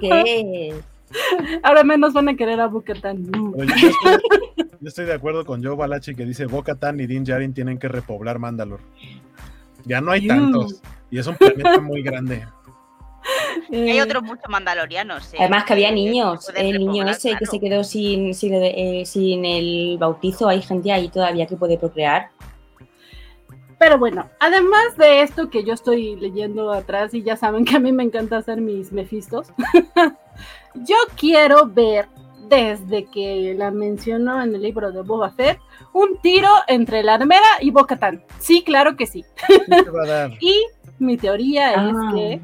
¿Qué? 0.00 0.74
Ahora 1.62 1.84
menos 1.84 2.12
van 2.12 2.28
a 2.28 2.34
querer 2.36 2.60
a 2.60 2.66
Bucatán. 2.66 3.24
Pero 3.30 3.64
yo, 3.64 3.88
estoy, 3.88 4.18
yo 4.80 4.88
estoy 4.88 5.04
de 5.06 5.14
acuerdo 5.14 5.44
con 5.46 5.62
Joe 5.64 5.76
Balachi 5.76 6.14
que 6.14 6.24
dice 6.26 6.46
Boca 6.46 6.74
Tan 6.74 6.98
y 7.00 7.06
Din 7.06 7.24
Djarin 7.24 7.54
tienen 7.54 7.78
que 7.78 7.86
repoblar 7.88 8.38
Mandalor. 8.40 8.80
Ya 9.84 10.00
no 10.00 10.12
hay 10.12 10.26
tantos. 10.26 10.80
Y 11.10 11.18
es 11.18 11.26
un 11.26 11.36
planeta 11.36 11.80
muy 11.80 12.02
grande. 12.02 12.46
Y 13.70 13.76
hay 13.90 14.00
otros 14.00 14.22
muchos 14.22 14.48
mandalorianos. 14.48 15.32
eh, 15.34 15.38
Además 15.40 15.64
que 15.64 15.72
había 15.74 15.90
niños. 15.90 16.48
El 16.54 16.78
niño 16.78 17.08
ese 17.08 17.36
que 17.36 17.46
se 17.46 17.60
quedó 17.60 17.84
sin, 17.84 18.34
sin, 18.34 18.54
eh, 18.54 19.04
sin 19.06 19.44
el 19.44 19.96
bautizo, 19.98 20.48
hay 20.48 20.62
gente 20.62 20.92
ahí 20.92 21.08
todavía 21.08 21.46
que 21.46 21.56
puede 21.56 21.78
procrear. 21.78 22.30
Pero 23.78 23.98
bueno, 23.98 24.30
además 24.40 24.96
de 24.96 25.22
esto 25.22 25.50
que 25.50 25.64
yo 25.64 25.74
estoy 25.74 26.16
leyendo 26.16 26.72
atrás 26.72 27.12
y 27.12 27.22
ya 27.22 27.36
saben 27.36 27.64
que 27.64 27.76
a 27.76 27.80
mí 27.80 27.92
me 27.92 28.04
encanta 28.04 28.38
hacer 28.38 28.60
mis 28.60 28.92
mefistos, 28.92 29.48
yo 30.74 30.96
quiero 31.16 31.66
ver 31.66 32.08
desde 32.48 33.04
que 33.06 33.54
la 33.56 33.70
mencionó 33.70 34.42
en 34.42 34.54
el 34.54 34.62
libro 34.62 34.92
de 34.92 35.02
Boba 35.02 35.30
Fett 35.30 35.58
un 35.92 36.18
tiro 36.18 36.48
entre 36.68 37.02
la 37.02 37.14
armera 37.14 37.46
y 37.60 37.70
Bocatán. 37.70 38.22
Sí, 38.38 38.62
claro 38.62 38.96
que 38.96 39.06
sí. 39.06 39.24
Y 40.40 40.64
mi 40.98 41.16
teoría 41.16 41.72
Ah. 41.76 41.88
es 41.90 42.14
que 42.14 42.40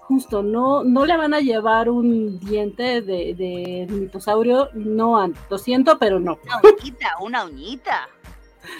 justo 0.00 0.42
no, 0.42 0.84
no 0.84 1.04
le 1.04 1.16
van 1.16 1.34
a 1.34 1.40
llevar 1.40 1.88
un 1.90 2.38
diente 2.40 3.02
de, 3.02 3.34
de 3.34 3.86
mitosaurio, 3.90 4.68
no, 4.74 5.32
lo 5.50 5.58
siento, 5.58 5.98
pero 5.98 6.20
no. 6.20 6.38
Una 6.44 6.60
uñita, 6.80 7.08
una 7.20 7.44
uñita. 7.44 8.08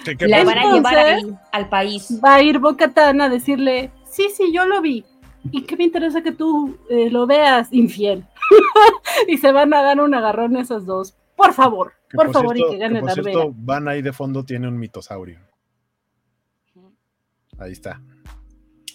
Van 0.06 0.58
a 0.58 0.72
llevar 0.72 1.16
al 1.52 1.68
país. 1.68 2.20
Va 2.24 2.36
a 2.36 2.42
ir 2.42 2.58
Bocatán 2.60 3.20
a 3.20 3.28
decirle, 3.28 3.90
sí, 4.08 4.28
sí, 4.36 4.52
yo 4.52 4.66
lo 4.66 4.80
vi. 4.80 5.04
¿Y 5.52 5.62
qué 5.62 5.76
me 5.76 5.84
interesa 5.84 6.22
que 6.22 6.32
tú 6.32 6.76
eh, 6.90 7.08
lo 7.10 7.26
veas 7.26 7.68
infiel? 7.72 8.24
y 9.28 9.38
se 9.38 9.52
van 9.52 9.72
a 9.74 9.82
dar 9.82 10.00
un 10.00 10.14
agarrón 10.14 10.56
esos 10.56 10.86
dos. 10.86 11.16
Por 11.36 11.52
favor, 11.52 11.92
Que 12.08 12.16
por, 12.16 12.32
favor, 12.32 12.54
cierto- 12.56 12.72
y 12.72 12.76
que 12.76 12.82
gane 12.82 13.00
por 13.00 13.08
la 13.08 13.14
cierto, 13.14 13.52
Van 13.56 13.88
ahí 13.88 14.00
de 14.02 14.12
fondo 14.12 14.44
tiene 14.44 14.68
un 14.68 14.78
mitosaurio. 14.78 15.38
Ahí 17.58 17.72
está. 17.72 18.00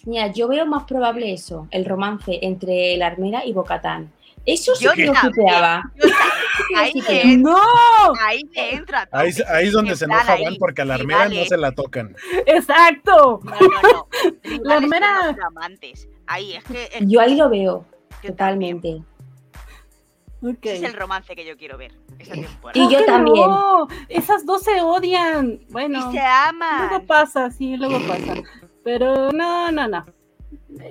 Mira, 0.04 0.28
yo 0.28 0.48
veo 0.48 0.66
más 0.66 0.84
probable 0.84 1.32
eso, 1.32 1.68
el 1.70 1.84
romance 1.84 2.38
entre 2.42 2.96
la 2.96 3.06
armera 3.08 3.44
y 3.44 3.52
Bocatán. 3.52 4.12
Eso 4.44 4.74
sí 4.74 4.84
Yo 4.84 4.92
que 4.92 5.06
lo 5.06 5.12
también. 5.12 5.46
Yo. 5.46 5.82
Ahí 6.76 6.92
me 7.08 7.36
¡No! 7.36 7.56
ahí 8.20 8.42
me 8.54 8.74
entra. 8.74 9.08
Ahí, 9.12 9.30
ahí 9.48 9.66
es 9.68 9.72
donde 9.72 9.94
se 9.94 10.04
enoja 10.06 10.32
ahí, 10.32 10.44
Van 10.44 10.56
porque 10.58 10.82
a 10.82 10.84
la 10.84 10.94
armera 10.94 11.28
no 11.28 11.44
se 11.44 11.56
la 11.56 11.72
tocan. 11.72 12.16
¡Exacto! 12.46 13.40
No, 13.44 13.50
no, 13.52 13.60
no. 13.60 14.08
Rivales 14.42 14.60
La 14.66 14.76
armera-. 14.76 15.36
Ahí, 16.26 16.54
es 16.54 16.64
que. 16.64 16.84
es- 16.84 17.06
Yo 17.06 17.20
ahí 17.20 17.36
lo 17.36 17.48
veo, 17.48 17.84
yo 18.22 18.30
totalmente. 18.30 19.02
Ok. 20.42 20.58
Ese 20.62 20.76
es 20.76 20.82
el 20.82 20.94
romance 20.94 21.34
que 21.36 21.44
yo 21.46 21.56
quiero 21.56 21.78
ver. 21.78 21.92
Esta 22.18 22.34
temporada. 22.34 22.72
Y 22.74 22.92
yo 22.92 23.04
también. 23.04 23.48
No, 23.48 23.86
esas 24.08 24.44
dos 24.44 24.62
se 24.62 24.80
odian. 24.80 25.60
Bueno, 25.70 25.98
Y 25.98 26.02
se 26.02 26.08
luego 26.18 26.26
aman. 26.48 27.06
pasa, 27.06 27.50
sí, 27.50 27.76
luego 27.76 27.98
pasa. 28.06 28.34
Pero 28.82 29.30
no, 29.32 29.70
no, 29.70 29.86
no. 29.88 30.04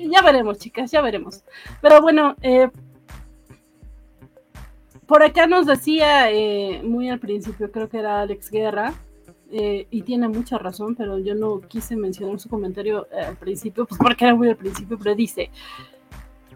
Ya 0.09 0.21
veremos, 0.21 0.57
chicas, 0.59 0.91
ya 0.91 1.01
veremos. 1.01 1.43
Pero 1.81 2.01
bueno, 2.01 2.35
eh, 2.41 2.69
por 5.05 5.23
acá 5.23 5.45
nos 5.47 5.65
decía 5.65 6.31
eh, 6.31 6.81
muy 6.83 7.09
al 7.09 7.19
principio, 7.19 7.69
creo 7.71 7.89
que 7.89 7.97
era 7.97 8.21
Alex 8.21 8.49
Guerra, 8.49 8.93
eh, 9.51 9.85
y 9.91 10.03
tiene 10.03 10.29
mucha 10.29 10.57
razón, 10.57 10.95
pero 10.95 11.19
yo 11.19 11.35
no 11.35 11.59
quise 11.59 11.97
mencionar 11.97 12.39
su 12.39 12.47
comentario 12.47 13.07
eh, 13.11 13.25
al 13.25 13.35
principio, 13.35 13.85
pues 13.85 13.99
porque 14.01 14.23
era 14.23 14.33
muy 14.35 14.47
al 14.47 14.55
principio, 14.55 14.97
pero 14.97 15.13
dice, 15.13 15.51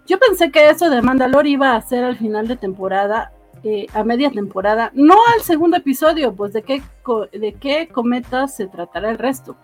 yo 0.07 0.19
pensé 0.19 0.51
que 0.51 0.69
eso 0.69 0.89
de 0.89 1.01
Mandalore 1.01 1.49
iba 1.49 1.75
a 1.75 1.81
ser 1.81 2.03
al 2.03 2.17
final 2.17 2.47
de 2.47 2.55
temporada, 2.57 3.31
eh, 3.63 3.87
a 3.93 4.03
media 4.03 4.29
temporada, 4.29 4.91
no 4.93 5.15
al 5.33 5.41
segundo 5.41 5.77
episodio, 5.77 6.33
pues 6.35 6.53
de 6.53 6.61
qué, 6.61 6.81
co- 7.01 7.27
de 7.27 7.53
qué 7.53 7.87
cometa 7.87 8.47
se 8.47 8.67
tratará 8.67 9.09
el 9.09 9.17
resto. 9.17 9.55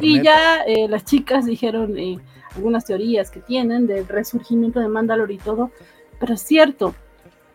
Y 0.00 0.22
ya 0.22 0.62
eh, 0.66 0.88
las 0.88 1.04
chicas 1.04 1.44
dijeron 1.44 1.98
eh, 1.98 2.18
algunas 2.56 2.84
teorías 2.84 3.30
que 3.30 3.40
tienen 3.40 3.86
del 3.86 4.06
resurgimiento 4.08 4.80
de 4.80 4.88
Mandalore 4.88 5.34
y 5.34 5.38
todo, 5.38 5.70
pero 6.18 6.34
es 6.34 6.42
cierto. 6.42 6.94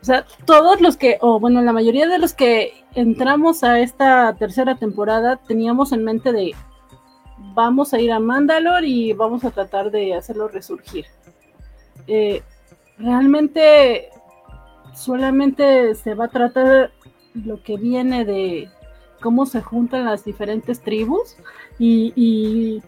O 0.01 0.05
sea, 0.05 0.25
todos 0.45 0.81
los 0.81 0.97
que, 0.97 1.17
o 1.21 1.39
bueno, 1.39 1.61
la 1.63 1.73
mayoría 1.73 2.07
de 2.07 2.19
los 2.19 2.33
que 2.33 2.83
entramos 2.93 3.63
a 3.63 3.79
esta 3.79 4.35
tercera 4.35 4.75
temporada 4.75 5.37
teníamos 5.37 5.91
en 5.93 6.03
mente 6.03 6.31
de 6.31 6.53
vamos 7.55 7.93
a 7.93 7.99
ir 7.99 8.11
a 8.11 8.19
Mandalore 8.19 8.87
y 8.87 9.13
vamos 9.13 9.43
a 9.43 9.49
tratar 9.51 9.89
de 9.89 10.13
hacerlo 10.13 10.47
resurgir. 10.47 11.05
Eh, 12.07 12.43
realmente 12.97 14.09
solamente 14.93 15.95
se 15.95 16.13
va 16.13 16.25
a 16.25 16.29
tratar 16.29 16.91
lo 17.33 17.61
que 17.61 17.77
viene 17.77 18.25
de 18.25 18.69
cómo 19.21 19.45
se 19.45 19.61
juntan 19.61 20.05
las 20.05 20.23
diferentes 20.23 20.81
tribus 20.81 21.35
y, 21.79 22.13
y, 22.15 22.81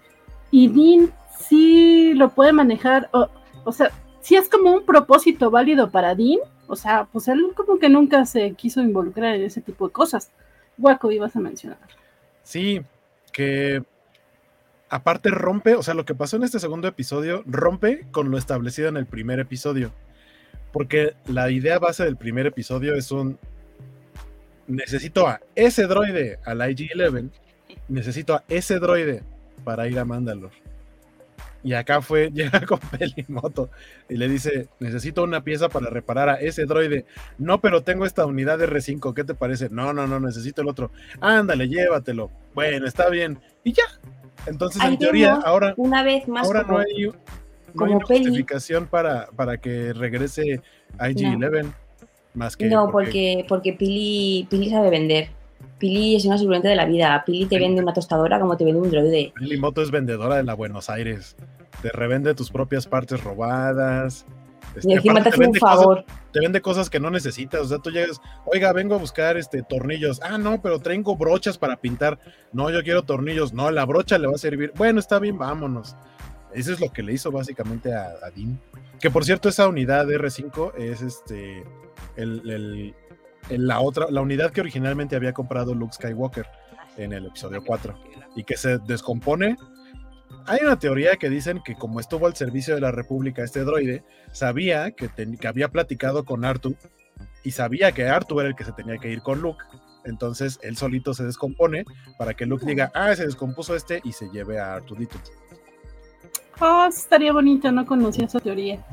y 0.51 0.68
Dean 0.70 1.11
sí 1.39 2.13
lo 2.13 2.30
puede 2.30 2.53
manejar, 2.53 3.09
o, 3.11 3.28
o 3.65 3.72
sea, 3.72 3.91
sí 4.22 4.36
es 4.36 4.49
como 4.49 4.74
un 4.74 4.86
propósito 4.86 5.51
válido 5.51 5.89
para 5.89 6.15
Dean, 6.15 6.39
o 6.68 6.76
sea, 6.76 7.07
pues 7.11 7.28
él 7.28 7.53
como 7.55 7.80
que 7.80 7.89
nunca 7.89 8.26
se 8.26 8.51
quiso 8.53 8.82
involucrar 8.82 9.36
en 9.36 9.43
ese 9.43 9.61
tipo 9.61 9.88
de 9.88 9.93
cosas. 9.93 10.32
Guaco, 10.78 11.11
ibas 11.11 11.36
a 11.36 11.39
mencionar. 11.39 11.80
Sí, 12.43 12.82
que 13.32 13.84
aparte 14.90 15.30
rompe, 15.30 15.76
o 15.76 15.84
sea, 15.84 15.94
lo 15.94 16.06
que 16.06 16.16
pasó 16.16 16.38
en 16.38 16.44
este 16.44 16.60
segundo 16.60 16.88
episodio 16.88 17.44
rompe 17.46 18.06
con 18.12 18.32
lo 18.32 18.38
establecido 18.38 18.90
en 18.90 18.98
el 18.98 19.06
primer 19.06 19.40
episodio. 19.40 19.92
Porque 20.72 21.16
la 21.28 21.50
idea 21.50 21.80
base 21.80 22.04
del 22.04 22.18
primer 22.18 22.46
episodio 22.46 22.94
es 22.96 23.12
un 23.12 23.40
necesito 24.68 25.28
a 25.28 25.40
ese 25.56 25.88
droide 25.88 26.40
al 26.46 26.60
IG-11, 26.60 27.30
necesito 27.88 28.36
a 28.36 28.44
ese 28.50 28.80
droide 28.80 29.24
para 29.64 29.88
ir 29.88 29.98
a 29.98 30.06
Mandalore. 30.06 30.68
Y 31.64 31.74
acá 31.74 32.02
fue, 32.02 32.32
llega 32.34 32.62
con 32.62 32.80
Pelimoto 32.80 33.70
y 34.08 34.16
le 34.16 34.30
dice, 34.30 34.70
necesito 34.80 35.24
una 35.24 35.44
pieza 35.44 35.70
para 35.70 35.90
reparar 35.90 36.30
a 36.30 36.36
ese 36.36 36.66
droide. 36.66 37.06
No, 37.38 37.60
pero 37.60 37.84
tengo 37.84 38.06
esta 38.06 38.26
unidad 38.26 38.58
de 38.60 38.70
R5, 38.70 39.14
¿qué 39.14 39.24
te 39.24 39.34
parece? 39.34 39.70
No, 39.70 39.94
no, 39.94 40.08
no, 40.08 40.20
necesito 40.20 40.62
el 40.62 40.68
otro. 40.68 40.92
Ándale, 41.20 41.68
llévatelo. 41.68 42.30
Bueno, 42.54 42.88
está 42.88 43.10
bien. 43.10 43.40
Y 43.64 43.74
ya. 43.74 43.84
Entonces, 44.46 44.84
en 44.84 44.98
teoría, 44.98 45.34
ahora, 45.44 45.74
Una 45.78 46.04
vez 46.04 46.28
más 46.28 46.48
ahora 46.48 46.64
como, 46.64 46.78
no 46.78 46.84
hay, 46.84 47.04
no 47.04 47.12
hay 47.12 47.76
como 47.76 47.96
una 47.98 48.06
justificación 48.06 48.88
para, 48.88 49.28
para 49.36 49.58
que 49.58 49.94
regrese 49.94 50.62
IG-11. 51.00 51.72
Más 52.34 52.56
que 52.56 52.68
No, 52.68 52.92
porque, 52.92 53.46
porque 53.50 53.74
Pili, 53.74 54.48
Pili 54.50 54.70
sabe 54.70 54.90
vender. 54.90 55.30
Pili 55.80 56.16
es 56.16 56.26
una 56.26 56.38
suplente 56.38 56.68
de 56.68 56.76
la 56.76 56.86
vida. 56.86 57.24
Pili 57.26 57.46
te 57.46 57.60
vende 57.60 57.82
una 57.82 57.94
tostadora 57.94 58.40
como 58.40 58.58
te 58.58 58.64
vende 58.64 58.80
un 58.80 58.92
droide. 58.92 59.34
Pelimoto 59.36 59.82
es 59.82 59.92
vendedora 59.92 60.36
de 60.36 60.44
la 60.44 60.54
Buenos 60.54 60.90
Aires. 60.90 61.36
Te 61.82 61.90
revende 61.90 62.34
tus 62.36 62.52
propias 62.52 62.88
partes 62.88 63.24
robadas. 63.24 64.26
Este, 64.78 64.89
Y 64.89 64.93
encima 64.93 65.13
aparte 65.19 65.30
te 65.30 65.36
hace 65.36 65.38
un 65.38 65.51
vende 65.51 65.59
cosas- 65.59 65.75
favor. 65.78 66.05
te 66.32 66.39
vende 66.39 66.61
cosas 66.61 66.89
que 66.89 66.99
no 66.99 67.09
necesitas. 67.09 67.61
O 67.61 67.65
sea, 67.65 67.80
tú 67.80 67.89
llegas, 67.91 68.21
oiga, 68.45 68.71
vengo 68.73 68.95
a 68.95 68.97
buscar 68.97 69.38
este 69.38 69.63
tornillos. 69.63 70.19
Ah, 70.23 70.38
no, 70.38 70.61
pero 70.61 70.80
tengo 70.80 71.15
brochas 71.15 71.57
para 71.57 71.78
pintar. 71.78 72.19
No, 72.53 72.69
yo 72.69 72.84
quiero 72.84 73.03
tornillos. 73.03 73.53
No, 73.53 73.71
la 73.71 73.86
brocha 73.86 74.17
le 74.17 74.28
va 74.28 74.34
a 74.36 74.38
servir. 74.38 74.71
Bueno, 74.75 74.99
está 74.99 75.19
bien, 75.19 75.38
vámonos. 75.38 75.95
Eso 76.53 76.71
es 76.73 76.80
lo 76.80 76.91
que 76.91 77.03
le 77.03 77.13
hizo 77.13 77.32
básicamente 77.32 77.93
a, 77.93 78.05
a 78.23 78.30
Dean. 78.36 78.59
Que 78.99 79.11
por 79.11 79.25
cierto, 79.25 79.49
esa 79.49 79.67
unidad 79.67 80.07
de 80.07 80.17
R5 80.17 80.73
es 80.78 81.01
este 81.01 81.63
el, 82.15 82.49
el- 82.49 82.95
el- 83.49 83.67
la 83.67 83.80
otra, 83.80 84.07
la 84.09 84.21
unidad 84.21 84.51
que 84.51 84.61
originalmente 84.61 85.15
había 85.15 85.34
comprado 85.34 85.73
Luke 85.75 85.93
Skywalker 85.93 86.45
en 86.97 87.13
el 87.13 87.28
episodio 87.28 87.63
4 87.65 87.95
y 88.36 88.43
que 88.43 88.57
se 88.57 88.78
descompone. 88.80 89.55
Hay 90.48 90.60
una 90.64 90.80
teoría 90.80 91.18
que 91.18 91.30
dicen 91.30 91.62
que 91.64 91.76
como 91.76 92.00
estuvo 92.00 92.26
al 92.26 92.36
servicio 92.36 92.74
de 92.76 92.82
la 92.82 92.91
República 92.91 93.43
este 93.43 93.64
droide, 93.66 94.04
sabía 94.32 94.91
que, 94.91 95.10
ten- 95.10 95.38
que 95.38 95.48
había 95.48 95.68
platicado 95.70 96.24
con 96.24 96.45
Artu 96.45 96.76
y 97.43 97.52
sabía 97.52 97.91
que 97.91 98.08
Artu 98.08 98.39
era 98.39 98.50
el 98.50 98.56
que 98.56 98.64
se 98.64 98.72
tenía 98.72 98.98
que 98.98 99.10
ir 99.12 99.22
con 99.22 99.41
Luke. 99.41 99.64
Entonces 100.06 100.58
él 100.64 100.78
solito 100.78 101.14
se 101.14 101.26
descompone 101.26 101.84
para 102.18 102.34
que 102.34 102.45
Luke 102.45 102.66
diga, 102.66 102.91
ah, 102.95 103.14
se 103.16 103.26
descompuso 103.26 103.76
este 103.76 104.00
y 104.06 104.14
se 104.14 104.30
lleve 104.30 104.58
a 104.60 104.76
Artudito. 104.76 105.18
Oh, 106.62 106.86
estaría 106.88 107.34
bonito, 107.34 107.72
no 107.72 107.86
conocía 107.86 108.26
esa 108.26 108.39
teoría. 108.39 108.84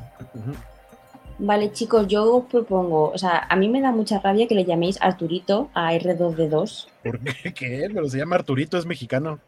Vale, 1.39 1.73
chicos, 1.73 2.07
yo 2.09 2.37
os 2.37 2.45
propongo, 2.47 3.11
o 3.11 3.19
sea, 3.19 3.47
a 3.49 3.57
mí 3.57 3.69
me 3.69 3.81
da 3.81 3.91
mucha 3.93 4.19
rabia 4.21 4.47
que 4.49 4.55
le 4.55 4.65
llaméis 4.65 4.99
Arturito 5.01 5.71
a 5.73 5.93
R2D2. 5.95 6.89
¿Por 7.03 7.20
qué? 7.20 7.55
¿Qué? 7.55 7.89
Pero 7.93 8.09
se 8.09 8.19
llama 8.19 8.37
Arturito, 8.37 8.77
es 8.77 8.87
mexicano. 8.87 9.39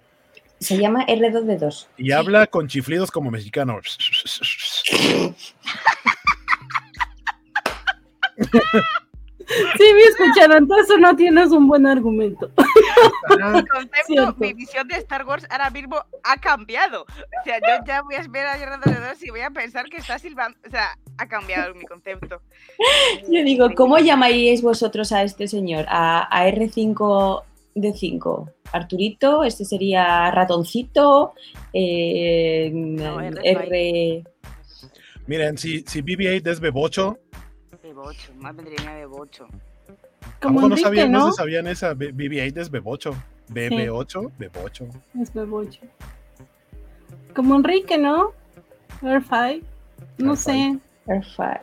Se 0.59 0.79
llama 0.79 1.05
R2D2. 1.07 1.87
Y 1.99 2.13
habla 2.13 2.47
con 2.47 2.67
chiflidos 2.67 3.11
como 3.11 3.31
mexicano. 3.31 3.79
Sí, 9.49 9.85
me 9.95 10.03
escucharon, 10.03 10.57
entonces 10.59 10.99
no 10.99 11.15
tienes 11.15 11.51
un 11.51 11.69
buen 11.69 11.87
argumento. 11.87 12.51
Mi 13.29 13.65
concepto, 13.69 14.35
mi 14.39 14.53
visión 14.55 14.89
de 14.89 14.97
Star 14.97 15.25
Wars 15.25 15.47
ahora 15.51 15.71
mismo 15.71 15.97
ha 16.25 16.37
cambiado. 16.39 17.03
O 17.03 17.45
sea, 17.45 17.59
yo 17.61 17.85
ya 17.87 18.03
voy 18.03 18.17
a 18.17 18.23
ver 18.29 18.47
a 18.47 18.77
los 18.77 18.81
Dos 18.81 19.23
y 19.23 19.31
voy 19.31 19.41
a 19.41 19.51
pensar 19.51 19.89
que 19.89 19.99
está 19.99 20.19
silbando. 20.19 20.59
O 20.67 20.71
sea, 20.71 20.99
ha 21.19 21.29
cambiado 21.29 21.75
mi 21.75 21.85
concepto. 21.85 22.41
Yo 23.29 23.45
digo, 23.45 23.69
¿cómo 23.77 23.99
llamaríais 23.99 24.63
vosotros 24.63 25.13
a 25.13 25.23
este 25.23 25.47
señor? 25.47 25.87
A, 25.89 26.27
a 26.29 26.49
R5D5. 27.81 28.53
Arturito, 28.73 29.45
este 29.45 29.65
sería 29.65 30.31
ratoncito, 30.31 31.35
eh, 31.73 32.71
No, 32.73 33.21
R5. 33.21 33.41
R... 33.45 34.25
Miren, 35.27 35.59
si, 35.59 35.81
si 35.87 36.03
BB-8 36.03 36.47
es 36.51 36.61
bebocho, 36.61 37.19
Bebocho, 37.83 38.33
más 38.37 38.55
vendría 38.57 38.95
Bebocho. 38.95 39.47
¿a 39.47 40.41
Como 40.41 40.61
no 40.61 40.67
Enrique, 40.67 40.83
sabían, 40.83 41.13
¿no? 41.13 41.19
no 41.27 41.33
se 41.33 41.37
sabían 41.37 41.67
esa? 41.69 41.95
B- 41.95 42.13
BB-8 42.13 42.59
es 42.61 42.71
bebocho. 42.71 43.17
BB8, 43.49 44.33
bebocho. 44.39 44.89
Es 45.21 45.33
bebocho. 45.33 45.81
Como 47.35 47.55
Enrique, 47.57 47.97
¿no? 47.97 48.33
Airfy. 49.03 49.63
No 50.19 50.33
Air 50.33 50.37
sé. 50.37 50.79
R5. 51.07 51.61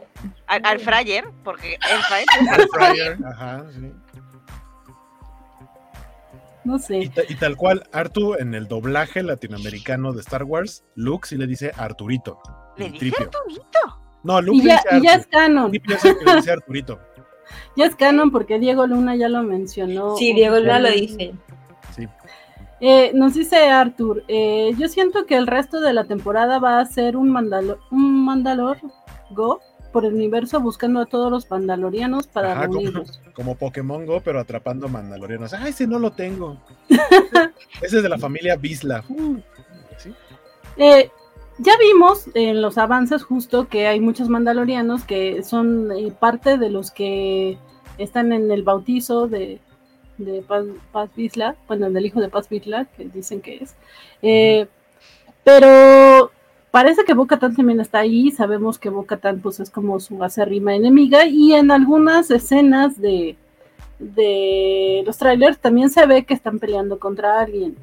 Al, 0.48 0.61
al 0.65 0.80
Fryer, 0.80 1.26
porque 1.44 1.73
el 1.73 2.02
Fryer 2.03 2.26
Air 2.57 2.68
fryer, 2.69 3.18
Ajá, 3.26 3.65
sí. 3.73 3.91
No 6.64 6.80
sé. 6.80 6.99
Y, 6.99 7.35
tal 7.35 7.57
cual, 7.57 7.84
Artu 7.91 8.35
en 8.35 8.53
el 8.53 8.68
doblaje 8.68 9.22
latinoamericano 9.23 10.14
de 10.14 10.22
Star 10.22 10.44
Wars, 10.44 10.84
Luke 10.95 11.27
sí 11.27 11.38
le 11.38 11.48
dice 11.48 11.72
Arturito. 11.76 12.40
¿Le 12.77 12.90
dice 12.90 13.23
Arturito? 13.23 13.80
No, 14.23 14.41
Luke 14.41 14.57
y 14.57 14.64
ya, 14.64 14.81
y 14.91 15.02
ya 15.02 15.15
es 15.15 15.27
canon. 15.27 15.72
le 15.72 16.35
dice 16.35 16.52
Arturito. 16.52 16.99
ya 17.76 17.85
es 17.85 17.95
canon 17.95 18.31
porque 18.31 18.60
Diego 18.60 18.88
Luna 18.88 19.15
ya 19.15 19.30
lo 19.30 19.44
mencionó. 19.44 20.15
Sí, 20.15 20.34
Diego 20.34 20.60
Luna 20.60 20.80
lo 20.80 20.91
dice. 20.91 21.34
Sí. 21.95 22.07
Eh, 22.80 23.11
nos 23.14 23.34
dice 23.34 23.69
Arthur, 23.69 24.26
eh, 24.27 24.73
yo 24.77 24.90
siento 24.90 25.26
que 25.26 25.38
el 25.38 25.48
resto 25.48 25.80
de 25.80 25.94
la 25.94 26.03
temporada 26.03 26.60
va 26.60 26.80
a 26.80 26.85
ser 26.85 27.15
un, 27.15 27.30
mandalo 27.30 27.80
un 27.91 28.26
Mandalor 28.26 28.77
Go 29.31 29.61
por 29.93 30.03
el 30.03 30.15
universo 30.15 30.59
buscando 30.59 30.99
a 30.99 31.05
todos 31.05 31.31
los 31.31 31.49
mandalorianos 31.49 32.27
para 32.27 32.55
reunirlos. 32.55 33.19
Como, 33.19 33.33
como, 33.33 33.55
Pokémon 33.55 34.05
Go, 34.05 34.19
pero 34.19 34.39
atrapando 34.39 34.89
mandalorianos. 34.89 35.53
¡Ay, 35.53 35.69
ese 35.69 35.87
no 35.87 35.99
lo 35.99 36.11
tengo! 36.11 36.57
ese 37.81 37.97
es 37.97 38.03
de 38.03 38.09
la 38.09 38.17
familia 38.17 38.57
Bisla. 38.57 39.05
Uh, 39.07 39.37
eh, 40.75 41.09
ya 41.59 41.73
vimos 41.77 42.25
en 42.33 42.61
los 42.61 42.77
avances 42.77 43.23
justo 43.23 43.69
que 43.69 43.87
hay 43.87 43.99
muchos 44.01 44.27
mandalorianos 44.27 45.03
que 45.03 45.43
son 45.43 45.91
eh, 45.91 46.11
parte 46.19 46.57
de 46.57 46.69
los 46.69 46.89
que 46.91 47.59
están 47.99 48.33
en 48.33 48.51
el 48.51 48.63
bautizo 48.63 49.27
de, 49.27 49.59
de 50.17 50.41
Paz, 50.41 50.65
Paz 50.91 51.11
Bisla, 51.15 51.55
bueno, 51.67 51.89
del 51.91 52.07
hijo 52.07 52.19
de 52.19 52.29
Paz 52.29 52.49
Bisla, 52.49 52.85
que 52.85 53.05
dicen 53.05 53.41
que 53.41 53.57
es. 53.57 53.75
Eh, 54.23 54.67
pero 55.43 56.31
parece 56.73 57.05
que 57.05 57.13
Boca 57.13 57.37
también 57.37 57.79
está 57.79 57.99
ahí, 57.99 58.31
sabemos 58.31 58.79
que 58.79 58.89
Boca 58.89 59.19
pues 59.43 59.59
es 59.59 59.69
como 59.69 59.99
su 59.99 60.23
acérrima 60.23 60.73
enemiga 60.73 61.27
y 61.27 61.53
en 61.53 61.69
algunas 61.69 62.31
escenas 62.31 62.99
de, 62.99 63.35
de 63.99 65.03
los 65.05 65.19
trailers 65.19 65.59
también 65.59 65.91
se 65.91 66.03
ve 66.07 66.25
que 66.25 66.33
están 66.33 66.57
peleando 66.57 66.97
contra 66.97 67.41
alguien. 67.41 67.75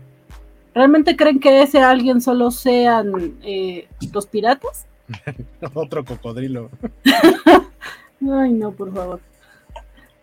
¿Realmente 0.74 1.14
creen 1.14 1.38
que 1.38 1.62
ese 1.62 1.78
alguien 1.78 2.20
solo 2.20 2.50
sean 2.50 3.38
eh, 3.44 3.86
los 4.12 4.26
piratas? 4.26 4.86
Otro 5.72 6.04
cocodrilo. 6.04 6.68
Ay, 8.28 8.52
no, 8.52 8.72
por 8.72 8.92
favor. 8.92 9.20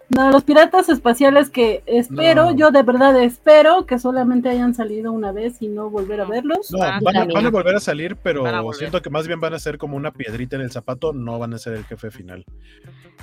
No, 0.09 0.31
los 0.31 0.43
piratas 0.43 0.87
espaciales 0.87 1.49
que 1.49 1.83
espero, 1.85 2.55
yo 2.55 2.71
de 2.71 2.81
verdad 2.81 3.21
espero 3.21 3.85
que 3.85 3.99
solamente 3.99 4.47
hayan 4.47 4.73
salido 4.73 5.11
una 5.11 5.33
vez 5.33 5.61
y 5.61 5.67
no 5.67 5.89
volver 5.89 6.21
a 6.21 6.25
verlos. 6.25 6.71
No, 6.71 6.79
van, 6.79 7.17
a, 7.17 7.49
volver 7.49 7.75
a 7.75 7.79
salir, 7.79 8.15
pero 8.15 8.71
siento 8.73 9.01
que 9.01 9.09
más 9.09 9.27
bien 9.27 9.41
van 9.41 9.53
a 9.53 9.59
ser 9.59 9.77
como 9.77 9.97
una 9.97 10.11
piedrita 10.11 10.55
en 10.55 10.61
el 10.61 10.71
zapato, 10.71 11.11
no 11.11 11.37
van 11.39 11.53
a 11.53 11.57
ser 11.57 11.73
el 11.73 11.83
jefe 11.83 12.09
final. 12.09 12.45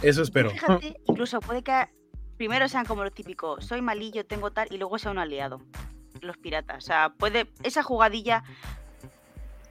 Eso 0.02 0.22
espero. 0.22 0.50
Fíjate, 0.50 0.96
incluso 1.06 1.40
puede 1.40 1.62
que 1.62 1.88
primero 2.36 2.68
sean 2.68 2.84
como 2.84 3.02
lo 3.02 3.10
típico, 3.10 3.60
soy 3.60 3.80
malillo, 3.80 4.26
tengo 4.26 4.50
tal, 4.50 4.68
y 4.70 4.76
luego 4.76 4.98
sea 4.98 5.10
un 5.10 5.18
aliado. 5.18 5.62
Los 6.20 6.36
piratas. 6.36 6.78
O 6.78 6.86
sea, 6.86 7.14
puede. 7.16 7.48
Esa 7.62 7.82
jugadilla. 7.82 8.44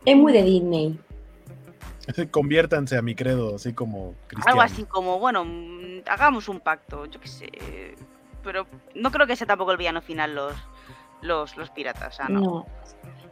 Es 0.06 0.18
muy 0.18 0.34
de 0.34 0.44
Disney. 0.44 1.00
Conviértanse 2.32 2.98
a 2.98 3.02
mi 3.02 3.16
credo, 3.16 3.56
así 3.56 3.74
como 3.74 4.16
Algo 4.46 4.62
así 4.62 4.84
como, 4.84 5.20
bueno, 5.20 5.46
mm, 5.46 6.02
hagamos 6.08 6.50
un 6.50 6.60
pacto, 6.60 7.06
yo 7.06 7.20
qué 7.20 7.28
sé. 7.28 7.50
Pero 8.44 8.68
no 8.96 9.12
creo 9.12 9.26
que 9.26 9.36
sea 9.36 9.48
tampoco 9.48 9.72
el 9.72 9.78
villano 9.78 10.02
final 10.02 10.36
los, 10.36 10.54
los, 11.22 11.56
los 11.58 11.70
piratas, 11.70 12.18
no. 12.30 12.40
no. 12.40 12.66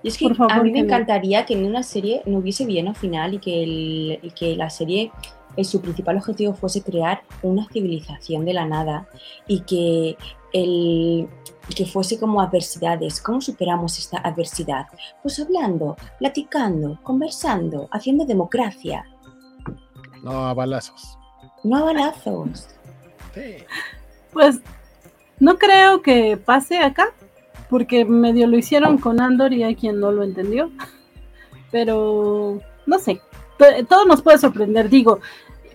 Y 0.03 0.07
es 0.07 0.18
que 0.18 0.31
a 0.49 0.64
mí 0.64 0.72
me 0.72 0.80
encantaría 0.80 1.45
que 1.45 1.53
en 1.53 1.65
una 1.65 1.84
serie 1.84 2.23
no 2.26 2.39
hubiese 2.39 2.65
villano 2.65 2.93
final 2.93 3.35
y 3.35 3.39
que, 3.39 3.64
el, 3.64 4.34
que 4.34 4.56
la 4.56 4.69
serie 4.69 5.11
eh, 5.57 5.64
su 5.64 5.81
principal 5.81 6.18
objetivo 6.18 6.53
fuese 6.53 6.81
crear 6.81 7.22
una 7.43 7.68
civilización 7.72 8.45
de 8.45 8.53
la 8.53 8.65
nada 8.65 9.07
y 9.48 9.61
que 9.61 10.18
el, 10.53 11.27
que 11.76 11.85
fuese 11.85 12.19
como 12.19 12.41
adversidades. 12.41 13.22
¿Cómo 13.22 13.41
superamos 13.41 13.98
esta 13.99 14.18
adversidad? 14.18 14.88
Pues 15.22 15.39
hablando, 15.39 15.95
platicando, 16.19 16.99
conversando, 17.03 17.88
haciendo 17.91 18.26
democracia. 18.26 19.06
No 20.23 20.48
a 20.48 20.53
balazos. 20.53 21.18
No 21.64 21.77
a 21.77 21.84
balazos. 21.84 22.68
Pues 24.34 24.60
no 25.39 25.57
creo 25.57 26.02
que 26.02 26.38
pase 26.38 26.80
acá, 26.80 27.10
porque 27.69 28.06
medio 28.06 28.48
lo 28.48 28.57
hicieron 28.57 28.98
con 28.98 29.22
Andor 29.22 29.53
y 29.53 29.64
hay 29.64 29.76
quien 29.76 29.99
no 29.99 30.11
lo 30.11 30.23
entendió. 30.23 30.72
Pero 31.72 32.60
no 32.85 32.99
sé, 32.99 33.22
todo 33.88 34.06
nos 34.06 34.22
puede 34.22 34.38
sorprender. 34.38 34.89
Digo, 34.89 35.19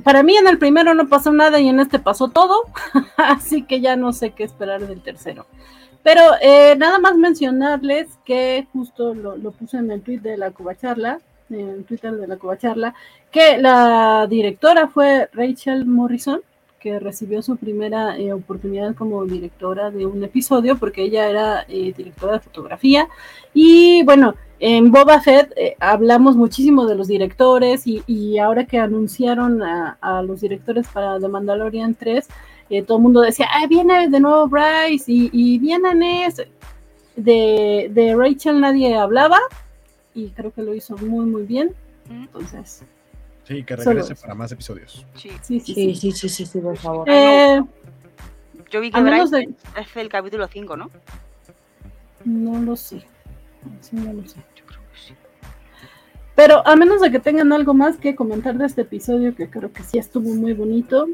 para 0.02 0.22
mí 0.22 0.36
en 0.36 0.46
el 0.46 0.58
primero 0.58 0.94
no 0.94 1.08
pasó 1.08 1.32
nada 1.32 1.58
y 1.58 1.68
en 1.68 1.80
este 1.80 1.98
pasó 1.98 2.28
todo, 2.28 2.64
así 3.16 3.62
que 3.62 3.80
ya 3.80 3.96
no 3.96 4.12
sé 4.12 4.30
qué 4.30 4.44
esperar 4.44 4.86
del 4.86 5.00
tercero. 5.00 5.46
Pero 6.06 6.20
eh, 6.40 6.76
nada 6.76 7.00
más 7.00 7.16
mencionarles 7.16 8.06
que 8.24 8.64
justo 8.72 9.12
lo, 9.12 9.50
puse 9.50 9.78
en 9.78 9.90
el 9.90 10.02
tweet 10.02 10.20
de 10.20 10.36
la 10.36 10.52
Cubacharla, 10.52 11.18
en 11.50 11.68
el 11.68 11.84
Twitter 11.84 12.12
de 12.12 12.28
la 12.28 12.36
Cubacharla, 12.36 12.94
que 13.32 13.58
la 13.58 14.28
directora 14.30 14.86
fue 14.86 15.28
Rachel 15.32 15.84
Morrison, 15.84 16.42
que 16.78 17.00
recibió 17.00 17.42
su 17.42 17.56
primera 17.56 18.16
eh, 18.16 18.32
oportunidad 18.32 18.94
como 18.94 19.24
directora 19.26 19.90
de 19.90 20.06
un 20.06 20.22
episodio, 20.22 20.78
porque 20.78 21.02
ella 21.02 21.28
era 21.28 21.64
eh, 21.68 21.92
directora 21.96 22.34
de 22.34 22.38
fotografía. 22.38 23.08
Y 23.52 24.04
bueno, 24.04 24.36
en 24.60 24.92
Boba 24.92 25.20
Fett 25.20 25.52
hablamos 25.80 26.36
muchísimo 26.36 26.86
de 26.86 26.94
los 26.94 27.08
directores 27.08 27.82
y, 27.84 28.38
ahora 28.38 28.64
que 28.64 28.78
anunciaron 28.78 29.60
a, 29.60 29.98
a, 30.00 30.22
los 30.22 30.40
directores 30.40 30.86
para 30.86 31.18
The 31.18 31.26
Mandalorian 31.26 31.96
3, 31.96 32.28
todo 32.86 32.98
el 32.98 33.02
mundo 33.02 33.20
decía, 33.20 33.48
ah, 33.50 33.66
viene 33.66 34.08
de 34.08 34.20
nuevo 34.20 34.48
Bryce 34.48 35.10
y, 35.10 35.30
y 35.32 35.58
viene 35.58 35.94
Ness. 35.94 36.42
De, 37.16 37.90
de 37.92 38.14
Rachel 38.14 38.60
nadie 38.60 38.94
hablaba 38.94 39.38
y 40.14 40.28
creo 40.30 40.52
que 40.52 40.62
lo 40.62 40.74
hizo 40.74 40.96
muy, 40.98 41.26
muy 41.26 41.42
bien. 41.44 41.74
Entonces. 42.10 42.82
Sí, 43.44 43.62
que 43.62 43.76
regrese 43.76 44.14
para 44.16 44.34
más 44.34 44.50
episodios. 44.52 45.06
Sí, 45.14 45.30
sí, 45.42 45.60
sí, 45.60 45.94
sí, 45.94 46.12
sí, 46.12 46.28
sí, 46.28 46.46
sí, 46.46 46.58
por 46.58 46.76
favor. 46.76 47.08
Eh, 47.08 47.62
Yo 48.70 48.80
vi 48.80 48.90
que 48.90 49.00
Bryce 49.00 49.48
es 49.78 49.96
el 49.96 50.08
capítulo 50.08 50.48
5, 50.48 50.76
¿no? 50.76 50.90
No 52.24 52.60
lo 52.60 52.74
sé. 52.76 53.02
no 53.92 54.12
lo 54.12 54.26
sé. 54.26 54.36
Yo 54.56 54.66
creo 54.66 54.80
que 54.92 54.98
sí. 54.98 55.14
Pero 56.34 56.66
a 56.66 56.74
menos 56.76 57.00
de 57.00 57.10
que 57.10 57.20
tengan 57.20 57.52
algo 57.52 57.72
más 57.72 57.96
que 57.98 58.16
comentar 58.16 58.56
de 58.58 58.66
este 58.66 58.82
episodio, 58.82 59.34
que 59.34 59.48
creo 59.48 59.72
que 59.72 59.82
sí 59.84 59.96
estuvo 59.98 60.34
muy 60.34 60.52
bonito, 60.52 61.06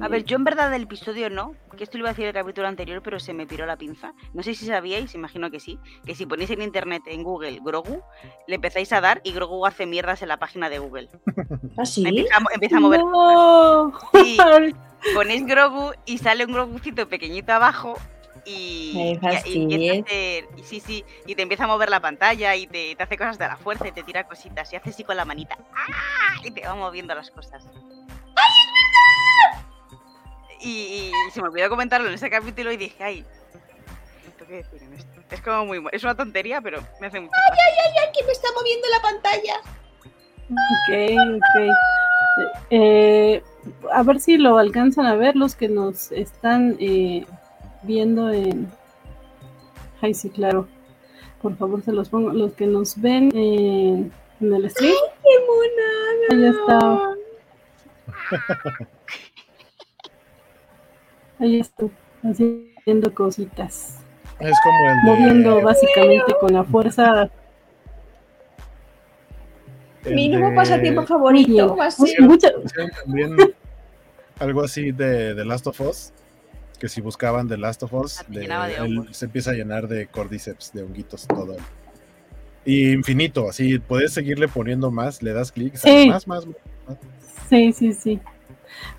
a 0.00 0.08
ver, 0.08 0.24
yo 0.24 0.36
en 0.36 0.44
verdad 0.44 0.70
del 0.70 0.82
episodio 0.82 1.28
no, 1.30 1.54
que 1.76 1.84
esto 1.84 1.98
lo 1.98 2.02
iba 2.02 2.10
a 2.10 2.12
decir 2.12 2.26
el 2.26 2.32
capítulo 2.32 2.68
anterior, 2.68 3.02
pero 3.02 3.20
se 3.20 3.34
me 3.34 3.46
piró 3.46 3.66
la 3.66 3.76
pinza. 3.76 4.14
No 4.32 4.42
sé 4.42 4.54
si 4.54 4.66
sabíais, 4.66 5.14
imagino 5.14 5.50
que 5.50 5.60
sí, 5.60 5.78
que 6.04 6.14
si 6.14 6.26
ponéis 6.26 6.50
en 6.50 6.62
internet, 6.62 7.02
en 7.06 7.22
Google, 7.22 7.60
Grogu, 7.62 8.02
le 8.46 8.54
empezáis 8.54 8.92
a 8.92 9.00
dar 9.00 9.20
y 9.24 9.32
Grogu 9.32 9.66
hace 9.66 9.86
mierdas 9.86 10.22
en 10.22 10.28
la 10.28 10.38
página 10.38 10.70
de 10.70 10.78
Google. 10.78 11.08
¿Ah, 11.78 11.84
sí? 11.84 12.06
Empieza, 12.06 12.76
a, 12.76 12.80
mover. 12.80 13.00
Y 15.04 15.14
ponéis 15.14 15.46
Grogu 15.46 15.92
y 16.06 16.18
sale 16.18 16.44
un 16.44 16.52
Grogucito 16.52 17.08
pequeñito 17.08 17.52
abajo 17.52 17.94
y, 18.44 19.18
y, 19.46 20.62
sí, 20.62 20.80
sí, 20.80 21.04
y 21.26 21.34
te 21.34 21.42
empieza 21.42 21.64
a 21.64 21.66
mover 21.66 21.90
la 21.90 22.00
pantalla 22.00 22.56
y 22.56 22.66
te, 22.66 22.94
te, 22.96 23.02
hace 23.02 23.16
cosas 23.16 23.38
de 23.38 23.46
la 23.46 23.56
fuerza 23.56 23.86
y 23.86 23.92
te 23.92 24.02
tira 24.02 24.26
cositas 24.26 24.72
y 24.72 24.76
hace 24.76 24.90
así 24.90 25.04
con 25.04 25.16
la 25.16 25.24
manita 25.24 25.56
¡Ah! 25.74 26.40
y 26.42 26.50
te 26.50 26.62
va 26.62 26.74
moviendo 26.74 27.14
las 27.14 27.30
cosas. 27.30 27.64
¡Ay, 30.62 31.12
y, 31.28 31.30
se 31.32 31.40
me 31.40 31.48
olvidó 31.48 31.68
comentarlo 31.68 32.08
en 32.08 32.14
ese 32.14 32.30
capítulo 32.30 32.72
y 32.72 32.76
dije, 32.76 33.02
ay, 33.02 33.24
qué 34.52 34.56
decir 34.56 34.82
en 34.82 34.92
esto? 34.94 35.20
Es 35.30 35.40
como 35.40 35.66
muy. 35.66 35.82
Es 35.92 36.04
una 36.04 36.14
tontería, 36.14 36.60
pero 36.60 36.82
me 37.00 37.06
hace 37.06 37.20
mucho. 37.20 37.32
¡Ay, 37.34 37.58
ay, 37.58 37.74
ay, 37.84 37.92
ay! 38.02 38.12
Que 38.12 38.24
me 38.24 38.32
está 38.32 38.48
moviendo 38.54 38.86
la 38.88 39.00
pantalla. 39.02 39.54
Ok, 40.50 40.90
ok. 41.38 42.56
Eh, 42.70 43.42
a 43.92 44.02
ver 44.02 44.20
si 44.20 44.36
lo 44.36 44.58
alcanzan 44.58 45.06
a 45.06 45.14
ver 45.14 45.36
los 45.36 45.54
que 45.54 45.68
nos 45.68 46.12
están 46.12 46.76
eh, 46.80 47.24
viendo 47.82 48.30
en. 48.30 48.70
Ay, 50.00 50.14
sí, 50.14 50.30
claro. 50.30 50.68
Por 51.40 51.56
favor, 51.56 51.82
se 51.82 51.92
los 51.92 52.08
pongo. 52.08 52.32
Los 52.32 52.52
que 52.52 52.66
nos 52.66 53.00
ven 53.00 53.30
en 53.34 54.12
el 54.40 54.70
stream. 54.70 54.92
¡Ay, 54.92 55.10
qué 55.22 55.30
mona! 55.48 55.90
Ahí 56.30 56.44
está. 56.50 56.78
Ahí 61.42 61.58
estoy, 61.58 61.90
haciendo 62.22 63.12
cositas. 63.12 63.98
Es 64.38 64.56
como 64.62 64.88
el 64.88 64.96
Moviendo 65.02 65.60
básicamente 65.60 66.36
con 66.40 66.52
la 66.52 66.62
fuerza. 66.62 67.28
Mi 70.08 70.28
nuevo 70.28 70.54
pasatiempo 70.54 71.04
favorito. 71.04 71.76
También 73.04 73.36
algo 74.38 74.62
así 74.62 74.92
de 74.92 75.34
The 75.34 75.44
Last 75.44 75.66
of 75.66 75.80
Us. 75.80 76.12
Que 76.78 76.88
si 76.88 77.00
buscaban 77.00 77.48
The 77.48 77.56
Last 77.56 77.82
of 77.82 77.92
Us, 77.92 78.24
se 79.10 79.24
empieza 79.24 79.50
a 79.50 79.54
llenar 79.54 79.88
de 79.88 80.06
cordyceps, 80.06 80.72
de 80.72 80.84
honguitos, 80.84 81.26
todo. 81.26 81.56
Y 82.64 82.92
infinito, 82.92 83.48
así 83.48 83.80
puedes 83.80 84.12
seguirle 84.12 84.46
poniendo 84.46 84.92
más, 84.92 85.24
le 85.24 85.32
das 85.32 85.50
clic, 85.50 85.74
más, 86.06 86.28
más, 86.28 86.46
más. 86.46 86.56
Sí, 87.48 87.72
sí, 87.72 87.92
sí. 87.92 88.20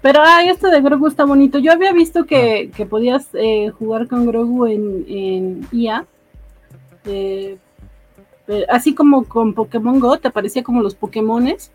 Pero, 0.02 0.22
ay, 0.24 0.50
esto 0.50 0.70
de 0.70 0.82
Grogu 0.82 1.08
está 1.08 1.26
bonito. 1.26 1.60
Yo 1.60 1.72
había 1.72 1.94
visto 1.94 2.26
que, 2.26 2.72
que 2.76 2.86
podías 2.86 3.30
eh, 3.34 3.70
jugar 3.70 4.08
con 4.08 4.26
Grogu 4.26 4.66
en, 4.66 5.06
en 5.08 5.68
IA. 5.72 6.06
Eh, 7.06 7.58
eh, 8.48 8.66
así 8.70 8.94
como 8.94 9.24
con 9.26 9.54
Pokémon 9.54 10.00
Go, 10.00 10.18
te 10.18 10.28
aparecía 10.28 10.64
como 10.64 10.82
los 10.82 10.96
Pokémones. 10.96 11.72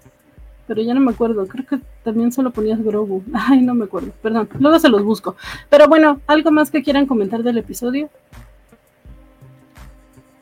Pero 0.66 0.82
ya 0.82 0.92
no 0.92 1.00
me 1.00 1.12
acuerdo. 1.12 1.46
Creo 1.46 1.64
que 1.66 1.80
también 2.04 2.30
solo 2.32 2.50
ponías 2.50 2.82
Grogu. 2.82 3.22
Ay, 3.32 3.62
no 3.62 3.74
me 3.74 3.84
acuerdo. 3.84 4.12
Perdón. 4.22 4.48
Luego 4.58 4.78
se 4.78 4.88
los 4.88 5.02
busco. 5.02 5.36
Pero 5.70 5.88
bueno, 5.88 6.20
¿algo 6.26 6.50
más 6.50 6.70
que 6.70 6.82
quieran 6.82 7.06
comentar 7.06 7.42
del 7.42 7.58
episodio? 7.58 8.10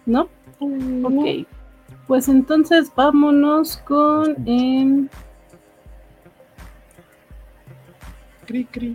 ¿No? 0.04 0.28
Ok. 0.60 1.46
Pues 2.06 2.28
entonces 2.28 2.90
vámonos 2.94 3.78
con. 3.78 4.36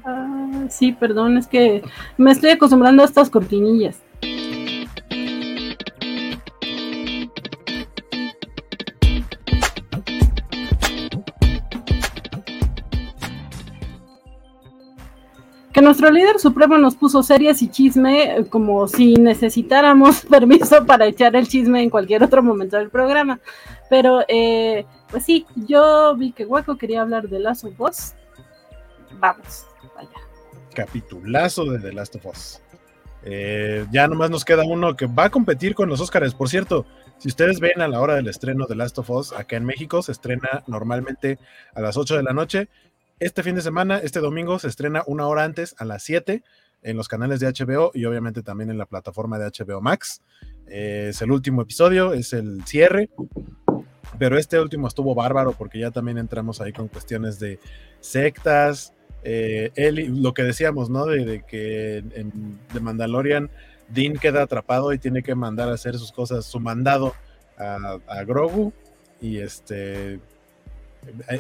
Ah, 0.06 0.68
sí, 0.70 0.94
perdón, 0.94 1.38
es 1.38 1.48
que 1.48 1.84
me 2.18 2.32
estoy 2.32 2.52
acostumbrando 2.52 3.02
a 3.02 3.06
estas 3.06 3.30
cortinillas. 3.30 4.02
Que 15.74 15.82
nuestro 15.82 16.12
líder 16.12 16.40
supremo 16.40 16.78
nos 16.78 16.96
puso 16.96 17.24
series 17.24 17.62
y 17.62 17.70
chisme 17.70 18.38
eh, 18.38 18.46
como 18.50 18.88
si 18.88 19.16
necesitáramos 19.16 20.26
permiso 20.30 20.86
para 20.86 21.08
echar 21.08 21.36
el 21.36 21.48
chisme 21.48 21.82
en 21.82 21.90
cualquier 21.90 22.24
otro 22.24 22.42
momento 22.42 22.78
del 22.78 22.90
programa. 22.90 23.40
Pero, 23.90 24.22
eh, 24.30 24.86
pues 25.10 25.26
sí, 25.26 25.46
yo 25.56 26.16
vi 26.16 26.32
que 26.32 26.46
Waco 26.46 26.78
quería 26.78 27.02
hablar 27.02 27.28
de 27.28 27.46
of 27.46 27.80
Us. 27.80 28.14
Vamos, 29.22 29.68
vaya. 29.96 30.10
Capitulazo 30.74 31.66
de 31.66 31.80
The 31.80 31.94
Last 31.94 32.16
of 32.16 32.26
Us. 32.26 32.62
Eh, 33.24 33.86
ya 33.92 34.08
nomás 34.08 34.32
nos 34.32 34.44
queda 34.44 34.64
uno 34.64 34.96
que 34.96 35.06
va 35.06 35.26
a 35.26 35.30
competir 35.30 35.76
con 35.76 35.88
los 35.88 36.02
Oscars. 36.02 36.34
Por 36.34 36.50
cierto, 36.50 36.88
si 37.20 37.28
ustedes 37.28 37.60
ven 37.60 37.82
a 37.82 37.88
la 37.88 38.02
hora 38.02 38.16
del 38.16 38.28
estreno 38.28 38.66
de 38.66 38.76
Last 38.76 38.98
of 38.98 39.10
Us, 39.12 39.32
acá 39.32 39.58
en 39.58 39.66
México 39.66 40.02
se 40.02 40.12
estrena 40.12 40.64
normalmente 40.66 41.38
a 41.76 41.82
las 41.82 41.98
8 41.98 42.18
de 42.18 42.24
la 42.24 42.34
noche. 42.34 42.68
Este 43.20 43.44
fin 43.44 43.54
de 43.54 43.62
semana, 43.62 44.00
este 44.00 44.20
domingo, 44.20 44.58
se 44.58 44.68
estrena 44.68 45.04
una 45.06 45.28
hora 45.28 45.44
antes, 45.44 45.76
a 45.78 45.86
las 45.86 46.02
7, 46.02 46.44
en 46.82 46.98
los 46.98 47.08
canales 47.08 47.40
de 47.40 47.48
HBO 47.48 47.92
y 47.94 48.06
obviamente 48.06 48.42
también 48.42 48.72
en 48.72 48.80
la 48.80 48.88
plataforma 48.88 49.38
de 49.38 49.46
HBO 49.46 49.82
Max. 49.82 50.24
Eh, 50.66 51.10
es 51.10 51.22
el 51.22 51.32
último 51.32 51.62
episodio, 51.62 52.14
es 52.14 52.34
el 52.34 52.66
cierre. 52.66 53.12
Pero 54.18 54.38
este 54.38 54.60
último 54.60 54.88
estuvo 54.88 55.14
bárbaro 55.14 55.54
porque 55.54 55.80
ya 55.80 55.92
también 55.92 56.18
entramos 56.18 56.60
ahí 56.60 56.74
con 56.74 56.88
cuestiones 56.88 57.40
de 57.40 57.60
sectas, 58.00 58.94
eh, 59.24 59.72
Eli- 59.76 60.08
lo 60.08 60.34
que 60.34 60.44
decíamos, 60.44 60.90
¿no? 60.90 61.06
De, 61.06 61.26
de 61.26 61.44
que 61.44 61.98
en, 61.98 62.60
The 62.74 62.80
Mandalorian 62.80 63.50
Dean 63.90 64.14
queda 64.14 64.44
atrapado 64.44 64.94
y 64.94 64.98
tiene 65.00 65.22
que 65.22 65.36
mandar 65.36 65.70
a 65.70 65.74
hacer 65.74 65.98
sus 65.98 66.12
cosas, 66.12 66.46
su 66.46 66.60
mandado 66.60 67.14
a, 67.58 67.98
a 68.08 68.24
Grogu. 68.24 68.74
Y 69.20 69.38
este. 69.38 70.20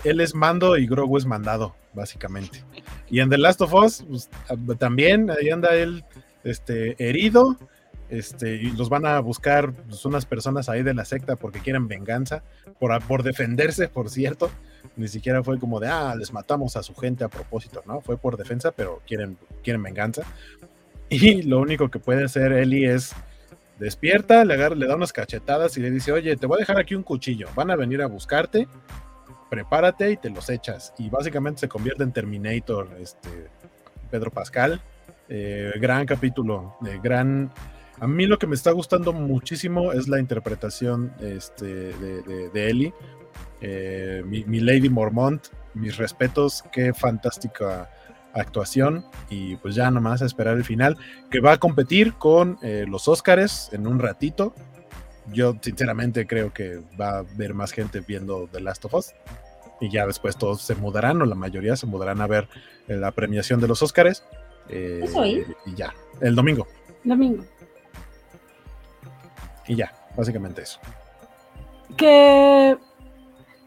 Él 0.03 0.19
es 0.21 0.33
mando 0.35 0.77
y 0.77 0.87
Grogu 0.87 1.17
es 1.17 1.25
mandado, 1.25 1.75
básicamente. 1.93 2.63
Y 3.09 3.19
en 3.19 3.29
The 3.29 3.37
Last 3.37 3.61
of 3.61 3.73
Us, 3.73 4.03
pues, 4.07 4.29
también 4.79 5.29
ahí 5.31 5.49
anda 5.49 5.75
él 5.75 6.03
este, 6.43 6.95
herido. 6.97 7.57
Este, 8.11 8.55
y 8.55 8.71
los 8.71 8.89
van 8.89 9.05
a 9.05 9.19
buscar 9.21 9.71
pues, 9.71 10.03
unas 10.03 10.25
personas 10.25 10.67
ahí 10.67 10.83
de 10.83 10.93
la 10.93 11.05
secta 11.05 11.37
porque 11.37 11.59
quieren 11.59 11.87
venganza, 11.87 12.43
por, 12.77 13.01
por 13.05 13.23
defenderse, 13.23 13.87
por 13.87 14.09
cierto. 14.09 14.51
Ni 14.97 15.07
siquiera 15.07 15.41
fue 15.43 15.57
como 15.59 15.79
de, 15.79 15.87
ah, 15.87 16.13
les 16.17 16.33
matamos 16.33 16.75
a 16.75 16.83
su 16.83 16.93
gente 16.93 17.23
a 17.23 17.29
propósito, 17.29 17.81
¿no? 17.87 18.01
Fue 18.01 18.17
por 18.17 18.35
defensa, 18.35 18.71
pero 18.71 19.01
quieren, 19.07 19.37
quieren 19.63 19.81
venganza. 19.81 20.23
Y 21.09 21.41
lo 21.43 21.59
único 21.59 21.89
que 21.89 21.99
puede 21.99 22.25
hacer 22.25 22.51
Ellie 22.51 22.91
es 22.91 23.13
despierta, 23.79 24.45
le, 24.45 24.53
agarra, 24.55 24.75
le 24.75 24.87
da 24.87 24.95
unas 24.95 25.13
cachetadas 25.13 25.77
y 25.77 25.81
le 25.81 25.89
dice, 25.89 26.11
oye, 26.11 26.35
te 26.35 26.45
voy 26.45 26.57
a 26.57 26.59
dejar 26.59 26.79
aquí 26.79 26.95
un 26.95 27.03
cuchillo, 27.03 27.47
van 27.55 27.71
a 27.71 27.75
venir 27.75 28.01
a 28.01 28.07
buscarte, 28.07 28.67
prepárate 29.49 30.11
y 30.11 30.17
te 30.17 30.29
los 30.29 30.49
echas. 30.49 30.93
Y 30.97 31.09
básicamente 31.09 31.61
se 31.61 31.69
convierte 31.69 32.03
en 32.03 32.11
Terminator, 32.11 32.89
este, 32.99 33.29
Pedro 34.09 34.31
Pascal. 34.31 34.81
Eh, 35.29 35.71
gran 35.79 36.05
capítulo, 36.05 36.75
eh, 36.85 36.99
gran... 37.01 37.51
A 38.01 38.07
mí 38.07 38.25
lo 38.25 38.39
que 38.39 38.47
me 38.47 38.55
está 38.55 38.71
gustando 38.71 39.13
muchísimo 39.13 39.93
es 39.93 40.07
la 40.07 40.19
interpretación 40.19 41.13
este, 41.21 41.65
de, 41.65 42.23
de, 42.23 42.49
de 42.49 42.69
Ellie. 42.69 42.93
Eh, 43.61 44.23
mi, 44.25 44.43
mi, 44.45 44.59
Lady 44.59 44.89
Mormont, 44.89 45.49
mis 45.75 45.97
respetos, 45.97 46.63
qué 46.71 46.95
fantástica 46.95 47.91
actuación 48.33 49.05
y 49.29 49.55
pues 49.57 49.75
ya 49.75 49.91
nomás 49.91 50.23
a 50.23 50.25
esperar 50.25 50.57
el 50.57 50.63
final 50.63 50.97
que 51.29 51.41
va 51.41 51.53
a 51.53 51.57
competir 51.57 52.13
con 52.13 52.57
eh, 52.63 52.85
los 52.87 53.07
Óscares 53.07 53.69
en 53.71 53.85
un 53.85 53.99
ratito. 53.99 54.55
Yo 55.31 55.55
sinceramente 55.61 56.25
creo 56.25 56.51
que 56.51 56.79
va 56.99 57.09
a 57.09 57.19
haber 57.19 57.53
más 57.53 57.71
gente 57.71 57.99
viendo 57.99 58.49
The 58.51 58.61
Last 58.61 58.83
of 58.85 58.95
Us 58.95 59.13
y 59.79 59.91
ya 59.91 60.07
después 60.07 60.37
todos 60.37 60.63
se 60.63 60.73
mudarán 60.73 61.21
o 61.21 61.25
la 61.25 61.35
mayoría 61.35 61.75
se 61.75 61.85
mudarán 61.85 62.19
a 62.19 62.25
ver 62.25 62.49
eh, 62.87 62.95
la 62.95 63.11
premiación 63.11 63.61
de 63.61 63.67
los 63.67 63.83
Óscares. 63.83 64.23
Eh, 64.69 65.05
y 65.67 65.75
ya, 65.75 65.93
el 66.19 66.33
domingo. 66.33 66.67
Domingo. 67.03 67.43
Y 69.71 69.75
ya, 69.77 69.93
básicamente 70.17 70.63
eso. 70.63 70.81
Que 71.95 72.77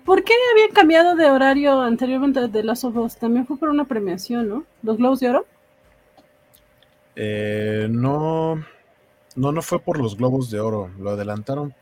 ¿Por 0.05 0.23
qué 0.23 0.35
habían 0.53 0.71
cambiado 0.73 1.17
de 1.17 1.31
horario 1.31 1.81
anteriormente 1.81 2.47
de 2.47 2.63
Last 2.63 2.85
of 2.85 2.97
Us? 2.97 3.17
También 3.17 3.47
fue 3.47 3.57
por 3.57 3.71
una 3.71 3.87
premiación, 3.87 4.51
¿no? 4.51 4.65
¿Los 4.83 4.99
Globos 4.99 5.21
de 5.21 5.31
Oro? 5.31 5.47
Eh, 7.17 7.89
no, 7.91 8.57
no, 9.35 9.53
no 9.53 9.63
fue 9.63 9.79
por 9.79 9.99
los 9.99 10.19
Globos 10.19 10.51
de 10.51 10.61
Oro. 10.61 10.91
Lo 10.99 11.13
adelantaron. 11.13 11.75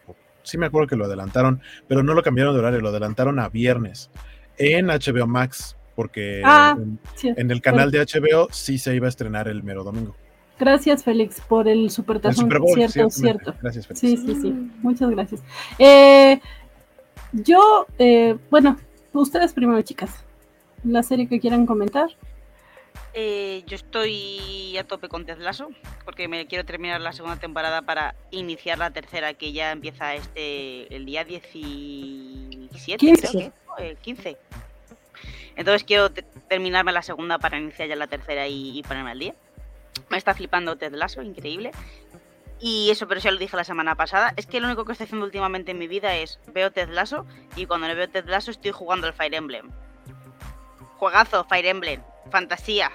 Sí 0.45 0.57
me 0.57 0.67
acuerdo 0.67 0.87
que 0.87 0.95
lo 0.95 1.07
adelantaron, 1.07 1.61
pero 1.89 2.05
no 2.05 2.15
lo 2.15 2.23
cambiaron 2.23 2.55
de 2.55 2.61
horario, 2.61 2.81
lo 2.81 2.91
adelantaron 2.91 3.41
a 3.41 3.49
viernes 3.49 4.09
en 4.57 4.87
HBO 4.87 5.27
Max, 5.27 5.77
porque 5.97 6.43
ah, 6.45 6.77
en, 6.79 7.01
sí, 7.17 7.33
en, 7.37 7.51
el 7.51 7.61
canal 7.61 7.91
de 7.91 8.07
HBO 8.07 8.47
sí 8.53 8.79
se 8.79 8.95
iba 8.95 9.07
a 9.07 9.09
estrenar 9.09 9.49
el 9.49 9.65
mero 9.65 9.83
domingo. 9.83 10.15
Gracias, 10.63 11.03
Félix, 11.03 11.41
por 11.41 11.67
el 11.67 11.91
supertazón. 11.91 12.47
El 12.47 12.59
Super 12.59 12.75
cierto, 12.89 13.11
cierto. 13.11 13.55
Gracias, 13.61 13.85
Félix. 13.85 14.01
Sí, 14.01 14.17
sí, 14.17 14.41
sí. 14.41 14.53
Muchas 14.81 15.11
gracias. 15.11 15.43
Eh, 15.77 16.41
yo, 17.33 17.89
eh, 17.99 18.37
bueno, 18.49 18.79
ustedes 19.13 19.53
primero, 19.55 19.83
chicas. 19.83 20.23
La 20.85 21.03
serie 21.03 21.27
que 21.27 21.41
quieran 21.41 21.67
comentar. 21.67 22.11
Eh, 23.13 23.65
yo 23.67 23.75
estoy 23.75 24.77
a 24.79 24.85
tope 24.85 25.09
con 25.09 25.27
Ted 25.27 25.39
Lasso, 25.39 25.69
porque 26.05 26.29
me 26.29 26.47
quiero 26.47 26.65
terminar 26.65 27.01
la 27.01 27.13
segunda 27.13 27.39
temporada 27.39 27.83
para 27.83 28.15
iniciar 28.31 28.79
la 28.79 28.93
tercera, 28.93 29.35
que 29.35 29.53
ya 29.53 29.73
empieza 29.73 30.15
este 30.15 30.95
el 30.95 31.05
día 31.07 31.25
17, 31.25 32.99
15. 32.99 33.29
creo 33.29 33.53
que, 33.79 33.89
el 33.89 33.97
15. 33.97 34.37
Entonces 35.57 35.83
quiero 35.83 36.13
terminarme 36.49 36.93
la 36.93 37.03
segunda 37.03 37.41
para 37.41 37.59
iniciar 37.59 37.89
ya 37.89 37.97
la 37.97 38.07
tercera 38.07 38.47
y, 38.47 38.79
y 38.79 38.83
ponerme 38.85 39.11
al 39.11 39.19
día. 39.19 39.35
Me 40.09 40.17
está 40.17 40.35
flipando 40.35 40.77
Ted 40.77 40.95
Lasso, 40.95 41.23
increíble. 41.23 41.73
Y 42.61 42.91
eso, 42.91 43.09
pero 43.09 43.21
ya 43.21 43.33
lo 43.33 43.39
dije 43.39 43.57
la 43.57 43.65
semana 43.65 43.97
pasada. 43.97 44.33
Es 44.37 44.47
que 44.47 44.61
lo 44.61 44.67
único 44.69 44.85
que 44.85 44.93
estoy 44.93 45.07
haciendo 45.07 45.27
últimamente 45.27 45.73
en 45.73 45.79
mi 45.79 45.89
vida 45.89 46.15
es 46.15 46.39
veo 46.49 46.71
Ted 46.71 46.91
Lasso 46.91 47.27
y 47.57 47.67
cuando 47.67 47.89
no 47.89 47.95
veo 47.97 48.09
Ted 48.09 48.27
Lasso 48.27 48.53
estoy 48.53 48.71
jugando 48.71 49.07
al 49.07 49.15
Fire 49.15 49.35
Emblem. 49.35 49.71
Juegazo, 50.99 51.45
Fire 51.45 51.67
Emblem. 51.67 52.03
Fantasía. 52.31 52.93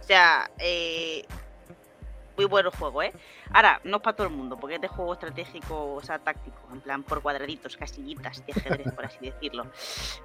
O 0.00 0.04
sea, 0.04 0.50
eh, 0.58 1.24
muy 2.36 2.44
bueno 2.44 2.70
juego, 2.70 3.02
¿eh? 3.02 3.12
Ahora, 3.52 3.80
no 3.84 3.96
es 3.96 4.02
para 4.02 4.16
todo 4.16 4.26
el 4.26 4.32
mundo, 4.34 4.58
porque 4.58 4.74
este 4.74 4.88
juego 4.88 5.14
estratégico, 5.14 5.94
o 5.94 6.02
sea, 6.02 6.18
táctico, 6.18 6.58
en 6.70 6.80
plan 6.80 7.02
por 7.02 7.22
cuadraditos, 7.22 7.76
casillitas 7.76 8.44
de 8.44 8.52
ajedrez, 8.52 8.92
por 8.92 9.06
así 9.06 9.18
decirlo. 9.20 9.66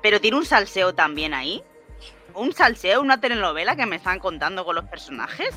Pero 0.02 0.20
tiene 0.20 0.38
un 0.38 0.46
salseo 0.46 0.94
también 0.94 1.34
ahí. 1.34 1.64
Un 2.34 2.54
salseo, 2.54 3.02
una 3.02 3.22
telenovela 3.22 3.76
que 3.76 3.86
me 3.86 3.96
están 3.96 4.20
contando 4.20 4.66
con 4.66 4.76
los 4.76 4.86
personajes. 4.86 5.56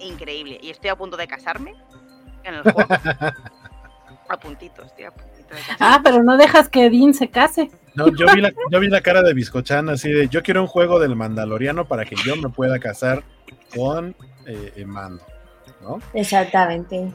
Increíble. 0.00 0.58
Y 0.62 0.70
estoy 0.70 0.90
a 0.90 0.96
punto 0.96 1.16
de 1.16 1.26
casarme 1.26 1.74
en 2.44 2.54
el 2.54 2.62
juego. 2.62 2.80
a 4.28 4.40
puntito, 4.40 4.82
estoy 4.84 5.04
a 5.04 5.10
puntito 5.10 5.54
de 5.54 5.60
casarme. 5.60 5.76
Ah, 5.80 6.00
pero 6.02 6.22
no 6.22 6.36
dejas 6.36 6.68
que 6.68 6.90
Dean 6.90 7.14
se 7.14 7.28
case. 7.28 7.70
No, 7.94 8.08
yo 8.08 8.26
vi, 8.34 8.40
la, 8.40 8.52
yo 8.70 8.80
vi 8.80 8.88
la 8.88 9.00
cara 9.00 9.22
de 9.22 9.32
Biscochan 9.32 9.88
así 9.88 10.10
de 10.12 10.28
yo 10.28 10.42
quiero 10.42 10.60
un 10.60 10.66
juego 10.66 10.98
del 10.98 11.16
Mandaloriano 11.16 11.86
para 11.86 12.04
que 12.04 12.14
yo 12.16 12.36
me 12.36 12.50
pueda 12.50 12.78
casar 12.78 13.22
con 13.74 14.14
eh, 14.46 14.84
Mando, 14.86 15.24
¿no? 15.80 15.98
Exactamente. 16.12 17.10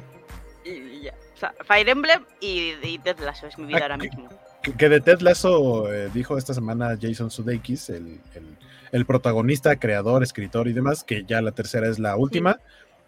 Y, 0.65 0.69
y 0.69 1.01
ya. 1.03 1.13
O 1.35 1.37
sea, 1.41 1.53
Fire 1.65 1.89
Emblem 1.89 2.23
y, 2.39 2.73
y 2.83 2.99
Ted 2.99 3.19
Lasso 3.19 3.47
es 3.47 3.57
mi 3.57 3.65
vida 3.67 3.79
Ah, 3.79 3.83
ahora 3.83 3.97
que- 3.97 4.09
mismo. 4.09 4.29
Que, 4.63 4.73
que 4.73 4.89
de 4.89 5.01
Ted 5.01 5.21
Lasso 5.21 5.91
eh, 5.91 6.09
dijo 6.13 6.37
esta 6.37 6.53
semana 6.53 6.95
Jason 7.01 7.31
Sudeikis, 7.31 7.89
el, 7.89 8.19
el, 8.35 8.57
el 8.91 9.05
protagonista, 9.05 9.77
creador, 9.77 10.23
escritor 10.23 10.67
y 10.67 10.73
demás, 10.73 11.03
que 11.03 11.23
ya 11.25 11.41
la 11.41 11.51
tercera 11.51 11.87
es 11.87 11.99
la 11.99 12.15
última, 12.17 12.59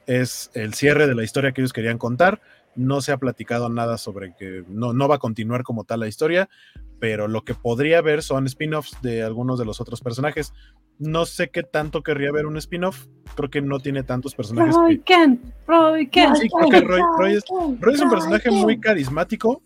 es 0.07 0.49
el 0.53 0.73
cierre 0.73 1.07
de 1.07 1.15
la 1.15 1.23
historia 1.23 1.51
que 1.51 1.61
ellos 1.61 1.73
querían 1.73 1.97
contar. 1.97 2.41
No 2.75 3.01
se 3.01 3.11
ha 3.11 3.17
platicado 3.17 3.69
nada 3.69 3.97
sobre 3.97 4.33
que 4.35 4.63
no, 4.67 4.93
no 4.93 5.07
va 5.07 5.15
a 5.15 5.19
continuar 5.19 5.63
como 5.63 5.83
tal 5.83 5.99
la 5.99 6.07
historia, 6.07 6.49
pero 6.99 7.27
lo 7.27 7.43
que 7.43 7.53
podría 7.53 8.01
ver 8.01 8.23
son 8.23 8.47
spin-offs 8.47 8.97
de 9.01 9.21
algunos 9.21 9.59
de 9.59 9.65
los 9.65 9.79
otros 9.79 10.01
personajes. 10.01 10.53
No 10.97 11.25
sé 11.25 11.49
qué 11.49 11.61
tanto 11.63 12.01
querría 12.01 12.31
ver 12.31 12.45
un 12.47 12.57
spin-off. 12.57 13.05
Creo 13.35 13.49
que 13.49 13.61
no 13.61 13.79
tiene 13.79 14.03
tantos 14.03 14.33
personajes. 14.33 14.73
Roy 14.75 14.97
que- 14.99 15.03
Kent, 15.03 15.41
Roy 15.67 16.07
Kent. 16.07 16.37
Sí, 16.37 16.47
creo 16.49 16.69
que 16.69 16.79
Roy, 16.81 17.01
Roy 17.17 17.33
es, 17.33 17.43
Roy 17.79 17.93
es 17.93 18.01
un 18.01 18.09
personaje 18.09 18.49
muy 18.49 18.79
carismático, 18.79 19.61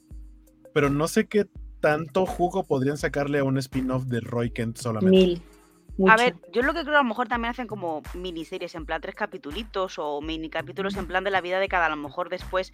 pero 0.73 0.89
no 0.89 1.07
sé 1.07 1.27
qué 1.27 1.45
tanto 1.79 2.25
jugo 2.25 2.65
podrían 2.65 2.97
sacarle 2.97 3.39
a 3.39 3.43
un 3.45 3.57
spin-off 3.57 4.05
de 4.05 4.19
Roy 4.19 4.49
Kent 4.51 4.77
solamente. 4.77 5.09
Mil. 5.17 5.41
Mucho. 5.97 6.13
A 6.13 6.15
ver, 6.15 6.35
yo 6.53 6.61
lo 6.61 6.73
que 6.73 6.83
creo 6.83 6.95
a 6.95 7.01
lo 7.01 7.07
mejor 7.07 7.27
también 7.27 7.51
hacen 7.51 7.67
como 7.67 8.03
miniseries 8.13 8.75
en 8.75 8.85
plan 8.85 9.01
tres 9.01 9.15
capitulitos 9.15 9.97
o 9.97 10.21
mini 10.21 10.49
capítulos 10.49 10.95
en 10.95 11.07
plan 11.07 11.23
de 11.23 11.31
la 11.31 11.41
vida 11.41 11.59
de 11.59 11.67
cada, 11.67 11.87
a 11.87 11.89
lo 11.89 11.95
mejor 11.95 12.29
después, 12.29 12.71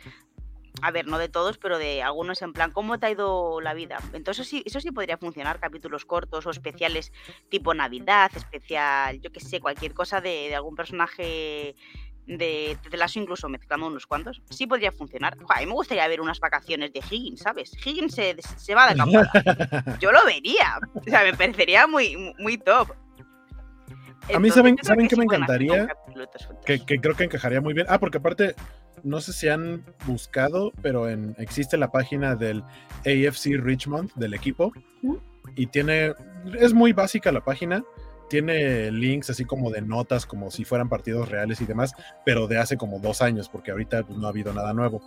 a 0.82 0.92
ver, 0.92 1.08
no 1.08 1.18
de 1.18 1.30
todos, 1.30 1.58
pero 1.58 1.78
de 1.78 2.04
algunos 2.04 2.42
en 2.42 2.52
plan, 2.52 2.72
¿cómo 2.72 3.00
te 3.00 3.06
ha 3.06 3.12
ido 3.12 3.62
la 3.62 3.74
vida? 3.74 4.00
Entonces 4.14 4.48
sí, 4.48 4.62
eso 4.66 4.82
sí 4.82 4.92
podría 4.92 5.18
funcionar, 5.18 5.60
capítulos 5.60 6.06
cortos 6.06 6.46
o 6.46 6.50
especiales 6.50 7.14
tipo 7.50 7.74
Navidad, 7.74 8.32
especial, 8.36 9.22
yo 9.22 9.32
qué 9.32 9.40
sé, 9.40 9.62
cualquier 9.62 9.94
cosa 9.94 10.20
de, 10.20 10.50
de 10.50 10.56
algún 10.56 10.76
personaje 10.76 11.76
de, 12.26 12.78
Lasso, 12.92 13.20
incluso 13.20 13.50
mezclando 13.50 13.88
unos 13.88 14.08
cuantos, 14.08 14.42
sí 14.50 14.68
podría 14.68 14.92
funcionar. 14.92 15.38
A 15.50 15.60
mí 15.60 15.66
me 15.66 15.74
gustaría 15.74 16.08
ver 16.08 16.22
unas 16.22 16.40
vacaciones 16.40 16.94
de 16.94 17.00
Higgins, 17.00 17.42
¿sabes? 17.42 17.72
Higgins 17.86 18.16
se, 18.16 18.36
se 18.42 18.76
va 18.76 18.88
de 18.88 18.94
acampada. 18.94 19.32
Yo 20.00 20.12
lo 20.12 20.24
vería. 20.26 20.80
O 20.94 21.04
sea, 21.04 21.24
me 21.24 21.34
parecería 21.34 21.88
muy, 21.88 22.34
muy 22.40 22.58
top. 22.58 22.92
A 24.34 24.40
mí, 24.40 24.50
¿saben- 24.50 24.78
saben 24.82 25.08
que 25.08 25.16
qué 25.16 25.16
me 25.18 25.24
encantaría? 25.26 25.88
que, 26.66 26.80
que 26.86 27.00
creo 27.00 27.16
que 27.16 27.24
encajaría 27.26 27.62
muy 27.62 27.74
bien. 27.74 27.88
Ah, 27.90 28.00
porque 28.00 28.20
aparte, 28.20 28.56
no 29.04 29.20
sé 29.22 29.34
si 29.34 29.50
han 29.50 29.84
buscado, 30.06 30.72
pero 30.82 31.10
en, 31.10 31.36
existe 31.40 31.78
la 31.78 31.92
página 31.92 32.36
del 32.36 32.64
AFC 33.06 33.58
Richmond, 33.60 34.12
del 34.16 34.34
equipo, 34.34 34.72
y 35.56 35.68
tiene, 35.68 36.14
es 36.60 36.74
muy 36.74 36.94
básica 36.94 37.32
la 37.32 37.42
página, 37.44 37.84
tiene 38.30 38.92
links 38.92 39.30
así 39.30 39.44
como 39.46 39.70
de 39.72 39.82
notas, 39.82 40.26
como 40.26 40.50
si 40.52 40.64
fueran 40.64 40.88
partidos 40.90 41.30
reales 41.30 41.60
y 41.62 41.66
demás, 41.66 41.92
pero 42.26 42.48
de 42.48 42.58
hace 42.58 42.78
como 42.78 43.00
dos 43.00 43.22
años, 43.22 43.50
porque 43.50 43.72
ahorita 43.72 44.04
pues, 44.04 44.18
no 44.18 44.28
ha 44.28 44.30
habido 44.30 44.54
nada 44.54 44.74
nuevo. 44.74 45.02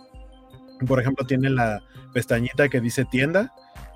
Por 0.87 1.01
ejemplo, 1.01 1.25
tiene 1.25 1.49
la 1.49 1.81
pestañita 2.13 2.69
que 2.69 2.79
dice 2.81 3.03
tienda. 3.05 3.51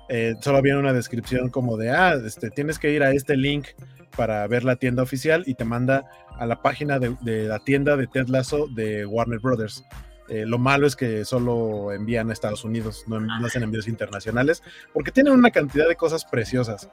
eh, 0.08 0.34
solo 0.40 0.60
viene 0.60 0.80
una 0.80 0.92
descripción 0.92 1.48
como 1.48 1.76
de, 1.76 1.90
ah, 1.90 2.14
este, 2.26 2.50
tienes 2.50 2.78
que 2.80 2.90
ir 2.90 3.02
a 3.04 3.12
este 3.12 3.36
link 3.36 3.68
para 4.16 4.46
ver 4.46 4.64
la 4.64 4.76
tienda 4.76 5.02
oficial 5.02 5.44
y 5.46 5.54
te 5.54 5.64
manda 5.64 6.04
a 6.38 6.46
la 6.46 6.62
página 6.62 6.98
de, 6.98 7.16
de 7.22 7.44
la 7.44 7.58
tienda 7.58 7.96
de 7.96 8.06
Ted 8.06 8.28
Lasso 8.28 8.68
de 8.68 9.06
Warner 9.06 9.40
Brothers. 9.40 9.84
Eh, 10.28 10.46
lo 10.46 10.58
malo 10.58 10.86
es 10.86 10.96
que 10.96 11.24
solo 11.24 11.92
envían 11.92 12.30
a 12.30 12.32
Estados 12.32 12.64
Unidos, 12.64 13.04
no, 13.06 13.20
no 13.20 13.46
hacen 13.46 13.64
envíos 13.64 13.88
internacionales, 13.88 14.62
porque 14.94 15.10
tienen 15.10 15.32
una 15.34 15.50
cantidad 15.50 15.88
de 15.88 15.96
cosas 15.96 16.24
preciosas. 16.24 16.88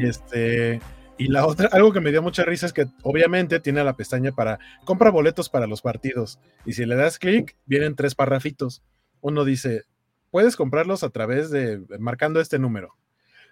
Este, 0.00 0.80
y 1.16 1.28
la 1.28 1.46
otra, 1.46 1.68
algo 1.72 1.92
que 1.92 2.00
me 2.00 2.10
dio 2.10 2.22
mucha 2.22 2.44
risa 2.44 2.66
es 2.66 2.72
que 2.72 2.86
obviamente 3.02 3.60
tiene 3.60 3.82
la 3.82 3.96
pestaña 3.96 4.32
para 4.32 4.58
compra 4.84 5.10
boletos 5.10 5.48
para 5.48 5.66
los 5.66 5.82
partidos. 5.82 6.38
Y 6.64 6.74
si 6.74 6.84
le 6.86 6.96
das 6.96 7.18
clic, 7.18 7.56
vienen 7.66 7.96
tres 7.96 8.14
parrafitos. 8.14 8.82
Uno 9.20 9.44
dice, 9.44 9.82
puedes 10.30 10.54
comprarlos 10.54 11.02
a 11.02 11.10
través 11.10 11.50
de 11.50 11.82
marcando 11.98 12.40
este 12.40 12.58
número. 12.58 12.94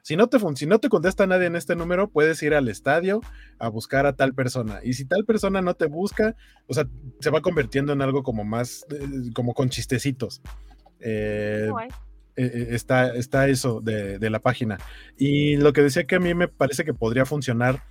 Si 0.03 0.17
no 0.17 0.27
te 0.27 0.39
si 0.57 0.67
no 0.67 0.81
te 0.81 0.89
contesta 0.89 1.27
nadie 1.27 1.47
en 1.47 1.57
este 1.57 1.77
número, 1.77 2.11
puedes 2.11 2.43
ir 2.43 2.55
al 2.55 2.69
estadio 2.69 3.21
a 3.59 3.69
buscar 3.69 4.05
a 4.05 4.15
tal 4.15 4.35
persona. 4.35 4.81
Y 4.83 4.95
si 4.95 5.05
tal 5.05 5.25
persona 5.25 5.63
no 5.63 5.75
te 5.75 5.87
busca, 5.87 6.35
o 6.67 6.75
sea, 6.75 6.89
se 7.21 7.31
va 7.31 7.41
convirtiendo 7.41 7.93
en 7.93 8.03
algo 8.03 8.25
como 8.25 8.45
más, 8.45 8.85
eh, 8.91 9.31
como 9.35 9.55
con 9.55 9.71
chistecitos. 9.71 10.43
Eh, 10.99 11.71
eh, 12.35 12.51
eh, 12.55 12.67
está, 12.71 13.15
está 13.15 13.49
eso 13.49 13.81
de, 13.81 14.19
de 14.19 14.31
la 14.31 14.41
página. 14.41 14.79
Y 15.17 15.57
lo 15.57 15.73
que 15.73 15.83
decía 15.83 16.05
que 16.05 16.17
a 16.17 16.21
mí 16.21 16.35
me 16.35 16.49
parece 16.49 16.85
que 16.85 16.95
podría 16.95 17.27
funcionar 17.27 17.83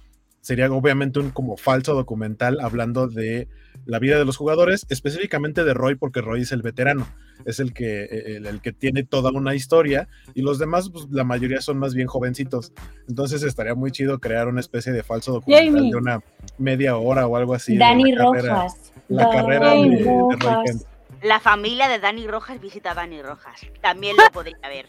sería 0.41 0.71
obviamente 0.71 1.19
un 1.19 1.29
como 1.29 1.55
falso 1.57 1.93
documental 1.93 2.59
hablando 2.59 3.07
de 3.07 3.47
la 3.85 3.99
vida 3.99 4.17
de 4.17 4.25
los 4.25 4.37
jugadores, 4.37 4.85
específicamente 4.89 5.63
de 5.63 5.73
Roy, 5.73 5.95
porque 5.95 6.21
Roy 6.21 6.41
es 6.41 6.51
el 6.51 6.61
veterano, 6.61 7.07
es 7.45 7.59
el 7.59 7.73
que, 7.73 8.03
eh, 8.03 8.35
el, 8.37 8.45
el 8.45 8.61
que 8.61 8.71
tiene 8.71 9.03
toda 9.03 9.31
una 9.31 9.55
historia 9.55 10.07
y 10.33 10.41
los 10.41 10.59
demás, 10.59 10.89
pues, 10.91 11.07
la 11.11 11.23
mayoría 11.23 11.61
son 11.61 11.77
más 11.77 11.93
bien 11.93 12.07
jovencitos. 12.07 12.73
Entonces 13.07 13.43
estaría 13.43 13.75
muy 13.75 13.91
chido 13.91 14.19
crear 14.19 14.47
una 14.47 14.59
especie 14.59 14.91
de 14.91 15.03
falso 15.03 15.33
documental 15.33 15.73
Jamie. 15.73 15.91
de 15.91 15.97
una 15.97 16.21
media 16.57 16.95
hora 16.97 17.27
o 17.27 17.35
algo 17.37 17.53
así. 17.53 17.77
Dani 17.77 18.11
la 18.13 18.25
carrera- 18.25 18.53
Rojas. 18.55 18.93
La 19.09 19.29
carrera 19.29 19.71
de, 19.71 19.75
Roy 19.75 20.03
Rojas. 20.39 20.57
Kent. 20.65 20.81
La 21.23 21.39
familia 21.39 21.87
de 21.87 21.99
Dani 21.99 22.25
Rojas 22.27 22.59
visita 22.61 22.91
a 22.91 22.95
Dani 22.95 23.21
Rojas. 23.21 23.59
También 23.81 24.15
lo 24.17 24.23
podría 24.31 24.57
ver. 24.69 24.85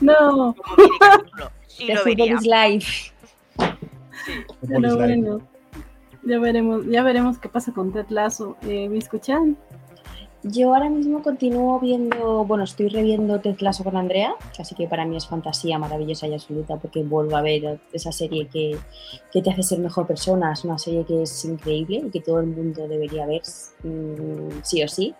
No, 0.00 0.54
Como. 0.54 0.54
Sí 1.66 1.92
lo 1.92 2.02
vería. 2.04 2.38
Sí. 2.38 2.50
Pero 4.66 4.96
bueno. 4.96 5.40
Ya 6.26 6.40
veremos, 6.40 6.84
ya 6.86 7.04
veremos 7.04 7.38
qué 7.38 7.48
pasa 7.48 7.72
con 7.72 7.92
Ted 7.92 8.06
Lasso. 8.08 8.56
Eh, 8.62 8.88
¿me 8.88 8.98
escuchan? 8.98 9.56
Yo 10.42 10.74
ahora 10.74 10.90
mismo 10.90 11.22
continúo 11.22 11.78
viendo, 11.78 12.44
bueno, 12.44 12.64
estoy 12.64 12.88
reviendo 12.88 13.40
Ted 13.40 13.60
Lasso 13.60 13.84
con 13.84 13.96
Andrea, 13.96 14.34
así 14.58 14.74
que 14.74 14.88
para 14.88 15.04
mí 15.04 15.16
es 15.16 15.26
fantasía 15.26 15.78
maravillosa 15.78 16.26
y 16.26 16.34
absoluta 16.34 16.76
porque 16.78 17.04
vuelvo 17.04 17.36
a 17.36 17.42
ver 17.42 17.80
esa 17.92 18.10
serie 18.10 18.48
que, 18.48 18.76
que 19.32 19.40
te 19.40 19.50
hace 19.50 19.62
ser 19.62 19.78
mejor 19.78 20.06
persona, 20.06 20.52
es 20.52 20.64
una 20.64 20.78
serie 20.78 21.04
que 21.04 21.22
es 21.22 21.44
increíble 21.44 22.02
y 22.06 22.10
que 22.10 22.20
todo 22.20 22.40
el 22.40 22.46
mundo 22.46 22.88
debería 22.88 23.24
ver 23.26 23.42
mm, 23.84 24.62
sí 24.62 24.82
o 24.82 24.88
sí. 24.88 25.14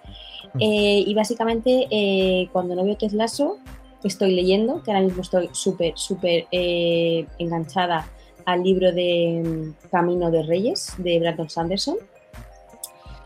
Eh, 0.58 1.04
y 1.06 1.14
básicamente 1.14 1.86
eh, 1.90 2.48
cuando 2.52 2.74
no 2.74 2.84
veo 2.84 2.96
Ted 2.96 3.12
Lasso 3.12 3.58
estoy 4.02 4.34
leyendo, 4.34 4.82
que 4.82 4.90
ahora 4.90 5.04
mismo 5.04 5.22
estoy 5.22 5.50
súper, 5.52 5.92
súper 5.96 6.46
eh, 6.50 7.26
enganchada 7.38 8.08
al 8.46 8.62
libro 8.62 8.90
de 8.92 9.42
mm, 9.44 9.88
Camino 9.90 10.30
de 10.30 10.42
Reyes 10.42 10.94
de 10.96 11.20
Brandon 11.20 11.50
Sanderson 11.50 11.96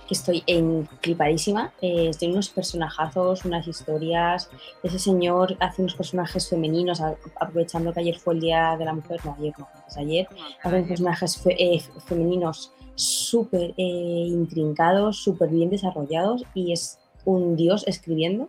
que 0.08 0.14
estoy 0.14 0.42
enclipadísima. 0.48 1.72
Eh, 1.80 2.10
tiene 2.18 2.34
unos 2.34 2.48
personajazos, 2.48 3.44
unas 3.44 3.68
historias. 3.68 4.50
Ese 4.82 4.98
señor 4.98 5.56
hace 5.60 5.82
unos 5.82 5.94
personajes 5.94 6.48
femeninos, 6.48 7.00
aprovechando 7.36 7.92
que 7.92 8.00
ayer 8.00 8.18
fue 8.18 8.34
el 8.34 8.40
Día 8.40 8.74
de 8.76 8.86
la 8.86 8.92
Mujer, 8.92 9.20
no, 9.24 9.36
ayer 9.38 9.54
no, 9.56 9.68
antes 9.72 9.96
ayer. 9.96 10.26
Hace 10.64 10.74
unos 10.78 10.88
personajes 10.88 11.36
fe- 11.40 11.54
eh, 11.76 11.80
femeninos 12.06 12.72
súper 12.96 13.72
eh, 13.76 14.24
intrincados, 14.26 15.18
súper 15.22 15.48
bien 15.48 15.70
desarrollados 15.70 16.42
y 16.54 16.72
es 16.72 16.98
un 17.24 17.54
dios 17.54 17.84
escribiendo. 17.86 18.48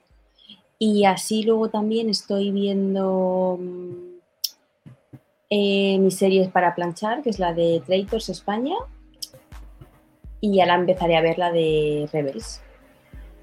Y 0.80 1.06
así 1.06 1.43
luego 1.43 1.69
también 1.69 2.10
estoy 2.10 2.49
viendo 2.49 3.60
mm, 3.61 4.10
eh, 5.53 5.99
mis 5.99 6.18
series 6.18 6.48
para 6.49 6.73
planchar, 6.73 7.22
que 7.22 7.30
es 7.30 7.38
la 7.38 7.53
de 7.53 7.84
Traitors 7.86 8.30
España, 8.30 8.76
y 10.40 10.61
ahora 10.61 10.76
empezaré 10.76 11.18
a 11.18 11.22
ver 11.22 11.38
la 11.38 11.52
de 11.52 12.10
Rebels. 12.11 12.61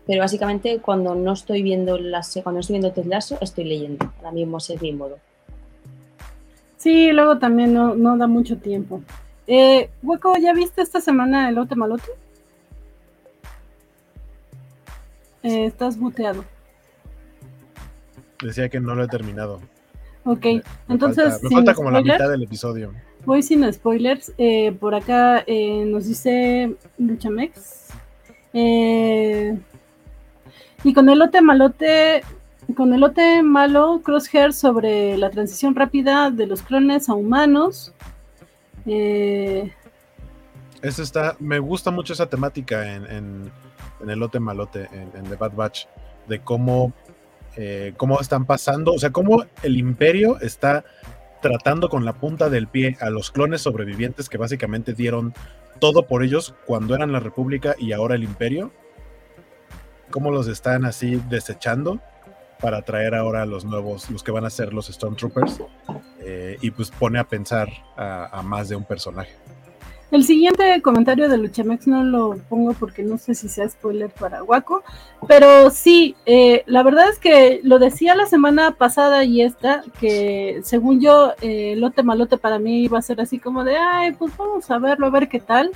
Pero 0.07 0.23
básicamente 0.23 0.79
cuando 0.81 1.15
no 1.15 1.35
estoy 1.35 1.63
viendo 1.63 1.99
las, 1.99 2.33
cuando 2.43 2.53
no 2.53 2.61
estoy 2.61 2.75
viendo 2.75 2.93
Ted 2.93 3.05
Lasso, 3.05 3.37
estoy 3.43 3.65
leyendo. 3.65 4.11
Ahora 4.17 4.33
mismo 4.33 4.57
ese 4.57 4.75
es 4.75 4.83
mi 4.83 4.93
modo. 4.95 5.19
Sí, 6.79 7.13
luego 7.13 7.39
también 7.39 7.75
no, 7.75 7.95
no 7.95 8.17
da 8.17 8.27
mucho 8.27 8.57
tiempo. 8.57 9.03
Eh, 9.47 9.91
Hueco, 10.03 10.35
¿ya 10.39 10.55
viste 10.55 10.81
esta 10.81 11.03
semana 11.03 11.51
el 11.51 11.57
lote 11.57 11.75
malote? 11.75 12.11
Eh, 15.43 15.67
estás 15.67 15.99
muteado. 15.99 16.43
Decía 18.43 18.71
que 18.71 18.81
no 18.81 18.95
lo 18.95 19.05
he 19.05 19.09
terminado. 19.09 19.61
Ok, 20.31 20.45
Me 20.45 20.63
entonces, 20.89 21.25
falta, 21.25 21.49
me 21.49 21.51
falta 21.55 21.75
como 21.75 21.91
la 21.91 22.03
mitad 22.03 22.29
del 22.29 22.43
episodio. 22.43 22.93
voy 23.25 23.43
sin 23.43 23.71
spoilers. 23.73 24.31
Eh, 24.37 24.73
por 24.73 24.95
acá 24.95 25.43
eh, 25.47 25.85
nos 25.87 26.07
dice 26.07 26.75
Luchamex. 26.99 27.87
Eh, 28.53 29.59
y 30.85 30.93
con 30.93 31.09
el 31.09 31.19
lote 31.19 31.41
malote, 31.41 32.23
con 32.77 32.93
el 32.93 33.01
lote 33.01 33.43
malo, 33.43 34.03
Crosshair 34.05 34.53
sobre 34.53 35.17
la 35.17 35.31
transición 35.31 35.75
rápida 35.75 36.31
de 36.31 36.47
los 36.47 36.61
clones 36.63 37.09
a 37.09 37.15
humanos. 37.15 37.95
Eh, 38.85 39.73
Eso 40.83 41.03
está, 41.03 41.37
me 41.39 41.59
gusta 41.59 41.91
mucho 41.91 42.13
esa 42.13 42.27
temática 42.29 42.95
en, 42.95 43.07
en, 43.07 43.51
en 44.03 44.11
el 44.11 44.19
lote 44.19 44.41
malote, 44.41 44.89
en, 44.93 45.11
en 45.19 45.25
The 45.31 45.37
Bad 45.37 45.53
Batch, 45.55 45.87
de 46.29 46.39
cómo, 46.41 46.93
eh, 47.61 47.93
cómo 47.97 48.21
están 48.21 48.47
pasando, 48.47 48.93
o 48.95 49.01
sea, 49.01 49.11
cómo 49.11 49.45
el 49.65 49.77
imperio 49.79 50.39
está 50.41 50.85
tratando 51.43 51.89
con 51.89 52.05
la 52.05 52.13
punta 52.13 52.49
del 52.51 52.69
pie 52.69 52.97
a 53.01 53.11
los 53.11 53.33
clones 53.33 53.63
sobrevivientes 53.63 54.29
que 54.29 54.39
básicamente 54.39 54.93
dieron 54.93 55.35
todo 55.81 56.07
por 56.07 56.23
ellos 56.23 56.55
cuando 56.67 56.95
eran 56.95 57.11
la 57.11 57.19
República 57.19 57.75
y 57.77 57.91
ahora 57.91 58.15
el 58.15 58.23
imperio, 58.23 58.71
cómo 60.11 60.31
los 60.31 60.47
están 60.47 60.85
así 60.85 61.21
desechando 61.29 62.01
para 62.61 62.83
traer 62.83 63.17
ahora 63.17 63.43
a 63.43 63.47
los 63.47 63.65
nuevos, 63.65 64.09
los 64.09 64.23
que 64.23 64.31
van 64.31 64.45
a 64.45 64.51
ser 64.51 64.73
los 64.73 64.87
Stormtroopers, 64.87 65.61
eh, 66.21 66.59
y 66.61 66.71
pues 66.71 66.93
pone 66.93 67.19
a 67.19 67.25
pensar 67.25 67.69
a, 67.97 68.39
a 68.39 68.43
más 68.43 68.69
de 68.69 68.77
un 68.77 68.85
personaje. 68.85 69.35
El 70.11 70.25
siguiente 70.25 70.81
comentario 70.81 71.29
de 71.29 71.37
Luchamex 71.37 71.87
no 71.87 72.03
lo 72.03 72.39
pongo 72.49 72.73
porque 72.73 73.03
no 73.03 73.19
sé 73.19 73.35
si 73.35 73.47
sea 73.47 73.69
spoiler 73.69 74.09
para 74.09 74.43
Waco, 74.43 74.83
pero 75.27 75.69
sí, 75.69 76.17
eh, 76.25 76.63
la 76.65 76.83
verdad 76.83 77.11
es 77.11 77.19
que 77.19 77.61
lo 77.63 77.79
decía 77.79 78.15
la 78.15 78.25
semana 78.25 78.71
pasada 78.71 79.25
y 79.25 79.43
esta, 79.43 79.83
que 80.01 80.61
según 80.63 81.01
yo, 81.01 81.35
eh, 81.43 81.75
Lote 81.77 82.03
Malote 82.03 82.39
para 82.39 82.59
mí 82.59 82.85
iba 82.85 82.99
a 82.99 83.03
ser 83.03 83.21
así 83.21 83.39
como 83.39 83.65
de, 83.65 83.77
ay, 83.77 84.13
pues 84.13 84.35
vamos 84.35 84.71
a 84.71 84.79
verlo, 84.79 85.07
a 85.07 85.11
ver 85.11 85.29
qué 85.29 85.41
tal. 85.41 85.73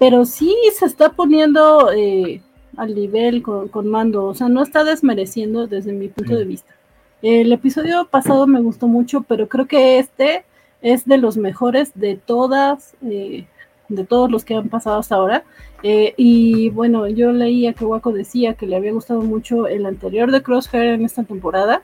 Pero 0.00 0.24
sí 0.24 0.56
se 0.76 0.86
está 0.86 1.10
poniendo 1.10 1.92
eh, 1.92 2.42
al 2.76 2.94
nivel 2.96 3.42
con, 3.42 3.68
con, 3.68 3.86
mando, 3.86 4.24
o 4.24 4.34
sea, 4.34 4.48
no 4.48 4.62
está 4.62 4.82
desmereciendo 4.82 5.68
desde 5.68 5.92
mi 5.92 6.08
punto 6.08 6.34
de 6.34 6.44
vista. 6.44 6.74
El 7.22 7.52
episodio 7.52 8.08
pasado 8.10 8.48
me 8.48 8.60
gustó 8.60 8.88
mucho, 8.88 9.22
pero 9.22 9.48
creo 9.48 9.66
que 9.66 9.98
este 10.00 10.44
es 10.82 11.04
de 11.06 11.18
los 11.18 11.36
mejores 11.36 11.92
de 11.94 12.16
todas, 12.16 12.94
eh, 13.02 13.46
de 13.88 14.04
todos 14.04 14.30
los 14.30 14.44
que 14.44 14.54
han 14.54 14.68
pasado 14.68 14.98
hasta 14.98 15.16
ahora. 15.16 15.44
Eh, 15.82 16.14
y 16.16 16.70
bueno, 16.70 17.08
yo 17.08 17.32
leía 17.32 17.72
que 17.72 17.84
Waco 17.84 18.12
decía 18.12 18.54
que 18.54 18.66
le 18.66 18.76
había 18.76 18.92
gustado 18.92 19.22
mucho 19.22 19.66
el 19.66 19.86
anterior 19.86 20.30
de 20.30 20.42
Crosshair 20.42 20.94
en 20.94 21.04
esta 21.04 21.24
temporada. 21.24 21.82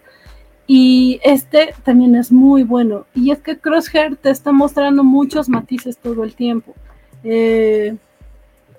Y 0.66 1.20
este 1.22 1.74
también 1.84 2.16
es 2.16 2.32
muy 2.32 2.62
bueno. 2.64 3.06
Y 3.14 3.30
es 3.30 3.40
que 3.40 3.58
Crosshair 3.58 4.16
te 4.16 4.30
está 4.30 4.52
mostrando 4.52 5.04
muchos 5.04 5.48
matices 5.48 5.96
todo 5.96 6.24
el 6.24 6.34
tiempo. 6.34 6.74
Eh, 7.22 7.96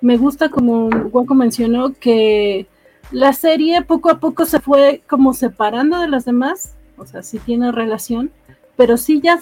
me 0.01 0.17
gusta, 0.17 0.49
como 0.49 0.87
Waco 0.87 1.33
mencionó, 1.33 1.93
que 1.93 2.67
la 3.11 3.33
serie 3.33 3.81
poco 3.83 4.09
a 4.09 4.19
poco 4.19 4.45
se 4.45 4.59
fue 4.59 5.01
como 5.07 5.33
separando 5.33 5.99
de 5.99 6.07
las 6.07 6.25
demás. 6.25 6.75
O 6.97 7.05
sea, 7.05 7.23
sí 7.23 7.39
tiene 7.39 7.71
relación, 7.71 8.31
pero 8.75 8.97
sí 8.97 9.21
ya 9.21 9.39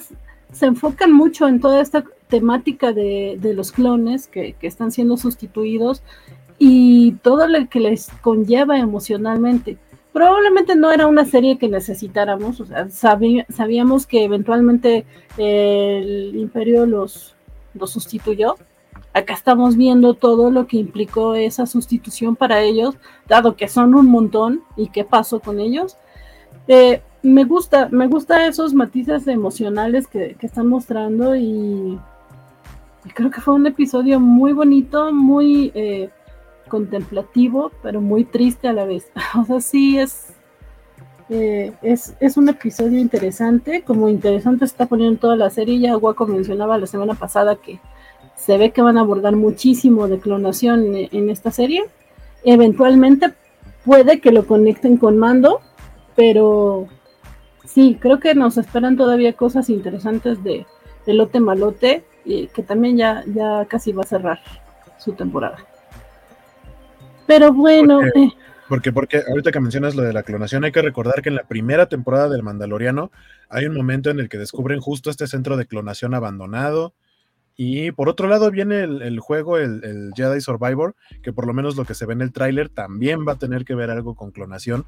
se 0.52 0.66
enfocan 0.66 1.12
mucho 1.12 1.48
en 1.48 1.60
toda 1.60 1.80
esta 1.80 2.04
temática 2.28 2.92
de, 2.92 3.38
los 3.54 3.72
clones 3.72 4.26
que, 4.26 4.56
están 4.62 4.90
siendo 4.92 5.16
sustituidos 5.16 6.02
y 6.58 7.12
todo 7.22 7.46
lo 7.46 7.68
que 7.68 7.80
les 7.80 8.08
conlleva 8.22 8.78
emocionalmente. 8.78 9.78
Probablemente 10.12 10.76
no 10.76 10.90
era 10.90 11.06
una 11.06 11.26
serie 11.26 11.58
que 11.58 11.68
necesitáramos, 11.68 12.60
o 12.60 12.64
sea, 12.64 12.88
sabíamos 12.88 14.06
que 14.06 14.24
eventualmente 14.24 15.04
el 15.36 16.34
imperio 16.36 16.86
los, 16.86 17.34
los 17.74 17.90
sustituyó. 17.90 18.56
Acá 19.12 19.34
estamos 19.34 19.76
viendo 19.76 20.14
todo 20.14 20.50
lo 20.50 20.66
que 20.66 20.78
implicó 20.78 21.34
esa 21.34 21.66
sustitución 21.66 22.34
para 22.36 22.62
ellos, 22.62 22.96
dado 23.28 23.56
que 23.56 23.68
son 23.68 23.94
un 23.94 24.06
montón 24.06 24.62
y 24.76 24.88
qué 24.88 25.04
pasó 25.04 25.40
con 25.40 25.60
ellos. 25.60 25.96
Eh, 26.68 27.02
me 27.26 27.44
gusta, 27.44 27.88
me 27.90 28.06
gusta 28.06 28.46
esos 28.46 28.72
matices 28.72 29.26
emocionales 29.26 30.06
que, 30.06 30.36
están 30.40 30.68
mostrando 30.68 31.34
y, 31.34 31.98
creo 33.14 33.30
que 33.30 33.40
fue 33.40 33.54
un 33.54 33.66
episodio 33.66 34.20
muy 34.20 34.52
bonito, 34.52 35.12
muy 35.12 35.72
eh, 35.74 36.08
contemplativo, 36.68 37.72
pero 37.82 38.00
muy 38.00 38.24
triste 38.24 38.68
a 38.68 38.72
la 38.72 38.84
vez. 38.84 39.10
o 39.40 39.44
sea, 39.44 39.60
sí 39.60 39.98
eh, 41.28 41.72
es, 41.82 42.14
es, 42.20 42.36
un 42.36 42.48
episodio 42.48 43.00
interesante, 43.00 43.82
como 43.82 44.08
interesante 44.08 44.64
está 44.64 44.86
poniendo 44.86 45.18
toda 45.18 45.36
la 45.36 45.50
serie, 45.50 45.80
ya 45.80 45.94
Guaco 45.96 46.26
mencionaba 46.26 46.78
la 46.78 46.86
semana 46.86 47.14
pasada 47.14 47.56
que 47.56 47.80
se 48.36 48.56
ve 48.56 48.70
que 48.70 48.82
van 48.82 48.98
a 48.98 49.00
abordar 49.00 49.34
muchísimo 49.34 50.06
de 50.06 50.20
clonación 50.20 50.94
en 50.94 51.30
esta 51.30 51.50
serie. 51.50 51.84
Eventualmente 52.44 53.32
puede 53.84 54.20
que 54.20 54.30
lo 54.30 54.46
conecten 54.46 54.96
con 54.98 55.18
Mando, 55.18 55.60
pero 56.14 56.88
sí, 57.76 57.98
creo 58.00 58.20
que 58.20 58.34
nos 58.34 58.56
esperan 58.56 58.96
todavía 58.96 59.34
cosas 59.34 59.68
interesantes 59.68 60.42
de, 60.42 60.64
Lote 61.06 61.40
Malote, 61.40 62.04
y 62.24 62.46
que 62.48 62.62
también 62.62 62.96
ya, 62.96 63.22
ya 63.26 63.66
casi 63.68 63.92
va 63.92 64.02
a 64.02 64.06
cerrar 64.06 64.40
su 64.98 65.12
temporada. 65.12 65.58
Pero 67.26 67.52
bueno. 67.52 68.02
Eh. 68.02 68.32
Porque, 68.68 68.92
porque, 68.92 69.22
ahorita 69.28 69.52
que 69.52 69.60
mencionas 69.60 69.94
lo 69.94 70.02
de 70.02 70.14
la 70.14 70.22
clonación, 70.22 70.64
hay 70.64 70.72
que 70.72 70.80
recordar 70.80 71.20
que 71.20 71.28
en 71.28 71.36
la 71.36 71.44
primera 71.44 71.86
temporada 71.86 72.30
del 72.30 72.42
Mandaloriano 72.42 73.12
hay 73.50 73.66
un 73.66 73.76
momento 73.76 74.08
en 74.08 74.20
el 74.20 74.30
que 74.30 74.38
descubren 74.38 74.80
justo 74.80 75.10
este 75.10 75.26
centro 75.26 75.58
de 75.58 75.66
clonación 75.66 76.14
abandonado. 76.14 76.94
Y 77.58 77.92
por 77.92 78.08
otro 78.08 78.26
lado 78.26 78.50
viene 78.50 78.84
el, 78.84 79.20
juego, 79.20 79.58
el, 79.58 79.84
el, 79.84 80.12
Jedi 80.16 80.40
Survivor, 80.40 80.96
que 81.22 81.32
por 81.32 81.46
lo 81.46 81.52
menos 81.52 81.76
lo 81.76 81.84
que 81.84 81.94
se 81.94 82.06
ve 82.06 82.14
en 82.14 82.22
el 82.22 82.32
tráiler 82.32 82.68
también 82.70 83.26
va 83.26 83.32
a 83.32 83.38
tener 83.38 83.64
que 83.64 83.74
ver 83.74 83.90
algo 83.90 84.14
con 84.14 84.30
clonación 84.30 84.86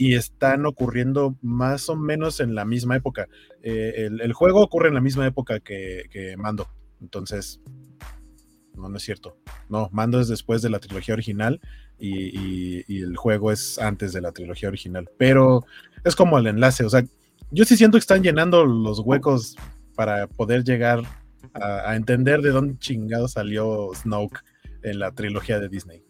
y 0.00 0.14
están 0.14 0.64
ocurriendo 0.64 1.36
más 1.42 1.88
o 1.88 1.96
menos 1.96 2.38
en 2.38 2.54
la 2.54 2.64
misma 2.64 2.96
época. 2.96 3.28
Eh, 3.64 4.08
el, 4.08 4.32
juego 4.32 4.62
ocurre 4.62 4.88
en 4.88 4.94
la 4.94 5.00
misma 5.00 5.26
época 5.26 5.58
que, 5.58 6.36
Mando, 6.38 6.68
entonces, 7.00 7.60
no, 8.76 8.88
no 8.88 8.96
es 8.96 9.02
cierto. 9.02 9.36
No, 9.68 9.90
Mando 9.92 10.20
es 10.20 10.28
después 10.28 10.62
de 10.62 10.70
la 10.70 10.78
trilogía 10.78 11.14
original 11.14 11.60
y, 11.98 13.02
el 13.02 13.16
juego 13.16 13.50
es 13.50 13.80
antes 13.80 14.12
de 14.12 14.20
la 14.20 14.30
trilogía 14.30 14.68
original, 14.68 15.10
pero 15.18 15.64
es 16.04 16.14
como 16.14 16.38
el 16.38 16.46
enlace, 16.46 16.84
o 16.84 16.90
sea, 16.90 17.04
yo 17.50 17.64
sí 17.64 17.76
siento 17.76 17.96
que 17.96 18.00
están 18.00 18.22
llenando 18.22 18.64
los 18.64 19.00
huecos 19.00 19.56
para 19.96 20.28
poder 20.28 20.62
llegar 20.62 21.02
a, 21.54 21.90
a 21.90 21.96
entender 21.96 22.40
de 22.40 22.50
dónde 22.50 22.78
chingado 22.78 23.26
salió 23.26 23.90
Snoke 23.94 24.44
en 24.82 25.00
la 25.00 25.10
trilogía 25.10 25.58
de 25.58 25.68
Disney. 25.68 26.04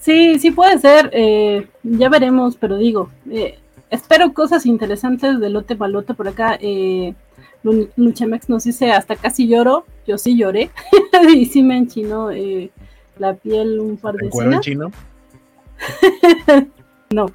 Sí, 0.00 0.38
sí 0.38 0.50
puede 0.50 0.78
ser, 0.78 1.10
eh, 1.12 1.68
ya 1.82 2.08
veremos, 2.08 2.56
pero 2.56 2.78
digo, 2.78 3.10
eh, 3.30 3.58
espero 3.90 4.32
cosas 4.32 4.64
interesantes 4.64 5.38
de 5.38 5.50
lote 5.50 5.74
balote 5.74 6.14
por 6.14 6.26
acá. 6.26 6.56
Eh, 6.60 7.14
Luchamex 7.62 8.48
nos 8.48 8.64
dice, 8.64 8.92
hasta 8.92 9.16
casi 9.16 9.46
lloro, 9.46 9.84
yo 10.06 10.16
sí 10.16 10.38
lloré, 10.38 10.70
y 11.34 11.44
sí 11.44 11.62
me 11.62 11.76
enchinó 11.76 12.30
eh, 12.30 12.70
la 13.18 13.34
piel 13.34 13.78
un 13.78 13.98
par 13.98 14.14
de 14.14 14.28
veces. 14.28 14.60
chino? 14.60 14.90
no. 17.10 17.26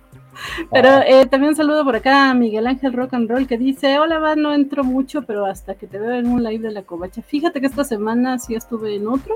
Pero 0.71 0.89
ah. 0.89 1.03
eh, 1.07 1.25
también 1.27 1.55
saludo 1.55 1.85
por 1.85 1.95
acá 1.95 2.31
a 2.31 2.33
Miguel 2.33 2.67
Ángel 2.67 2.93
Rock 2.93 3.13
and 3.13 3.29
Roll 3.29 3.47
que 3.47 3.57
dice, 3.57 3.99
hola, 3.99 4.17
va, 4.17 4.35
no 4.35 4.53
entro 4.53 4.83
mucho, 4.83 5.21
pero 5.21 5.45
hasta 5.45 5.75
que 5.75 5.85
te 5.87 5.99
veo 5.99 6.13
en 6.13 6.27
un 6.27 6.43
live 6.43 6.67
de 6.67 6.73
la 6.73 6.81
covacha. 6.81 7.21
Fíjate 7.21 7.61
que 7.61 7.67
esta 7.67 7.83
semana 7.83 8.39
sí 8.39 8.55
estuve 8.55 8.95
en 8.95 9.07
otro. 9.07 9.35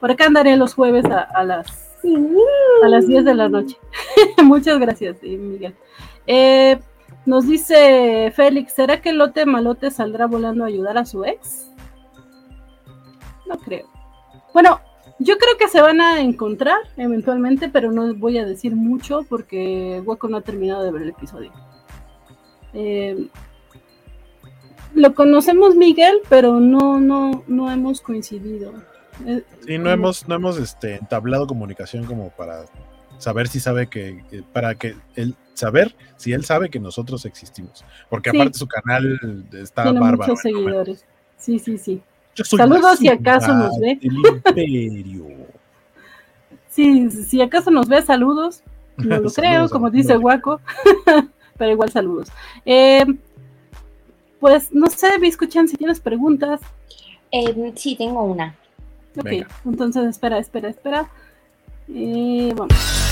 Por 0.00 0.10
acá 0.10 0.26
andaré 0.26 0.56
los 0.56 0.74
jueves 0.74 1.04
a 1.06 1.44
las 1.44 1.85
a 2.82 2.88
las 2.88 3.06
10 3.06 3.24
de 3.24 3.34
la 3.34 3.48
noche. 3.48 3.76
Muchas 4.42 4.78
gracias, 4.78 5.22
Miguel. 5.22 5.74
Eh, 6.26 6.78
nos 7.24 7.46
dice 7.46 8.32
Félix, 8.34 8.72
¿será 8.74 9.00
que 9.00 9.12
Lote 9.12 9.46
Malote 9.46 9.90
saldrá 9.90 10.26
volando 10.26 10.64
a 10.64 10.68
ayudar 10.68 10.98
a 10.98 11.04
su 11.04 11.24
ex? 11.24 11.70
No 13.46 13.58
creo. 13.58 13.86
Bueno, 14.52 14.80
yo 15.18 15.38
creo 15.38 15.56
que 15.58 15.68
se 15.68 15.80
van 15.80 16.00
a 16.00 16.20
encontrar 16.20 16.78
eventualmente, 16.96 17.68
pero 17.68 17.90
no 17.90 18.14
voy 18.14 18.38
a 18.38 18.44
decir 18.44 18.76
mucho 18.76 19.24
porque 19.28 20.02
Hueco 20.04 20.28
no 20.28 20.36
ha 20.36 20.42
terminado 20.42 20.84
de 20.84 20.92
ver 20.92 21.02
el 21.02 21.08
episodio. 21.10 21.52
Eh, 22.74 23.28
lo 24.94 25.14
conocemos 25.14 25.74
Miguel, 25.74 26.20
pero 26.28 26.60
no, 26.60 27.00
no, 27.00 27.44
no 27.46 27.70
hemos 27.70 28.00
coincidido. 28.00 28.72
Sí, 29.66 29.78
no 29.78 29.90
hemos, 29.90 30.28
no 30.28 30.34
hemos 30.34 30.58
este, 30.58 30.96
entablado 30.96 31.46
comunicación 31.46 32.04
como 32.04 32.30
para 32.30 32.64
saber 33.18 33.48
si 33.48 33.60
sabe 33.60 33.88
que, 33.88 34.22
para 34.52 34.74
que 34.74 34.94
él 35.14 35.34
saber 35.56 35.94
si 36.16 36.32
él 36.32 36.44
sabe 36.44 36.68
que 36.68 36.78
nosotros 36.78 37.24
existimos. 37.24 37.84
Porque 38.08 38.30
aparte 38.30 38.58
su 38.58 38.66
canal 38.66 39.46
está 39.52 39.84
Tiene 39.84 40.00
bárbaro. 40.00 40.32
Muchos 40.32 40.42
seguidores. 40.42 41.04
Sí, 41.38 41.58
sí, 41.58 41.78
sí. 41.78 42.02
Saludos 42.34 42.98
si 42.98 43.08
acaso 43.08 43.54
nos 43.54 43.78
ve. 43.78 43.98
sí, 46.68 47.10
si 47.10 47.40
acaso 47.40 47.70
nos 47.70 47.88
ve, 47.88 48.02
saludos. 48.02 48.62
No 48.98 49.18
lo 49.18 49.30
creo, 49.32 49.68
como 49.68 49.90
dice 49.90 50.16
Guaco. 50.16 50.60
Pero 51.58 51.70
igual 51.70 51.90
saludos. 51.90 52.28
Eh, 52.66 53.06
pues 54.40 54.72
no 54.72 54.88
sé, 54.88 55.18
vi 55.18 55.28
escuchan 55.28 55.68
si 55.68 55.76
tienes 55.76 56.00
preguntas. 56.00 56.60
Eh, 57.32 57.72
sí, 57.76 57.96
tengo 57.96 58.22
una. 58.22 58.54
Ok, 59.18 59.46
entonces 59.64 60.04
espera, 60.06 60.38
espera, 60.38 60.68
espera. 60.68 61.08
Eh, 61.88 62.52
vamos. 62.56 63.05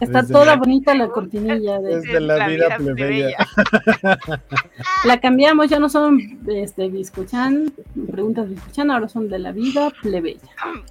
Está 0.00 0.26
toda 0.26 0.56
bonita 0.56 0.94
la 0.94 1.08
cortinilla. 1.12 1.78
De, 1.80 2.00
desde 2.00 2.20
la, 2.20 2.48
vida, 2.48 2.76
plebeya. 2.76 3.36
la 5.04 5.20
cambiamos, 5.20 5.68
ya 5.68 5.78
no 5.78 5.88
son 5.88 6.40
este, 6.48 6.88
Biscochan, 6.88 7.72
preguntas 8.10 8.48
Biscochan, 8.48 8.90
ahora 8.90 9.08
son 9.08 9.28
de 9.28 9.38
la 9.38 9.52
vida 9.52 9.90
plebeya. 10.02 10.40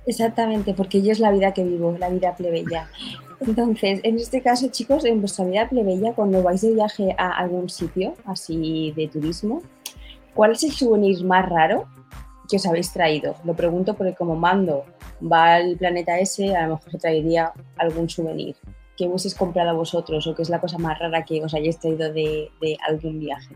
Exactamente, 0.05 0.73
porque 0.73 1.01
yo 1.01 1.11
es 1.11 1.19
la 1.19 1.31
vida 1.31 1.53
que 1.53 1.63
vivo, 1.63 1.95
la 1.99 2.09
vida 2.09 2.35
plebeya. 2.35 2.89
Entonces, 3.39 4.01
en 4.03 4.17
este 4.17 4.41
caso, 4.41 4.67
chicos, 4.69 5.05
en 5.05 5.21
vuestra 5.21 5.45
vida 5.45 5.67
plebeya, 5.69 6.13
cuando 6.13 6.43
vais 6.43 6.61
de 6.61 6.73
viaje 6.73 7.15
a 7.17 7.29
algún 7.29 7.69
sitio 7.69 8.13
así 8.25 8.93
de 8.95 9.07
turismo, 9.07 9.61
¿cuál 10.33 10.51
es 10.51 10.63
el 10.63 10.71
souvenir 10.71 11.23
más 11.23 11.47
raro 11.47 11.87
que 12.49 12.57
os 12.57 12.65
habéis 12.65 12.91
traído. 12.91 13.35
Lo 13.45 13.53
pregunto 13.53 13.93
porque 13.93 14.15
como 14.15 14.35
Mando 14.35 14.85
va 15.21 15.55
al 15.55 15.77
planeta 15.77 16.19
ese, 16.19 16.55
a 16.55 16.63
lo 16.67 16.75
mejor 16.75 16.95
os 16.95 17.01
traería 17.01 17.53
algún 17.77 18.09
souvenir. 18.09 18.55
¿Qué 18.99 19.07
hubieseis 19.07 19.33
comprado 19.33 19.77
vosotros 19.77 20.27
o 20.27 20.35
qué 20.35 20.41
es 20.41 20.49
la 20.49 20.59
cosa 20.59 20.77
más 20.77 20.99
rara 20.99 21.23
que 21.23 21.41
os 21.41 21.53
hayáis 21.53 21.79
traído 21.79 22.11
de, 22.11 22.51
de 22.59 22.77
algún 22.85 23.17
viaje? 23.17 23.55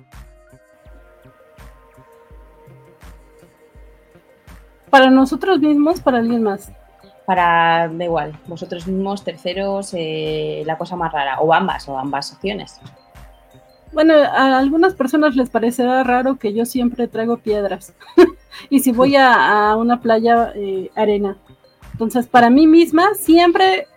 Para 4.90 5.10
nosotros 5.10 5.60
mismos, 5.60 6.00
para 6.00 6.20
alguien 6.20 6.44
más. 6.44 6.72
Para, 7.26 7.90
da 7.90 8.06
igual, 8.06 8.40
vosotros 8.48 8.88
mismos, 8.88 9.26
terceros, 9.26 9.94
eh, 9.94 10.64
la 10.66 10.78
cosa 10.78 10.96
más 10.96 11.12
rara, 11.12 11.42
o 11.42 11.54
ambas, 11.54 11.90
o 11.90 12.00
ambas 12.00 12.32
opciones. 12.32 12.80
Bueno, 13.92 14.14
a 14.14 14.58
algunas 14.58 14.94
personas 14.94 15.36
les 15.36 15.50
parecerá 15.50 16.06
raro 16.06 16.38
que 16.40 16.54
yo 16.54 16.66
siempre 16.66 17.10
traigo 17.10 17.40
piedras. 17.40 17.94
y 18.70 18.80
si 18.80 18.94
voy 18.94 19.18
a, 19.18 19.72
a 19.72 19.76
una 19.76 20.00
playa, 20.00 20.54
eh, 20.56 20.90
arena. 20.96 21.36
Entonces, 21.92 22.28
para 22.28 22.50
mí 22.50 22.66
misma, 22.66 23.14
siempre, 23.16 23.88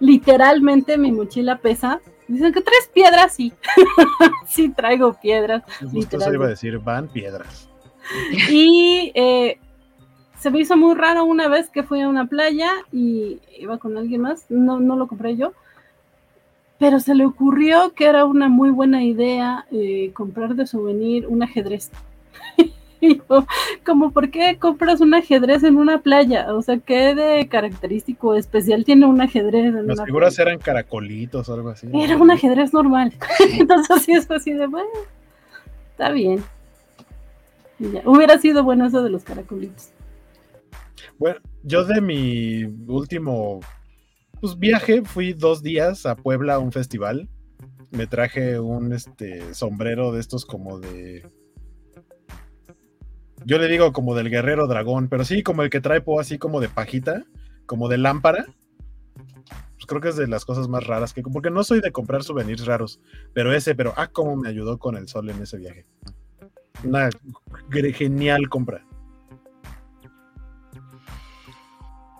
literalmente, 0.00 0.98
mi 0.98 1.12
mochila 1.12 1.58
pesa. 1.58 2.00
Dicen 2.26 2.52
que 2.52 2.62
tres 2.62 2.90
piedras, 2.92 3.34
sí. 3.34 3.52
sí 4.46 4.70
traigo 4.70 5.14
piedras. 5.20 5.62
Justo 5.90 6.20
se 6.20 6.32
iba 6.32 6.46
a 6.46 6.50
decir, 6.50 6.78
van 6.78 7.08
piedras. 7.08 7.68
Y 8.50 9.12
eh, 9.14 9.58
se 10.38 10.50
me 10.50 10.60
hizo 10.60 10.76
muy 10.76 10.94
raro 10.94 11.24
una 11.24 11.48
vez 11.48 11.70
que 11.70 11.82
fui 11.82 12.00
a 12.00 12.08
una 12.08 12.26
playa 12.26 12.70
y 12.92 13.40
iba 13.58 13.78
con 13.78 13.96
alguien 13.96 14.22
más, 14.22 14.44
no, 14.50 14.78
no 14.80 14.96
lo 14.96 15.06
compré 15.06 15.36
yo, 15.36 15.52
pero 16.78 17.00
se 17.00 17.14
le 17.14 17.24
ocurrió 17.24 17.94
que 17.94 18.06
era 18.06 18.24
una 18.26 18.48
muy 18.48 18.70
buena 18.70 19.02
idea 19.02 19.66
eh, 19.70 20.10
comprar 20.12 20.54
de 20.54 20.66
souvenir 20.66 21.26
un 21.26 21.42
ajedrez. 21.42 21.90
Y 23.04 23.18
yo, 23.18 23.46
como, 23.84 24.12
¿por 24.12 24.30
qué 24.30 24.56
compras 24.58 25.00
un 25.00 25.14
ajedrez 25.14 25.62
en 25.62 25.76
una 25.76 26.00
playa? 26.00 26.54
O 26.54 26.62
sea, 26.62 26.78
¿qué 26.78 27.14
de 27.14 27.48
característico 27.48 28.34
especial 28.34 28.84
tiene 28.84 29.06
un 29.06 29.20
ajedrez 29.20 29.66
en 29.66 29.86
Las 29.86 29.98
una 29.98 30.06
figuras 30.06 30.36
playa? 30.36 30.50
eran 30.50 30.62
caracolitos 30.62 31.48
o 31.48 31.54
algo 31.54 31.68
así. 31.70 31.88
Era 31.92 32.16
un 32.16 32.30
ajedrez 32.30 32.72
normal. 32.72 33.12
Entonces 33.58 34.02
sí 34.02 34.12
es 34.12 34.30
así 34.30 34.52
de, 34.52 34.66
bueno, 34.66 34.88
está 35.90 36.10
bien. 36.10 36.42
Ya. 37.78 38.02
Hubiera 38.04 38.38
sido 38.38 38.62
bueno 38.62 38.86
eso 38.86 39.02
de 39.02 39.10
los 39.10 39.24
caracolitos. 39.24 39.90
Bueno, 41.18 41.40
yo 41.62 41.84
de 41.84 42.00
mi 42.00 42.64
último 42.86 43.60
pues, 44.40 44.58
viaje 44.58 45.02
fui 45.02 45.32
dos 45.32 45.62
días 45.62 46.06
a 46.06 46.16
Puebla 46.16 46.54
a 46.54 46.58
un 46.58 46.72
festival. 46.72 47.28
Me 47.90 48.06
traje 48.06 48.58
un 48.58 48.92
este 48.92 49.54
sombrero 49.54 50.12
de 50.12 50.20
estos 50.20 50.44
como 50.44 50.78
de. 50.78 51.26
Yo 53.44 53.58
le 53.58 53.68
digo 53.68 53.92
como 53.92 54.14
del 54.14 54.30
guerrero 54.30 54.66
dragón, 54.66 55.08
pero 55.08 55.24
sí 55.24 55.42
como 55.42 55.62
el 55.62 55.70
que 55.70 55.80
trae 55.80 56.00
po 56.00 56.20
así 56.20 56.38
como 56.38 56.60
de 56.60 56.68
pajita, 56.68 57.24
como 57.66 57.88
de 57.88 57.98
lámpara. 57.98 58.46
Pues 59.74 59.86
creo 59.86 60.00
que 60.00 60.08
es 60.08 60.16
de 60.16 60.26
las 60.26 60.44
cosas 60.44 60.68
más 60.68 60.86
raras 60.86 61.12
que. 61.12 61.22
Porque 61.22 61.50
no 61.50 61.62
soy 61.62 61.80
de 61.80 61.92
comprar 61.92 62.22
souvenirs 62.22 62.64
raros, 62.66 63.00
pero 63.34 63.52
ese, 63.52 63.74
pero 63.74 63.92
ah, 63.96 64.08
cómo 64.08 64.36
me 64.36 64.48
ayudó 64.48 64.78
con 64.78 64.96
el 64.96 65.08
sol 65.08 65.28
en 65.28 65.42
ese 65.42 65.58
viaje. 65.58 65.84
Una 66.82 67.10
genial 67.92 68.48
compra. 68.48 68.84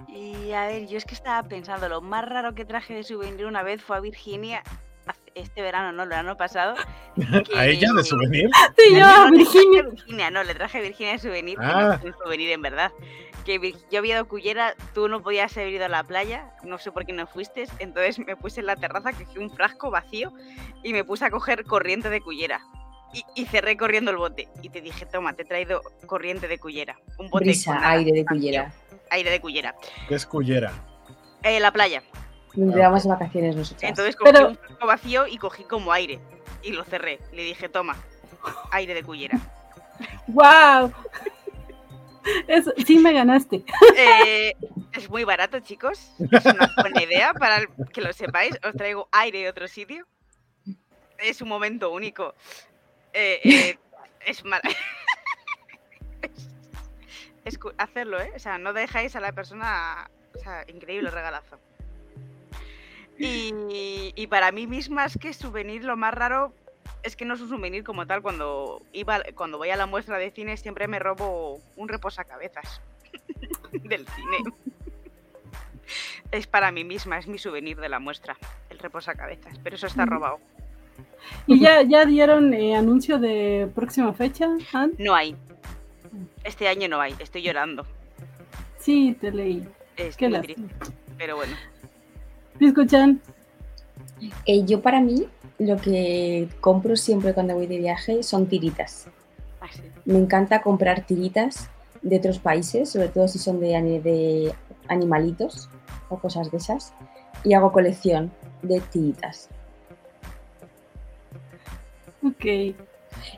Y 0.09 0.53
a 0.53 0.67
ver, 0.67 0.87
yo 0.87 0.99
es 0.99 1.05
que 1.05 1.15
estaba 1.15 1.49
pensando, 1.49 1.89
lo 1.89 2.01
más 2.01 2.29
raro 2.29 2.55
que 2.55 2.65
traje 2.65 2.95
de 2.95 3.03
souvenir 3.03 3.47
una 3.47 3.63
vez 3.63 3.83
fue 3.83 3.97
a 3.97 4.01
Virginia 4.01 4.63
este 5.35 5.63
verano, 5.63 5.93
no, 5.93 6.05
el 6.05 6.09
verano 6.09 6.37
pasado. 6.37 6.75
¿A 7.57 7.67
ella 7.67 7.89
de 7.93 8.03
que- 8.03 8.05
souvenir? 8.09 8.51
Sí, 8.77 8.97
yo, 8.97 9.31
Virginia. 9.31 9.81
a 9.81 9.91
Virginia, 9.91 10.31
no, 10.31 10.45
le 10.45 10.55
traje 10.55 10.79
a 10.79 10.81
Virginia 10.81 11.13
de 11.13 11.19
souvenir, 11.19 11.59
que 11.59 11.65
Ah. 11.65 11.83
no 12.03 12.09
es 12.09 12.15
un 12.15 12.23
souvenir 12.23 12.51
en 12.51 12.63
verdad. 12.63 12.93
Que 13.45 13.75
yo 13.91 13.99
había 13.99 14.15
ido 14.15 14.23
a 14.23 14.25
Cullera, 14.25 14.75
tú 14.95 15.09
no 15.09 15.23
podías 15.23 15.55
haber 15.57 15.69
ido 15.69 15.85
a 15.85 15.89
la 15.89 16.03
playa, 16.05 16.51
no 16.63 16.79
sé 16.79 16.91
por 16.93 17.05
qué 17.05 17.13
no 17.13 17.27
fuiste, 17.27 17.67
entonces 17.79 18.19
me 18.19 18.37
puse 18.37 18.61
en 18.61 18.67
la 18.67 18.77
terraza, 18.77 19.13
cogí 19.13 19.39
un 19.39 19.51
frasco 19.55 19.91
vacío 19.91 20.33
y 20.83 20.93
me 20.95 21.05
puse 21.05 21.27
a 21.27 21.31
coger 21.31 21.65
corriente 21.65 22.09
de 22.09 22.21
Cullera. 22.23 22.61
Y, 23.13 23.23
y 23.43 23.45
cerré 23.47 23.77
corriendo 23.77 24.11
el 24.11 24.17
bote. 24.17 24.49
Y 24.63 24.71
te 24.71 24.81
dije, 24.81 25.05
toma, 25.07 25.35
te 25.35 25.43
he 25.43 25.45
traído 25.45 25.83
corriente 26.07 26.49
de 26.49 26.59
Cullera. 26.59 26.99
Un 27.19 27.29
bote 27.31 27.45
Brisa, 27.45 27.79
aire 27.91 28.11
de 28.13 28.25
cullera. 28.25 28.73
Aire 29.11 29.31
de 29.31 29.41
Cullera. 29.41 29.75
¿Qué 30.09 30.15
es 30.17 30.27
cullera? 30.27 30.73
Eh, 31.45 31.61
la 31.61 31.71
playa. 31.71 32.03
Donde 32.55 32.81
vamos 32.81 33.03
de 33.03 33.09
vacaciones 33.09 33.57
nosotros. 33.57 33.83
Entonces 33.83 34.17
cogí 34.17 34.33
Pero- 34.33 34.49
un 34.49 34.57
frasco 34.57 34.87
vacío 34.87 35.27
y 35.27 35.39
cogí 35.39 35.65
como 35.65 35.93
aire. 35.93 36.21
Y 36.63 36.73
lo 36.73 36.85
cerré. 36.85 37.19
Le 37.33 37.43
dije, 37.43 37.69
toma, 37.69 37.97
aire 38.71 38.95
de 38.95 39.03
Cullera. 39.03 39.39
¡Wow! 40.29 40.93
Eso, 42.49 42.73
sí 42.87 42.99
me 42.99 43.13
ganaste. 43.13 43.63
Eh, 43.99 44.55
es 44.93 45.11
muy 45.11 45.25
barato, 45.25 45.61
chicos. 45.61 46.11
Es 46.31 46.45
una 46.47 46.73
buena 46.81 47.03
idea 47.03 47.35
para 47.35 47.67
que 47.93 48.01
lo 48.01 48.13
sepáis. 48.15 48.59
Os 48.65 48.73
traigo 48.75 49.09
aire 49.13 49.41
de 49.41 49.49
otro 49.51 49.69
sitio. 49.69 50.07
Es 51.19 51.43
un 51.43 51.49
momento 51.49 51.91
único. 51.93 52.35
Eh, 53.13 53.41
eh, 53.45 53.79
es 54.25 54.43
mar- 54.45 54.63
es, 56.23 56.31
es 57.45 57.59
hacerlo, 57.77 58.21
¿eh? 58.21 58.33
O 58.35 58.39
sea, 58.39 58.57
no 58.59 58.73
dejáis 58.73 59.15
a 59.17 59.21
la 59.21 59.33
persona. 59.33 60.11
O 60.35 60.39
sea, 60.39 60.65
increíble 60.69 61.11
regalazo. 61.11 61.59
Y, 63.19 64.13
y 64.15 64.27
para 64.27 64.51
mí 64.53 64.67
misma 64.67 65.05
es 65.05 65.17
que 65.17 65.33
souvenir 65.33 65.85
lo 65.85 65.97
más 65.97 66.13
raro 66.13 66.53
es 67.05 67.17
que 67.17 67.25
no 67.25 67.35
es 67.35 67.41
un 67.41 67.49
souvenir 67.49 67.85
como 67.85 68.07
tal. 68.07 68.23
Cuando 68.23 68.83
iba, 68.93 69.21
cuando 69.35 69.59
voy 69.59 69.71
a 69.71 69.77
la 69.77 69.87
muestra 69.87 70.19
de 70.19 70.31
cine 70.31 70.57
siempre 70.57 70.89
me 70.89 70.99
robo 70.99 71.61
un 71.77 71.89
reposacabezas 71.89 72.81
del 73.73 74.07
cine. 74.09 74.39
Es 76.33 76.47
para 76.47 76.73
mí 76.73 76.83
misma, 76.83 77.19
es 77.19 77.29
mi 77.29 77.39
souvenir 77.39 77.79
de 77.79 77.89
la 77.89 78.01
muestra, 78.01 78.37
el 78.71 78.79
reposacabezas. 78.79 79.59
Pero 79.63 79.77
eso 79.77 79.87
está 79.87 80.07
robado. 80.07 80.41
¿Y 81.47 81.61
ya, 81.61 81.83
ya 81.83 82.05
dieron 82.05 82.53
eh, 82.55 82.75
anuncio 82.75 83.19
de 83.19 83.69
próxima 83.75 84.13
fecha, 84.13 84.49
Ann? 84.73 84.93
No 84.99 85.15
hay. 85.15 85.37
Este 86.43 86.69
año 86.69 86.89
no 86.89 87.01
hay, 87.01 87.15
estoy 87.19 87.43
llorando. 87.43 87.87
Sí, 88.79 89.17
te 89.21 89.31
leí. 89.31 89.67
Es 89.97 90.17
Qué 90.17 90.29
muy 90.29 90.41
triste, 90.41 90.63
pero 91.17 91.37
bueno. 91.37 91.55
Pisco-chan, 92.59 93.21
Eh, 94.47 94.65
yo 94.65 94.81
para 94.81 95.01
mí, 95.01 95.27
lo 95.59 95.77
que 95.77 96.49
compro 96.61 96.97
siempre 96.97 97.35
cuando 97.35 97.55
voy 97.55 97.67
de 97.67 97.79
viaje 97.79 98.23
son 98.23 98.47
tiritas. 98.47 99.07
Así. 99.61 99.83
Me 100.05 100.19
encanta 100.19 100.63
comprar 100.63 101.05
tiritas 101.07 101.69
de 102.03 102.17
otros 102.19 102.39
países, 102.39 102.91
sobre 102.91 103.09
todo 103.09 103.29
si 103.29 103.39
son 103.39 103.61
de, 103.61 103.69
de 104.03 104.55
animalitos 104.89 105.69
o 106.09 106.19
cosas 106.19 106.51
de 106.51 106.59
esas. 106.59 106.93
Y 107.43 107.55
hago 107.55 107.73
colección 107.73 108.31
de 108.63 108.81
tiritas. 108.81 109.49
ok. 112.23 112.75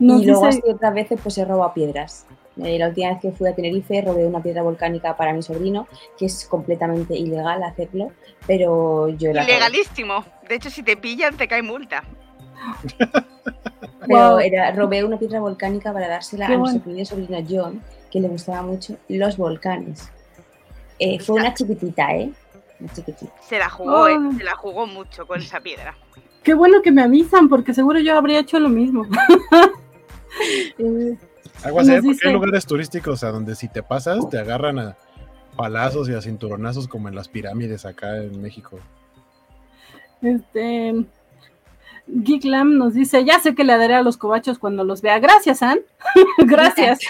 Nos 0.00 0.22
y 0.22 0.26
luego 0.26 0.46
así 0.46 0.62
otras 0.68 0.94
veces 0.94 1.20
pues 1.22 1.38
he 1.38 1.44
robado 1.44 1.72
piedras. 1.74 2.26
Eh, 2.62 2.78
la 2.78 2.88
última 2.88 3.10
vez 3.10 3.18
que 3.20 3.32
fui 3.32 3.48
a 3.48 3.54
Tenerife 3.54 4.00
robé 4.00 4.26
una 4.26 4.42
piedra 4.42 4.62
volcánica 4.62 5.16
para 5.16 5.32
mi 5.32 5.42
sobrino, 5.42 5.86
que 6.18 6.26
es 6.26 6.46
completamente 6.46 7.14
ilegal 7.14 7.62
hacerlo, 7.62 8.12
pero 8.46 9.08
yo 9.08 9.32
la. 9.32 9.44
Ilegalísimo. 9.44 10.24
De 10.48 10.54
hecho, 10.54 10.70
si 10.70 10.82
te 10.82 10.96
pillan, 10.96 11.36
te 11.36 11.48
cae 11.48 11.62
multa. 11.62 12.02
Pero 14.06 14.40
era, 14.40 14.70
robé 14.72 15.04
una 15.04 15.18
piedra 15.18 15.40
volcánica 15.40 15.92
para 15.92 16.08
dársela 16.08 16.46
Qué 16.46 16.54
a 16.54 16.56
nuestro 16.56 16.82
bueno. 16.84 17.04
sobrino 17.04 17.38
John, 17.48 17.82
que 18.10 18.20
le 18.20 18.28
gustaba 18.28 18.62
mucho 18.62 18.96
los 19.08 19.36
volcanes. 19.36 20.10
Eh, 20.98 21.18
fue 21.20 21.36
una 21.36 21.52
chiquitita, 21.52 22.14
¿eh? 22.14 22.30
Una 22.80 22.92
chiquitita. 22.92 23.32
Se 23.42 23.58
la 23.58 23.68
jugó, 23.68 24.08
¿eh? 24.08 24.16
Se 24.38 24.44
la 24.44 24.54
jugó 24.54 24.86
mucho 24.86 25.26
con 25.26 25.40
esa 25.40 25.60
piedra. 25.60 25.96
Qué 26.42 26.54
bueno 26.54 26.80
que 26.80 26.92
me 26.92 27.02
avisan, 27.02 27.48
porque 27.48 27.74
seguro 27.74 27.98
yo 27.98 28.16
habría 28.16 28.38
hecho 28.38 28.60
lo 28.60 28.68
mismo. 28.68 29.04
Algo 31.64 31.80
así, 31.80 31.90
porque 31.92 32.08
dice- 32.08 32.28
hay 32.28 32.32
lugares 32.34 32.66
turísticos 32.66 33.24
a 33.24 33.30
donde 33.32 33.54
si 33.54 33.68
te 33.68 33.82
pasas 33.82 34.28
te 34.30 34.38
agarran 34.38 34.78
a 34.78 34.96
palazos 35.56 36.08
y 36.08 36.14
a 36.14 36.20
cinturonazos 36.20 36.86
como 36.86 37.08
en 37.08 37.14
las 37.14 37.28
pirámides 37.28 37.84
acá 37.86 38.16
en 38.18 38.40
México. 38.42 38.78
este. 40.22 40.94
Geeklam 42.08 42.76
nos 42.78 42.94
dice: 42.94 43.24
Ya 43.24 43.40
sé 43.40 43.54
que 43.54 43.64
le 43.64 43.76
daré 43.76 43.94
a 43.94 44.02
los 44.02 44.16
cobachos 44.16 44.58
cuando 44.58 44.84
los 44.84 45.02
vea. 45.02 45.18
Gracias, 45.18 45.62
Ann. 45.62 45.80
Gracias. 46.38 47.00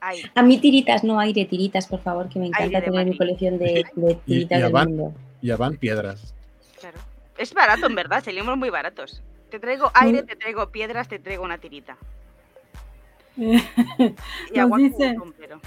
Ay, 0.00 0.22
A 0.34 0.42
mí 0.42 0.58
tiritas, 0.58 1.04
no 1.04 1.20
aire, 1.20 1.44
tiritas, 1.44 1.86
por 1.86 2.00
favor, 2.00 2.28
que 2.28 2.38
me 2.40 2.46
encanta 2.48 2.80
tener 2.82 3.06
mi 3.06 3.16
colección 3.16 3.58
de, 3.58 3.84
de 3.94 4.12
Y- 4.12 4.14
tiritas 4.16 4.58
y 4.58 4.62
del 4.62 4.70
Avan. 4.74 4.88
mundo. 4.96 5.14
Ya 5.42 5.56
van 5.56 5.76
piedras. 5.76 6.34
claro. 6.80 6.98
Es 7.38 7.52
barato, 7.54 7.86
en 7.86 7.94
verdad. 7.94 8.22
Salimos 8.24 8.56
muy 8.56 8.70
baratos. 8.70 9.22
Te 9.50 9.58
traigo 9.58 9.90
aire, 9.94 10.22
te 10.22 10.34
traigo 10.36 10.66
piedras, 10.70 11.08
te 11.08 11.18
traigo 11.18 11.44
una 11.44 11.58
tirita. 11.58 11.96
Eh, 13.38 13.62
Y 13.98 14.58
Nos 14.58 14.58
aguanta 14.58 14.74
un 14.76 14.82
dice- 14.82 15.12
montón, 15.14 15.34
pero- 15.38 15.60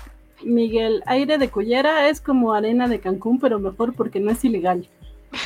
Miguel, 0.44 1.02
aire 1.08 1.38
de 1.38 1.50
cullera 1.50 2.08
es 2.10 2.22
como 2.22 2.54
arena 2.54 2.88
de 2.88 3.00
Cancún, 3.00 3.40
pero 3.40 3.58
mejor 3.60 3.94
porque 3.96 4.20
no 4.20 4.32
es 4.32 4.44
ilegal. 4.46 4.88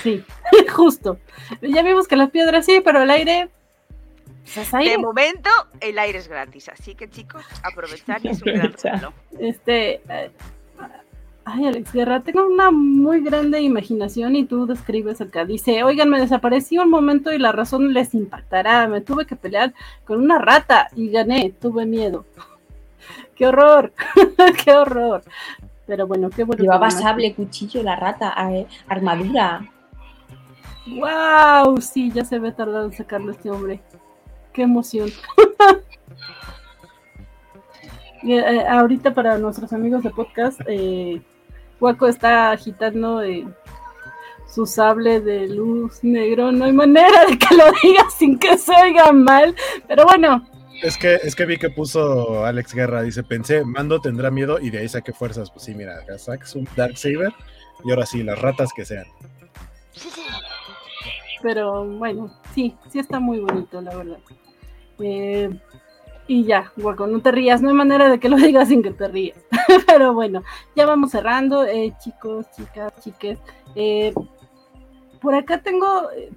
Sí, 0.04 0.24
justo. 0.76 1.18
Ya 1.62 1.82
vimos 1.84 2.08
que 2.08 2.16
las 2.16 2.32
piedras 2.32 2.66
sí, 2.66 2.82
pero 2.84 3.04
el 3.04 3.10
aire 3.12 3.50
Pues 4.54 4.72
De 4.72 4.98
momento, 4.98 5.50
el 5.80 5.98
aire 6.00 6.18
es 6.18 6.28
gratis, 6.28 6.70
así 6.70 6.96
que 6.96 7.08
chicos, 7.10 7.46
aprovechar 7.64 8.20
y 8.26 8.30
es 8.30 8.42
un 8.42 8.54
gran 8.54 8.74
regalo. 8.74 9.14
Este. 9.40 10.02
Ay, 11.52 11.66
Alex 11.66 11.92
Guerra, 11.92 12.20
tengo 12.20 12.46
una 12.46 12.70
muy 12.70 13.22
grande 13.22 13.60
imaginación 13.60 14.36
y 14.36 14.46
tú 14.46 14.68
describes 14.68 15.20
acá. 15.20 15.46
Dice, 15.46 15.84
oigan, 15.84 16.08
me 16.08 16.20
desaparecí 16.20 16.78
un 16.78 16.92
momento 16.92 17.34
y 17.34 17.40
la 17.40 17.52
razón 17.52 17.92
les 17.92 18.14
impactará. 18.14 18.88
Me 18.88 19.02
tuve 19.02 19.26
que 19.26 19.36
pelear 19.36 19.74
con 20.06 20.22
una 20.22 20.38
rata 20.38 20.90
y 20.96 21.10
gané. 21.10 21.52
Tuve 21.60 21.88
miedo. 21.88 22.26
¡Qué 23.36 23.48
horror! 23.48 23.92
¡Qué 24.64 24.74
horror! 24.74 25.24
Pero 25.88 26.06
bueno, 26.06 26.30
qué 26.30 26.44
bueno. 26.44 26.62
Llevaba 26.62 26.92
sable, 26.92 27.34
cuchillo, 27.34 27.82
la 27.82 27.96
rata, 27.96 28.36
eh, 28.52 28.68
armadura. 28.88 29.68
¡Wow! 30.86 31.82
Sí, 31.82 32.12
ya 32.12 32.26
se 32.26 32.38
ve 32.38 32.52
tardado 32.52 32.86
en 32.86 32.94
sacarlo 32.94 33.32
este 33.32 33.50
hombre. 33.50 33.82
¡Qué 34.54 34.64
emoción! 34.64 35.10
Eh, 38.22 38.66
ahorita 38.68 39.14
para 39.14 39.38
nuestros 39.38 39.72
amigos 39.72 40.04
de 40.04 40.10
podcast, 40.10 40.60
eh, 40.68 41.22
Waco 41.80 42.08
está 42.08 42.52
agitando 42.52 43.22
eh, 43.22 43.48
su 44.54 44.66
sable 44.66 45.22
de 45.22 45.48
luz 45.48 46.04
negro. 46.04 46.52
No 46.52 46.66
hay 46.66 46.74
manera 46.74 47.26
de 47.26 47.38
que 47.38 47.56
lo 47.56 47.66
diga 47.84 48.04
sin 48.18 48.38
que 48.38 48.58
se 48.58 48.74
oiga 48.74 49.12
mal. 49.12 49.56
Pero 49.88 50.06
bueno, 50.06 50.46
Es 50.82 50.98
que, 50.98 51.16
es 51.16 51.36
que 51.36 51.46
vi 51.46 51.58
que 51.58 51.70
puso 51.70 52.46
Alex 52.46 52.74
Guerra, 52.74 53.02
dice, 53.02 53.24
pensé, 53.24 53.64
Mando 53.64 54.00
tendrá 54.00 54.32
miedo 54.32 54.60
y 54.60 54.70
de 54.70 54.80
ahí 54.80 54.90
saqué 54.90 55.14
fuerzas. 55.14 55.52
Pues 55.52 55.66
sí, 55.66 55.76
mira, 55.76 56.04
sacas 56.18 56.56
un 56.56 56.68
Dark 56.76 56.98
Saber 56.98 57.34
y 57.86 57.92
ahora 57.92 58.06
sí, 58.06 58.24
las 58.24 58.40
ratas 58.40 58.70
que 58.76 58.86
sean. 58.86 59.06
pero 61.42 61.86
bueno, 61.86 62.34
sí, 62.54 62.76
sí 62.92 63.00
está 63.00 63.20
muy 63.20 63.40
bonito, 63.40 63.82
la 63.82 63.96
verdad. 63.96 64.20
Eh, 65.00 65.50
y 66.30 66.44
ya, 66.44 66.72
Waco, 66.78 67.08
no 67.08 67.22
te 67.22 67.32
rías, 67.32 67.60
no 67.64 67.70
hay 67.70 67.76
manera 67.76 68.08
de 68.08 68.20
que 68.20 68.30
lo 68.30 68.38
digas 68.38 68.68
sin 68.68 68.84
que 68.84 68.92
te 68.92 69.08
rías. 69.08 69.38
Pero 69.88 70.14
bueno, 70.14 70.44
ya 70.76 70.86
vamos 70.86 71.10
cerrando, 71.10 71.66
eh, 71.66 71.92
chicos, 72.00 72.46
chicas, 72.56 72.94
chiques. 73.04 73.40
Eh, 73.74 74.14
por 75.20 75.34
acá 75.34 75.62
tengo, 75.64 75.88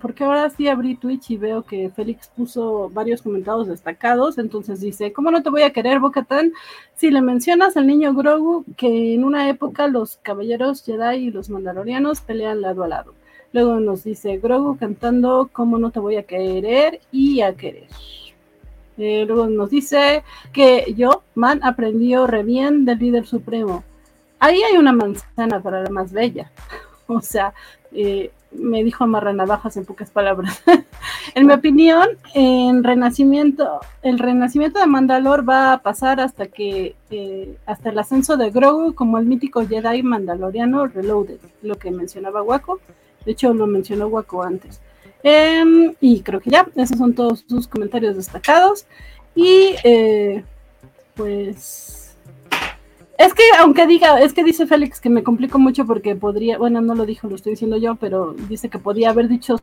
porque 0.01 0.25
ahora 0.25 0.49
sí 0.49 0.67
abrí 0.67 0.97
Twitch 0.97 1.31
y 1.31 1.37
veo 1.37 1.63
que 1.63 1.91
Félix 1.91 2.29
puso 2.29 2.89
varios 2.89 3.21
comentarios 3.21 3.69
destacados, 3.69 4.39
entonces 4.39 4.81
dice, 4.81 5.13
¿cómo 5.13 5.31
no 5.31 5.43
te 5.43 5.51
voy 5.51 5.63
a 5.63 5.75
querer, 5.75 6.01
Bocatán? 6.01 6.53
Si 6.95 7.11
le 7.11 7.21
mencionas 7.21 7.77
al 7.77 7.87
niño 7.87 8.15
Grogu 8.15 8.65
que 8.79 9.13
en 9.15 9.25
una 9.25 9.51
época 9.51 9.89
los 9.89 10.17
caballeros 10.23 10.83
Jedi 10.85 11.27
y 11.27 11.31
los 11.31 11.51
mandalorianos 11.51 12.23
pelean 12.23 12.63
lado 12.63 12.83
a 12.83 12.89
lado. 12.89 13.15
Luego 13.53 13.79
nos 13.79 14.05
dice 14.05 14.39
Grogu 14.39 14.79
cantando 14.79 15.51
¿Cómo 15.53 15.79
no 15.79 15.91
te 15.91 16.01
voy 16.01 16.17
a 16.17 16.23
querer? 16.23 17.01
y 17.13 17.43
a 17.43 17.55
querer. 17.55 17.89
Eh, 18.99 19.25
luego 19.27 19.47
nos 19.47 19.71
dice 19.71 20.23
que 20.53 20.95
yo, 20.97 21.23
man, 21.35 21.61
aprendió 21.63 22.27
re 22.27 22.43
bien 22.43 22.85
del 22.85 22.99
líder 22.99 23.27
supremo. 23.27 23.85
Ahí 24.39 24.63
hay 24.63 24.77
una 24.77 24.93
manzana 24.93 25.61
para 25.61 25.83
la 25.83 25.91
más 25.91 26.13
bella. 26.13 26.51
O 27.09 27.21
sea, 27.21 27.53
eh, 27.91 28.31
me 28.53 28.85
dijo 28.85 29.05
amarra 29.05 29.33
navajas 29.33 29.77
en 29.77 29.85
pocas 29.85 30.11
palabras. 30.11 30.63
en 31.35 31.47
mi 31.47 31.53
opinión, 31.53 32.09
el 32.35 32.83
renacimiento 32.83 33.81
de 34.03 34.87
Mandalor 34.87 35.47
va 35.49 35.73
a 35.73 35.83
pasar 35.83 36.21
hasta 36.21 36.47
que 36.47 36.95
eh, 37.11 37.57
hasta 37.67 37.91
el 37.91 37.99
ascenso 37.99 38.37
de 38.37 38.51
Grogu 38.51 38.95
como 38.95 39.19
el 39.19 39.27
mítico 39.27 39.67
Jedi 39.67 40.03
mandaloriano 40.03 40.87
Reloaded, 40.87 41.41
lo 41.63 41.77
que 41.77 41.91
mencionaba 41.91 42.43
Waco. 42.43 42.81
De 43.25 43.33
hecho, 43.33 43.53
lo 43.55 43.67
mencionó 43.67 44.09
Waco 44.09 44.43
antes. 44.43 44.81
Em, 45.23 45.95
y 46.01 46.21
creo 46.21 46.41
que 46.41 46.51
ya, 46.51 46.67
esos 46.75 46.99
son 46.99 47.15
todos 47.15 47.45
sus 47.49 47.69
comentarios 47.69 48.17
destacados. 48.17 48.87
Y 49.35 49.75
eh, 49.85 50.45
pues 51.15 52.17
es 53.19 53.35
que 53.35 53.43
aunque 53.59 53.87
diga, 53.87 54.21
es 54.21 54.33
que 54.33 54.45
dice 54.45 54.67
Félix 54.67 55.01
que 55.01 55.09
me 55.09 55.23
complico 55.23 55.59
mucho 55.59 55.87
porque 55.87 56.17
podría, 56.17 56.59
bueno, 56.59 56.81
no 56.81 56.95
lo 56.95 57.07
dijo, 57.07 57.29
lo 57.29 57.37
estoy 57.37 57.53
diciendo 57.53 57.77
yo, 57.77 57.95
pero 57.97 58.33
dice 58.49 58.69
que 58.69 58.79
podía 58.79 59.11
haber 59.11 59.29
dicho 59.29 59.59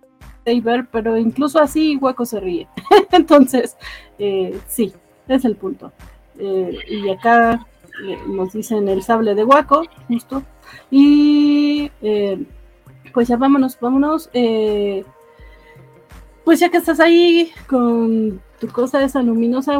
Saber, 0.46 0.88
pero 0.92 1.18
incluso 1.18 1.60
así 1.60 1.98
Hueco 1.98 2.26
se 2.26 2.40
ríe. 2.40 2.68
Entonces, 3.12 3.76
eh, 4.18 4.58
sí, 4.68 4.94
es 5.28 5.46
el 5.46 5.56
punto. 5.56 5.92
Eh, 6.40 6.80
y 6.88 7.10
acá 7.10 7.68
nos 8.28 8.54
dicen 8.54 8.88
el 8.88 9.04
sable 9.04 9.36
de 9.36 9.44
Huaco, 9.44 9.84
justo. 10.08 10.42
Y 10.90 11.92
pues 13.14 13.28
ya 13.28 13.36
vámonos, 13.36 13.78
vámonos. 13.80 14.30
Pues 16.50 16.60
ya 16.60 16.70
que 16.72 16.78
estás 16.78 17.00
ahí 17.00 17.52
con 17.68 18.42
tu 18.60 18.68
cosa 18.70 19.04
esa 19.04 19.22
luminosa, 19.22 19.74
a 19.76 19.78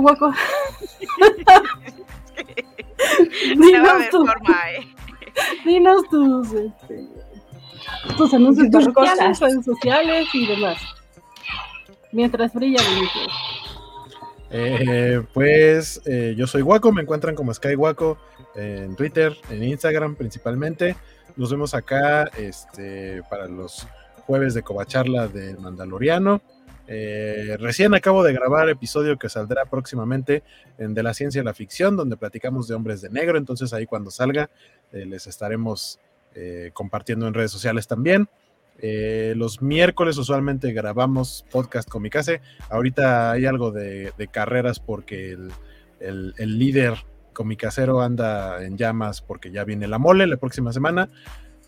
dinos, 3.56 4.10
tu- 4.12 4.24
forma, 4.24 4.72
¿eh? 4.72 4.88
dinos 5.66 6.04
tus, 6.12 6.54
este, 6.54 7.08
tus 8.16 8.32
anuncios 8.36 8.70
Tus 8.70 8.94
cosas. 8.94 9.40
redes 9.40 9.66
sociales 9.66 10.28
y 10.32 10.46
demás. 10.46 10.78
Mientras 12.12 12.54
brilla 12.54 12.84
bonito. 12.84 13.34
Eh, 14.52 15.24
pues 15.34 16.00
eh, 16.06 16.36
yo 16.38 16.46
soy 16.46 16.62
Waco, 16.62 16.92
me 16.92 17.02
encuentran 17.02 17.34
como 17.34 17.52
Sky 17.52 17.74
Waco 17.76 18.20
en 18.54 18.96
Twitter, 18.96 19.36
en 19.50 19.64
Instagram 19.64 20.14
principalmente. 20.16 20.96
Nos 21.36 21.50
vemos 21.50 21.74
acá 21.74 22.26
este, 22.38 23.24
para 23.28 23.48
los 23.48 23.88
jueves 24.28 24.54
de 24.54 24.62
Covacharla 24.62 25.28
del 25.28 25.58
Mandaloriano. 25.58 26.42
Eh, 26.92 27.56
recién 27.60 27.94
acabo 27.94 28.24
de 28.24 28.34
grabar 28.34 28.68
episodio 28.68 29.20
que 29.20 29.30
saldrá 29.30 29.66
próximamente 29.66 30.42
en 30.80 30.96
De 30.96 31.04
la 31.04 31.14
Ciencia 31.14 31.40
y 31.40 31.46
la 31.46 31.54
Ficción, 31.54 31.96
donde 31.96 32.18
platicamos 32.18 32.68
de 32.68 32.74
hombres 32.74 33.02
de 33.02 33.12
negro. 33.12 33.38
Entonces 33.38 33.74
ahí 33.74 33.86
cuando 33.86 34.10
salga 34.10 34.50
eh, 34.92 35.06
les 35.06 35.28
estaremos 35.28 36.00
eh, 36.34 36.72
compartiendo 36.74 37.28
en 37.28 37.36
redes 37.36 37.52
sociales 37.52 37.88
también. 37.88 38.28
Eh, 38.82 39.34
los 39.38 39.62
miércoles 39.62 40.18
usualmente 40.18 40.72
grabamos 40.74 41.46
podcast 41.52 41.88
con 41.88 42.02
mi 42.02 42.10
casa. 42.10 42.34
Ahorita 42.70 43.30
hay 43.32 43.46
algo 43.46 43.72
de, 43.72 44.12
de 44.18 44.28
carreras 44.28 44.80
porque 44.80 45.32
el, 45.34 45.52
el- 46.00 46.34
el 46.38 46.58
líder 46.58 46.96
comicasero 47.34 48.02
anda 48.02 48.64
en 48.66 48.78
llamas 48.78 49.22
porque 49.22 49.52
ya 49.52 49.64
viene 49.64 49.88
la 49.88 49.98
mole 50.00 50.26
la 50.28 50.38
próxima 50.38 50.74
semana. 50.74 51.10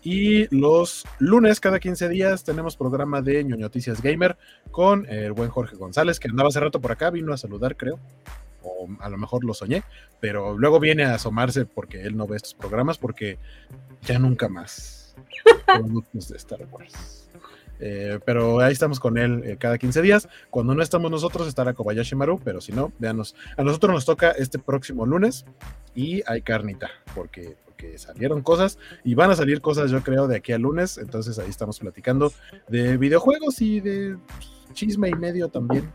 Y 0.02 0.54
los 0.54 1.04
lunes, 1.18 1.60
cada 1.60 1.78
15 1.78 2.08
días, 2.08 2.42
tenemos 2.42 2.76
programa 2.76 3.22
de 3.22 3.44
ñoñoticias 3.44 4.02
gamer 4.02 4.36
con 4.70 5.06
el 5.08 5.32
buen 5.32 5.48
Jorge 5.48 5.76
González, 5.76 6.18
que 6.18 6.28
andaba 6.28 6.48
hace 6.48 6.60
rato 6.60 6.80
por 6.80 6.90
acá, 6.90 7.10
vino 7.10 7.32
a 7.32 7.36
saludar, 7.36 7.76
creo. 7.76 8.00
O 8.62 8.88
a 9.00 9.08
lo 9.08 9.18
mejor 9.18 9.44
lo 9.44 9.54
soñé, 9.54 9.82
pero 10.20 10.56
luego 10.56 10.80
viene 10.80 11.04
a 11.04 11.14
asomarse 11.14 11.66
porque 11.66 12.02
él 12.02 12.16
no 12.16 12.26
ve 12.26 12.36
estos 12.36 12.54
programas, 12.54 12.98
porque 12.98 13.38
ya 14.02 14.18
nunca 14.18 14.48
más 14.48 15.14
de 16.12 16.36
Star 16.36 16.66
Wars. 16.70 17.28
Eh, 17.84 18.20
pero 18.24 18.60
ahí 18.60 18.72
estamos 18.72 19.00
con 19.00 19.18
él 19.18 19.42
eh, 19.44 19.56
cada 19.58 19.76
15 19.76 20.02
días. 20.02 20.28
Cuando 20.50 20.74
no 20.74 20.82
estamos 20.82 21.10
nosotros, 21.10 21.48
estará 21.48 21.74
Kobayashi 21.74 22.14
Maru, 22.14 22.40
pero 22.42 22.60
si 22.60 22.72
no, 22.72 22.92
véanos. 22.98 23.34
A 23.56 23.62
nosotros 23.64 23.92
nos 23.92 24.04
toca 24.04 24.30
este 24.30 24.58
próximo 24.58 25.04
lunes 25.04 25.44
y 25.94 26.22
hay 26.26 26.42
carnita, 26.42 26.90
porque, 27.14 27.56
porque 27.82 27.98
salieron 27.98 28.42
cosas 28.42 28.78
y 29.04 29.14
van 29.14 29.30
a 29.30 29.36
salir 29.36 29.60
cosas, 29.60 29.90
yo 29.90 30.02
creo, 30.02 30.26
de 30.28 30.36
aquí 30.36 30.52
al 30.52 30.62
lunes. 30.62 30.98
Entonces 30.98 31.38
ahí 31.38 31.50
estamos 31.50 31.78
platicando 31.78 32.32
de 32.68 32.96
videojuegos 32.96 33.60
y 33.60 33.80
de 33.80 34.16
chisme 34.72 35.08
y 35.08 35.14
medio 35.14 35.48
también. 35.48 35.92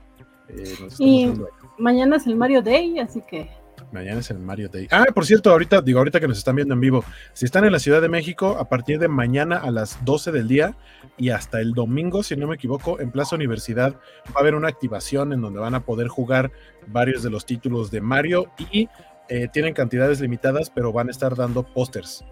Eh, 0.50 0.76
Y-. 1.00 1.34
Mañana 1.78 2.18
es 2.18 2.28
el 2.28 2.36
Mario 2.36 2.62
Day, 2.62 3.00
así 3.00 3.22
que 3.30 3.50
Mañana 3.92 4.20
es 4.20 4.30
el 4.32 4.40
Mario 4.40 4.68
Day. 4.70 4.88
Ah, 4.92 5.06
por 5.14 5.26
cierto, 5.26 5.50
ahorita, 5.52 5.82
digo, 5.82 6.00
ahorita 6.00 6.20
que 6.20 6.28
nos 6.28 6.38
están 6.38 6.56
viendo 6.56 6.74
en 6.74 6.82
vivo, 6.82 7.06
si 7.34 7.46
están 7.46 7.64
en 7.64 7.72
la 7.72 7.80
Ciudad 7.80 8.02
de 8.02 8.10
México, 8.10 8.58
a 8.60 8.68
partir 8.68 9.00
de 9.00 9.08
mañana 9.08 9.58
a 9.58 9.72
las 9.72 10.04
12 10.04 10.32
del 10.32 10.48
día 10.48 10.76
y 11.16 11.30
hasta 11.30 11.62
el 11.62 11.74
domingo, 11.74 12.22
si 12.22 12.36
no 12.36 12.48
me 12.48 12.56
equivoco, 12.56 13.00
en 13.00 13.12
Plaza 13.12 13.36
Universidad 13.36 13.94
va 14.28 14.34
a 14.36 14.40
haber 14.40 14.56
una 14.56 14.68
activación 14.68 15.32
en 15.32 15.40
donde 15.42 15.60
van 15.60 15.76
a 15.76 15.86
poder 15.86 16.10
jugar 16.10 16.52
varios 16.88 17.24
de 17.24 17.30
los 17.30 17.46
títulos 17.46 17.90
de 17.90 18.02
Mario 18.02 18.52
y 18.72 18.90
eh, 19.30 19.48
tienen 19.52 19.74
cantidades 19.74 20.22
limitadas, 20.22 20.70
pero 20.70 20.92
van 20.92 21.08
a 21.08 21.12
estar 21.12 21.36
dando 21.36 21.64
pósters. 21.64 22.24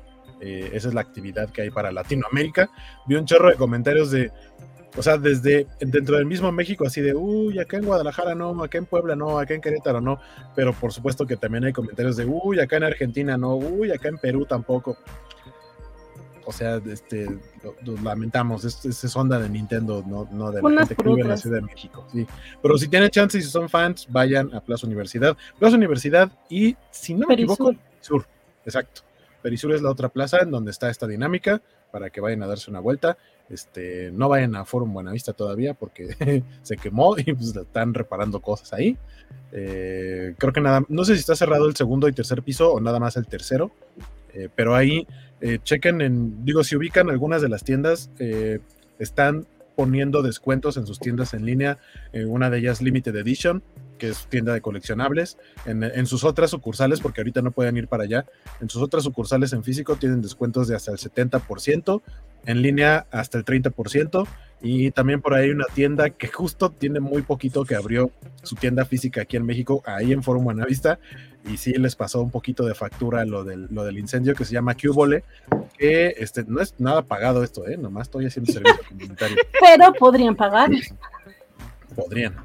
Eh, 0.41 0.69
esa 0.73 0.89
es 0.89 0.93
la 0.93 1.01
actividad 1.01 1.49
que 1.49 1.61
hay 1.61 1.69
para 1.69 1.91
Latinoamérica. 1.91 2.69
Vi 3.07 3.15
un 3.15 3.25
chorro 3.25 3.49
de 3.49 3.55
comentarios 3.55 4.11
de, 4.11 4.31
o 4.97 5.01
sea, 5.01 5.17
desde 5.17 5.67
dentro 5.79 6.17
del 6.17 6.25
mismo 6.25 6.51
México, 6.51 6.85
así 6.85 7.01
de, 7.01 7.13
uy, 7.13 7.59
acá 7.59 7.77
en 7.77 7.85
Guadalajara 7.85 8.35
no, 8.35 8.63
acá 8.63 8.77
en 8.77 8.85
Puebla 8.85 9.15
no, 9.15 9.39
acá 9.39 9.53
en 9.53 9.61
Querétaro 9.61 9.99
no, 9.99 10.19
pero 10.55 10.73
por 10.73 10.93
supuesto 10.93 11.25
que 11.25 11.35
también 11.35 11.65
hay 11.65 11.73
comentarios 11.73 12.15
de, 12.17 12.25
uy, 12.25 12.59
acá 12.59 12.77
en 12.77 12.83
Argentina 12.83 13.37
no, 13.37 13.55
uy, 13.55 13.91
acá 13.91 14.09
en 14.09 14.17
Perú 14.17 14.45
tampoco. 14.45 14.97
O 16.45 16.51
sea, 16.51 16.81
este, 16.87 17.25
lo, 17.63 17.75
lo 17.83 18.01
lamentamos, 18.01 18.63
es, 18.65 18.85
es, 18.85 19.15
onda 19.15 19.39
de 19.39 19.49
Nintendo, 19.49 20.03
no, 20.05 20.27
no 20.31 20.51
de 20.51 20.61
la 20.61 20.67
Unas 20.67 20.87
gente 20.87 21.03
que 21.03 21.09
vive 21.09 21.21
en 21.21 21.27
la. 21.29 21.37
Ciudad 21.37 21.57
de 21.57 21.63
México. 21.63 22.05
Sí. 22.11 22.27
Pero 22.61 22.77
si 22.77 22.87
tienen 22.87 23.09
chance 23.09 23.37
y 23.37 23.41
si 23.41 23.49
son 23.49 23.67
fans, 23.67 24.07
vayan 24.09 24.53
a 24.53 24.61
Plaza 24.61 24.85
Universidad. 24.85 25.35
Plaza 25.59 25.75
Universidad 25.75 26.31
y, 26.49 26.75
si 26.91 27.13
no 27.13 27.27
me 27.27 27.35
Perisur. 27.35 27.53
equivoco, 27.53 27.79
Sur, 27.99 28.27
exacto. 28.63 29.01
Perisur 29.41 29.73
es 29.73 29.81
la 29.81 29.91
otra 29.91 30.09
plaza 30.09 30.39
en 30.39 30.49
donde 30.49 30.71
está 30.71 30.89
esta 30.89 31.05
dinámica 31.07 31.61
para 31.91 32.09
que 32.09 32.19
vayan 32.19 32.41
a 32.43 32.47
darse 32.47 32.69
una 32.69 32.79
vuelta. 32.79 33.17
Este, 33.47 34.11
no 34.11 34.27
vayan 34.27 34.55
a 34.55 34.65
Forum 34.65 34.91
Buenavista 34.91 35.33
todavía 35.33 35.75
porque 35.75 36.43
se 36.63 36.77
quemó 36.77 37.15
y 37.17 37.31
pues 37.33 37.55
están 37.55 37.93
reparando 37.93 38.41
cosas 38.41 38.73
ahí. 38.73 38.97
Eh, 39.51 40.33
creo 40.37 40.51
que 40.51 40.61
nada, 40.61 40.83
no 40.89 41.05
sé 41.05 41.13
si 41.13 41.19
está 41.19 41.35
cerrado 41.35 41.67
el 41.67 41.75
segundo 41.75 42.07
y 42.07 42.13
tercer 42.13 42.41
piso 42.41 42.73
o 42.73 42.81
nada 42.81 42.99
más 42.99 43.17
el 43.17 43.27
tercero, 43.27 43.71
eh, 44.33 44.49
pero 44.53 44.75
ahí 44.75 45.07
eh, 45.53 45.59
chequen 45.63 46.01
en, 46.01 46.45
digo, 46.45 46.63
si 46.63 46.75
ubican 46.75 47.09
algunas 47.09 47.41
de 47.41 47.49
las 47.49 47.63
tiendas, 47.63 48.09
están 48.99 49.45
poniendo 49.75 50.21
descuentos 50.21 50.77
en 50.77 50.87
sus 50.87 50.99
tiendas 50.99 51.33
en 51.33 51.45
línea, 51.45 51.77
una 52.27 52.49
de 52.49 52.59
ellas 52.59 52.81
Limited 52.81 53.15
Edition, 53.15 53.61
que 53.97 54.09
es 54.09 54.27
tienda 54.27 54.53
de 54.53 54.61
coleccionables, 54.61 55.37
en, 55.65 56.05
sus 56.05 56.23
otras 56.23 56.51
sucursales, 56.51 57.01
porque 57.01 57.21
ahorita 57.21 57.41
no 57.41 57.51
pueden 57.51 57.77
ir 57.77 57.87
para 57.87 58.03
allá, 58.03 58.25
en 58.61 58.69
sus 58.69 58.81
otras 58.81 59.03
sucursales 59.03 59.53
en 59.53 59.63
físico 59.63 59.95
tienen 59.95 60.21
descuentos 60.21 60.67
de 60.67 60.75
hasta 60.75 60.91
el 60.91 60.97
70%, 60.97 62.01
en 62.45 62.61
línea 62.61 63.07
hasta 63.11 63.37
el 63.37 63.45
30%, 63.45 64.27
y 64.61 64.91
también 64.91 65.21
por 65.21 65.33
ahí 65.33 65.49
una 65.49 65.65
tienda 65.73 66.09
que 66.09 66.27
justo 66.27 66.69
tiene 66.69 66.99
muy 66.99 67.21
poquito 67.21 67.65
que 67.65 67.75
abrió 67.75 68.11
su 68.43 68.55
tienda 68.55 68.85
física 68.85 69.21
aquí 69.21 69.37
en 69.37 69.45
México, 69.45 69.83
ahí 69.85 70.11
en 70.11 70.23
Forum 70.23 70.45
Buenavista, 70.45 70.99
y 71.49 71.57
sí 71.57 71.73
les 71.73 71.95
pasó 71.95 72.21
un 72.21 72.31
poquito 72.31 72.65
de 72.65 72.73
factura 72.73 73.25
lo 73.25 73.43
del, 73.43 73.67
lo 73.69 73.83
del 73.83 73.99
incendio 73.99 74.33
que 74.33 74.45
se 74.45 74.53
llama 74.53 74.75
Cubole, 74.75 75.23
que 75.77 76.15
este, 76.17 76.43
no 76.47 76.61
es 76.61 76.75
nada 76.79 77.03
pagado 77.03 77.43
esto, 77.43 77.67
¿eh? 77.67 77.77
nomás 77.77 78.07
estoy 78.07 78.25
haciendo 78.25 78.51
servicio 78.51 78.81
comunitario. 78.89 79.37
Pero 79.61 79.93
podrían 79.93 80.35
pagar. 80.35 80.71
Podrían. 81.95 82.35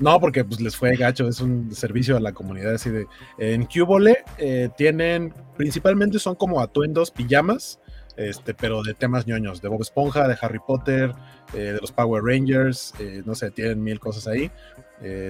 No, 0.00 0.18
porque 0.18 0.44
pues 0.44 0.60
les 0.60 0.76
fue 0.76 0.96
gacho, 0.96 1.28
es 1.28 1.40
un 1.40 1.72
servicio 1.72 2.16
a 2.16 2.20
la 2.20 2.32
comunidad 2.32 2.74
así 2.74 2.90
de... 2.90 3.06
En 3.38 3.64
Cubole 3.66 4.24
eh, 4.38 4.68
tienen, 4.76 5.32
principalmente 5.56 6.18
son 6.18 6.34
como 6.34 6.60
atuendos, 6.60 7.12
pijamas, 7.12 7.78
este, 8.16 8.54
pero 8.54 8.82
de 8.82 8.94
temas 8.94 9.26
ñoños, 9.26 9.60
de 9.60 9.68
Bob 9.68 9.82
Esponja, 9.82 10.28
de 10.28 10.36
Harry 10.40 10.58
Potter, 10.58 11.12
eh, 11.52 11.72
de 11.72 11.78
los 11.80 11.92
Power 11.92 12.22
Rangers, 12.22 12.94
eh, 12.98 13.22
no 13.24 13.34
sé, 13.34 13.50
tienen 13.50 13.82
mil 13.82 14.00
cosas 14.00 14.26
ahí. 14.26 14.50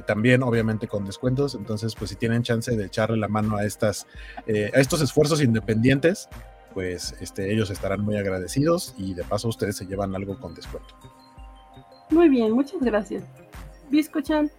también, 0.07 0.45
obviamente, 0.45 0.87
con 0.87 1.05
descuentos. 1.05 1.57
Entonces, 1.57 1.97
pues 1.97 2.11
si 2.11 2.17
tienen 2.17 2.45
chance 2.45 2.77
de 2.77 2.85
echarle 2.85 3.17
la 3.17 3.27
mano 3.27 3.57
a 3.57 3.65
estas, 3.65 4.07
a 4.47 4.79
estos 4.79 5.01
esfuerzos 5.01 5.43
independientes, 5.43 6.29
pues 6.75 7.15
este, 7.21 7.53
ellos 7.53 7.71
estarán 7.71 8.03
muy 8.03 8.17
agradecidos 8.17 8.95
y 8.99 9.15
de 9.15 9.25
paso 9.25 9.49
ustedes 9.49 9.77
se 9.77 9.87
llevan 9.87 10.15
algo 10.15 10.39
con 10.39 10.55
descuento. 10.55 10.95
Muy 12.11 12.29
bien, 12.29 12.53
muchas 12.53 12.81
gracias. 12.81 13.25
Biscochan. 13.91 14.51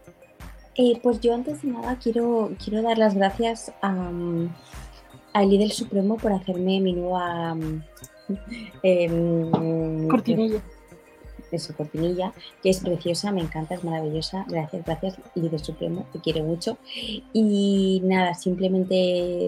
Eh, 0.77 0.99
pues 1.01 1.21
yo 1.21 1.33
antes 1.33 1.61
de 1.61 1.69
nada 1.69 1.97
quiero, 1.97 2.51
quiero 2.63 2.81
dar 2.81 2.97
las 2.97 3.15
gracias 3.15 3.71
a, 3.81 4.11
al 5.33 5.49
líder 5.49 5.71
supremo 5.71 6.17
por 6.17 6.33
hacerme 6.33 6.81
mi 6.81 6.93
nueva 6.93 7.55
em, 8.83 10.07
cortinilla. 10.07 10.61
su 11.57 11.73
cortinilla, 11.73 12.33
que 12.61 12.69
es 12.69 12.81
preciosa, 12.81 13.31
me 13.31 13.41
encanta, 13.41 13.75
es 13.75 13.83
maravillosa. 13.83 14.45
Gracias, 14.49 14.85
gracias, 14.85 15.17
líder 15.35 15.59
supremo, 15.59 16.05
te 16.11 16.19
quiero 16.19 16.43
mucho. 16.43 16.77
Y 17.33 18.01
nada, 18.03 18.33
simplemente 18.33 18.95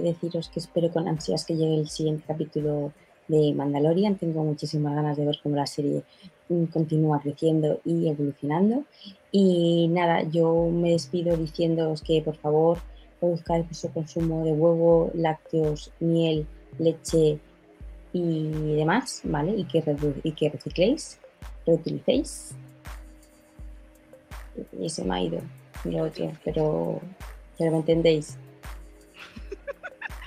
deciros 0.04 0.50
que 0.50 0.60
espero 0.60 0.90
con 0.92 1.08
ansias 1.08 1.46
que 1.46 1.56
llegue 1.56 1.76
el 1.76 1.90
siguiente 1.90 2.24
capítulo 2.26 2.94
de 3.28 3.54
Mandalorian. 3.54 4.16
Tengo 4.16 4.44
muchísimas 4.44 4.96
ganas 4.96 5.18
de 5.18 5.26
ver 5.26 5.40
cómo 5.44 5.56
la 5.56 5.68
serie 5.68 6.04
mm, 6.50 6.66
continúa 6.66 7.20
creciendo 7.20 7.82
y 7.84 8.08
evolucionando. 8.08 8.84
Y 9.32 9.88
nada, 9.90 10.24
yo 10.24 10.70
me 10.72 10.92
despido 10.92 11.36
diciéndoos 11.36 12.02
que 12.02 12.22
por 12.22 12.38
favor 12.38 12.80
reduzcáis 13.22 13.66
vuestro 13.66 13.92
consumo 13.92 14.46
de 14.46 14.52
huevo, 14.52 15.12
lácteos, 15.14 15.92
miel, 16.00 16.46
leche 16.78 17.40
y 18.18 18.76
demás, 18.76 19.22
¿vale? 19.24 19.52
Y 19.52 19.66
que, 19.66 19.84
y 20.24 20.32
que 20.32 20.50
recicléis, 20.50 21.20
reutilicéis. 21.66 22.56
Y 24.80 24.90
se 24.90 25.04
me 25.04 25.16
ha 25.16 25.22
ido 25.22 25.42
lo 25.84 26.04
otro, 26.04 26.32
pero, 26.44 27.02
pero 27.58 27.72
me 27.72 27.78
entendéis. 27.78 28.38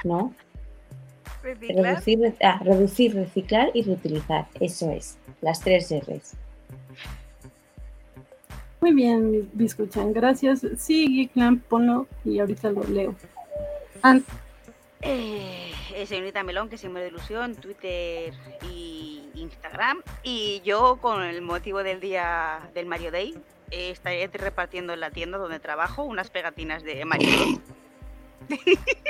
¿No? 0.05 0.35
Reducir, 1.43 2.37
ah, 2.43 2.61
reducir, 2.63 3.15
reciclar 3.15 3.71
y 3.73 3.83
reutilizar. 3.83 4.47
Eso 4.61 4.91
es, 4.91 5.17
las 5.41 5.61
tres 5.61 5.91
R's. 5.91 6.35
Muy 8.81 8.95
bien, 8.95 9.49
Biscuchan, 9.55 10.13
gracias. 10.13 10.67
Sí, 10.79 11.07
Geekland, 11.09 11.63
ponlo 11.63 12.07
y 12.25 12.41
ahorita 12.41 12.71
lo 12.71 12.85
leo. 12.85 13.15
Ant. 14.03 14.27
Eh, 15.03 15.73
señorita 16.07 16.43
Melón, 16.43 16.69
que 16.69 16.79
se 16.79 16.89
me 16.89 17.01
de 17.01 17.09
ilusión, 17.09 17.55
Twitter 17.55 18.33
y 18.71 19.23
Instagram. 19.35 20.03
Y 20.23 20.61
yo, 20.65 20.99
con 21.01 21.23
el 21.23 21.43
motivo 21.43 21.83
del 21.83 22.01
día 22.01 22.61
del 22.75 22.87
Mario 22.87 23.11
Day, 23.11 23.35
eh, 23.71 23.91
estaré 23.91 24.27
repartiendo 24.33 24.93
en 24.93 25.01
la 25.01 25.11
tienda 25.11 25.39
donde 25.39 25.61
trabajo 25.61 26.05
unas 26.05 26.31
pegatinas 26.31 26.83
de 26.83 27.05
Mario. 27.05 27.61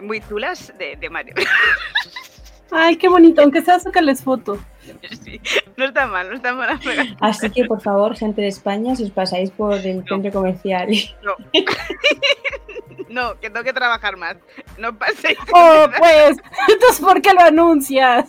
muy 0.00 0.20
chulas 0.20 0.72
de, 0.78 1.10
Mario. 1.10 1.34
Ay, 2.70 2.96
qué 2.96 3.08
bonito, 3.08 3.40
aunque 3.40 3.62
sea 3.62 3.78
sacarles 3.78 4.22
foto. 4.22 4.58
Sí, 5.22 5.40
no 5.76 5.86
está 5.86 6.06
mal, 6.06 6.28
no 6.28 6.36
está 6.36 6.52
mal. 6.52 6.78
Así 7.20 7.50
que 7.50 7.64
por 7.64 7.80
favor, 7.80 8.14
gente 8.16 8.42
de 8.42 8.48
España, 8.48 8.94
si 8.94 9.04
os 9.04 9.10
pasáis 9.10 9.50
por 9.50 9.74
el 9.74 10.04
centro 10.06 10.30
comercial. 10.32 10.88
No. 11.22 11.34
no, 13.08 13.38
que 13.40 13.50
tengo 13.50 13.64
que 13.64 13.72
trabajar 13.72 14.16
más. 14.16 14.36
No 14.76 14.96
paséis. 14.96 15.38
Oh, 15.52 15.86
pues, 15.98 16.36
entonces 16.68 17.00
¿por 17.00 17.20
qué 17.22 17.32
lo 17.32 17.40
anuncias? 17.40 18.28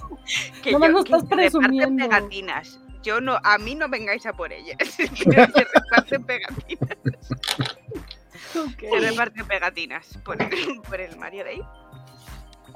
Que 0.62 0.72
no 0.72 0.80
me 0.80 1.00
estás 1.00 1.24
presumiendo. 1.26 2.04
pegatinas. 2.04 2.80
Yo 3.02 3.22
no, 3.22 3.40
a 3.44 3.58
mí 3.58 3.76
no 3.76 3.88
vengáis 3.88 4.26
a 4.26 4.34
por 4.34 4.52
ellas. 4.52 4.78
que 4.98 5.32
reparten 5.32 6.24
pegatinas. 6.24 6.98
Se 8.52 9.00
reparte 9.00 9.44
pegatinas 9.46 10.18
por 10.24 10.42
el, 10.42 10.82
por 10.82 11.00
el 11.00 11.16
Mario 11.18 11.44
Day. 11.44 11.62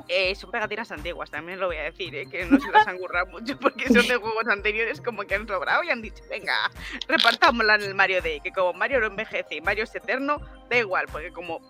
Eh, 0.08 0.36
son 0.36 0.52
pegatinas 0.52 0.92
antiguas, 0.92 1.32
también 1.32 1.60
lo 1.60 1.68
voy 1.68 1.78
a 1.78 1.84
decir, 1.84 2.14
eh, 2.16 2.26
que 2.30 2.46
no 2.46 2.60
se 2.60 2.70
las 2.72 2.86
han 2.88 2.98
currado 2.98 3.28
mucho 3.28 3.58
porque 3.60 3.88
son 3.88 4.06
de 4.06 4.16
juegos 4.16 4.48
anteriores 4.48 5.00
como 5.00 5.24
que 5.24 5.36
han 5.36 5.48
sobrado 5.48 5.84
y 5.84 5.90
han 5.92 6.02
dicho, 6.02 6.24
venga, 6.30 6.70
repartámosla 7.08 7.76
en 7.76 7.84
el 7.84 7.96
Mario 7.96 8.22
Day, 8.22 8.42
que 8.42 8.52
como 8.52 8.74
Mario 8.74 9.00
no 9.00 9.08
envejece 9.08 9.56
y 9.56 9.62
Mario 9.62 9.86
es 9.86 9.96
eterno, 9.96 10.42
da 10.70 10.78
igual, 10.78 11.06
porque 11.12 11.32
como 11.32 11.62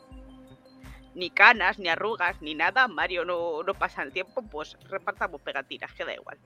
ni 1.15 1.29
canas, 1.29 1.79
ni 1.79 1.89
arrugas, 1.89 2.41
ni 2.41 2.55
nada, 2.55 2.87
Mario 2.87 3.25
no, 3.25 3.63
no 3.63 3.73
pasa 3.73 4.03
el 4.03 4.11
tiempo, 4.11 4.41
pues 4.41 4.77
repartamos 4.89 5.41
pegatinas, 5.41 5.91
que 5.93 6.05
da 6.05 6.13
igual. 6.13 6.37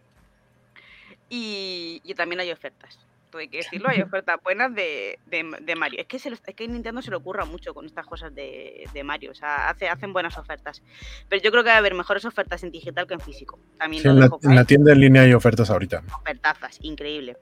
Y, 1.29 2.01
y 2.03 2.13
también 2.13 2.39
hay 2.39 2.51
ofertas 2.51 2.99
hay 3.37 3.47
que 3.47 3.57
decirlo, 3.57 3.89
hay 3.89 4.01
ofertas 4.01 4.39
buenas 4.43 4.73
de, 4.73 5.19
de, 5.25 5.75
Mario. 5.75 5.99
Es 5.99 6.07
que, 6.07 6.19
se 6.19 6.31
que 6.55 6.67
Nintendo 6.67 7.01
se 7.01 7.09
le 7.09 7.17
ocurra 7.17 7.45
mucho 7.45 7.73
con 7.73 7.85
estas 7.85 8.05
cosas 8.05 8.33
de, 8.33 8.87
de, 8.93 9.03
Mario, 9.03 9.31
o 9.31 9.35
sea, 9.35 9.69
hace, 9.69 9.87
hacen 9.89 10.13
buenas 10.13 10.37
ofertas. 10.37 10.81
Pero 11.29 11.41
yo 11.41 11.51
creo 11.51 11.63
que 11.63 11.69
va 11.69 11.75
a 11.75 11.79
haber 11.79 11.93
mejores 11.93 12.25
ofertas 12.25 12.63
en 12.63 12.71
digital 12.71 13.07
que 13.07 13.15
en 13.15 13.19
físico. 13.19 13.59
También 13.77 14.05
en, 14.05 14.19
la, 14.55 14.65
tienda 14.65 14.93
en 14.93 15.01
línea 15.01 15.21
hay 15.23 15.33
ofertas 15.33 15.69
ahorita. 15.69 16.03
Ofertazas, 16.21 16.79
increíble. 16.81 17.37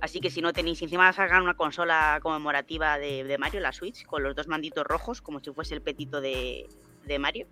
Así 0.00 0.20
que 0.20 0.30
si 0.30 0.40
no 0.40 0.52
tenéis, 0.52 0.80
encima 0.82 1.12
sacar 1.12 1.42
una 1.42 1.54
consola 1.54 2.18
conmemorativa 2.22 2.98
de, 2.98 3.36
Mario, 3.38 3.60
la 3.60 3.72
Switch, 3.72 4.04
con 4.06 4.22
los 4.22 4.34
dos 4.34 4.48
manditos 4.48 4.84
rojos, 4.84 5.22
como 5.22 5.40
si 5.40 5.52
fuese 5.52 5.74
el 5.74 5.82
petito 5.82 6.20
de, 6.20 6.66
Mario. 7.18 7.46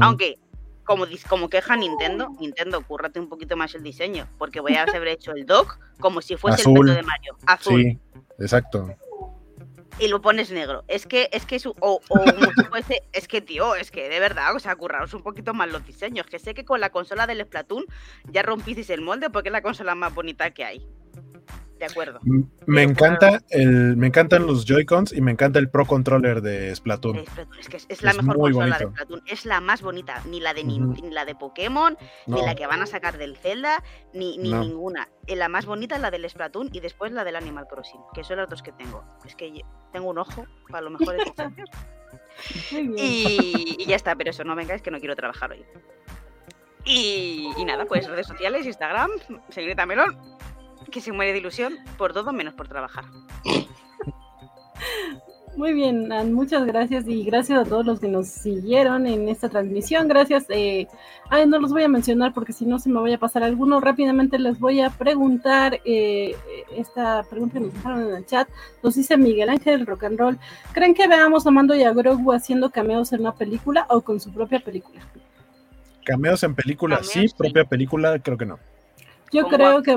Aunque 0.00 0.38
como, 0.84 1.06
como 1.28 1.50
queja 1.50 1.76
Nintendo, 1.76 2.30
Nintendo, 2.40 2.80
cúrrate 2.80 3.20
un 3.20 3.28
poquito 3.28 3.56
más 3.56 3.74
el 3.74 3.82
diseño, 3.82 4.26
porque 4.38 4.60
voy 4.60 4.74
a 4.74 4.82
haber 4.94 5.08
hecho 5.08 5.32
el 5.32 5.44
dock 5.44 5.78
como 6.00 6.22
si 6.22 6.36
fuese 6.36 6.62
el 6.68 6.74
pelo 6.74 6.94
de 6.94 7.02
Mario, 7.02 7.36
azul. 7.46 7.82
Sí, 7.82 7.98
exacto. 8.38 8.88
Y 10.00 10.08
lo 10.08 10.22
pones 10.22 10.50
negro. 10.50 10.84
Es 10.86 11.06
que, 11.06 11.28
es 11.32 11.44
que 11.44 11.56
es, 11.56 11.66
o, 11.66 11.74
o 11.80 12.00
fuese, 12.70 13.02
es 13.12 13.26
que 13.26 13.40
tío, 13.40 13.74
es 13.74 13.90
que 13.90 14.08
de 14.08 14.20
verdad, 14.20 14.54
o 14.54 14.60
sea, 14.60 14.76
curraos 14.76 15.12
un 15.12 15.22
poquito 15.22 15.54
más 15.54 15.70
los 15.70 15.84
diseños. 15.84 16.26
Que 16.26 16.38
sé 16.38 16.54
que 16.54 16.64
con 16.64 16.80
la 16.80 16.90
consola 16.90 17.26
del 17.26 17.44
Splatoon 17.44 17.84
ya 18.30 18.42
rompisteis 18.42 18.90
el 18.90 19.00
molde 19.00 19.28
porque 19.28 19.48
es 19.48 19.52
la 19.52 19.62
consola 19.62 19.94
más 19.94 20.14
bonita 20.14 20.52
que 20.52 20.64
hay 20.64 20.86
de 21.78 21.86
acuerdo. 21.86 22.20
Me 22.66 22.82
encanta 22.82 23.40
el, 23.50 23.96
me 23.96 24.08
encantan 24.08 24.46
los 24.46 24.64
Joy-Cons 24.64 25.12
y 25.12 25.20
me 25.20 25.30
encanta 25.30 25.58
el 25.58 25.70
Pro 25.70 25.86
Controller 25.86 26.42
de 26.42 26.74
Splatoon. 26.74 27.24
Es, 27.58 27.68
que 27.68 27.76
es, 27.76 28.02
la 28.02 28.12
mejor 28.12 28.38
consola 28.38 28.78
de 28.78 28.86
Splatoon. 28.86 29.22
Es 29.26 29.46
la 29.46 29.60
más 29.60 29.82
bonita. 29.82 30.22
Ni 30.26 30.40
la 30.40 30.54
de 30.54 30.64
ni, 30.64 30.80
la 31.10 31.24
de 31.24 31.34
Pokémon, 31.34 31.96
ni 32.26 32.42
la 32.42 32.54
que 32.54 32.66
van 32.66 32.82
a 32.82 32.86
sacar 32.86 33.18
del 33.18 33.36
Zelda, 33.36 33.82
ni, 34.12 34.38
ni 34.38 34.52
ninguna. 34.52 35.08
Eh, 35.26 35.36
la 35.36 35.48
más 35.48 35.66
bonita 35.66 35.96
es 35.96 36.00
la 36.00 36.10
del 36.10 36.28
Splatoon 36.28 36.70
y 36.72 36.80
después 36.80 37.12
la 37.12 37.24
del 37.24 37.36
Animal 37.36 37.66
Crossing, 37.68 38.00
que 38.14 38.24
son 38.24 38.38
las 38.38 38.48
dos 38.48 38.62
que 38.62 38.72
tengo. 38.72 39.04
Es 39.24 39.34
que 39.34 39.62
tengo 39.92 40.10
un 40.10 40.18
ojo 40.18 40.46
para 40.68 40.82
lo 40.82 40.90
mejor 40.90 41.16
y, 42.70 43.76
y 43.78 43.86
ya 43.86 43.96
está, 43.96 44.14
pero 44.14 44.30
eso, 44.30 44.44
no 44.44 44.54
vengáis 44.54 44.82
que 44.82 44.90
no 44.90 44.98
quiero 44.98 45.16
trabajar 45.16 45.52
hoy. 45.52 45.64
Y, 46.84 47.50
y, 47.56 47.64
nada, 47.64 47.84
pues 47.84 48.08
redes 48.08 48.26
sociales, 48.26 48.64
Instagram, 48.64 49.10
señorita 49.50 49.84
Melón, 49.84 50.16
que 50.90 51.00
se 51.00 51.12
muere 51.12 51.32
de 51.32 51.38
ilusión 51.38 51.76
por 51.96 52.12
todo 52.12 52.32
menos 52.32 52.54
por 52.54 52.68
trabajar. 52.68 53.04
Muy 55.58 55.72
bien, 55.72 56.08
muchas 56.32 56.64
gracias 56.66 57.08
y 57.08 57.24
gracias 57.24 57.58
a 57.58 57.64
todos 57.64 57.84
los 57.84 57.98
que 57.98 58.06
nos 58.06 58.28
siguieron 58.28 59.08
en 59.08 59.28
esta 59.28 59.48
transmisión. 59.48 60.06
Gracias. 60.06 60.46
Eh, 60.50 60.86
ay, 61.30 61.48
no 61.48 61.58
los 61.58 61.72
voy 61.72 61.82
a 61.82 61.88
mencionar 61.88 62.32
porque 62.32 62.52
si 62.52 62.64
no 62.64 62.78
se 62.78 62.88
me 62.88 63.00
voy 63.00 63.12
a 63.12 63.18
pasar 63.18 63.42
alguno. 63.42 63.80
Rápidamente 63.80 64.38
les 64.38 64.60
voy 64.60 64.80
a 64.80 64.90
preguntar 64.90 65.80
eh, 65.84 66.36
esta 66.76 67.24
pregunta 67.24 67.54
que 67.54 67.64
nos 67.64 67.74
dejaron 67.74 68.02
en 68.08 68.14
el 68.14 68.24
chat. 68.24 68.48
Nos 68.84 68.94
dice 68.94 69.16
Miguel 69.16 69.48
Ángel 69.48 69.84
Rock 69.84 70.04
and 70.04 70.20
Roll. 70.20 70.38
¿Creen 70.74 70.94
que 70.94 71.08
veamos 71.08 71.44
a 71.44 71.50
Mando 71.50 71.74
y 71.74 71.82
a 71.82 71.92
Grogu 71.92 72.32
haciendo 72.32 72.70
cameos 72.70 73.12
en 73.12 73.22
una 73.22 73.34
película 73.34 73.84
o 73.90 74.02
con 74.02 74.20
su 74.20 74.32
propia 74.32 74.60
película? 74.60 75.00
Cameos 76.04 76.40
en 76.44 76.54
película, 76.54 77.02
sí, 77.02 77.26
propia 77.36 77.64
película, 77.64 78.16
creo 78.20 78.38
que 78.38 78.46
no. 78.46 78.60
Yo 79.32 79.48
creo 79.48 79.82
que 79.82 79.96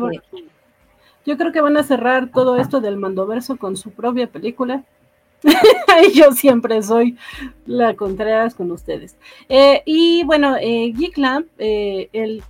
yo 1.26 1.38
creo 1.38 1.52
que 1.52 1.61
van 1.61 1.77
a 1.77 1.84
cerrar 1.84 2.30
todo 2.31 2.57
esto 2.57 2.81
del 2.81 2.98
Mandoverso 2.98 3.57
con 3.57 3.77
su 3.77 3.91
propia 3.91 4.27
película. 4.27 4.84
yo 6.14 6.31
siempre 6.34 6.81
soy 6.84 7.18
la 7.65 7.95
contraria 7.95 8.49
con 8.56 8.72
ustedes. 8.72 9.15
Eh, 9.49 9.81
y 9.85 10.23
bueno, 10.23 10.56
eh, 10.60 10.93
Geek 10.95 11.18
Lamp, 11.18 11.48
eh, 11.57 12.10
él, 12.14 12.43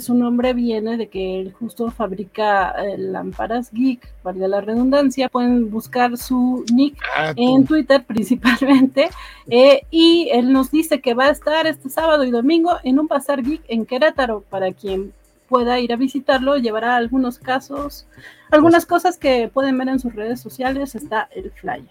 su 0.00 0.14
nombre 0.14 0.54
viene 0.54 0.96
de 0.96 1.08
que 1.08 1.40
él 1.40 1.52
justo 1.52 1.90
fabrica 1.90 2.70
eh, 2.70 2.96
lámparas 2.96 3.70
geek, 3.70 4.08
valga 4.22 4.48
la 4.48 4.60
redundancia. 4.62 5.28
Pueden 5.28 5.70
buscar 5.70 6.16
su 6.16 6.64
nick 6.72 6.96
ah, 7.16 7.34
en 7.36 7.66
Twitter 7.66 8.04
principalmente. 8.04 9.10
y 9.90 10.28
él 10.32 10.52
nos 10.52 10.70
dice 10.70 11.00
que 11.00 11.14
va 11.14 11.26
a 11.26 11.30
estar 11.30 11.66
este 11.66 11.90
sábado 11.90 12.24
y 12.24 12.30
domingo 12.30 12.78
en 12.82 12.98
un 12.98 13.06
bazar 13.06 13.42
geek 13.42 13.62
en 13.68 13.84
Querétaro 13.84 14.42
para 14.48 14.72
quien 14.72 15.12
pueda 15.50 15.80
ir 15.80 15.92
a 15.92 15.96
visitarlo, 15.96 16.56
llevará 16.56 16.96
algunos 16.96 17.40
casos, 17.40 18.06
algunas 18.50 18.86
cosas 18.86 19.18
que 19.18 19.50
pueden 19.52 19.76
ver 19.76 19.88
en 19.88 19.98
sus 19.98 20.14
redes 20.14 20.40
sociales, 20.40 20.94
está 20.94 21.28
el 21.34 21.50
flyer. 21.50 21.88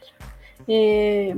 Eh, 0.68 1.38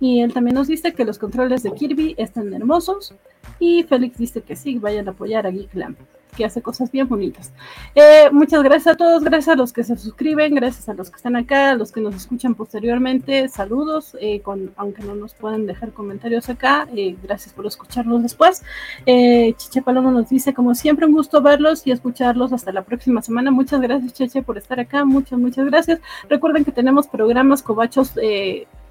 y 0.00 0.22
él 0.22 0.32
también 0.32 0.54
nos 0.54 0.66
dice 0.66 0.94
que 0.94 1.04
los 1.04 1.18
controles 1.18 1.62
de 1.62 1.72
Kirby 1.72 2.14
están 2.18 2.52
hermosos. 2.52 3.14
Y 3.60 3.82
Félix 3.84 4.16
dice 4.18 4.40
que 4.40 4.56
sí, 4.56 4.78
vayan 4.78 5.06
a 5.06 5.12
apoyar 5.12 5.46
a 5.46 5.50
Geekland 5.50 5.96
que 6.36 6.44
hace 6.44 6.62
cosas 6.62 6.90
bien 6.90 7.08
bonitas. 7.08 7.52
Eh, 7.94 8.28
muchas 8.32 8.62
gracias 8.62 8.94
a 8.94 8.96
todos, 8.96 9.22
gracias 9.22 9.54
a 9.54 9.56
los 9.56 9.72
que 9.72 9.84
se 9.84 9.96
suscriben, 9.96 10.54
gracias 10.54 10.88
a 10.88 10.94
los 10.94 11.10
que 11.10 11.16
están 11.16 11.36
acá, 11.36 11.70
a 11.70 11.74
los 11.74 11.92
que 11.92 12.00
nos 12.00 12.14
escuchan 12.14 12.54
posteriormente, 12.54 13.48
saludos, 13.48 14.16
eh, 14.20 14.40
con, 14.40 14.72
aunque 14.76 15.02
no 15.02 15.14
nos 15.14 15.34
pueden 15.34 15.66
dejar 15.66 15.92
comentarios 15.92 16.48
acá, 16.48 16.88
eh, 16.94 17.16
gracias 17.22 17.54
por 17.54 17.66
escucharnos 17.66 18.22
después. 18.22 18.62
Cheche 19.06 19.82
Palomo 19.82 20.10
nos 20.10 20.28
dice, 20.28 20.54
como 20.54 20.74
siempre, 20.74 21.06
un 21.06 21.12
gusto 21.12 21.42
verlos 21.42 21.86
y 21.86 21.92
escucharlos 21.92 22.52
hasta 22.52 22.72
la 22.72 22.82
próxima 22.82 23.22
semana. 23.22 23.50
Muchas 23.50 23.80
gracias, 23.80 24.12
Cheche, 24.12 24.42
por 24.42 24.58
estar 24.58 24.80
acá, 24.80 25.04
muchas, 25.04 25.38
muchas 25.38 25.66
gracias. 25.66 26.00
Recuerden 26.28 26.64
que 26.64 26.72
tenemos 26.72 27.06
programas 27.06 27.62
cobachos 27.62 28.12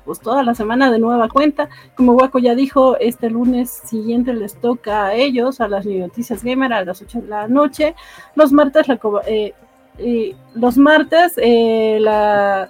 pues 0.05 0.19
toda 0.19 0.43
la 0.43 0.55
semana 0.55 0.91
de 0.91 0.99
nueva 0.99 1.30
cuenta. 1.30 1.69
Como 1.95 2.13
Waco 2.13 2.39
ya 2.39 2.55
dijo, 2.55 2.97
este 2.99 3.30
lunes 3.30 3.69
siguiente 3.69 4.34
les 4.34 4.55
toca 4.55 5.07
a 5.07 5.13
ellos, 5.13 5.61
a 5.61 5.67
las 5.67 5.85
Noticias 5.85 6.43
Gamer, 6.43 6.73
a 6.73 6.85
las 6.85 7.01
8 7.01 7.21
de 7.21 7.27
la 7.27 7.47
noche. 7.47 7.95
Los 8.35 8.51
martes, 8.51 8.88
la, 8.88 8.99
eh, 9.27 9.53
eh, 9.97 10.35
los 10.55 10.77
martes, 10.77 11.34
eh, 11.38 11.97
la 11.99 12.69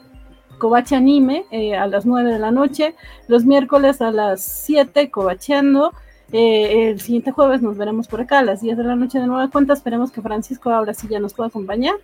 Covache 0.58 0.96
Anime 0.96 1.46
a 1.78 1.88
las 1.88 2.06
9 2.06 2.32
de 2.32 2.40
la 2.40 2.52
noche. 2.52 2.96
Los 3.28 3.46
miércoles 3.46 4.02
a 4.02 4.12
las 4.12 4.42
7, 4.42 5.10
Covacheando. 5.10 5.94
el 6.32 7.00
siguiente 7.00 7.32
jueves 7.32 7.62
nos 7.62 7.78
veremos 7.78 8.08
por 8.08 8.22
acá 8.22 8.40
a 8.40 8.44
las 8.44 8.62
10 8.62 8.78
de 8.78 8.84
la 8.84 8.96
noche 8.96 9.20
de 9.20 9.28
nueva 9.28 9.50
cuenta. 9.50 9.74
Esperemos 9.74 10.12
que 10.12 10.22
Francisco 10.22 10.72
ahora 10.72 10.94
sí 10.94 11.08
ya 11.08 11.20
nos 11.20 11.34
pueda 11.34 11.50
acompañar. 11.50 11.96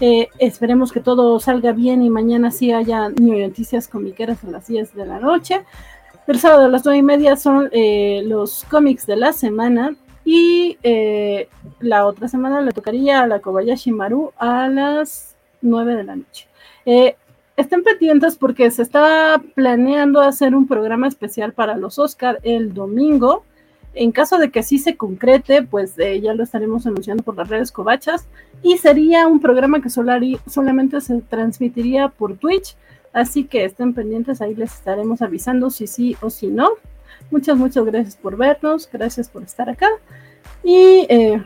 Eh, 0.00 0.28
esperemos 0.38 0.92
que 0.92 1.00
todo 1.00 1.40
salga 1.40 1.72
bien 1.72 2.02
y 2.02 2.10
mañana 2.10 2.50
sí 2.50 2.72
haya 2.72 3.08
noticias 3.08 3.88
comiqueras 3.88 4.44
a 4.44 4.48
las 4.48 4.66
10 4.66 4.94
de 4.94 5.06
la 5.06 5.18
noche. 5.18 5.64
El 6.26 6.38
sábado 6.38 6.66
a 6.66 6.68
las 6.68 6.84
9 6.84 6.98
y 6.98 7.02
media 7.02 7.36
son 7.36 7.68
eh, 7.72 8.22
los 8.24 8.64
cómics 8.64 9.06
de 9.06 9.16
la 9.16 9.32
semana. 9.32 9.94
Y 10.24 10.76
eh, 10.82 11.48
la 11.78 12.04
otra 12.04 12.26
semana 12.28 12.60
le 12.60 12.72
tocaría 12.72 13.20
a 13.20 13.26
la 13.28 13.38
Kobayashi 13.38 13.92
Maru 13.92 14.32
a 14.36 14.68
las 14.68 15.36
9 15.62 15.94
de 15.94 16.04
la 16.04 16.16
noche. 16.16 16.48
estén 17.56 17.84
pendientes 17.84 18.36
porque 18.36 18.70
se 18.70 18.82
está 18.82 19.40
planeando 19.54 20.20
hacer 20.20 20.54
un 20.54 20.66
programa 20.66 21.06
especial 21.06 21.52
para 21.52 21.76
los 21.76 21.98
Oscar 21.98 22.40
el 22.42 22.74
domingo. 22.74 23.44
En 23.98 24.12
caso 24.12 24.36
de 24.36 24.50
que 24.50 24.62
sí 24.62 24.78
se 24.78 24.94
concrete, 24.94 25.62
pues 25.62 25.98
eh, 25.98 26.20
ya 26.20 26.34
lo 26.34 26.42
estaremos 26.42 26.86
anunciando 26.86 27.22
por 27.22 27.34
las 27.34 27.48
redes 27.48 27.72
covachas 27.72 28.28
y 28.62 28.76
sería 28.76 29.26
un 29.26 29.40
programa 29.40 29.80
que 29.80 29.88
solamente 29.88 31.00
se 31.00 31.22
transmitiría 31.22 32.08
por 32.08 32.36
Twitch, 32.36 32.76
así 33.14 33.44
que 33.44 33.64
estén 33.64 33.94
pendientes, 33.94 34.42
ahí 34.42 34.54
les 34.54 34.74
estaremos 34.74 35.22
avisando 35.22 35.70
si 35.70 35.86
sí 35.86 36.14
o 36.20 36.28
si 36.28 36.48
no. 36.48 36.68
Muchas, 37.30 37.56
muchas 37.56 37.86
gracias 37.86 38.16
por 38.16 38.36
vernos, 38.36 38.86
gracias 38.92 39.30
por 39.30 39.42
estar 39.42 39.70
acá. 39.70 39.88
Y 40.62 41.06
eh, 41.08 41.42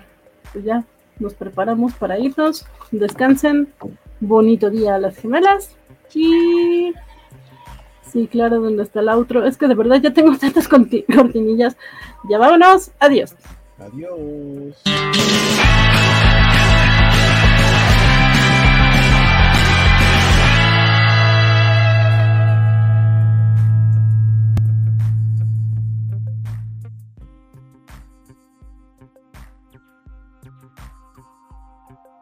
pues 0.53 0.65
ya 0.65 0.85
nos 1.21 1.35
preparamos 1.35 1.95
para 1.95 2.19
irnos. 2.19 2.67
Descansen, 2.91 3.73
bonito 4.19 4.71
día 4.71 4.97
a 4.97 4.99
las 4.99 5.17
gemelas. 5.17 5.77
Y 6.13 6.93
Sí, 8.11 8.29
claro, 8.31 8.61
donde 8.61 8.83
está 8.83 9.01
el 9.01 9.09
outro. 9.09 9.45
Es 9.45 9.57
que 9.57 9.69
de 9.69 9.75
verdad 9.75 10.01
ya 10.01 10.13
tengo 10.13 10.37
tantas 10.37 10.67
cortinillas. 10.69 11.77
Ya 12.29 12.39
vámonos. 12.39 12.91
Adiós. 12.99 13.37
Adiós. 13.79 14.77